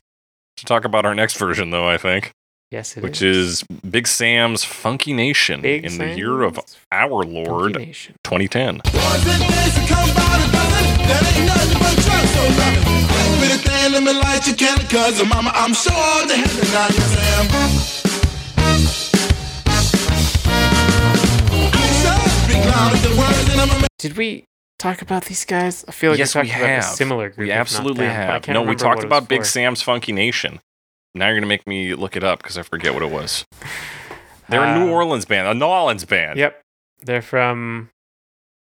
to 0.58 0.66
talk 0.66 0.86
about 0.86 1.06
our 1.06 1.14
next 1.16 1.38
version, 1.38 1.70
though. 1.72 1.88
I 1.88 1.98
think, 1.98 2.32
Yes, 2.74 2.98
it 2.98 3.04
which 3.04 3.22
is 3.22 3.62
Big 3.88 4.08
Sam's 4.08 4.64
Funky 4.64 5.14
Nation 5.14 5.62
Big 5.62 5.86
in 5.86 6.00
the 6.00 6.18
year 6.18 6.42
of 6.42 6.60
our 6.92 7.24
Lord 7.24 7.76
2010. 7.76 8.82
Boys 8.82 8.90
and 8.90 9.44
days 9.46 9.76
that 9.78 9.86
come 9.88 10.10
by 10.18 10.42
the 10.42 10.50
dozen, 10.50 11.06
that 11.06 11.22
ain't 11.38 11.46
nothing 11.46 11.78
but 11.78 11.94
drugs, 12.02 12.34
so 12.34 12.42
loving. 12.58 12.82
With 13.42 13.54
a 13.54 13.62
thing, 13.62 13.92
let 13.94 14.02
me 14.02 14.14
light 14.20 14.48
your 14.48 14.56
candle, 14.56 14.88
cause 14.90 15.24
mama, 15.24 15.52
I'm 15.54 15.76
so 15.76 15.92
hard 15.94 16.30
to 16.30 16.36
handle 16.36 16.66
now, 16.74 16.90
yes 16.90 17.14
I 17.14 17.22
am. 17.38 17.46
I 21.78 21.86
should 22.02 22.26
speak 22.42 22.66
loud 22.74 22.92
with 22.92 23.04
the 23.04 23.14
words 23.22 23.50
and 23.54 23.62
I'm 23.62 23.84
a 23.84 23.88
Did 24.00 24.18
we 24.18 24.46
talk 24.80 25.04
about 25.04 25.26
these 25.26 25.46
guys? 25.46 25.86
I 25.88 25.92
feel 25.92 26.10
like 26.10 26.18
yes, 26.18 26.34
we 26.34 26.42
we 26.42 26.48
talked 26.48 26.58
about 26.58 26.70
a 26.70 26.74
have. 26.74 26.84
similar 26.86 27.30
group. 27.30 27.46
We 27.46 27.52
absolutely 27.52 28.08
them, 28.08 28.16
but 28.28 28.50
I 28.50 28.54
have. 28.54 28.56
No, 28.56 28.64
we 28.64 28.76
talked 28.76 29.04
about 29.04 29.30
Big 29.30 29.42
for. 29.42 29.46
Sam's 29.46 29.84
Funky 29.84 30.12
Nation. 30.12 30.60
Now 31.16 31.28
you're 31.28 31.36
gonna 31.38 31.47
make 31.47 31.68
me 31.68 31.93
look 31.95 32.16
it 32.16 32.24
up 32.24 32.39
because 32.41 32.57
I 32.57 32.64
forget 32.64 32.93
what 32.93 33.03
it 33.03 33.11
was. 33.11 33.45
They're 34.49 34.64
a 34.64 34.68
Uh, 34.72 34.80
New 34.80 34.91
Orleans 34.91 35.26
band, 35.26 35.47
a 35.47 35.53
New 35.53 35.66
Orleans 35.66 36.05
band. 36.05 36.38
Yep. 36.39 36.59
They're 37.01 37.22
from 37.22 37.89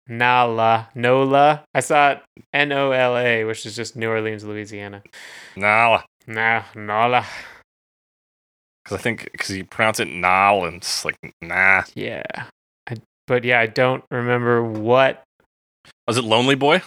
Nala. 0.09 0.89
Nola. 0.95 1.65
I 1.75 1.81
saw 1.81 2.13
it 2.13 2.23
N 2.53 2.73
O 2.73 2.91
L 2.93 3.17
A, 3.17 3.45
which 3.45 3.65
is 3.67 3.77
just 3.77 3.97
New 3.97 4.09
Orleans, 4.09 4.45
Louisiana. 4.45 5.03
Nah, 5.57 6.03
Nah, 6.27 6.63
Nala. 6.75 7.25
because 8.85 8.99
I 8.99 9.03
think 9.03 9.29
because 9.33 9.51
you 9.51 9.65
pronounce 9.65 10.01
it 10.01 10.09
Nal 10.09 10.65
and 10.65 10.77
it's 10.79 11.05
like 11.05 11.17
nah. 11.43 11.83
Yeah. 11.95 12.23
I, 12.89 12.97
but 13.27 13.45
yeah, 13.45 13.61
I 13.61 13.67
don't 13.67 14.05
remember 14.11 14.63
what. 14.65 15.23
Was 16.07 16.17
it 16.17 16.25
Lonely 16.25 16.55
Boy? 16.55 16.83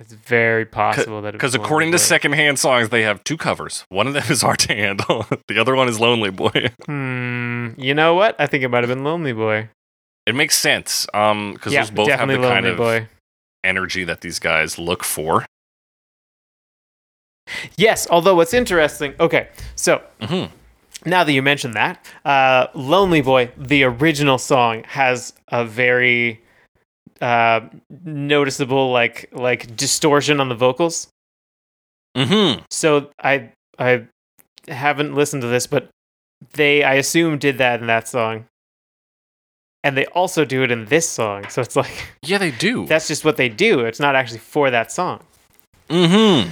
It's 0.00 0.12
very 0.12 0.64
possible 0.64 1.22
that 1.22 1.30
it 1.30 1.32
Because 1.32 1.54
according 1.54 1.92
to 1.92 1.98
secondhand 1.98 2.58
songs, 2.58 2.88
they 2.90 3.02
have 3.02 3.24
two 3.24 3.36
covers. 3.36 3.84
One 3.88 4.06
of 4.06 4.14
them 4.14 4.24
is 4.30 4.42
Hard 4.42 4.60
to 4.60 4.74
Handle. 4.74 5.26
the 5.48 5.58
other 5.58 5.74
one 5.74 5.88
is 5.88 5.98
Lonely 5.98 6.30
Boy. 6.30 6.70
Hmm. 6.86 7.70
You 7.76 7.94
know 7.94 8.14
what? 8.14 8.36
I 8.38 8.46
think 8.46 8.64
it 8.64 8.68
might 8.68 8.82
have 8.82 8.88
been 8.88 9.04
Lonely 9.04 9.32
Boy. 9.32 9.68
It 10.26 10.34
makes 10.34 10.56
sense. 10.56 11.06
Um, 11.12 11.54
because 11.54 11.72
yeah, 11.72 11.82
those 11.82 11.90
both 11.90 12.08
have 12.10 12.20
the 12.20 12.34
definitely 12.34 12.48
kind 12.48 12.66
of 12.66 12.76
Boy. 12.76 13.08
energy 13.64 14.04
that 14.04 14.20
these 14.20 14.38
guys 14.38 14.78
look 14.78 15.04
for. 15.04 15.44
Yes. 17.76 18.06
Although 18.10 18.36
what's 18.36 18.54
interesting. 18.54 19.14
Okay, 19.20 19.48
so 19.74 20.02
hmm 20.20 20.46
now 21.04 21.24
that 21.24 21.32
you 21.32 21.42
mentioned 21.42 21.74
that, 21.74 22.04
uh, 22.24 22.66
Lonely 22.74 23.20
Boy, 23.20 23.50
the 23.56 23.84
original 23.84 24.38
song, 24.38 24.82
has 24.84 25.32
a 25.48 25.64
very 25.64 26.42
uh, 27.20 27.60
noticeable 28.04 28.90
like 28.92 29.28
like 29.32 29.76
distortion 29.76 30.40
on 30.40 30.48
the 30.48 30.54
vocals. 30.54 31.08
hmm 32.16 32.60
So 32.70 33.10
I 33.22 33.52
I 33.78 34.06
haven't 34.68 35.14
listened 35.14 35.42
to 35.42 35.48
this, 35.48 35.66
but 35.66 35.88
they 36.52 36.82
I 36.84 36.94
assume 36.94 37.38
did 37.38 37.58
that 37.58 37.80
in 37.80 37.86
that 37.86 38.08
song. 38.08 38.46
And 39.84 39.96
they 39.96 40.06
also 40.06 40.44
do 40.44 40.62
it 40.64 40.70
in 40.72 40.86
this 40.86 41.08
song. 41.08 41.48
So 41.48 41.62
it's 41.62 41.76
like 41.76 42.08
Yeah, 42.22 42.38
they 42.38 42.50
do. 42.50 42.86
that's 42.86 43.06
just 43.08 43.24
what 43.24 43.36
they 43.36 43.48
do. 43.48 43.80
It's 43.80 44.00
not 44.00 44.16
actually 44.16 44.40
for 44.40 44.70
that 44.70 44.90
song. 44.92 45.20
hmm 45.90 46.50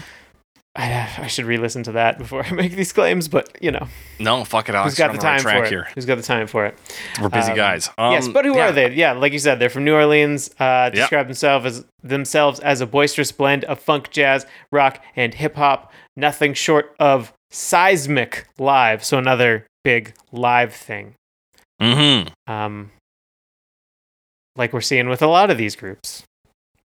I, 0.77 1.09
I 1.19 1.27
should 1.27 1.47
re-listen 1.47 1.83
to 1.85 1.93
that 1.93 2.19
before 2.19 2.45
I 2.47 2.51
make 2.53 2.73
these 2.73 2.93
claims, 2.93 3.29
but 3.29 3.57
you 3.63 3.71
know, 3.71 3.89
No, 4.21 4.45
fuck 4.45 4.69
it. 4.69 4.75
Alex. 4.75 4.93
who's 4.93 4.99
got 4.99 5.09
the 5.09 5.19
right 5.19 5.21
time 5.23 5.41
track 5.41 5.59
for 5.61 5.65
it? 5.65 5.69
here. 5.71 5.89
Who's 5.95 6.05
got 6.07 6.17
the 6.17 6.23
time 6.23 6.47
for 6.47 6.67
it? 6.67 6.77
We're 7.21 7.29
busy 7.31 7.53
Um, 7.53 7.57
guys. 7.57 7.89
Um, 7.99 8.13
yes, 8.13 8.29
but 8.29 8.45
who 8.45 8.55
yeah. 8.57 8.69
are 8.69 8.73
they? 8.73 8.93
Yeah, 8.95 9.13
like 9.13 9.33
you 9.33 9.39
said, 9.39 9.59
they're 9.59 9.71
from 9.71 9.85
New 9.85 9.95
Orleans. 9.95 10.51
Uh, 10.61 10.91
Yep. 10.93 10.93
describe 10.95 11.27
themselves 11.27 11.67
as 11.67 11.85
themselves 12.03 12.61
as 12.61 12.81
a 12.81 12.87
boisterous 12.87 13.33
blend 13.33 13.65
of 13.65 13.81
funk, 13.81 14.11
jazz, 14.11 14.47
rock, 14.71 15.03
and 15.17 15.35
hip 15.35 15.57
hop. 15.57 15.93
Nothing 16.17 16.55
short 16.55 16.95
of 17.01 17.33
seismic 17.51 18.47
live. 18.59 19.03
So 19.05 19.19
another 19.19 19.67
big 19.85 20.15
live 20.33 20.73
thing. 20.75 21.15
Mhm. 21.81 22.31
Um, 22.47 22.91
like 24.57 24.73
we're 24.73 24.81
seeing 24.81 25.09
with 25.09 25.23
a 25.23 25.27
lot 25.27 25.51
of 25.51 25.59
these 25.59 25.77
groups, 25.77 26.23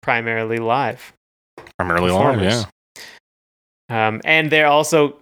primarily 0.02 0.58
live. 0.58 1.14
Primarily 1.78 2.12
live, 2.12 2.42
yeah. 2.42 2.64
Um, 3.92 4.22
and 4.24 4.50
they're 4.50 4.68
also 4.68 5.18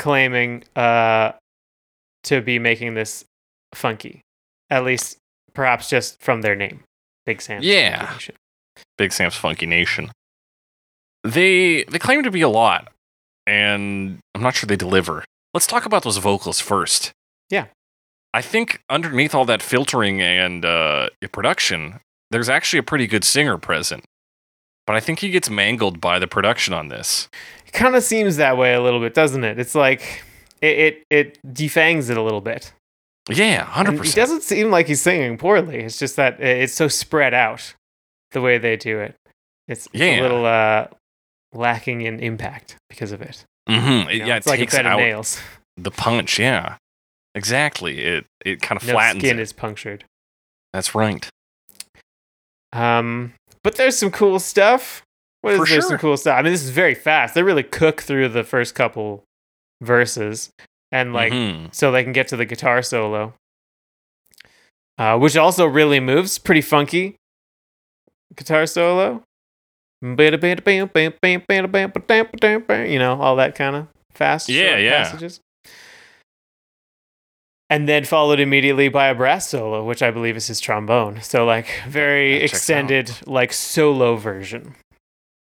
claiming 0.00 0.64
uh, 0.74 1.32
to 2.24 2.40
be 2.40 2.58
making 2.58 2.94
this 2.94 3.24
funky, 3.72 4.20
at 4.68 4.84
least 4.84 5.18
perhaps 5.52 5.88
just 5.88 6.20
from 6.20 6.42
their 6.42 6.56
name, 6.56 6.82
Big 7.24 7.40
Sam. 7.40 7.62
Yeah. 7.62 8.18
Big 8.98 9.12
Sam's 9.12 9.36
Funky 9.36 9.66
Nation. 9.66 10.10
They 11.22 11.84
they 11.84 12.00
claim 12.00 12.24
to 12.24 12.32
be 12.32 12.42
a 12.42 12.48
lot, 12.48 12.92
and 13.46 14.18
I'm 14.34 14.42
not 14.42 14.56
sure 14.56 14.66
they 14.66 14.76
deliver. 14.76 15.24
Let's 15.54 15.68
talk 15.68 15.86
about 15.86 16.02
those 16.02 16.16
vocals 16.16 16.58
first. 16.58 17.12
Yeah. 17.48 17.66
I 18.34 18.42
think 18.42 18.80
underneath 18.90 19.36
all 19.36 19.44
that 19.44 19.62
filtering 19.62 20.20
and 20.20 20.64
uh, 20.64 21.10
production, 21.30 22.00
there's 22.32 22.48
actually 22.48 22.80
a 22.80 22.82
pretty 22.82 23.06
good 23.06 23.22
singer 23.22 23.56
present. 23.56 24.04
But 24.86 24.96
I 24.96 25.00
think 25.00 25.20
he 25.20 25.30
gets 25.30 25.48
mangled 25.48 26.00
by 26.00 26.18
the 26.18 26.26
production 26.26 26.74
on 26.74 26.88
this. 26.88 27.28
It 27.66 27.72
kind 27.72 27.96
of 27.96 28.02
seems 28.02 28.36
that 28.36 28.56
way 28.58 28.74
a 28.74 28.82
little 28.82 29.00
bit, 29.00 29.14
doesn't 29.14 29.42
it? 29.44 29.58
It's 29.58 29.74
like 29.74 30.22
it 30.60 30.78
it, 30.78 31.02
it 31.10 31.54
defangs 31.54 32.10
it 32.10 32.16
a 32.16 32.22
little 32.22 32.40
bit. 32.42 32.72
Yeah, 33.30 33.64
hundred 33.64 33.92
percent. 33.92 33.96
He 33.96 34.10
percent. 34.10 34.22
doesn't 34.28 34.42
seem 34.42 34.70
like 34.70 34.86
he's 34.86 35.00
singing 35.00 35.38
poorly. 35.38 35.78
It's 35.78 35.98
just 35.98 36.16
that 36.16 36.38
it's 36.40 36.74
so 36.74 36.88
spread 36.88 37.32
out 37.32 37.74
the 38.32 38.42
way 38.42 38.58
they 38.58 38.76
do 38.76 38.98
it. 39.00 39.14
It's, 39.66 39.86
it's 39.86 39.94
Yeah. 40.02 40.20
a 40.20 40.22
little 40.22 40.44
uh, 40.44 40.88
lacking 41.54 42.02
in 42.02 42.20
impact 42.20 42.76
because 42.90 43.12
of 43.12 43.22
it. 43.22 43.44
Mm-hmm. 43.66 44.10
You 44.10 44.18
know, 44.18 44.26
yeah, 44.26 44.36
it's 44.36 44.46
it 44.46 44.50
like 44.50 44.58
a 44.58 44.62
takes 44.64 44.74
bed 44.76 44.84
of 44.86 44.98
nails. 44.98 45.40
the 45.78 45.90
punch. 45.90 46.38
Yeah, 46.38 46.76
exactly. 47.34 48.00
It 48.04 48.26
it 48.44 48.60
kind 48.60 48.78
of 48.78 48.86
No 48.86 48.92
flattens. 48.92 49.22
skin 49.22 49.38
it. 49.38 49.42
is 49.42 49.54
punctured. 49.54 50.04
That's 50.74 50.94
right. 50.94 51.26
Um, 52.74 53.32
but 53.64 53.74
there's 53.74 53.98
some 53.98 54.10
cool 54.12 54.38
stuff. 54.38 55.02
What 55.40 55.54
is 55.54 55.58
For 55.60 55.66
there 55.66 55.80
some 55.82 55.98
cool 55.98 56.16
stuff? 56.16 56.38
I 56.38 56.42
mean, 56.42 56.52
this 56.52 56.62
is 56.62 56.70
very 56.70 56.94
fast. 56.94 57.34
They 57.34 57.42
really 57.42 57.62
cook 57.64 58.00
through 58.02 58.28
the 58.28 58.44
first 58.44 58.74
couple 58.76 59.24
verses, 59.82 60.50
and 60.92 61.12
like 61.12 61.32
Mhm. 61.32 61.74
so 61.74 61.90
they 61.90 62.04
can 62.04 62.12
get 62.12 62.28
to 62.28 62.36
the 62.36 62.46
guitar 62.46 62.80
solo, 62.82 63.34
uh, 64.98 65.18
which 65.18 65.36
also 65.36 65.66
really 65.66 66.00
moves. 66.00 66.38
Pretty 66.38 66.60
funky 66.62 67.16
guitar 68.36 68.66
solo. 68.66 69.22
You 72.90 72.98
know, 72.98 73.20
all 73.20 73.36
that 73.36 73.54
kind 73.54 73.76
of 73.76 73.88
fast 74.12 74.48
Yeah, 74.48 74.76
yeah. 74.76 75.02
passages. 75.04 75.40
And 77.70 77.88
then 77.88 78.04
followed 78.04 78.40
immediately 78.40 78.88
by 78.88 79.06
a 79.08 79.14
brass 79.14 79.48
solo, 79.48 79.84
which 79.84 80.02
I 80.02 80.10
believe 80.10 80.36
is 80.36 80.46
his 80.46 80.60
trombone. 80.60 81.22
So 81.22 81.44
like 81.44 81.68
very 81.88 82.34
extended, 82.42 83.12
like 83.26 83.52
solo 83.52 84.16
version. 84.16 84.74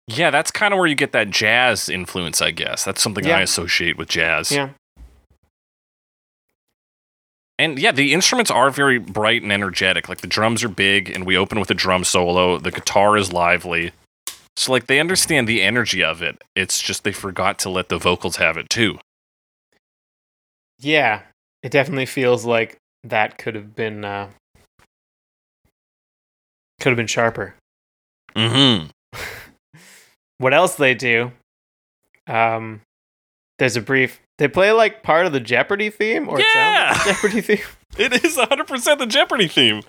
Yeah, 0.08 0.30
that's 0.30 0.52
kind 0.52 0.74
of 0.74 0.78
where 0.78 0.88
you 0.88 0.96
get 0.96 1.12
that 1.14 1.30
jazz 1.30 1.90
influence, 1.90 2.42
I 2.42 2.52
guess. 2.52 2.84
That's 2.86 3.02
something 3.02 3.26
Yeah. 3.26 3.38
I 3.38 3.42
associate 3.42 3.98
with 3.98 4.08
jazz. 4.08 4.52
Yeah. 4.52 4.70
And 7.58 7.80
yeah, 7.80 7.92
the 7.92 8.14
instruments 8.14 8.52
are 8.52 8.70
very 8.70 8.98
bright 9.00 9.42
and 9.42 9.52
energetic. 9.52 10.10
Like 10.10 10.22
the 10.22 10.28
drums 10.28 10.64
are 10.64 10.70
big, 10.70 11.10
and 11.10 11.26
we 11.26 11.38
open 11.38 11.60
with 11.60 11.72
a 11.72 11.74
drum 11.74 12.04
solo. 12.04 12.60
The 12.60 12.72
guitar 12.72 13.18
is 13.18 13.32
lively. 13.32 13.94
So 14.58 14.72
like 14.72 14.88
they 14.88 15.00
understand 15.00 15.48
the 15.48 15.62
energy 15.62 16.04
of 16.04 16.22
it. 16.22 16.42
It's 16.56 16.82
just 16.82 17.04
they 17.04 17.12
forgot 17.12 17.58
to 17.60 17.70
let 17.70 17.90
the 17.90 17.98
vocals 17.98 18.38
have 18.38 18.58
it 18.58 18.70
too. 18.70 19.00
Yeah. 20.80 21.22
It 21.66 21.72
definitely 21.72 22.06
feels 22.06 22.46
like 22.46 22.78
that 23.04 23.40
could 23.40 23.56
have 23.56 23.76
been 23.76 24.06
uh 24.06 24.30
could 26.80 26.90
have 26.90 26.96
been 26.96 27.08
sharper. 27.08 27.56
Mm-hmm. 28.36 28.88
what 30.38 30.54
else 30.54 30.76
they 30.76 30.94
do? 30.94 31.32
Um 32.28 32.82
there's 33.58 33.76
a 33.76 33.82
brief 33.82 34.20
they 34.38 34.48
play 34.48 34.72
like 34.74 35.02
part 35.02 35.26
of 35.26 35.34
the 35.34 35.40
Jeopardy 35.40 35.90
theme 35.90 36.30
or 36.30 36.40
it 36.40 36.44
like 36.44 36.54
the 36.54 36.60
Yeah! 36.60 37.04
Jeopardy 37.04 37.42
theme. 37.42 37.66
It 37.98 38.26
is 38.26 38.38
100% 38.38 38.98
the 39.00 39.08
Jeopardy 39.08 39.48
theme. 39.48 39.82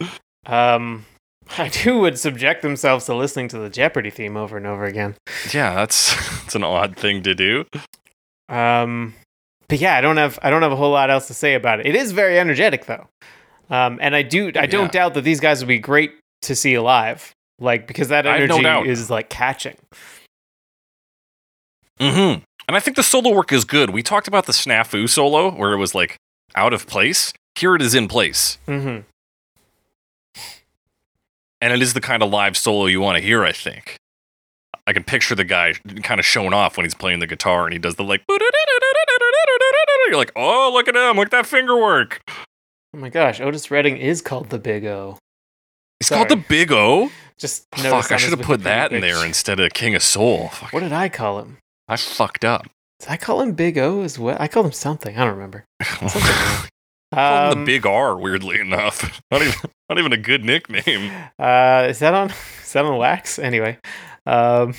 Um 0.47 1.05
I 1.59 1.69
too 1.69 2.01
would 2.01 2.19
subject 2.19 2.63
themselves 2.63 3.05
to 3.05 3.15
listening 3.15 3.49
to 3.49 3.59
the 3.59 3.69
Jeopardy 3.69 4.09
theme 4.09 4.39
over 4.39 4.57
and 4.57 4.67
over 4.67 4.87
again. 4.87 5.15
Yeah, 5.53 5.75
that's 5.75 6.15
that's 6.41 6.55
an 6.55 6.65
odd 6.65 6.97
thing 6.97 7.23
to 7.25 7.35
do. 7.35 7.67
Um, 8.49 9.15
but 9.69 9.79
yeah, 9.81 9.97
I 9.97 10.01
don't 10.01 10.17
have 10.17 10.39
I 10.43 10.51
don't 10.51 10.63
have 10.63 10.73
a 10.73 10.77
whole 10.77 10.93
lot 10.93 11.11
else 11.11 11.27
to 11.29 11.35
say 11.35 11.55
about 11.55 11.81
it. 11.81 11.87
It 11.87 11.95
is 11.95 12.13
very 12.13 12.39
energetic 12.39 12.87
though, 12.87 13.07
um, 13.71 13.99
and 14.01 14.15
I 14.17 14.23
do 14.23 14.49
I 14.57 14.67
don't 14.67 14.85
Yeah. 14.87 14.89
doubt 15.03 15.15
that 15.15 15.23
these 15.23 15.41
guys 15.41 15.61
would 15.61 15.69
be 15.69 15.79
great 15.79 16.13
to 16.43 16.55
see 16.55 16.79
live, 16.79 17.33
like 17.59 17.87
because 17.87 18.09
that 18.09 18.25
have 18.25 18.49
no 18.49 18.59
energy 18.59 18.91
is 18.91 19.11
like 19.11 19.29
catching. 19.29 19.77
Mm-hmm. 22.01 22.43
And 22.69 22.77
I 22.77 22.81
think 22.81 22.97
the 22.97 23.03
solo 23.03 23.31
work 23.33 23.53
is 23.53 23.65
good. 23.65 23.91
We 23.91 24.03
talked 24.03 24.29
about 24.29 24.47
the 24.47 24.53
snafu 24.53 25.09
solo 25.09 25.51
where 25.51 25.73
it 25.73 25.79
was 25.79 25.95
like 25.95 26.17
out 26.55 26.73
of 26.73 26.87
place. 26.87 27.33
Here 27.55 27.75
it 27.75 27.81
is 27.83 27.95
in 27.95 28.07
place. 28.09 28.59
Mm-hmm. 28.67 29.01
And 31.63 31.73
it 31.73 31.81
is 31.81 31.95
the 31.95 32.01
kind 32.03 32.23
of 32.23 32.31
live 32.31 32.57
solo 32.57 32.87
you 32.87 33.01
want 33.01 33.17
to 33.17 33.23
hear, 33.25 33.45
I 33.45 33.53
think. 33.53 33.97
I 34.87 34.93
can 34.93 35.05
picture 35.05 35.35
the 35.35 35.45
guy 35.45 35.73
kind 36.03 36.21
of 36.21 36.27
showing 36.27 36.53
off 36.53 36.77
when 36.77 36.85
he's 36.85 36.95
playing 36.95 37.21
the 37.21 37.27
guitar 37.27 37.65
and 37.65 37.73
he 37.73 37.79
does 37.79 37.95
the 37.97 38.05
like. 38.05 38.23
You're 40.09 40.17
like, 40.17 40.33
oh, 40.37 40.71
look 40.73 40.89
at 40.89 40.97
him. 40.97 41.17
Look 41.17 41.27
at 41.27 41.31
that 41.33 41.47
finger 41.47 41.77
work. 41.77 42.21
Oh 42.95 42.99
my 42.99 43.09
gosh, 43.09 43.41
Otis 43.41 43.71
Redding 43.71 43.97
is 43.97 44.23
called 44.23 44.51
the 44.51 44.59
Big 44.59 44.85
O. 44.87 45.19
It's 46.01 46.09
called 46.11 46.29
the 46.29 46.37
Big 46.37 46.73
O. 46.73 47.11
Just 47.39 47.67
Fuck, 47.75 48.13
I 48.13 48.17
should 48.17 48.31
have 48.37 48.47
put 48.47 48.63
that 48.63 48.93
in 48.93 49.01
there 49.03 49.25
instead 49.25 49.61
of 49.61 49.73
King 49.75 49.95
of 49.95 50.03
Soul. 50.03 50.49
Fuck, 50.49 50.73
What 50.73 50.81
did 50.81 50.93
I 50.93 51.09
call 51.09 51.39
him? 51.41 51.59
I 51.89 51.97
fucked 51.97 52.45
up. 52.45 52.67
Did 53.01 53.11
I 53.11 53.17
call 53.19 53.41
him 53.43 53.53
Big 53.53 53.77
O 53.77 54.01
as 54.03 54.19
well? 54.19 54.37
I 54.41 54.49
called 54.49 54.67
him 54.67 54.73
something. 54.73 55.17
I 55.19 55.25
don't 55.25 55.35
remember. 55.35 55.65
Called 57.15 57.53
Um, 57.53 57.53
him 57.53 57.59
the 57.61 57.65
Big 57.67 57.87
R, 57.87 58.17
weirdly 58.19 58.59
enough. 58.59 59.21
Not 59.31 59.43
even, 59.43 59.55
not 59.89 59.99
even 59.99 60.13
a 60.13 60.17
good 60.17 60.45
nickname. 60.45 61.13
Uh, 61.39 61.87
is 61.89 61.99
that 62.01 62.15
on? 62.15 62.31
Is 62.63 62.73
that 62.73 62.85
on 62.85 62.99
wax? 62.99 63.39
Anyway, 63.39 63.79
um, 64.27 64.75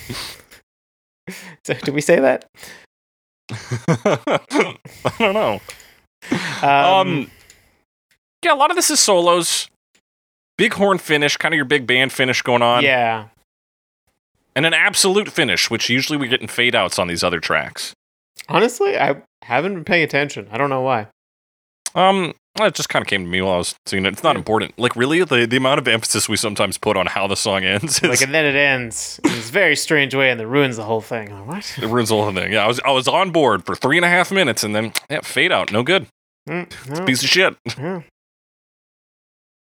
so 1.64 1.74
did 1.74 1.94
we 1.94 2.00
say 2.02 2.20
that? 2.20 2.44
I 3.50 5.14
don't 5.18 5.34
know. 5.34 5.60
Um, 6.62 6.68
Um, 7.08 7.30
yeah, 8.44 8.52
a 8.52 8.56
lot 8.56 8.70
of 8.70 8.76
this 8.76 8.90
is 8.90 9.00
solos. 9.00 9.68
Big 10.56 10.74
horn 10.74 10.98
finish, 10.98 11.36
kind 11.36 11.54
of 11.54 11.56
your 11.56 11.64
big 11.64 11.86
band 11.86 12.12
finish 12.12 12.42
going 12.42 12.62
on. 12.62 12.82
yeah, 12.82 13.28
And 14.56 14.66
an 14.66 14.74
absolute 14.74 15.30
finish, 15.30 15.70
which 15.70 15.88
usually 15.88 16.18
we 16.18 16.26
get 16.28 16.40
in 16.40 16.48
fade 16.48 16.74
outs 16.74 16.98
on 16.98 17.06
these 17.08 17.22
other 17.22 17.38
tracks. 17.40 17.94
honestly, 18.48 18.98
I 18.98 19.22
haven't 19.42 19.74
been 19.74 19.84
paying 19.84 20.02
attention. 20.04 20.48
I 20.50 20.58
don't 20.58 20.70
know 20.70 20.80
why. 20.82 21.06
Um, 21.94 22.34
it 22.66 22.74
just 22.74 22.88
kind 22.88 23.02
of 23.02 23.06
came 23.06 23.22
to 23.24 23.30
me 23.30 23.40
while 23.40 23.54
I 23.54 23.58
was 23.58 23.74
seeing 23.86 24.04
it. 24.04 24.12
It's 24.12 24.22
not 24.22 24.36
important. 24.36 24.78
Like, 24.78 24.96
really, 24.96 25.22
the, 25.24 25.46
the 25.46 25.56
amount 25.56 25.78
of 25.78 25.86
emphasis 25.88 26.28
we 26.28 26.36
sometimes 26.36 26.76
put 26.78 26.96
on 26.96 27.06
how 27.06 27.26
the 27.26 27.36
song 27.36 27.64
ends 27.64 28.02
is, 28.02 28.08
Like, 28.08 28.20
and 28.22 28.34
then 28.34 28.44
it 28.44 28.56
ends 28.56 29.20
in 29.24 29.30
this 29.30 29.50
very 29.50 29.76
strange 29.76 30.14
way, 30.14 30.30
and 30.30 30.40
it 30.40 30.46
ruins 30.46 30.76
the 30.76 30.84
whole 30.84 31.00
thing. 31.00 31.30
Like, 31.32 31.46
what? 31.46 31.78
it 31.80 31.86
ruins 31.86 32.08
the 32.08 32.16
whole 32.16 32.32
thing. 32.32 32.52
Yeah, 32.52 32.64
I 32.64 32.66
was 32.68 32.80
I 32.84 32.90
was 32.90 33.06
on 33.08 33.30
board 33.30 33.64
for 33.64 33.74
three 33.74 33.96
and 33.96 34.04
a 34.04 34.08
half 34.08 34.30
minutes, 34.32 34.64
and 34.64 34.74
then 34.74 34.92
yeah, 35.10 35.20
fade 35.20 35.52
out, 35.52 35.70
no 35.72 35.82
good, 35.82 36.06
Mm, 36.48 36.98
no, 36.98 37.04
piece 37.06 37.22
of 37.22 37.28
shit. 37.28 37.56
yeah. 37.78 38.02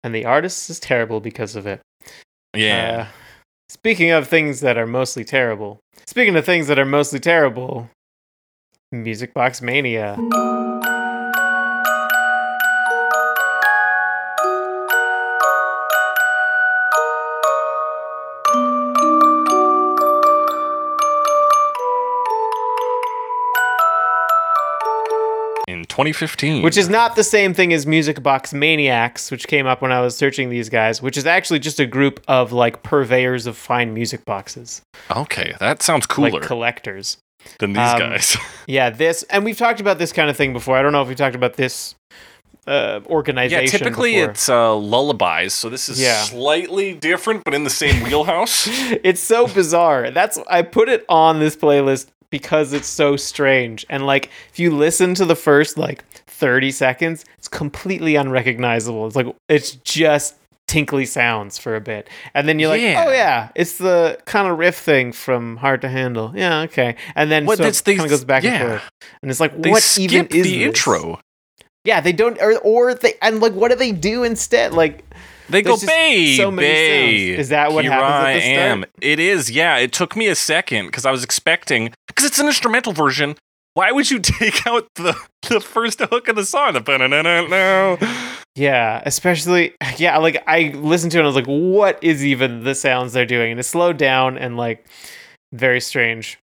And 0.03 0.15
the 0.15 0.25
artist 0.27 0.69
is 0.69 0.79
terrible 0.79 1.21
because 1.21 1.57
of 1.57 1.67
it. 1.67 1.81
Yeah, 2.55 3.09
Uh, 3.09 3.13
speaking 3.69 4.11
of 4.11 4.29
things 4.29 4.61
that 4.61 4.77
are 4.77 4.87
mostly 4.87 5.25
terrible, 5.25 5.81
speaking 6.07 6.37
of 6.37 6.45
things 6.45 6.67
that 6.67 6.79
are 6.79 6.85
mostly 6.85 7.19
terrible, 7.21 7.89
Music 8.93 9.33
Box 9.35 9.61
Mania. 9.63 10.17
2015, 25.95 26.63
which 26.65 26.77
is 26.77 26.89
not 26.89 27.15
the 27.15 27.23
same 27.23 27.55
thing 27.55 27.73
as 27.73 27.87
Music 27.87 28.21
Box 28.21 28.53
Maniacs, 28.53 29.31
which 29.31 29.47
came 29.47 29.65
up 29.67 29.81
when 29.81 29.93
I 29.93 30.01
was 30.01 30.17
searching 30.17 30.51
these 30.51 30.69
guys, 30.69 31.01
which 31.01 31.17
is 31.17 31.25
actually 31.25 31.61
just 31.61 31.79
a 31.79 31.87
group 31.87 32.21
of 32.27 32.51
like 32.53 32.83
purveyors 32.83 33.47
of 33.47 33.57
fine 33.57 33.95
music 33.95 34.25
boxes, 34.25 34.83
okay. 35.15 35.55
That 35.61 35.83
sounds 35.83 36.07
cooler 36.07 36.31
like 36.31 36.43
collectors. 36.43 37.19
than 37.61 37.75
these 37.75 37.89
um, 37.93 37.99
guys. 38.01 38.37
Yeah, 38.67 38.91
this, 38.91 39.23
and 39.25 39.45
we've 39.45 39.57
talked 39.59 39.79
about 39.81 39.99
this 39.99 40.11
kind 40.13 40.29
of 40.29 40.37
thing 40.37 40.53
before. 40.53 40.77
I 40.77 40.83
don't 40.83 40.93
know 40.93 41.03
if 41.03 41.09
we 41.09 41.15
talked 41.15 41.37
about 41.37 41.55
this 41.55 41.95
uh, 42.67 43.01
organization. 43.07 43.65
Yeah, 43.65 43.71
typically 43.71 44.15
before. 44.15 44.31
it's 44.31 44.49
uh, 44.49 44.75
lullabies, 44.75 45.53
so 45.55 45.69
this 45.69 45.89
is 45.89 46.01
Yeah. 46.01 46.23
slightly 46.23 46.95
different, 46.95 47.45
but 47.45 47.55
in 47.55 47.63
the 47.63 47.71
same 47.71 48.03
wheelhouse. 48.03 48.67
it's 49.05 49.21
so 49.21 49.47
bizarre. 49.47 50.11
That's 50.11 50.39
I 50.49 50.63
put 50.63 50.89
it 50.89 51.05
on 51.09 51.39
this 51.41 51.55
playlist 51.57 52.07
because 52.35 52.73
it's 52.73 52.89
so 52.89 53.15
strange. 53.15 53.87
And 53.89 54.05
like 54.07 54.29
if 54.51 54.59
you 54.59 54.75
listen 54.75 55.15
to 55.15 55.25
the 55.25 55.37
first 55.37 55.79
like 55.79 56.05
30 56.27 56.73
seconds, 56.73 57.25
it's 57.39 57.47
completely 57.47 58.17
unrecognizable. 58.17 59.07
It's 59.07 59.15
like 59.15 59.29
it's 59.49 59.77
just 59.77 60.35
tinkly 60.67 61.07
sounds 61.07 61.59
for 61.59 61.77
a 61.77 61.81
bit. 61.81 62.11
And 62.35 62.49
then 62.49 62.59
you're 62.59 62.71
like, 62.71 62.81
"Oh 62.81 63.13
yeah, 63.13 63.51
it's 63.55 63.79
the 63.79 64.19
kind 64.25 64.49
of 64.49 64.59
riff 64.59 64.75
thing 64.77 65.13
from 65.13 65.59
Hard 65.59 65.81
to 65.83 65.89
Handle." 65.89 66.33
Yeah, 66.35 66.63
okay. 66.63 66.97
And 67.15 67.31
then 67.31 67.47
What, 67.47 67.59
so 67.59 67.67
it 67.67 67.83
kind 67.85 68.01
of 68.01 68.09
goes 68.09 68.25
back 68.25 68.43
yeah. 68.43 68.55
and 68.55 68.69
forth. 68.69 68.91
And 69.23 69.31
it's 69.31 69.39
like, 69.39 69.57
They 69.57 69.71
what 69.71 69.97
even 69.97 70.27
is 70.27 70.43
the 70.43 70.43
this? 70.43 70.67
intro. 70.67 71.21
Yeah, 71.85 72.01
they 72.01 72.13
don't 72.13 72.37
or 72.43 72.59
or 72.59 72.95
they 72.95 73.15
and 73.23 73.39
like 73.39 73.53
what 73.53 73.71
do 73.71 73.77
they 73.77 73.93
do 73.93 74.25
instead? 74.25 74.73
Like 74.73 75.05
They 75.49 75.63
go, 75.63 75.77
There's 75.77 75.85
babe, 75.85 76.37
so 76.39 76.51
many 76.51 77.29
sounds. 77.29 77.41
Is 77.41 77.49
that 77.51 77.73
what 77.73 77.85
Here 77.85 77.93
happens 77.93 78.11
at 78.11 78.25
I 78.27 78.35
the 78.35 78.41
start? 78.41 78.59
am. 78.59 78.85
It 79.01 79.21
is, 79.21 79.51
yeah. 79.51 79.77
It 79.77 79.93
took 79.93 80.17
me 80.17 80.29
a 80.29 80.35
second 80.35 80.87
because 80.87 81.05
I 81.05 81.11
was 81.11 81.23
expecting, 81.23 81.93
because 82.07 82.25
it's 82.27 82.39
an 82.39 82.47
instrumental 82.47 82.93
version. 82.93 83.37
Why 83.75 83.91
would 83.93 84.11
you 84.11 84.19
take 84.21 84.67
out 84.67 84.87
the 84.95 85.17
the 85.49 85.61
first 85.61 86.01
hook 86.01 86.29
of 86.29 86.37
the 86.37 86.45
song? 86.45 86.73
The? 86.75 88.35
Yeah, 88.57 89.03
especially 89.05 89.75
yeah, 89.97 90.17
like 90.19 90.43
I 90.47 90.73
listened 90.77 91.13
to 91.13 91.19
it 91.19 91.21
and 91.21 91.27
I 91.27 91.29
was 91.29 91.35
like, 91.37 91.47
what 91.47 92.03
is 92.03 92.25
even 92.25 92.63
the 92.65 92.75
sounds 92.75 93.13
they're 93.13 93.27
doing? 93.27 93.51
And 93.51 93.61
it 93.61 93.65
slowed 93.65 93.97
down 93.97 94.39
and 94.39 94.57
like 94.57 94.87
very 95.53 95.81
strange. 95.81 96.39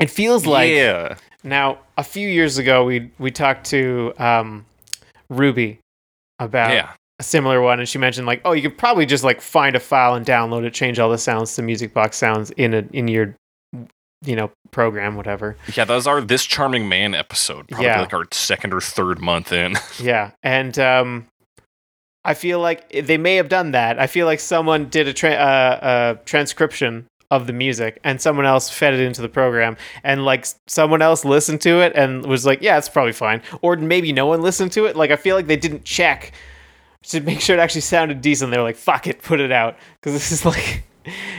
It 0.00 0.10
feels 0.10 0.46
like 0.46 0.70
yeah, 0.70 1.16
now 1.44 1.78
a 1.98 2.02
few 2.04 2.28
years 2.28 2.58
ago 2.58 2.84
we 2.84 3.10
we 3.18 3.30
talked 3.30 3.66
to 3.66 4.14
um 4.18 4.64
Ruby 5.28 5.78
about 6.38 6.72
yeah, 6.72 6.92
a 7.18 7.22
similar 7.22 7.60
one 7.62 7.78
and 7.80 7.88
she 7.88 7.98
mentioned 7.98 8.26
like, 8.26 8.40
oh, 8.44 8.52
you 8.52 8.62
could 8.62 8.76
probably 8.76 9.06
just 9.06 9.24
like 9.24 9.40
find 9.40 9.74
a 9.74 9.80
file 9.80 10.14
and 10.14 10.26
download 10.26 10.64
it, 10.64 10.74
change 10.74 10.98
all 10.98 11.10
the 11.10 11.18
sounds 11.18 11.54
to 11.56 11.62
music 11.62 11.94
box 11.94 12.16
sounds 12.16 12.50
in 12.52 12.74
a 12.74 12.84
in 12.92 13.08
your 13.08 13.34
you 14.24 14.34
know, 14.34 14.50
program, 14.70 15.14
whatever. 15.14 15.56
yeah. 15.76 15.84
That 15.84 15.94
was 15.94 16.06
our 16.06 16.20
this 16.20 16.44
charming 16.44 16.88
man 16.88 17.14
episode. 17.14 17.68
Probably 17.68 17.86
Yeah. 17.86 18.00
like 18.00 18.14
our 18.14 18.24
second 18.32 18.72
or 18.72 18.80
third 18.80 19.20
month 19.20 19.52
in. 19.52 19.76
Yeah, 20.00 20.30
and 20.42 20.76
um, 20.78 21.26
I 22.24 22.34
feel 22.34 22.58
like 22.60 22.88
they 22.90 23.18
may 23.18 23.36
have 23.36 23.48
done 23.48 23.70
that. 23.72 23.98
I 24.00 24.06
feel 24.06 24.26
like 24.26 24.40
someone 24.40 24.88
did 24.88 25.06
a, 25.06 25.12
tra- 25.12 25.30
uh, 25.32 26.16
a 26.18 26.24
transcription 26.24 27.06
of 27.30 27.46
the 27.46 27.52
music, 27.52 28.00
and 28.04 28.20
someone 28.20 28.46
else 28.46 28.70
fed 28.70 28.94
it 28.94 29.00
into 29.00 29.20
the 29.22 29.28
program, 29.28 29.76
and 30.02 30.24
like 30.24 30.46
someone 30.66 31.02
else 31.02 31.24
listened 31.24 31.60
to 31.60 31.80
it 31.80 31.92
and 31.94 32.24
was 32.26 32.44
like, 32.46 32.62
"Yeah, 32.62 32.78
it's 32.78 32.88
probably 32.88 33.12
fine," 33.12 33.42
or 33.62 33.76
maybe 33.76 34.12
no 34.12 34.26
one 34.26 34.42
listened 34.42 34.72
to 34.72 34.86
it. 34.86 34.96
Like 34.96 35.10
I 35.10 35.16
feel 35.16 35.36
like 35.36 35.46
they 35.46 35.56
didn't 35.56 35.84
check 35.84 36.32
to 37.10 37.20
make 37.20 37.40
sure 37.40 37.56
it 37.56 37.60
actually 37.60 37.80
sounded 37.82 38.20
decent. 38.20 38.50
They 38.50 38.56
were 38.58 38.62
like, 38.62 38.76
"Fuck 38.76 39.06
it, 39.06 39.22
put 39.22 39.40
it 39.40 39.52
out," 39.52 39.76
because 40.00 40.12
this 40.14 40.32
is 40.32 40.44
like. 40.52 40.84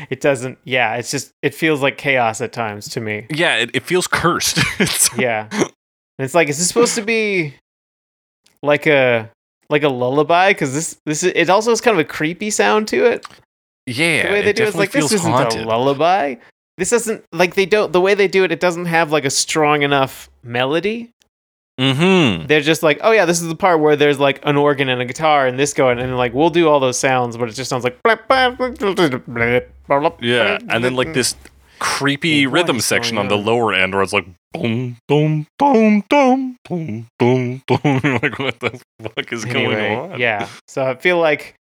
It 0.10 0.22
doesn't. 0.22 0.58
Yeah, 0.64 0.96
it's 0.96 1.12
just. 1.12 1.32
It 1.42 1.54
feels 1.54 1.82
like 1.82 1.98
chaos 1.98 2.40
at 2.40 2.54
times 2.54 2.88
to 2.90 3.02
me. 3.02 3.28
yeah, 3.30 3.58
it, 3.58 3.72
it 3.74 3.84
feels 3.84 4.08
cursed. 4.08 4.58
It's- 4.80 5.10
Yeah. 5.18 5.50
And 5.52 6.26
it's 6.26 6.34
like, 6.34 6.48
is 6.48 6.58
this 6.58 6.68
supposed 6.70 6.96
to 6.96 7.02
be 7.02 7.54
like 8.64 8.88
a 8.88 9.30
like 9.70 9.84
a 9.84 9.90
lullaby? 9.90 10.52
Because 10.52 10.74
this 10.74 10.98
this 11.06 11.24
is, 11.24 11.34
it 11.36 11.50
also 11.50 11.72
has 11.72 11.82
kind 11.82 11.96
of 11.96 12.00
a 12.00 12.08
creepy 12.08 12.50
sound 12.50 12.88
to 12.90 13.06
it. 13.06 13.26
yeah. 13.86 14.28
The 14.28 14.34
way 14.34 14.42
they 14.42 14.50
it 14.52 14.56
do 14.56 14.64
it 14.64 14.70
is 14.70 14.76
like 14.76 14.92
this 14.92 15.12
isn't 15.12 15.30
haunted. 15.32 15.64
a 15.64 15.68
lullaby. 15.68 16.36
This 16.78 16.92
doesn't 16.92 17.24
like 17.34 17.56
they 17.56 17.66
don't 17.66 17.92
the 17.92 18.02
way 18.02 18.14
they 18.14 18.28
do 18.30 18.44
it. 18.46 18.52
It 18.52 18.60
doesn't 18.60 18.86
have 18.86 19.12
like 19.12 19.26
a 19.26 19.30
strong 19.30 19.82
enough 19.82 20.30
melody. 20.44 21.12
Mm-hmm. 21.80 22.48
They're 22.48 22.62
just 22.62 22.82
like, 22.82 23.00
oh 23.02 23.12
yeah, 23.12 23.26
this 23.26 23.42
is 23.42 23.48
the 23.48 23.56
part 23.56 23.80
where 23.80 23.96
there's 23.96 24.20
like 24.20 24.40
an 24.44 24.58
organ 24.58 24.90
and 24.90 25.02
a 25.02 25.06
guitar 25.06 25.46
and 25.46 25.60
this 25.60 25.74
going, 25.74 26.00
and 26.00 26.18
like 26.18 26.34
we'll 26.34 26.50
do 26.50 26.68
all 26.68 26.80
those 26.80 26.98
sounds, 26.98 27.38
but 27.38 27.50
it 27.50 27.54
just 27.54 27.70
sounds 27.70 27.84
like 27.84 28.02
Yeah, 30.22 30.58
and 30.70 30.84
then 30.84 30.96
like 30.96 31.14
this 31.14 31.36
creepy 31.80 32.48
rhythm 32.48 32.80
section 32.80 33.18
on 33.18 33.28
the 33.28 33.38
lower 33.38 33.74
end 33.74 33.94
where 33.94 34.02
it's 34.02 34.14
like 34.14 34.26
boom, 34.54 34.98
boom, 35.08 35.48
boom, 35.60 36.04
boom, 36.10 36.58
boom, 36.68 37.08
boom, 37.20 37.62
boom. 37.68 38.02
Like, 38.22 38.40
what 38.40 38.60
the 38.60 38.82
fuck 39.02 39.32
is 39.32 39.46
going 39.46 39.96
on? 39.98 40.20
Yeah. 40.20 40.48
So 40.68 40.84
I 40.84 40.96
feel 40.96 41.20
like 41.20 41.56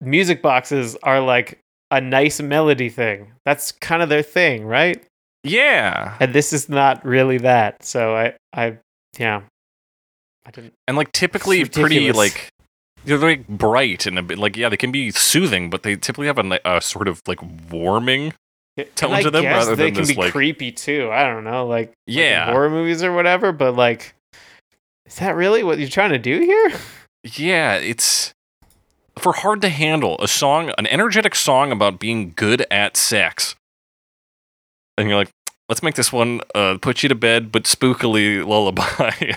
music 0.00 0.42
boxes 0.42 0.96
are 1.02 1.20
like 1.20 1.58
a 1.90 2.00
nice 2.00 2.40
melody 2.40 2.88
thing. 2.88 3.32
That's 3.44 3.72
kind 3.72 4.02
of 4.02 4.08
their 4.08 4.22
thing, 4.22 4.64
right? 4.64 5.02
Yeah. 5.44 6.16
And 6.20 6.34
this 6.34 6.52
is 6.52 6.68
not 6.68 7.04
really 7.04 7.38
that. 7.38 7.84
So 7.84 8.16
I, 8.16 8.34
I, 8.52 8.78
yeah, 9.18 9.42
I 10.46 10.50
didn't. 10.50 10.74
And 10.88 10.96
like 10.96 11.12
typically 11.12 11.64
pretty 11.64 12.12
like 12.12 12.48
they're 13.04 13.18
like 13.18 13.46
bright 13.48 14.06
and 14.06 14.18
a 14.18 14.22
bit 14.22 14.38
like 14.38 14.56
yeah, 14.56 14.68
they 14.68 14.76
can 14.76 14.92
be 14.92 15.10
soothing, 15.10 15.70
but 15.70 15.82
they 15.82 15.96
typically 15.96 16.26
have 16.26 16.38
a, 16.38 16.60
a 16.64 16.80
sort 16.80 17.08
of 17.08 17.20
like 17.26 17.40
warming. 17.70 18.32
Tone 18.94 19.08
and 19.10 19.14
I 19.14 19.22
to 19.22 19.30
them 19.30 19.42
guess 19.42 19.54
rather 19.64 19.74
they 19.74 19.84
than 19.86 19.94
can 19.94 20.02
this, 20.02 20.10
be 20.12 20.16
like- 20.20 20.32
creepy 20.32 20.70
too. 20.70 21.08
I 21.10 21.24
don't 21.24 21.44
know, 21.44 21.66
like 21.66 21.88
like 21.88 21.94
Yeah. 22.06 22.50
horror 22.50 22.68
movies 22.68 23.02
or 23.02 23.12
whatever. 23.14 23.50
But 23.52 23.74
like, 23.74 24.14
is 25.06 25.16
that 25.16 25.34
really 25.34 25.62
what 25.62 25.78
you're 25.78 25.88
trying 25.88 26.10
to 26.10 26.18
do 26.18 26.40
here? 26.40 26.72
Yeah, 27.24 27.76
it's 27.76 28.34
for 29.18 29.32
hard 29.32 29.62
to 29.62 29.70
handle 29.70 30.16
a 30.20 30.28
song, 30.28 30.72
an 30.76 30.86
energetic 30.88 31.34
song 31.34 31.72
about 31.72 31.98
being 31.98 32.34
good 32.36 32.66
at 32.70 32.96
sex. 32.98 33.54
And 34.98 35.08
you're 35.08 35.16
like, 35.18 35.30
let's 35.68 35.82
make 35.82 35.94
this 35.94 36.12
one 36.12 36.40
uh, 36.54 36.78
put 36.80 37.02
you 37.02 37.08
to 37.08 37.14
bed, 37.14 37.50
but 37.52 37.64
spookily 37.64 38.44
lullaby. 38.46 39.12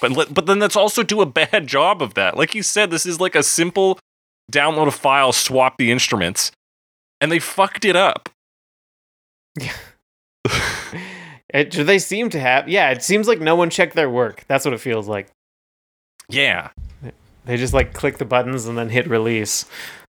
but 0.00 0.12
let, 0.12 0.32
but 0.34 0.46
then 0.46 0.58
let's 0.58 0.76
also 0.76 1.02
do 1.02 1.20
a 1.20 1.26
bad 1.26 1.66
job 1.66 2.02
of 2.02 2.14
that. 2.14 2.36
Like 2.36 2.54
you 2.54 2.62
said, 2.62 2.90
this 2.90 3.06
is 3.06 3.20
like 3.20 3.34
a 3.34 3.42
simple 3.42 3.98
download 4.50 4.88
a 4.88 4.92
file, 4.92 5.32
swap 5.32 5.76
the 5.78 5.90
instruments, 5.90 6.52
and 7.20 7.30
they 7.30 7.38
fucked 7.38 7.84
it 7.84 7.96
up. 7.96 8.28
It, 11.52 11.70
do 11.70 11.84
they 11.84 11.98
seem 11.98 12.30
to 12.30 12.40
have? 12.40 12.68
Yeah, 12.68 12.90
it 12.90 13.02
seems 13.02 13.26
like 13.26 13.40
no 13.40 13.56
one 13.56 13.70
checked 13.70 13.96
their 13.96 14.08
work. 14.08 14.44
That's 14.46 14.64
what 14.64 14.74
it 14.74 14.80
feels 14.80 15.08
like. 15.08 15.28
Yeah. 16.28 16.70
They 17.44 17.56
just 17.56 17.74
like 17.74 17.92
click 17.92 18.18
the 18.18 18.24
buttons 18.24 18.66
and 18.66 18.78
then 18.78 18.88
hit 18.88 19.08
release. 19.08 19.64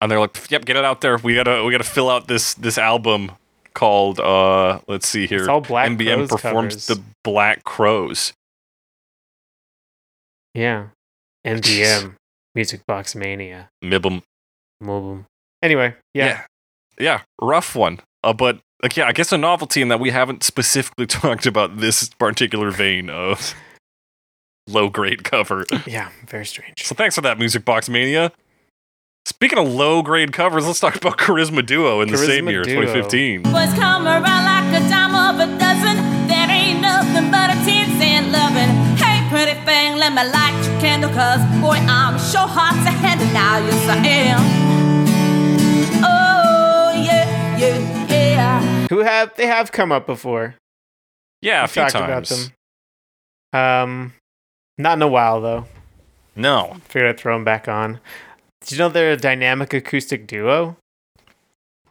and 0.01 0.11
they're 0.11 0.21
like, 0.21 0.51
"Yep, 0.51 0.65
get 0.65 0.77
it 0.77 0.85
out 0.85 1.01
there. 1.01 1.17
We 1.17 1.35
gotta 1.35 1.65
we 1.65 1.73
gotta 1.73 1.83
fill 1.83 2.11
out 2.11 2.29
this 2.29 2.55
this 2.55 2.79
album 2.79 3.33
called 3.75 4.21
uh 4.21 4.81
let's 4.89 5.09
see 5.09 5.27
here. 5.27 5.41
It's 5.41 5.49
all 5.49 5.61
Black 5.61 5.91
MBM 5.91 6.17
Crowes 6.17 6.31
performs 6.31 6.75
covers. 6.75 6.87
the 6.87 7.03
Black 7.23 7.65
Crowes. 7.65 8.33
Yeah, 10.55 10.89
MBM 11.47 12.15
Music 12.55 12.87
Box 12.87 13.15
Mania. 13.15 13.69
Mibum. 13.83 14.23
Mobile. 14.81 15.25
Anyway, 15.63 15.95
yeah. 16.13 16.27
yeah, 16.27 16.43
Yeah, 16.99 17.21
rough 17.41 17.75
one. 17.75 18.01
Uh, 18.23 18.33
but 18.33 18.61
like, 18.83 18.97
yeah, 18.97 19.07
I 19.07 19.13
guess 19.13 19.33
a 19.33 19.39
novelty 19.39 19.81
in 19.83 19.89
that 19.89 19.99
we 19.99 20.11
haven't 20.11 20.43
specifically 20.43 21.07
talked 21.09 21.47
about 21.47 21.79
this 21.79 22.09
particular 22.11 22.71
vein 22.71 23.09
of 23.11 23.55
low 24.69 24.89
grade 24.91 25.25
cover. 25.25 25.65
Yeah, 25.87 26.11
very 26.27 26.47
strange. 26.47 26.85
So 26.85 26.95
thanks 26.95 27.15
for 27.15 27.23
that, 27.23 27.39
Music 27.39 27.65
Box 27.65 27.89
Mania. 27.89 28.31
Speaking 29.27 29.59
of 29.59 29.69
low 29.73 30.03
grade 30.03 30.33
covers, 30.33 30.67
let's 30.67 30.81
talk 30.81 30.97
about 30.97 31.17
Charisma 31.19 31.65
Duo 31.65 32.01
in 32.03 32.11
the 32.11 32.19
same 32.19 32.49
year, 32.49 32.63
Duo. 32.63 32.83
2015. 32.83 33.43
Boys 33.43 33.73
come 33.75 34.07
around 34.07 34.23
like 34.23 34.83
a 34.83 34.89
dime 34.89 35.15
of 35.15 35.41
a 35.41 35.47
dozen. 35.59 35.97
There 36.29 36.51
ain't 36.51 36.81
nothing 36.83 37.31
but 37.31 37.49
a 37.51 37.55
ten 37.65 37.89
cent 37.99 38.29
loving. 38.33 38.69
Hey, 38.97 39.27
pretty 39.31 39.59
thing, 39.65 39.97
let 39.97 40.13
me 40.13 40.23
light 40.31 40.55
your 40.69 40.79
candle, 40.81 41.11
cause 41.11 41.41
boy, 41.63 41.77
I'm 41.89 42.19
sure 42.19 42.47
hot 42.47 42.75
to 42.85 42.91
handle 42.91 43.27
now. 43.29 43.59
Yes, 43.59 43.89
I 43.89 44.07
am. 44.07 46.05
Oh, 46.05 46.93
yeah, 47.03 47.57
yeah, 47.59 48.07
yeah. 48.11 48.87
Who 48.89 48.99
have 48.99 49.35
they 49.37 49.47
have 49.47 49.73
come 49.73 49.91
up 49.91 50.05
before? 50.05 50.55
Yeah, 51.41 51.61
a 51.61 51.63
We've 51.65 51.71
few 51.71 51.83
talked 51.83 51.95
times. 51.95 52.31
about 52.31 52.51
them. 53.53 53.91
Um, 53.91 54.13
not 54.77 54.99
in 54.99 55.03
a 55.03 55.09
while 55.09 55.41
though. 55.41 55.65
No. 56.37 56.77
Figured 56.89 57.11
I'd 57.11 57.19
throw 57.19 57.35
them 57.37 57.45
back 57.45 57.69
on. 57.69 58.01
Did 58.65 58.73
you 58.73 58.79
know 58.79 58.89
they're 58.89 59.13
a 59.13 59.17
dynamic 59.19 59.75
acoustic 59.75 60.27
duo? 60.27 60.79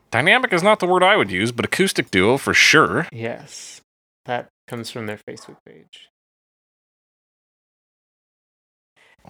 Dynamic 0.09 0.51
is 0.51 0.63
not 0.63 0.79
the 0.79 0.87
word 0.87 1.03
I 1.03 1.15
would 1.15 1.29
use, 1.29 1.51
but 1.51 1.65
acoustic 1.65 2.09
duo 2.09 2.37
for 2.37 2.53
sure. 2.53 3.07
Yes, 3.11 3.81
that 4.25 4.49
comes 4.67 4.89
from 4.89 5.05
their 5.05 5.17
Facebook 5.17 5.57
page. 5.67 6.09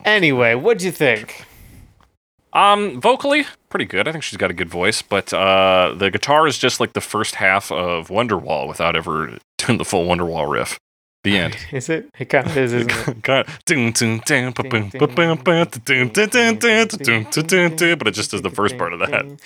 Anyway, 0.06 0.56
what'd 0.56 0.84
you 0.84 0.91
think? 0.91 1.45
Um, 2.53 3.02
vocally, 3.02 3.45
pretty 3.70 3.86
good. 3.86 4.07
I 4.07 4.14
think 4.14 4.24
she's 4.24 4.38
got 4.38 4.52
a 4.52 4.53
good 4.53 4.70
voice, 4.70 5.02
but 5.02 5.34
uh, 5.34 5.94
the 5.98 6.11
guitar 6.11 6.48
is 6.48 6.57
just 6.57 6.80
like 6.80 6.94
the 6.94 7.02
first 7.02 7.36
half 7.36 7.72
of 7.74 8.07
Wonderwall 8.07 8.70
without 8.70 8.95
ever 8.95 9.38
doing 9.57 9.78
the 9.78 9.86
full 9.86 10.06
Wonderwall 10.06 10.49
riff. 10.49 10.80
The 11.23 11.37
end. 11.37 11.57
Is 11.71 11.89
it? 11.89 12.09
It 12.19 12.25
kind 12.25 12.45
of 12.45 12.57
is, 12.57 12.73
isn't 12.73 12.91
it? 12.91 13.23
kind 13.23 13.47
of. 13.47 13.61
But 17.97 18.07
it 18.07 18.11
just 18.11 18.33
is 18.33 18.41
the 18.41 18.49
first 18.49 18.77
part 18.77 18.93
of 18.93 18.99
that. 18.99 19.39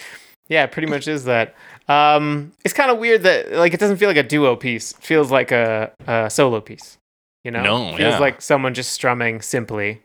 Yeah, 0.47 0.63
it 0.63 0.71
pretty 0.71 0.87
much 0.87 1.07
is 1.07 1.25
that. 1.25 1.55
Um, 1.87 2.51
it's 2.65 2.73
kind 2.73 2.89
of 2.89 2.97
weird 2.97 3.23
that 3.23 3.51
like 3.51 3.73
it 3.73 3.79
doesn't 3.79 3.97
feel 3.97 4.09
like 4.09 4.17
a 4.17 4.23
duo 4.23 4.55
piece. 4.55 4.93
It 4.93 5.03
feels 5.03 5.31
like 5.31 5.51
a, 5.51 5.91
a 6.07 6.29
solo 6.29 6.61
piece. 6.61 6.97
You 7.43 7.51
know, 7.51 7.63
no, 7.63 7.87
it 7.89 7.97
feels 7.97 8.13
yeah. 8.13 8.19
like 8.19 8.41
someone 8.41 8.73
just 8.73 8.91
strumming 8.91 9.41
simply 9.41 10.01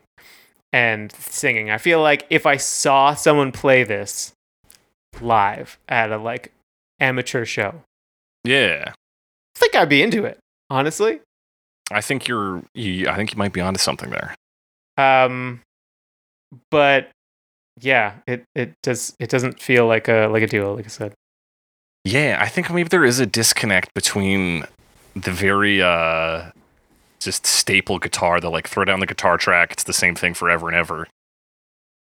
and 0.71 1.11
singing. 1.13 1.71
I 1.71 1.77
feel 1.77 2.01
like 2.01 2.25
if 2.29 2.45
I 2.45 2.57
saw 2.57 3.15
someone 3.15 3.51
play 3.51 3.83
this 3.83 4.33
live 5.19 5.77
at 5.89 6.11
a 6.11 6.17
like 6.17 6.53
amateur 6.99 7.45
show, 7.45 7.81
yeah, 8.43 8.91
I 8.91 9.59
think 9.59 9.75
I'd 9.75 9.89
be 9.89 10.03
into 10.03 10.23
it 10.23 10.37
honestly. 10.69 11.21
I 11.91 12.01
think 12.01 12.27
you're. 12.27 12.63
You, 12.73 13.09
I 13.09 13.15
think 13.15 13.31
you 13.31 13.37
might 13.37 13.53
be 13.53 13.61
onto 13.61 13.79
something 13.79 14.09
there. 14.09 14.35
um, 14.97 15.61
but 16.69 17.09
yeah, 17.81 18.15
it 18.27 18.43
it 18.55 18.73
does 18.83 19.15
it 19.19 19.29
doesn't 19.29 19.59
feel 19.59 19.87
like 19.87 20.07
a 20.07 20.27
like 20.27 20.43
a 20.43 20.47
duo. 20.47 20.75
Like 20.75 20.85
I 20.85 20.89
said, 20.89 21.13
Yeah, 22.05 22.37
I 22.39 22.47
think 22.47 22.69
maybe 22.71 22.89
there 22.89 23.05
is 23.05 23.19
a 23.19 23.25
disconnect 23.25 23.93
between 23.95 24.65
the 25.15 25.31
very 25.31 25.81
uh 25.81 26.51
just 27.19 27.45
staple 27.47 27.99
guitar, 27.99 28.39
the 28.39 28.49
like 28.51 28.67
throw 28.67 28.85
down 28.85 28.99
the 28.99 29.05
guitar 29.07 29.37
track, 29.37 29.71
it's 29.71 29.83
the 29.85 29.93
same 29.93 30.13
thing 30.13 30.33
forever 30.33 30.67
and 30.67 30.75
ever. 30.75 31.07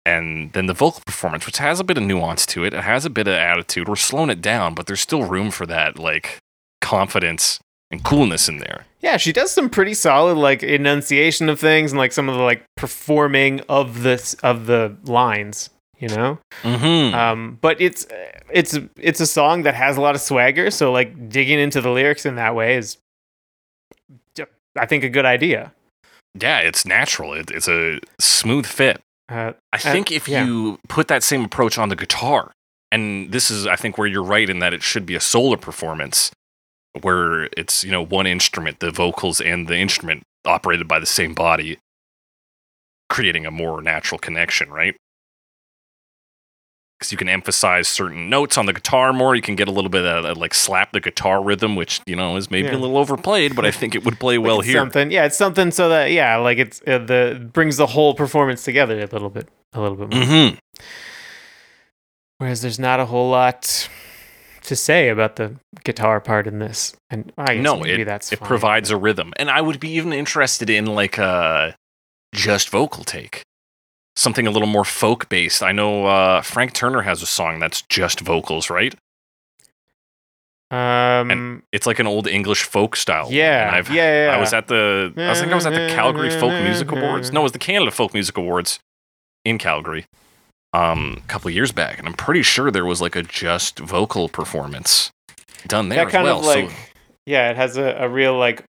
And 0.07 0.53
then 0.55 0.67
the 0.67 0.73
vocal 0.73 1.03
performance, 1.05 1.45
which 1.45 1.59
has 1.59 1.79
a 1.79 1.85
bit 1.85 1.99
of 1.99 2.05
nuance 2.05 2.47
to 2.47 2.65
it, 2.65 2.73
it 2.73 2.83
has 2.85 3.05
a 3.05 3.11
bit 3.11 3.29
of 3.29 3.35
attitude. 3.35 3.89
We're 3.89 3.97
slowing 3.97 4.31
it 4.31 4.41
down, 4.41 4.75
but 4.75 4.87
there's 4.87 5.01
still 5.01 5.25
room 5.25 5.51
for 5.51 5.67
that 5.67 5.99
like 5.99 6.39
confidence 6.81 7.61
and 7.91 8.05
coolness 8.05 8.49
in 8.49 8.59
there. 8.59 8.87
Yeah, 9.01 9.17
she 9.17 9.33
does 9.33 9.51
some 9.51 9.71
pretty 9.71 9.95
solid 9.95 10.37
like 10.37 10.63
enunciation 10.63 11.49
of 11.49 11.59
things 11.59 11.93
and 11.93 11.99
like 11.99 12.13
some 12.13 12.29
of 12.29 12.37
the 12.37 12.43
like 12.43 12.65
performing 12.77 13.61
of 13.69 14.03
this 14.03 14.35
of 14.43 14.67
the 14.67 14.97
lines, 15.05 15.71
you 15.99 16.09
know. 16.09 16.39
Mm-hmm. 16.63 17.15
Um, 17.15 17.59
but 17.61 17.81
it's 17.81 18.07
it's 18.53 18.79
it's 18.97 19.21
a 19.21 19.27
song 19.27 19.63
that 19.63 19.75
has 19.75 19.97
a 19.97 20.01
lot 20.01 20.15
of 20.15 20.21
swagger, 20.21 20.71
so 20.71 20.93
like 20.93 21.29
digging 21.31 21.59
into 21.59 21.81
the 21.81 21.91
lyrics 21.91 22.27
in 22.27 22.37
that 22.37 22.55
way 22.55 22.77
is, 22.77 22.99
I 24.79 24.87
think, 24.87 25.03
a 25.03 25.09
good 25.09 25.25
idea. 25.25 25.73
yeah, 26.39 26.59
it's 26.61 26.85
natural. 26.85 27.33
It, 27.35 27.51
it's 27.51 27.69
a 27.69 28.01
smooth 28.21 28.67
fit. 28.67 29.01
Uh, 29.29 29.53
I 29.73 29.79
think 29.79 30.11
if 30.11 30.29
yeah. 30.29 30.45
you 30.45 30.79
put 30.89 31.09
that 31.09 31.23
same 31.23 31.45
approach 31.45 31.79
on 31.79 31.89
the 31.89 31.97
guitar, 31.97 32.53
and 32.91 33.31
this 33.31 33.51
is, 33.51 33.67
I 33.67 33.77
think, 33.77 33.97
where 33.97 34.07
you're 34.07 34.25
right 34.25 34.49
in 34.49 34.59
that 34.59 34.75
it 34.75 34.83
should 34.83 35.07
be 35.07 35.15
a 35.15 35.21
solo 35.21 35.57
performance, 35.57 36.33
where 37.03 37.45
it's 37.57 37.85
you 37.85 37.91
know 37.91 38.05
one 38.05 38.27
instrument, 38.27 38.81
the 38.81 38.91
vocals 38.91 39.41
and 39.41 39.69
the 39.69 39.77
instrument 39.77 40.23
operated 40.45 40.89
by 40.89 40.99
the 40.99 41.07
same 41.07 41.35
body, 41.35 41.79
creating 43.09 43.47
a 43.47 43.51
more 43.51 43.81
natural 43.83 44.19
connection, 44.19 44.71
right? 44.71 44.95
Because 46.99 47.13
you 47.13 47.17
can 47.19 47.31
emphasize 47.31 47.89
certain 47.89 48.29
notes 48.29 48.59
on 48.59 48.67
the 48.67 48.75
guitar 48.75 49.13
more. 49.15 49.35
You 49.35 49.41
can 49.41 49.57
get 49.57 49.69
a 49.69 49.71
little 49.71 49.89
bit 49.89 50.05
of 50.05 50.23
that, 50.25 50.37
like 50.37 50.53
slap 50.53 50.93
the 50.93 51.01
guitar 51.01 51.43
rhythm, 51.43 51.75
which 51.75 52.01
you 52.07 52.15
know 52.15 52.37
is 52.37 52.51
maybe 52.51 52.69
Yeah. 52.69 52.75
a 52.75 52.79
little 52.79 52.99
overplayed, 52.99 53.57
but 53.57 53.65
I 53.65 53.71
think 53.71 53.95
it 53.95 54.05
would 54.05 54.19
play 54.21 54.37
well 54.47 54.61
here. 54.61 54.75
Something, 54.79 55.11
yeah, 55.11 55.25
it's 55.25 55.37
something 55.39 55.71
so 55.71 55.89
that 55.89 56.11
yeah, 56.11 56.37
like 56.37 56.59
it's 56.59 56.83
uh, 56.87 56.99
the 56.99 57.49
brings 57.53 57.77
the 57.79 57.87
whole 57.87 58.15
performance 58.15 58.65
together 58.65 58.99
a 59.01 59.07
little 59.07 59.31
bit, 59.31 59.49
a 59.73 59.81
little 59.81 59.97
bit 59.97 60.11
more. 60.15 60.25
Mm-hmm. 60.25 60.57
Whereas 62.39 62.63
there's 62.63 62.79
not 62.79 63.01
a 63.01 63.07
whole 63.07 63.31
lot 63.31 63.89
to 64.63 64.77
say 64.77 65.09
about 65.09 65.37
the 65.37 65.57
guitar 65.85 66.21
part 66.21 66.47
in 66.47 66.59
this, 66.59 66.95
and 67.11 67.33
I 67.39 67.55
guess 67.57 67.63
no, 67.65 67.79
maybe 67.79 68.03
it, 68.03 68.05
that's 68.05 68.33
it 68.33 68.39
fine. 68.39 68.47
provides 68.49 68.91
a 68.91 68.97
rhythm, 68.97 69.33
and 69.37 69.51
I 69.51 69.61
would 69.61 69.81
be 69.81 69.91
even 69.91 70.13
interested 70.13 70.71
in 70.71 70.87
like 70.87 71.19
a 71.19 71.75
just 72.35 72.69
vocal 72.69 73.05
take, 73.05 73.43
something 74.17 74.47
a 74.47 74.51
little 74.51 74.69
more 74.69 74.85
folk 74.85 75.29
based. 75.29 75.63
I 75.63 75.73
know 75.73 76.07
uh, 76.07 76.43
Frank 76.43 76.73
Turner 76.73 77.03
has 77.03 77.23
a 77.23 77.27
song 77.27 77.59
that's 77.59 77.83
just 77.83 78.21
vocals, 78.21 78.71
right? 78.71 78.95
Um, 80.73 81.31
and 81.33 81.63
It's 81.73 81.85
like 81.87 81.99
an 81.99 82.07
old 82.07 82.29
English 82.29 82.63
folk 82.63 82.95
style. 82.95 83.29
Yeah, 83.31 83.67
and 83.67 83.77
I've, 83.77 83.91
yeah, 83.91 84.27
yeah. 84.27 84.37
I 84.37 84.39
was 84.39 84.53
at 84.53 84.69
the. 84.69 85.13
I 85.17 85.35
think 85.35 85.51
I 85.51 85.55
was 85.57 85.67
at 85.67 85.73
the 85.73 85.93
Calgary 85.95 86.31
Folk 86.31 86.53
Music 86.63 86.93
Awards. 86.93 87.33
No, 87.33 87.41
it 87.41 87.43
was 87.45 87.53
the 87.53 87.59
Canada 87.59 87.91
Folk 87.91 88.15
Music 88.15 88.37
Awards 88.37 88.79
in 89.45 89.59
Calgary, 89.59 90.07
um, 90.73 91.21
a 91.25 91.27
couple 91.29 91.51
years 91.51 91.73
back, 91.73 91.99
and 91.99 92.07
I'm 92.07 92.15
pretty 92.15 92.43
sure 92.43 92.71
there 92.71 92.87
was 92.87 93.01
like 93.01 93.17
a 93.17 93.23
just 93.23 93.79
vocal 93.79 94.29
performance 94.29 95.11
done 95.67 95.89
there 95.89 95.99
that 95.99 96.07
as 96.07 96.13
kind 96.13 96.25
well. 96.25 96.39
of 96.41 96.45
like, 96.45 96.71
so 96.71 96.77
yeah, 97.27 97.51
it 97.51 97.57
has 97.57 97.77
a, 97.77 97.97
a 97.99 98.09
real 98.09 98.37
like 98.39 98.65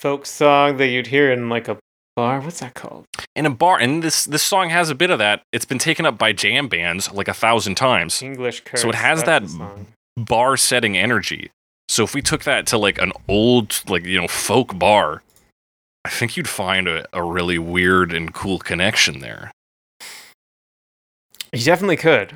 folk 0.00 0.26
song 0.26 0.76
that 0.76 0.88
you'd 0.88 1.08
hear 1.08 1.32
in 1.32 1.48
like 1.48 1.68
a 1.68 1.78
bar. 2.16 2.40
What's 2.40 2.60
that 2.60 2.74
called? 2.74 3.04
in 3.38 3.46
a 3.46 3.50
bar 3.50 3.78
and 3.78 4.02
this 4.02 4.24
this 4.24 4.42
song 4.42 4.68
has 4.70 4.90
a 4.90 4.94
bit 4.96 5.10
of 5.10 5.18
that 5.20 5.42
it's 5.52 5.64
been 5.64 5.78
taken 5.78 6.04
up 6.04 6.18
by 6.18 6.32
jam 6.32 6.66
bands 6.66 7.12
like 7.12 7.28
a 7.28 7.34
thousand 7.34 7.76
times 7.76 8.20
English 8.20 8.62
curse. 8.64 8.82
So 8.82 8.88
it 8.88 8.96
has 8.96 9.22
that 9.24 9.44
bar 10.16 10.56
setting 10.56 10.98
energy 10.98 11.50
so 11.88 12.02
if 12.02 12.14
we 12.14 12.20
took 12.20 12.42
that 12.42 12.66
to 12.66 12.76
like 12.76 13.00
an 13.00 13.12
old 13.28 13.80
like 13.88 14.04
you 14.04 14.20
know 14.20 14.26
folk 14.26 14.76
bar 14.76 15.22
i 16.04 16.08
think 16.08 16.36
you'd 16.36 16.48
find 16.48 16.88
a, 16.88 17.06
a 17.12 17.22
really 17.22 17.58
weird 17.58 18.12
and 18.12 18.34
cool 18.34 18.58
connection 18.58 19.20
there 19.20 19.52
You 21.52 21.64
definitely 21.64 21.96
could. 21.96 22.34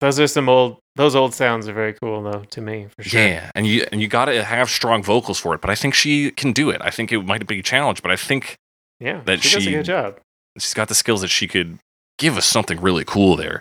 Those 0.00 0.20
are 0.20 0.26
some 0.26 0.48
old. 0.48 0.78
Those 0.96 1.16
old 1.16 1.34
sounds 1.34 1.66
are 1.68 1.72
very 1.72 1.92
cool, 1.92 2.22
though, 2.22 2.44
to 2.50 2.60
me 2.60 2.86
for 2.96 3.02
sure. 3.02 3.20
yeah 3.20 3.50
and 3.56 3.66
you 3.66 3.84
and 3.90 4.00
you 4.00 4.06
gotta 4.06 4.44
have 4.44 4.70
strong 4.70 5.02
vocals 5.02 5.40
for 5.40 5.54
it 5.54 5.60
but 5.60 5.70
i 5.70 5.74
think 5.74 5.92
she 5.92 6.30
can 6.30 6.52
do 6.52 6.70
it 6.70 6.80
i 6.82 6.88
think 6.90 7.10
it 7.10 7.20
might 7.26 7.44
be 7.48 7.58
a 7.58 7.62
challenge 7.62 8.00
but 8.00 8.12
i 8.12 8.16
think 8.16 8.54
yeah. 9.00 9.20
That 9.24 9.42
she 9.42 9.56
does 9.56 9.66
a 9.66 9.70
good 9.70 9.84
job. 9.84 10.18
She's 10.56 10.72
got 10.72 10.86
the 10.88 10.94
skills 10.94 11.20
that 11.22 11.28
she 11.28 11.48
could 11.48 11.78
give 12.16 12.36
us 12.36 12.46
something 12.46 12.80
really 12.80 13.04
cool 13.04 13.34
there 13.36 13.60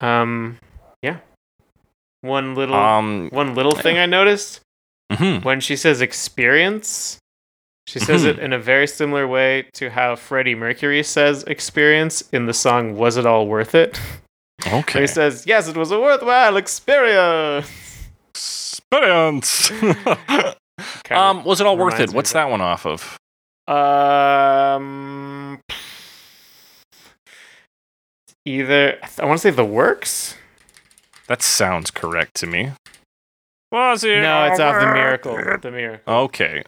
Um, 0.00 0.58
yeah. 1.02 1.18
One 2.20 2.54
little, 2.54 2.76
um 2.76 3.28
one 3.30 3.54
little 3.56 3.74
thing 3.74 3.98
I 3.98 4.06
noticed 4.06 4.60
mhm. 5.10 5.44
when 5.44 5.60
she 5.60 5.74
says 5.74 6.00
experience, 6.00 7.18
she 7.86 7.98
says 7.98 8.24
it 8.24 8.38
in 8.38 8.52
a 8.52 8.58
very 8.58 8.86
similar 8.86 9.26
way 9.26 9.66
to 9.74 9.90
how 9.90 10.16
Freddie 10.16 10.54
Mercury 10.54 11.02
says 11.02 11.42
experience 11.44 12.22
in 12.32 12.46
the 12.46 12.54
song 12.54 12.96
"Was 12.96 13.16
It 13.16 13.26
All 13.26 13.46
Worth 13.46 13.74
It?" 13.74 14.00
Okay 14.66 15.00
he 15.02 15.06
says, 15.06 15.46
"Yes, 15.46 15.68
it 15.68 15.76
was 15.76 15.90
a 15.90 16.00
worthwhile 16.00 16.56
experience." 16.56 18.10
experience 18.30 19.70
um 21.10 21.44
was 21.44 21.60
it 21.60 21.66
all 21.66 21.76
worth 21.76 22.00
it 22.00 22.12
what's 22.12 22.30
of 22.30 22.34
that 22.34 22.50
one 22.50 22.60
off 22.60 22.86
of 22.86 23.18
Um, 23.68 25.60
either 28.44 28.98
I 29.18 29.24
want 29.24 29.38
to 29.38 29.42
say 29.42 29.50
the 29.50 29.64
works. 29.64 30.36
That 31.28 31.42
sounds 31.42 31.90
correct 31.90 32.34
to 32.36 32.46
me. 32.46 32.72
Was 33.70 34.02
it? 34.04 34.20
No, 34.20 34.44
it's 34.44 34.60
off 34.60 34.80
the 34.80 34.92
miracle. 34.92 35.36
The 35.36 35.70
miracle. 35.70 36.14
Okay. 36.14 36.64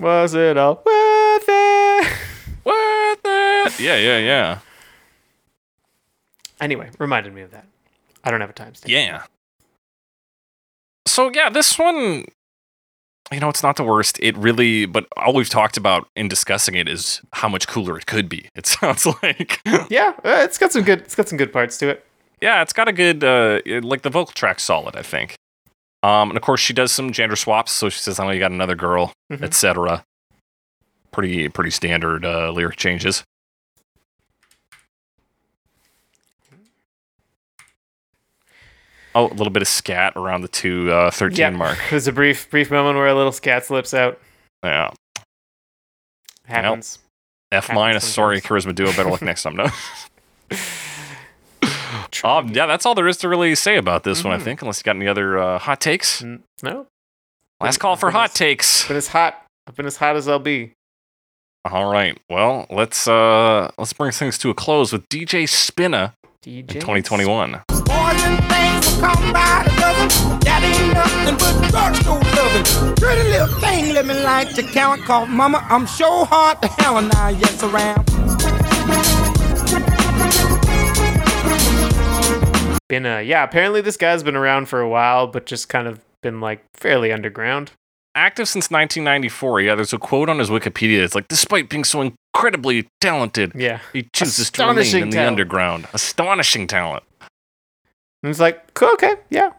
Was 0.00 0.34
it 0.34 0.56
all 0.56 0.82
worth 0.84 1.44
it? 1.48 2.12
Worth 2.64 3.20
it? 3.24 3.80
Yeah, 3.80 3.96
yeah, 3.96 4.18
yeah. 4.18 4.58
Anyway, 6.60 6.90
reminded 6.98 7.32
me 7.34 7.42
of 7.42 7.50
that. 7.52 7.66
I 8.22 8.30
don't 8.30 8.40
have 8.40 8.50
a 8.50 8.52
timestamp. 8.52 8.88
Yeah. 8.88 9.22
So 11.06 11.30
yeah, 11.34 11.48
this 11.50 11.78
one 11.78 12.26
you 13.32 13.40
know, 13.40 13.48
it's 13.50 13.62
not 13.62 13.76
the 13.76 13.84
worst. 13.84 14.18
It 14.20 14.36
really 14.36 14.86
but 14.86 15.06
all 15.16 15.34
we've 15.34 15.48
talked 15.48 15.76
about 15.76 16.08
in 16.14 16.28
discussing 16.28 16.74
it 16.74 16.88
is 16.88 17.20
how 17.32 17.48
much 17.48 17.66
cooler 17.66 17.96
it 17.98 18.06
could 18.06 18.28
be. 18.28 18.48
It 18.54 18.66
sounds 18.78 19.06
like 19.22 19.60
Yeah, 19.90 20.12
uh, 20.24 20.42
it's 20.44 20.58
got 20.58 20.72
some 20.72 20.82
good. 20.82 21.00
It's 21.00 21.14
got 21.14 21.28
some 21.28 21.38
good 21.38 21.52
parts 21.52 21.78
to 21.78 21.88
it. 21.88 22.04
Yeah, 22.40 22.62
it's 22.62 22.72
got 22.72 22.86
a 22.88 22.92
good 22.92 23.24
uh 23.24 23.60
like 23.82 24.02
the 24.02 24.10
vocal 24.10 24.32
track's 24.32 24.62
solid, 24.62 24.94
I 24.96 25.02
think. 25.02 25.34
Um 26.02 26.30
and 26.30 26.36
of 26.36 26.42
course 26.42 26.60
she 26.60 26.72
does 26.72 26.92
some 26.92 27.12
gender 27.12 27.36
swaps, 27.36 27.72
so 27.72 27.88
she 27.88 27.98
says, 28.00 28.18
I 28.20 28.24
know 28.24 28.30
you 28.30 28.38
got 28.40 28.52
another 28.52 28.76
girl, 28.76 29.12
Mhm. 29.32 29.42
etc. 29.42 30.04
Pretty 31.12 31.48
pretty 31.48 31.70
standard 31.70 32.24
uh 32.24 32.50
lyric 32.50 32.76
changes. 32.76 33.24
Oh, 39.14 39.26
a 39.28 39.34
little 39.34 39.50
bit 39.50 39.62
of 39.62 39.68
scat 39.68 40.12
around 40.16 40.42
the 40.42 40.48
two 40.48 40.90
uh, 40.92 41.10
13 41.10 41.38
Yeah, 41.38 41.50
mark. 41.50 41.78
There's 41.90 42.06
a 42.06 42.12
brief, 42.12 42.48
brief 42.50 42.70
moment 42.70 42.96
where 42.96 43.06
a 43.08 43.14
little 43.14 43.32
scat 43.32 43.64
slips 43.64 43.94
out. 43.94 44.20
Yeah. 44.62 44.90
Happens. 46.44 46.98
F 47.50 47.64
Happens 47.64 47.74
minus. 47.74 48.14
Sorry, 48.14 48.40
sometimes. 48.40 48.64
Charisma 48.66 48.74
Duo. 48.74 48.92
Better 48.92 49.10
luck 49.10 49.22
next 49.22 49.42
time. 49.42 49.56
No. 49.56 49.68
um, 52.24 52.48
yeah, 52.50 52.66
that's 52.66 52.84
all 52.86 52.94
there 52.94 53.08
is 53.08 53.16
to 53.18 53.28
really 53.28 53.54
say 53.54 53.76
about 53.76 54.04
this 54.04 54.24
one, 54.24 54.32
I 54.32 54.38
Mhm. 54.38 54.44
think, 54.44 54.62
unless 54.62 54.78
you 54.80 54.84
got 54.84 54.96
any 54.96 55.08
other 55.08 55.38
uh, 55.38 55.58
hot 55.58 55.80
takes. 55.80 56.22
N- 56.22 56.42
No, 56.62 56.86
Last 57.60 57.78
call 57.78 57.96
for 57.96 58.10
hot 58.10 58.34
takes. 58.34 58.82
I've 58.82 58.88
been 58.88 58.96
as 58.96 59.08
hot. 59.08 59.44
I've 59.66 59.74
been 59.76 59.86
as 59.86 59.96
hot 59.96 60.16
as 60.16 60.28
I'll 60.28 60.38
be. 60.38 60.72
All 61.64 61.90
right. 61.92 62.16
Well, 62.30 62.66
let's 62.70 63.06
uh 63.08 63.70
let's 63.76 63.92
bring 63.92 64.12
things 64.12 64.38
to 64.38 64.50
a 64.50 64.54
close 64.54 64.92
with 64.92 65.08
DJ 65.08 65.42
Spinna 65.44 66.12
DJ. 66.42 66.58
in 66.76 66.80
2021. 66.80 67.50
Boys 67.68 68.22
and 68.24 68.44
things 68.46 68.86
will 68.96 69.02
come 69.02 69.32
by 69.32 69.64
the 69.66 69.80
dozen. 69.80 70.38
That 70.40 70.62
ain't 70.62 70.94
nothing 70.94 71.36
but 71.36 71.68
drugstore 71.70 72.20
loving. 72.20 72.94
Pretty 72.96 73.28
little 73.28 73.48
thing, 73.60 73.92
let 73.92 74.06
me 74.06 74.14
like 74.22 74.54
to 74.54 74.62
count. 74.62 75.02
Cause 75.02 75.28
mama, 75.28 75.66
I'm 75.68 75.84
sure 75.86 76.24
hard 76.24 76.62
to 76.62 76.68
hell 76.68 76.96
and 76.98 77.12
I 77.16 77.30
yes 77.30 77.62
around. 77.62 78.07
Been 82.88 83.04
a 83.06 83.22
yeah. 83.22 83.44
Apparently, 83.44 83.80
this 83.80 83.96
guy's 83.96 84.22
been 84.22 84.36
around 84.36 84.66
for 84.68 84.80
a 84.80 84.88
while, 84.88 85.26
but 85.26 85.46
just 85.46 85.68
kind 85.68 85.86
of 85.86 86.00
been 86.22 86.40
like 86.40 86.64
fairly 86.74 87.12
underground. 87.12 87.72
Active 88.14 88.48
since 88.48 88.70
1994. 88.70 89.60
Yeah, 89.60 89.74
there's 89.74 89.92
a 89.92 89.98
quote 89.98 90.28
on 90.28 90.38
his 90.38 90.48
Wikipedia. 90.50 91.02
It's 91.04 91.14
like, 91.14 91.28
despite 91.28 91.68
being 91.68 91.84
so 91.84 92.00
incredibly 92.34 92.88
talented, 93.00 93.52
Yeah, 93.54 93.80
he 93.92 94.08
chooses 94.12 94.50
to 94.52 94.62
remain 94.62 94.78
Astonishing 94.78 95.02
in 95.02 95.10
the 95.10 95.24
underground. 95.26 95.86
Astonishing 95.92 96.66
talent. 96.66 97.04
and 98.22 98.30
it's 98.30 98.40
like 98.40 98.74
cool, 98.74 98.88
okay, 98.94 99.14
yeah, 99.30 99.50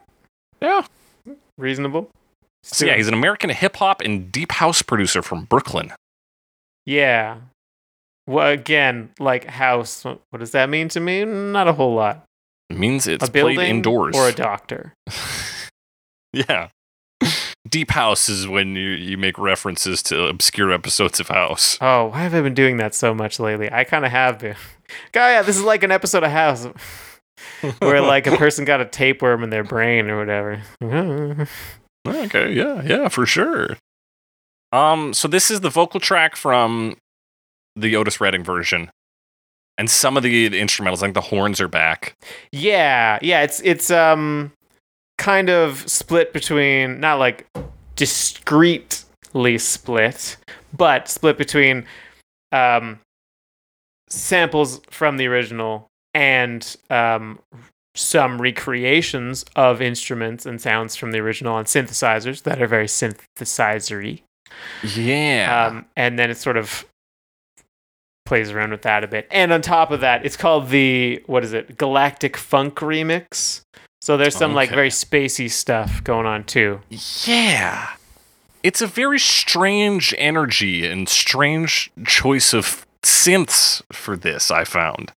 Yeah. 0.62 0.86
reasonable. 1.58 2.10
So 2.64 2.86
yeah, 2.86 2.98
he's 2.98 3.08
an 3.08 3.14
American 3.14 3.50
hip 3.52 3.78
hop 3.78 4.02
and 4.02 4.30
deep 4.32 4.52
house 4.52 4.82
producer 4.82 5.22
from 5.22 5.46
Brooklyn. 5.46 5.94
yeah. 6.86 7.38
Well, 8.28 8.50
again, 8.52 9.10
like 9.20 9.46
house. 9.46 10.04
What 10.06 10.20
what 10.32 10.40
does 10.40 10.52
that 10.52 10.70
mean 10.70 10.88
to 10.90 11.00
me? 11.00 11.24
Not 11.26 11.68
a 11.68 11.74
whole 11.74 11.96
lot. 11.96 12.26
It 12.70 12.78
means 12.78 13.08
it's 13.08 13.28
a 13.28 13.32
building 13.32 13.56
played 13.56 13.70
indoors. 13.70 14.16
or 14.16 14.28
a 14.28 14.32
doctor. 14.32 14.94
yeah. 16.34 16.70
Deep 17.70 17.92
house 17.92 18.30
is 18.30 18.48
when 18.48 18.76
you, 18.76 18.90
you 18.90 19.18
make 19.18 19.38
references 19.38 20.02
to 20.04 20.26
obscure 20.26 20.72
episodes 20.72 21.20
of 21.20 21.28
House. 21.28 21.78
Oh, 21.82 22.06
why 22.06 22.20
have 22.20 22.34
I 22.34 22.42
been 22.42 22.54
doing 22.54 22.78
that 22.78 22.96
so 22.96 23.14
much 23.14 23.40
lately? 23.40 23.72
I 23.72 23.84
kind 23.84 24.06
of 24.06 24.12
have 24.12 24.40
been. 24.40 24.56
God, 25.12 25.28
yeah, 25.28 25.42
this 25.42 25.58
is 25.58 25.64
like 25.64 25.84
an 25.84 25.92
episode 25.92 26.24
of 26.24 26.32
House. 26.32 26.68
where 27.80 28.02
like 28.02 28.28
a 28.28 28.38
person 28.38 28.66
got 28.66 28.82
a 28.82 28.86
tapeworm 28.86 29.44
in 29.44 29.50
their 29.50 29.64
brain 29.64 30.10
or 30.10 30.18
whatever. 30.18 30.62
Okay, 32.08 32.54
yeah, 32.54 32.82
yeah, 32.84 33.08
for 33.08 33.26
sure. 33.26 33.78
Um, 34.72 35.14
so 35.14 35.28
this 35.28 35.50
is 35.52 35.62
the 35.62 35.70
vocal 35.70 36.00
track 36.00 36.36
from 36.36 36.98
the 37.76 37.96
Otis 37.96 38.20
Redding 38.22 38.44
version, 38.44 38.90
and 39.80 39.90
some 39.90 40.18
of 40.18 40.24
the, 40.24 40.50
the 40.50 40.60
instrumentals, 40.60 41.02
like 41.02 41.14
the 41.14 41.22
horns, 41.22 41.60
are 41.62 41.70
back. 41.70 42.16
Yeah, 42.52 43.18
yeah, 43.22 43.42
it's 43.42 43.62
it's 43.62 43.90
um 43.90 44.52
kind 45.18 45.50
of 45.50 45.90
split 45.90 46.34
between 46.34 47.00
not 47.00 47.18
like 47.18 47.48
discreetly 47.96 49.58
split, 49.58 50.38
but 50.76 51.08
split 51.08 51.38
between 51.38 51.86
um 52.52 53.00
samples 54.10 54.82
from 54.90 55.18
the 55.18 55.28
original 55.28 55.88
and 56.14 56.76
um 56.90 57.40
some 57.96 58.42
recreations 58.42 59.46
of 59.56 59.82
instruments 59.82 60.46
and 60.46 60.62
sounds 60.62 60.96
from 60.96 61.12
the 61.12 61.20
original 61.20 61.56
on 61.56 61.66
synthesizers 61.66 62.44
that 62.44 62.62
are 62.62 62.68
very 62.68 62.86
synthesizery. 62.86 64.22
Yeah, 64.84 65.68
Um, 65.68 65.86
and 65.96 66.18
then 66.18 66.30
it's 66.32 66.42
sort 66.42 66.58
of 66.58 66.86
plays 68.30 68.52
around 68.52 68.70
with 68.70 68.84
that 68.84 69.04
a 69.04 69.08
bit. 69.08 69.28
And 69.32 69.52
on 69.52 69.62
top 69.62 69.90
of 69.90 70.02
that, 70.02 70.24
it's 70.24 70.38
called 70.38 70.70
the 70.70 71.22
what 71.26 71.44
is 71.44 71.52
it? 71.52 71.78
Galactic 71.78 72.38
Funk 72.38 72.76
Remix. 72.76 73.64
So 74.02 74.16
there's 74.16 74.36
some 74.36 74.54
like 74.54 74.70
very 74.70 74.90
spacey 74.90 75.52
stuff 75.52 76.02
going 76.04 76.26
on 76.26 76.46
too. 76.46 76.80
yeah. 77.26 77.90
It's 78.62 78.82
a 78.82 78.88
very 78.88 79.20
strange 79.20 80.14
energy 80.18 80.86
and 80.86 81.10
strange 81.10 81.90
choice 82.06 82.54
of 82.54 82.86
synths 83.02 83.82
for 83.92 84.16
this. 84.16 84.52
I 84.52 84.64
found. 84.64 85.12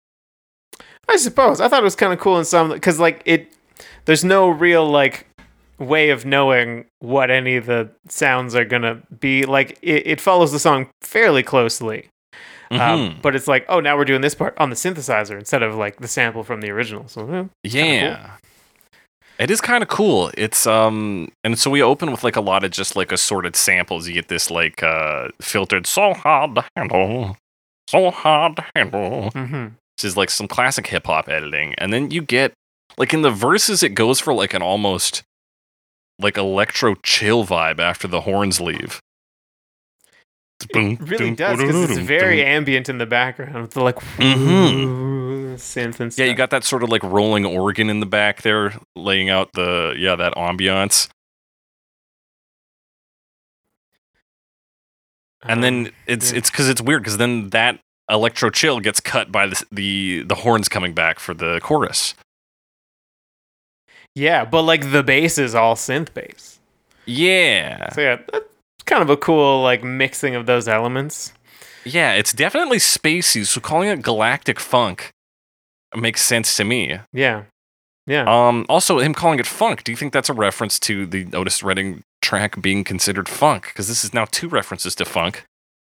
I 1.08 1.16
suppose 1.16 1.60
I 1.60 1.68
thought 1.68 1.80
it 1.80 1.84
was 1.84 1.96
kind 1.96 2.12
of 2.12 2.20
cool 2.20 2.38
in 2.38 2.44
some 2.44 2.70
because 2.70 3.00
like 3.00 3.22
it, 3.24 3.52
there's 4.04 4.24
no 4.24 4.48
real 4.48 4.88
like 4.88 5.26
way 5.78 6.10
of 6.10 6.24
knowing 6.24 6.84
what 7.00 7.30
any 7.30 7.56
of 7.56 7.66
the 7.66 7.90
sounds 8.08 8.54
are 8.54 8.64
gonna 8.64 9.02
be. 9.18 9.44
Like 9.44 9.78
it, 9.82 10.06
it 10.06 10.20
follows 10.20 10.52
the 10.52 10.60
song 10.60 10.90
fairly 11.00 11.42
closely. 11.42 12.08
Um, 12.72 12.78
Mhm. 12.78 13.22
but 13.22 13.34
it's 13.34 13.48
like, 13.48 13.64
oh, 13.68 13.80
now 13.80 13.96
we're 13.96 14.04
doing 14.04 14.20
this 14.20 14.34
part 14.34 14.54
on 14.58 14.70
the 14.70 14.76
synthesizer 14.76 15.36
instead 15.38 15.62
of 15.62 15.74
like 15.74 15.96
the 15.96 16.06
sample 16.08 16.44
from 16.44 16.60
the 16.60 16.70
original. 16.70 17.08
So 17.08 17.48
Yeah. 17.64 18.36
It 19.38 19.50
is 19.50 19.60
kind 19.60 19.82
of 19.82 19.88
cool. 19.88 20.30
It's 20.36 20.66
um 20.66 21.32
and 21.44 21.58
so 21.58 21.70
we 21.70 21.82
open 21.82 22.10
with 22.10 22.22
like 22.22 22.36
a 22.36 22.40
lot 22.42 22.62
of 22.62 22.70
just 22.70 22.94
like 22.94 23.10
assorted 23.10 23.56
samples. 23.56 24.06
You 24.06 24.14
get 24.14 24.28
this 24.28 24.50
like 24.50 24.82
uh 24.82 25.28
filtered 25.40 25.86
so 25.86 26.12
hard 26.14 26.54
to 26.56 26.64
handle. 26.76 27.36
So 27.88 28.10
hard 28.10 28.56
to 28.56 28.64
handle. 28.76 29.30
hmm 29.30 29.64
Which 29.96 30.04
is 30.04 30.16
like 30.16 30.30
some 30.30 30.46
classic 30.46 30.86
hip 30.88 31.06
hop 31.06 31.28
editing. 31.28 31.74
And 31.78 31.92
then 31.92 32.10
you 32.10 32.20
get 32.22 32.52
like 32.98 33.14
in 33.14 33.22
the 33.22 33.30
verses 33.30 33.82
it 33.82 33.94
goes 33.94 34.20
for 34.20 34.32
like 34.34 34.52
an 34.54 34.62
almost 34.62 35.22
like 36.18 36.36
electro 36.36 36.94
chill 37.02 37.46
vibe 37.46 37.80
after 37.80 38.06
the 38.06 38.20
horns 38.20 38.60
leave. 38.60 39.00
It 40.68 41.00
really 41.00 41.30
does 41.34 41.58
because 41.58 41.90
it's 41.90 41.98
very 41.98 42.44
ambient 42.44 42.88
in 42.88 42.98
the 42.98 43.06
background 43.06 43.54
with 43.62 43.70
the 43.72 43.82
like 43.82 43.96
Mhm. 43.96 45.54
synth 45.54 46.00
and 46.00 46.12
stuff. 46.12 46.18
Yeah, 46.24 46.30
you 46.30 46.34
got 46.34 46.50
that 46.50 46.64
sort 46.64 46.82
of 46.82 46.88
like 46.90 47.02
rolling 47.02 47.44
organ 47.44 47.88
in 47.90 48.00
the 48.00 48.06
back 48.06 48.42
there, 48.42 48.74
laying 48.96 49.30
out 49.30 49.52
the 49.54 49.94
yeah 49.98 50.16
that 50.16 50.34
ambiance. 50.34 51.08
and 55.42 55.64
then 55.64 55.86
Um, 55.86 55.92
it's 56.06 56.32
yeah. 56.32 56.38
it's 56.38 56.50
because 56.50 56.68
it's 56.68 56.82
weird 56.82 57.02
because 57.02 57.16
then 57.16 57.50
that 57.50 57.78
electro 58.10 58.50
chill 58.50 58.80
gets 58.80 59.00
cut 59.00 59.32
by 59.32 59.46
the, 59.46 59.64
the 59.72 60.22
the 60.24 60.34
horns 60.36 60.68
coming 60.68 60.92
back 60.94 61.18
for 61.18 61.32
the 61.34 61.60
chorus. 61.62 62.14
yeah, 64.14 64.44
but 64.44 64.62
like 64.62 64.90
the 64.92 65.02
bass 65.02 65.38
is 65.38 65.54
all 65.54 65.76
synth 65.76 66.12
bass. 66.12 66.58
Yeah, 67.06 67.90
So 67.92 68.00
yeah, 68.02 68.18
that's 68.30 68.46
kind 68.90 69.02
of 69.02 69.08
a 69.10 69.16
cool 69.16 69.62
like 69.62 69.82
mixing 69.82 70.34
of 70.34 70.44
those 70.46 70.68
elements. 70.68 71.32
yeah, 71.84 72.12
it's 72.12 72.32
definitely 72.32 72.78
spacey. 72.78 73.46
So 73.46 73.60
calling 73.60 73.88
it 73.88 74.02
galactic 74.02 74.60
funk 74.60 75.10
makes 75.96 76.22
sense 76.22 76.56
to 76.56 76.64
me. 76.64 76.98
Yeah, 77.12 77.44
yeah. 78.06 78.24
Um, 78.28 78.66
also 78.68 78.98
him 78.98 79.14
calling 79.14 79.38
it 79.38 79.46
funk. 79.46 79.84
Do 79.84 79.92
you 79.92 79.96
think 79.96 80.12
that's 80.12 80.28
a 80.28 80.34
reference 80.34 80.78
to 80.80 81.06
the 81.06 81.26
Otis 81.34 81.62
Redding 81.62 82.02
track 82.20 82.60
being 82.60 82.84
considered 82.84 83.28
funk? 83.28 83.68
Because 83.68 83.88
this 83.88 84.04
is 84.04 84.12
now 84.12 84.26
two 84.30 84.48
references 84.48 84.94
to 84.96 85.04
funk, 85.04 85.44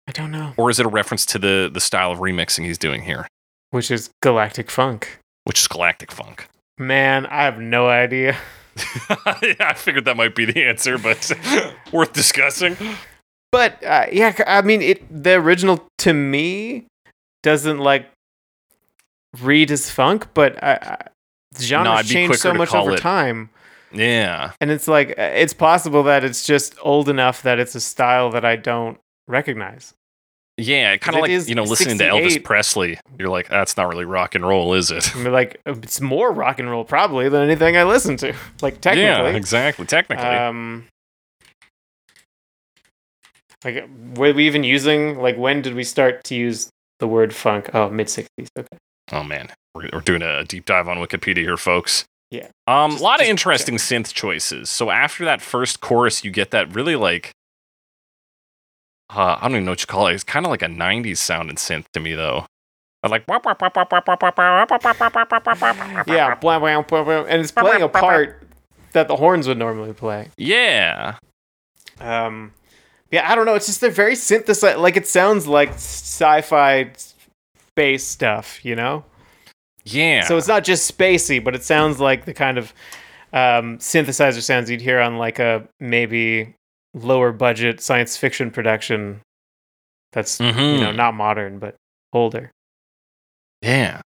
I 0.08 0.12
don't 0.12 0.32
know. 0.32 0.54
or 0.58 0.70
is 0.70 0.80
it 0.80 0.86
a 0.86 0.90
reference 0.90 1.26
to 1.28 1.40
the 1.40 1.70
the 1.74 1.80
style 1.82 2.12
of 2.12 2.20
remixing 2.20 2.66
he's 2.66 2.78
doing 2.78 3.04
here, 3.04 3.28
Which 3.72 3.90
is 3.90 4.10
galactic 4.22 4.70
funk. 4.70 5.18
which 5.46 5.60
is 5.62 5.68
galactic 5.68 6.12
funk? 6.12 6.48
Man, 6.78 7.26
I 7.28 7.44
have 7.44 7.60
no 7.60 7.88
idea. 7.90 8.36
yeah, 9.41 9.56
I 9.60 9.73
figured 9.73 10.06
that 10.06 10.18
might 10.18 10.35
be 10.35 10.45
the 10.45 10.64
answer, 10.64 10.98
but 10.98 11.31
worth 11.91 12.14
discussing. 12.14 12.77
But 13.52 13.84
uh, 13.84 14.07
yeah, 14.11 14.35
I 14.48 14.61
mean, 14.61 14.81
it 14.81 15.23
the 15.23 15.34
original 15.34 15.85
to 15.99 16.14
me 16.14 16.88
doesn't 17.43 17.80
like 17.80 18.10
read 19.41 19.72
as 19.72 19.89
funk, 19.89 20.27
but 20.34 20.61
I, 20.64 20.73
I, 20.73 21.07
the 21.52 21.64
genre's 21.64 21.99
I'd 21.99 22.06
changed 22.06 22.39
so 22.39 22.53
much 22.53 22.73
over 22.73 22.93
it- 22.93 22.99
time. 22.99 23.49
Yeah. 23.93 24.53
And 24.61 24.72
it's 24.72 24.88
like 24.88 25.11
uh, 25.11 25.22
it's 25.22 25.53
possible 25.53 26.03
that 26.03 26.23
it's 26.23 26.45
just 26.45 26.76
old 26.81 27.10
enough 27.10 27.41
that 27.43 27.60
it's 27.60 27.76
a 27.76 27.81
style 27.81 28.30
that 28.31 28.45
I 28.45 28.56
don't 28.56 28.98
recognize. 29.27 29.93
Yeah, 30.57 30.98
kind 30.98 31.15
of 31.15 31.22
like 31.22 31.48
you 31.48 31.56
know, 31.56 31.64
listening 31.64 31.98
to 31.98 32.03
Elvis 32.03 32.44
Presley. 32.44 32.99
You're 33.18 33.30
like, 33.30 33.49
that's 33.49 33.78
not 33.78 33.88
really 33.88 34.06
rock 34.06 34.36
and 34.36 34.45
roll, 34.45 34.73
is 34.73 34.91
it? 34.91 35.15
I 35.15 35.19
mean, 35.19 35.32
like 35.32 35.60
uh, 35.65 35.76
it's 35.82 36.02
more 36.02 36.32
rock 36.32 36.60
and 36.60 36.69
roll 36.69 36.84
probably 36.84 37.30
than 37.30 37.41
anything 37.41 37.78
I 37.78 37.84
listen 37.84 38.18
to. 38.18 38.34
Like 38.61 38.80
technically, 38.82 39.32
Yeah, 39.32 39.36
exactly. 39.36 39.86
Technically, 39.86 40.23
um, 40.23 40.88
like 43.64 43.88
were 44.15 44.34
we 44.34 44.45
even 44.45 44.64
using 44.64 45.18
like 45.19 45.38
when 45.38 45.61
did 45.61 45.73
we 45.73 45.84
start 45.84 46.23
to 46.26 46.36
use 46.36 46.69
the 46.99 47.07
word 47.07 47.34
funk? 47.34 47.69
Oh, 47.73 47.90
mid 47.90 48.10
sixties. 48.10 48.49
Okay. 48.57 48.78
oh 49.11 49.23
man, 49.23 49.49
we're, 49.73 49.90
we're 49.94 50.02
doing 50.02 50.22
a 50.22 50.44
deep 50.44 50.65
dive 50.65 50.88
on 50.88 50.98
Wikipedia 50.98 51.38
here, 51.38 51.57
folks. 51.57 52.06
Yeah. 52.30 52.48
Um, 52.65 52.91
a 52.95 53.02
lot 53.02 53.22
of 53.22 53.28
interesting 53.28 53.76
synth 53.76 54.14
choices. 54.14 54.69
So 54.69 54.90
after 54.90 55.26
that 55.26 55.41
first 55.41 55.82
chorus, 55.82 56.23
you 56.23 56.32
get 56.32 56.52
that 56.52 56.73
really 56.73 56.95
like, 56.95 57.32
uh, 59.14 59.38
I 59.40 59.42
don't 59.44 59.52
even 59.52 59.66
know 59.66 59.72
what 59.72 59.82
you 59.82 59.88
call 59.88 60.08
it. 60.08 60.14
It's 60.14 60.24
kind 60.24 60.46
of 60.46 60.50
like 60.50 60.62
a 60.62 60.68
'90s 60.68 61.18
sounding 61.18 61.58
synth 61.58 61.86
to 61.94 62.00
me, 62.00 62.14
though. 62.16 62.46
I 63.04 63.08
like 63.08 63.26
Yeah, 66.08 66.36
blah, 66.36 66.60
blah, 66.60 66.82
blah, 66.84 67.04
blah, 67.04 67.24
and 67.24 67.42
it's 67.42 67.52
playing 67.52 67.82
a 67.82 67.90
part 67.90 68.44
that 68.94 69.08
the 69.08 69.16
horns 69.16 69.48
would 69.48 69.58
normally 69.58 69.94
play. 69.94 70.30
yeah, 70.38 71.16
Um, 72.00 72.54
yeah, 73.10 73.30
I 73.30 73.36
don't 73.36 73.46
know. 73.46 73.56
It's 73.56 73.66
just 73.66 73.82
they're 73.82 73.90
very 73.90 74.16
synthesized. 74.16 74.78
Like 74.78 74.98
it 74.98 75.08
sounds 75.08 75.48
like 75.48 75.70
sci-fi 75.70 76.92
space 77.72 78.06
stuff, 78.06 78.64
you 78.64 78.76
know. 78.76 79.04
yeah. 79.84 80.24
So 80.26 80.38
it's 80.38 80.48
not 80.48 80.64
just 80.64 80.96
spacey, 80.96 81.44
but 81.44 81.56
it 81.56 81.64
sounds 81.64 82.00
like 82.00 82.26
the 82.26 82.34
kind 82.34 82.58
of 82.58 82.74
um, 83.34 83.78
synthesizer 83.80 84.42
sounds 84.42 84.70
you'd 84.70 84.82
hear 84.82 85.00
on 85.00 85.18
like 85.18 85.40
a 85.40 85.68
maybe 85.80 86.54
lower 86.94 87.32
budget 87.32 87.82
science 87.82 88.18
fiction 88.18 88.52
production. 88.52 89.22
That's 90.14 90.40
you 90.40 90.48
know 90.48 90.54
Mhm. 90.92 90.96
not 90.96 91.14
modern 91.14 91.60
but 91.60 91.76
older. 92.14 92.52
yeah. 93.62 94.02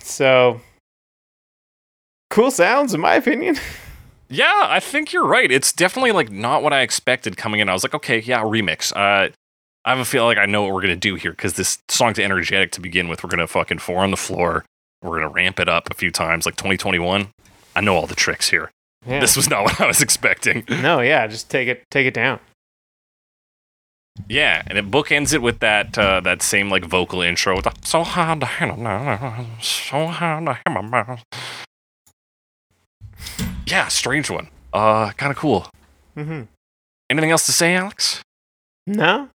So 0.00 0.60
cool 2.30 2.50
sounds, 2.50 2.94
in 2.94 3.00
my 3.00 3.14
opinion. 3.14 3.56
Yeah, 4.30 4.66
I 4.68 4.80
think 4.80 5.12
you're 5.12 5.26
right. 5.26 5.52
It's 5.52 5.70
definitely 5.70 6.10
like 6.10 6.30
not 6.32 6.62
what 6.62 6.72
I 6.72 6.80
expected 6.80 7.36
coming 7.36 7.60
in. 7.60 7.68
I 7.68 7.72
was 7.74 7.84
like, 7.84 7.94
okay, 7.94 8.20
yeah, 8.20 8.40
remix. 8.40 8.90
Uh, 8.96 9.28
I 9.84 9.90
have 9.90 9.98
a 9.98 10.04
feel 10.04 10.24
like 10.24 10.38
I 10.38 10.46
know 10.46 10.62
what 10.62 10.72
we're 10.72 10.80
gonna 10.80 10.96
do 10.96 11.14
here 11.14 11.30
because 11.30 11.52
this 11.52 11.78
song's 11.90 12.18
energetic 12.18 12.72
to 12.72 12.80
begin 12.80 13.06
with. 13.08 13.22
We're 13.22 13.28
gonna 13.28 13.46
fucking 13.46 13.78
four 13.78 13.98
on 14.02 14.10
the 14.10 14.16
floor. 14.16 14.64
We're 15.02 15.18
gonna 15.20 15.28
ramp 15.28 15.60
it 15.60 15.68
up 15.68 15.88
a 15.90 15.94
few 15.94 16.10
times, 16.10 16.46
like 16.46 16.56
2021. 16.56 17.28
I 17.76 17.80
know 17.82 17.94
all 17.94 18.06
the 18.06 18.14
tricks 18.14 18.48
here. 18.48 18.70
Yeah. 19.06 19.20
This 19.20 19.36
was 19.36 19.50
not 19.50 19.64
what 19.64 19.80
I 19.80 19.86
was 19.86 20.00
expecting. 20.02 20.64
no, 20.68 21.00
yeah, 21.00 21.26
just 21.26 21.50
take 21.50 21.68
it, 21.68 21.82
take 21.90 22.06
it 22.06 22.14
down. 22.14 22.40
Yeah, 24.28 24.62
and 24.66 24.78
it 24.78 24.90
bookends 24.90 25.34
it 25.34 25.42
with 25.42 25.58
that 25.58 25.98
uh, 25.98 26.20
that 26.20 26.40
same 26.40 26.70
like 26.70 26.84
vocal 26.84 27.20
intro. 27.20 27.56
With 27.56 27.64
the, 27.64 27.72
so 27.82 28.04
hard 28.04 28.40
to 28.40 28.46
handle 28.46 28.78
so 29.60 30.06
hard 30.06 30.46
to 30.46 30.58
handle. 30.64 31.18
Yeah, 33.66 33.88
strange 33.88 34.30
one. 34.30 34.48
Uh, 34.72 35.10
kind 35.12 35.30
of 35.32 35.36
cool. 35.36 35.66
Mm-hmm. 36.16 36.42
Anything 37.10 37.30
else 37.30 37.46
to 37.46 37.52
say, 37.52 37.74
Alex? 37.74 38.22
No, 38.86 39.28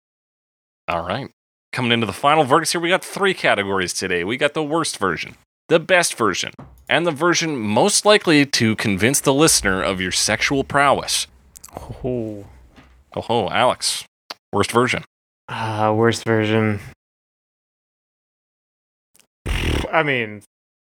All 0.86 1.06
right. 1.06 1.30
Coming 1.72 1.92
into 1.92 2.06
the 2.06 2.12
final 2.12 2.44
verdicts 2.44 2.72
here, 2.72 2.80
we 2.80 2.88
got 2.88 3.04
three 3.04 3.34
categories 3.34 3.92
today. 3.92 4.22
We 4.24 4.36
got 4.36 4.54
the 4.54 4.62
worst 4.62 4.98
version, 4.98 5.36
the 5.68 5.78
best 5.80 6.14
version, 6.16 6.52
and 6.88 7.06
the 7.06 7.10
version 7.12 7.56
most 7.56 8.04
likely 8.04 8.44
to 8.46 8.74
convince 8.76 9.20
the 9.20 9.34
listener 9.34 9.82
of 9.82 10.00
your 10.00 10.12
sexual 10.12 10.64
prowess. 10.64 11.26
oh, 12.04 12.46
Oh, 13.16 13.20
ho, 13.22 13.48
Alex. 13.50 14.04
Worst 14.52 14.70
version. 14.72 15.04
uh, 15.48 15.92
worst 15.96 16.24
version. 16.24 16.78
I 19.90 20.02
mean, 20.02 20.42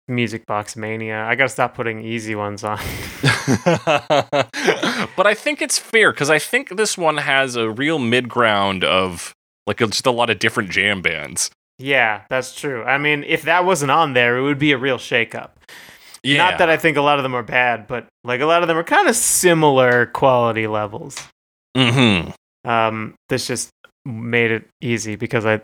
Music 0.07 0.45
Box 0.47 0.75
Mania. 0.75 1.23
I 1.23 1.35
gotta 1.35 1.49
stop 1.49 1.75
putting 1.75 2.01
easy 2.03 2.33
ones 2.33 2.63
on. 2.63 2.77
but 3.65 5.27
I 5.27 5.33
think 5.35 5.61
it's 5.61 5.77
fair 5.77 6.11
because 6.11 6.29
I 6.29 6.39
think 6.39 6.75
this 6.75 6.97
one 6.97 7.17
has 7.17 7.55
a 7.55 7.69
real 7.69 7.99
mid 7.99 8.29
ground 8.29 8.83
of 8.83 9.33
like 9.67 9.77
just 9.77 10.05
a 10.07 10.11
lot 10.11 10.29
of 10.29 10.39
different 10.39 10.69
jam 10.71 11.01
bands. 11.01 11.51
Yeah, 11.79 12.23
that's 12.29 12.55
true. 12.55 12.83
I 12.83 12.97
mean, 12.97 13.23
if 13.23 13.43
that 13.43 13.65
wasn't 13.65 13.91
on 13.91 14.13
there, 14.13 14.37
it 14.37 14.41
would 14.41 14.59
be 14.59 14.71
a 14.71 14.77
real 14.77 14.97
shakeup. 14.97 15.51
Yeah. 16.23 16.37
Not 16.37 16.57
that 16.57 16.69
I 16.69 16.77
think 16.77 16.97
a 16.97 17.01
lot 17.01 17.19
of 17.19 17.23
them 17.23 17.35
are 17.35 17.43
bad, 17.43 17.87
but 17.87 18.07
like 18.23 18.41
a 18.41 18.45
lot 18.45 18.61
of 18.61 18.67
them 18.67 18.77
are 18.77 18.83
kind 18.83 19.07
of 19.07 19.15
similar 19.15 20.07
quality 20.07 20.67
levels. 20.67 21.17
Mm-hmm. 21.75 22.31
Um, 22.69 23.13
this 23.29 23.47
just 23.47 23.69
made 24.03 24.51
it 24.51 24.67
easy 24.81 25.15
because 25.15 25.45
I, 25.45 25.61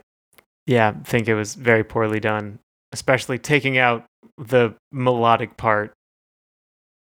yeah, 0.68 0.94
think 1.04 1.28
it 1.28 1.36
was 1.36 1.56
very 1.56 1.84
poorly 1.84 2.20
done, 2.20 2.60
especially 2.94 3.40
taking 3.40 3.78
out 3.78 4.06
the 4.38 4.74
melodic 4.92 5.58
part 5.58 5.92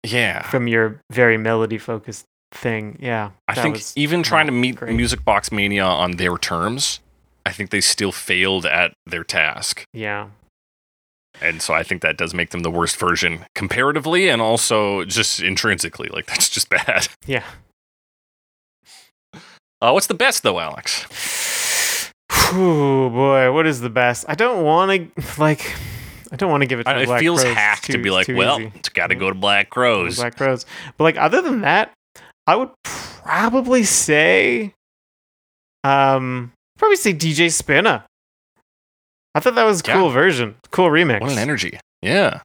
Yeah. 0.04 0.42
from 0.42 0.68
your 0.68 1.00
very 1.10 1.36
melody 1.38 1.78
focused 1.78 2.24
thing. 2.52 2.98
Yeah, 3.00 3.30
I 3.48 3.54
think 3.54 3.80
even 3.96 4.22
trying 4.22 4.46
to 4.46 4.52
meet 4.52 4.76
great. 4.76 4.94
Music 4.94 5.24
Box 5.24 5.50
Mania 5.50 5.84
on 5.84 6.12
their 6.12 6.36
terms, 6.36 7.00
I 7.46 7.52
think 7.52 7.70
they 7.70 7.80
still 7.80 8.12
failed 8.12 8.66
at 8.66 8.92
their 9.06 9.24
task. 9.24 9.84
Yeah, 9.92 10.28
And 11.40 11.62
so 11.62 11.72
I 11.74 11.82
think 11.82 12.02
that 12.02 12.16
does 12.18 12.34
make 12.34 12.50
them 12.50 12.60
the 12.60 12.70
worst 12.70 12.96
version 12.96 13.46
comparatively 13.54 14.28
and 14.28 14.42
also 14.42 15.04
just 15.04 15.40
intrinsically. 15.42 16.08
Like, 16.12 16.26
that's 16.28 16.48
just 16.50 16.68
bad. 16.68 17.08
yeah. 17.26 17.44
Uh, 19.82 19.92
what's 19.92 20.06
the 20.08 20.14
best, 20.14 20.42
though, 20.42 20.60
Alex? 20.60 22.10
Whew, 22.50 23.08
boy, 23.10 23.52
what 23.52 23.66
is 23.66 23.80
the 23.80 23.88
best? 23.90 24.24
I 24.28 24.34
don't 24.34 24.64
want 24.64 24.90
to 25.16 25.40
like. 25.40 25.74
I 26.32 26.36
don't 26.36 26.50
want 26.50 26.62
to 26.62 26.66
give 26.66 26.80
it 26.80 26.84
to 26.84 26.90
I- 26.90 27.04
Black 27.06 27.18
it 27.18 27.24
feels 27.24 27.42
Crowes. 27.42 27.54
hack 27.56 27.82
Too- 27.82 27.94
to 27.94 27.98
be 27.98 28.10
like, 28.10 28.28
well, 28.28 28.60
easy. 28.60 28.72
it's 28.76 28.88
got 28.90 29.08
to 29.08 29.14
go 29.14 29.28
to 29.30 29.34
Black 29.34 29.70
Crowes. 29.70 30.16
Black 30.16 30.36
Crowes. 30.36 30.66
But 30.96 31.04
like 31.04 31.16
other 31.16 31.40
than 31.42 31.62
that, 31.62 31.92
I 32.46 32.56
would 32.56 32.70
probably 32.84 33.84
say 33.84 34.74
um 35.84 36.52
probably 36.80 36.96
say 36.96 37.12
DJ 37.14 37.46
Spinna. 37.46 38.02
I 39.34 39.40
thought 39.40 39.54
that 39.54 39.64
was 39.64 39.80
a 39.80 39.84
Yeah. 39.86 39.94
cool 39.94 40.10
version. 40.10 40.56
Cool 40.72 40.88
remix. 40.88 41.20
What 41.20 41.30
an 41.32 41.38
energy. 41.38 41.78
Yeah. 42.02 42.40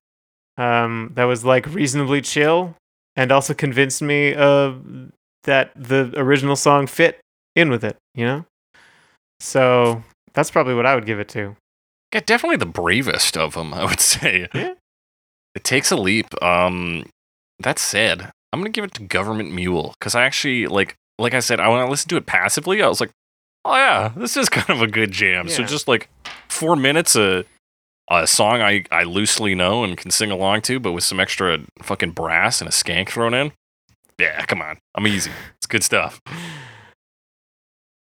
Um 0.57 1.11
that 1.15 1.23
was 1.23 1.43
like 1.43 1.65
reasonably 1.73 2.21
chill 2.21 2.75
and 3.15 3.31
also 3.31 3.53
convinced 3.53 4.01
me 4.01 4.33
uh 4.35 4.73
that 5.45 5.71
the 5.75 6.11
original 6.15 6.55
song 6.55 6.87
fit 6.87 7.19
in 7.55 7.69
with 7.69 7.83
it, 7.83 7.97
you 8.13 8.25
know? 8.25 8.45
So 9.39 10.03
that's 10.33 10.51
probably 10.51 10.73
what 10.75 10.85
I 10.85 10.95
would 10.95 11.05
give 11.05 11.19
it 11.19 11.29
to. 11.29 11.55
Yeah, 12.13 12.21
definitely 12.25 12.57
the 12.57 12.65
bravest 12.65 13.35
of 13.37 13.53
them, 13.55 13.73
I 13.73 13.83
would 13.85 13.99
say. 14.15 14.47
Yeah. 14.53 14.73
It 15.55 15.63
takes 15.63 15.91
a 15.91 15.95
leap. 15.95 16.27
Um, 16.43 17.05
that 17.59 17.79
said, 17.79 18.31
I'm 18.53 18.59
gonna 18.59 18.69
give 18.69 18.83
it 18.83 18.93
to 18.95 19.03
Government 19.03 19.51
Mule 19.53 19.93
because 19.99 20.15
I 20.15 20.23
actually 20.23 20.67
like, 20.67 20.95
like 21.19 21.33
I 21.33 21.39
said, 21.39 21.59
I 21.59 21.67
when 21.69 21.79
I 21.79 21.87
listened 21.87 22.09
to 22.09 22.17
it 22.17 22.25
passively, 22.25 22.81
I 22.83 22.87
was 22.87 22.99
like, 23.01 23.11
oh 23.65 23.75
yeah, 23.75 24.13
this 24.15 24.37
is 24.37 24.47
kind 24.49 24.69
of 24.69 24.81
a 24.81 24.87
good 24.87 25.11
jam. 25.11 25.49
So 25.49 25.63
just 25.63 25.87
like 25.87 26.09
four 26.47 26.75
minutes, 26.75 27.15
a 27.15 27.43
a 28.09 28.27
song 28.27 28.61
I 28.61 28.85
I 28.91 29.03
loosely 29.03 29.55
know 29.55 29.83
and 29.83 29.97
can 29.97 30.11
sing 30.11 30.31
along 30.31 30.61
to, 30.63 30.79
but 30.79 30.91
with 30.93 31.03
some 31.03 31.19
extra 31.19 31.59
fucking 31.81 32.11
brass 32.11 32.61
and 32.61 32.67
a 32.69 32.71
skank 32.71 33.09
thrown 33.09 33.33
in. 33.33 33.51
Yeah, 34.19 34.45
come 34.45 34.61
on, 34.61 34.77
I'm 34.95 35.07
easy. 35.07 35.31
It's 35.57 35.65
good 35.67 35.83
stuff. 35.83 36.21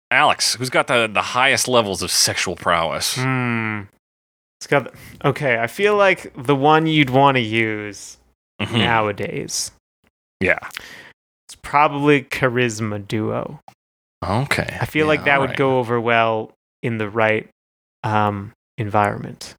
Alex, 0.09 0.55
who's 0.55 0.69
got 0.69 0.87
the 0.87 1.07
the 1.11 1.21
highest 1.21 1.67
levels 1.67 2.01
of 2.01 2.11
sexual 2.11 2.55
prowess? 2.55 3.15
Hmm. 3.15 3.81
It's 4.59 4.67
got 4.67 4.93
okay, 5.25 5.59
I 5.59 5.67
feel 5.67 5.95
like 5.97 6.31
the 6.41 6.55
one 6.55 6.87
you'd 6.87 7.09
want 7.09 7.35
to 7.35 7.41
use 7.41 8.17
Mhm. 8.61 8.79
nowadays. 8.79 9.71
Yeah. 10.39 10.59
It's 11.47 11.55
probably 11.61 12.23
charisma 12.23 13.05
duo. 13.07 13.59
Okay. 14.25 14.77
I 14.81 14.85
feel 14.85 15.05
Yeah, 15.05 15.07
like 15.07 15.25
that 15.25 15.39
would 15.39 15.49
alright. 15.49 15.57
go 15.57 15.79
over 15.79 15.99
well 16.01 16.51
in 16.81 16.97
the 16.97 17.09
right 17.09 17.47
um 18.03 18.53
environment. 18.77 19.55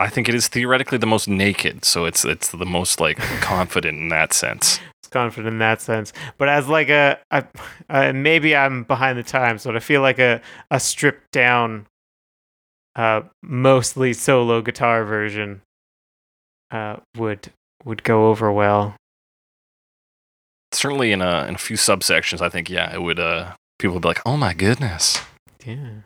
I 0.00 0.08
think 0.08 0.28
it 0.28 0.34
is 0.34 0.46
theoretically 0.48 0.98
the 0.98 1.06
most 1.06 1.26
naked, 1.28 1.84
so 1.84 2.04
it's 2.04 2.24
it's 2.24 2.48
the 2.50 2.64
most 2.66 3.00
like 3.00 3.16
confident 3.40 3.98
in 3.98 4.08
that 4.08 4.32
sense. 4.32 4.78
It's 5.02 5.08
confident 5.08 5.52
in 5.54 5.58
that 5.58 5.80
sense. 5.80 6.12
But 6.38 6.48
as 6.48 6.68
like 6.68 6.88
a, 6.88 7.18
I, 7.30 7.44
uh, 7.88 8.12
maybe 8.12 8.54
I'm 8.54 8.84
behind 8.84 9.18
the 9.18 9.22
times, 9.24 9.64
but 9.64 9.74
I 9.76 9.80
feel 9.80 10.00
like 10.02 10.18
a 10.20 10.40
a 10.70 10.78
stripped 10.78 11.30
down 11.32 11.86
uh 12.96 13.22
mostly 13.42 14.12
solo 14.12 14.60
guitar 14.62 15.04
version 15.04 15.62
uh 16.70 16.96
would 17.16 17.50
would 17.84 18.02
go 18.04 18.28
over 18.28 18.52
well. 18.52 18.94
Certainly 20.72 21.12
in 21.12 21.22
a 21.22 21.46
in 21.46 21.54
a 21.54 21.58
few 21.58 21.76
subsections, 21.76 22.40
I 22.40 22.48
think 22.48 22.68
yeah, 22.70 22.92
it 22.94 23.02
would. 23.02 23.18
uh 23.18 23.54
People 23.78 23.94
would 23.94 24.02
be 24.02 24.08
like, 24.08 24.22
"Oh 24.26 24.36
my 24.36 24.54
goodness, 24.54 25.20
Yeah. 25.64 26.02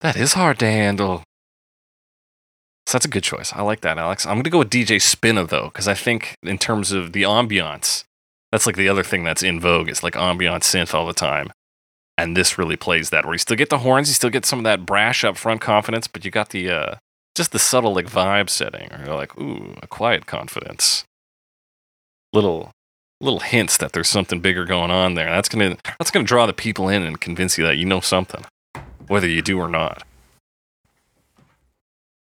that 0.00 0.16
is 0.16 0.32
hard 0.34 0.58
to 0.60 0.66
handle." 0.66 1.22
So 2.86 2.96
that's 2.98 3.06
a 3.06 3.08
good 3.10 3.22
choice. 3.22 3.52
I 3.52 3.62
like 3.62 3.80
that, 3.82 3.98
Alex. 3.98 4.26
I'm 4.26 4.36
gonna 4.38 4.50
go 4.50 4.58
with 4.58 4.70
DJ 4.70 4.96
Spinna 4.96 5.48
though, 5.48 5.66
because 5.66 5.88
I 5.88 5.94
think 5.94 6.34
in 6.42 6.58
terms 6.58 6.90
of 6.92 7.12
the 7.12 7.22
ambiance, 7.22 8.04
that's 8.50 8.66
like 8.66 8.76
the 8.76 8.88
other 8.88 9.02
thing 9.04 9.24
that's 9.24 9.42
in 9.42 9.60
vogue. 9.60 9.88
It's 9.88 10.02
like 10.02 10.14
ambiance 10.14 10.64
synth 10.64 10.92
all 10.94 11.06
the 11.06 11.12
time, 11.14 11.52
and 12.18 12.36
this 12.36 12.58
really 12.58 12.76
plays 12.76 13.10
that. 13.10 13.24
Where 13.24 13.34
you 13.34 13.38
still 13.38 13.56
get 13.56 13.70
the 13.70 13.78
horns, 13.78 14.08
you 14.08 14.14
still 14.14 14.30
get 14.30 14.44
some 14.44 14.58
of 14.58 14.64
that 14.64 14.84
brash 14.84 15.22
up 15.24 15.36
front 15.36 15.60
confidence, 15.60 16.06
but 16.08 16.24
you 16.24 16.30
got 16.30 16.50
the 16.50 16.70
uh 16.70 16.94
just 17.34 17.52
the 17.52 17.58
subtle 17.58 17.94
like 17.94 18.06
vibe 18.06 18.50
setting, 18.50 18.92
or 18.92 19.04
you're 19.06 19.14
like, 19.16 19.38
ooh, 19.38 19.74
a 19.82 19.86
quiet 19.86 20.26
confidence. 20.26 21.04
Little 22.32 22.70
little 23.22 23.40
hints 23.40 23.76
that 23.78 23.92
there's 23.92 24.08
something 24.08 24.40
bigger 24.40 24.64
going 24.64 24.90
on 24.90 25.14
there. 25.14 25.30
That's 25.30 25.48
gonna 25.48 25.76
that's 25.98 26.10
gonna 26.10 26.24
draw 26.26 26.44
the 26.46 26.52
people 26.52 26.88
in 26.88 27.02
and 27.02 27.20
convince 27.20 27.56
you 27.56 27.64
that 27.64 27.76
you 27.76 27.84
know 27.86 28.00
something, 28.00 28.44
whether 29.06 29.28
you 29.28 29.40
do 29.42 29.58
or 29.58 29.68
not. 29.68 30.02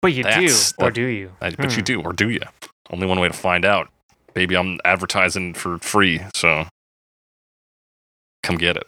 But 0.01 0.13
you 0.13 0.23
That's- 0.23 0.73
do, 0.73 0.83
or 0.85 0.91
do 0.91 1.05
you? 1.05 1.31
I, 1.41 1.51
but 1.51 1.71
you 1.71 1.77
Hmm. 1.77 1.83
do, 1.83 2.01
or 2.01 2.13
do 2.13 2.29
you? 2.29 2.41
Only 2.89 3.05
one 3.07 3.19
way 3.19 3.27
to 3.27 3.33
find 3.33 3.63
out. 3.65 3.89
Baby, 4.33 4.55
I'm 4.55 4.79
advertising 4.83 5.53
for 5.53 5.77
free, 5.77 6.21
so 6.33 6.67
come 8.43 8.57
get 8.57 8.77
it. 8.77 8.87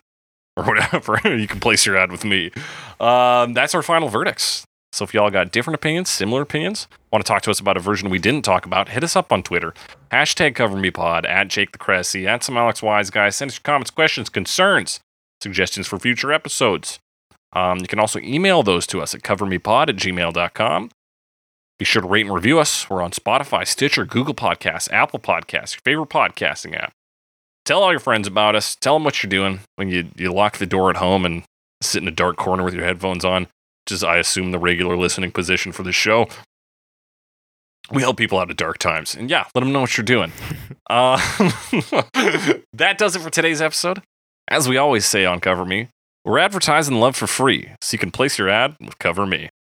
Or 0.58 0.64
whatever. 0.68 1.20
you 1.38 1.48
can 1.48 1.60
place 1.60 1.86
your 1.86 1.98
ad 1.98 2.12
with 2.12 2.24
me. 2.26 2.52
Um, 3.00 3.54
that's 3.54 3.76
our 3.76 3.84
final 3.84 4.10
verdicts. 4.10 4.66
So 4.94 5.04
if 5.04 5.14
y'all 5.14 5.32
got 5.32 5.52
different 5.52 5.74
opinions, 5.76 6.10
similar 6.10 6.44
opinions, 6.44 6.88
want 7.12 7.26
to 7.26 7.28
talk 7.28 7.42
to 7.44 7.52
us 7.52 7.60
about 7.60 7.78
a 7.78 7.80
version 7.80 8.12
we 8.12 8.20
didn't 8.20 8.46
talk 8.46 8.64
about, 8.64 8.90
hit 8.90 9.04
us 9.04 9.16
up 9.16 9.32
on 9.32 9.42
Twitter. 9.42 9.74
Hashtag 10.12 10.54
CoverMePod, 10.54 11.28
at 11.28 11.48
Jake 11.48 11.72
the 11.72 11.80
Cressy, 11.80 12.28
at 12.28 12.44
some 12.44 12.58
Alex 12.58 12.84
Wise 12.84 13.10
guy. 13.10 13.30
Send 13.30 13.50
us 13.50 13.56
your 13.56 13.64
comments, 13.64 13.90
questions, 13.90 14.30
concerns, 14.30 15.00
suggestions 15.42 15.88
for 15.88 15.98
future 15.98 16.32
episodes. 16.32 17.00
Um, 17.54 17.80
you 17.80 17.88
can 17.88 18.00
also 18.00 18.20
email 18.20 18.62
those 18.62 18.86
to 18.88 19.02
us 19.02 19.16
at 19.16 19.24
covermepod 19.24 19.90
at 19.90 19.96
gmail.com. 19.96 20.92
Be 21.80 21.86
sure 21.86 22.04
to 22.04 22.08
rate 22.08 22.28
and 22.28 22.36
review 22.36 22.60
us. 22.60 22.88
We're 22.88 23.02
on 23.02 23.12
Spotify, 23.12 23.68
Stitcher, 23.68 24.06
Google 24.06 24.36
Podcasts, 24.36 24.92
Apple 24.92 25.20
Podcasts, 25.20 25.74
your 25.74 25.82
favorite 25.84 26.10
podcasting 26.10 26.78
app. 26.78 26.94
Tell 27.66 27.82
all 27.82 27.92
your 27.92 28.00
friends 28.00 28.28
about 28.28 28.56
us. 28.56 28.76
Tell 28.76 28.96
them 28.96 29.06
what 29.06 29.24
you're 29.24 29.30
doing 29.30 29.62
when 29.76 29.90
you, 29.90 30.10
you 30.16 30.32
lock 30.32 30.60
the 30.60 30.68
door 30.68 30.92
at 30.92 30.98
home 30.98 31.26
and 31.26 31.44
sit 31.82 32.04
in 32.04 32.08
a 32.08 32.12
dark 32.12 32.38
corner 32.38 32.64
with 32.64 32.76
your 32.76 32.86
headphones 32.86 33.26
on, 33.26 33.48
which 33.86 33.94
is, 33.94 34.04
I 34.04 34.18
assume, 34.18 34.52
the 34.52 34.60
regular 34.60 34.96
listening 34.96 35.32
position 35.32 35.72
for 35.72 35.84
the 35.84 35.92
show. 35.92 36.28
We 37.92 38.02
help 38.02 38.18
people 38.18 38.40
out 38.40 38.50
at 38.50 38.58
dark 38.58 38.78
times. 38.78 39.14
And 39.14 39.30
yeah, 39.30 39.46
let 39.54 39.62
them 39.62 39.74
know 39.74 39.82
what 39.82 39.98
you're 39.98 40.06
doing. 40.06 40.32
uh, 40.90 41.18
that 42.74 42.98
does 42.98 43.16
it 43.16 43.20
for 43.20 43.30
today's 43.30 43.62
episode. 43.62 44.02
As 44.48 44.70
we 44.70 44.78
always 44.78 45.06
say 45.06 45.26
on 45.26 45.40
Cover 45.40 45.66
Me, 45.66 45.90
we're 46.26 46.40
advertising 46.40 47.00
love 47.00 47.16
for 47.16 47.28
free, 47.28 47.72
so 47.82 47.96
you 47.96 48.00
can 48.00 48.12
place 48.12 48.38
your 48.38 48.50
ad 48.50 48.76
with 48.80 48.98
Cover 49.00 49.26
Me. 49.26 49.50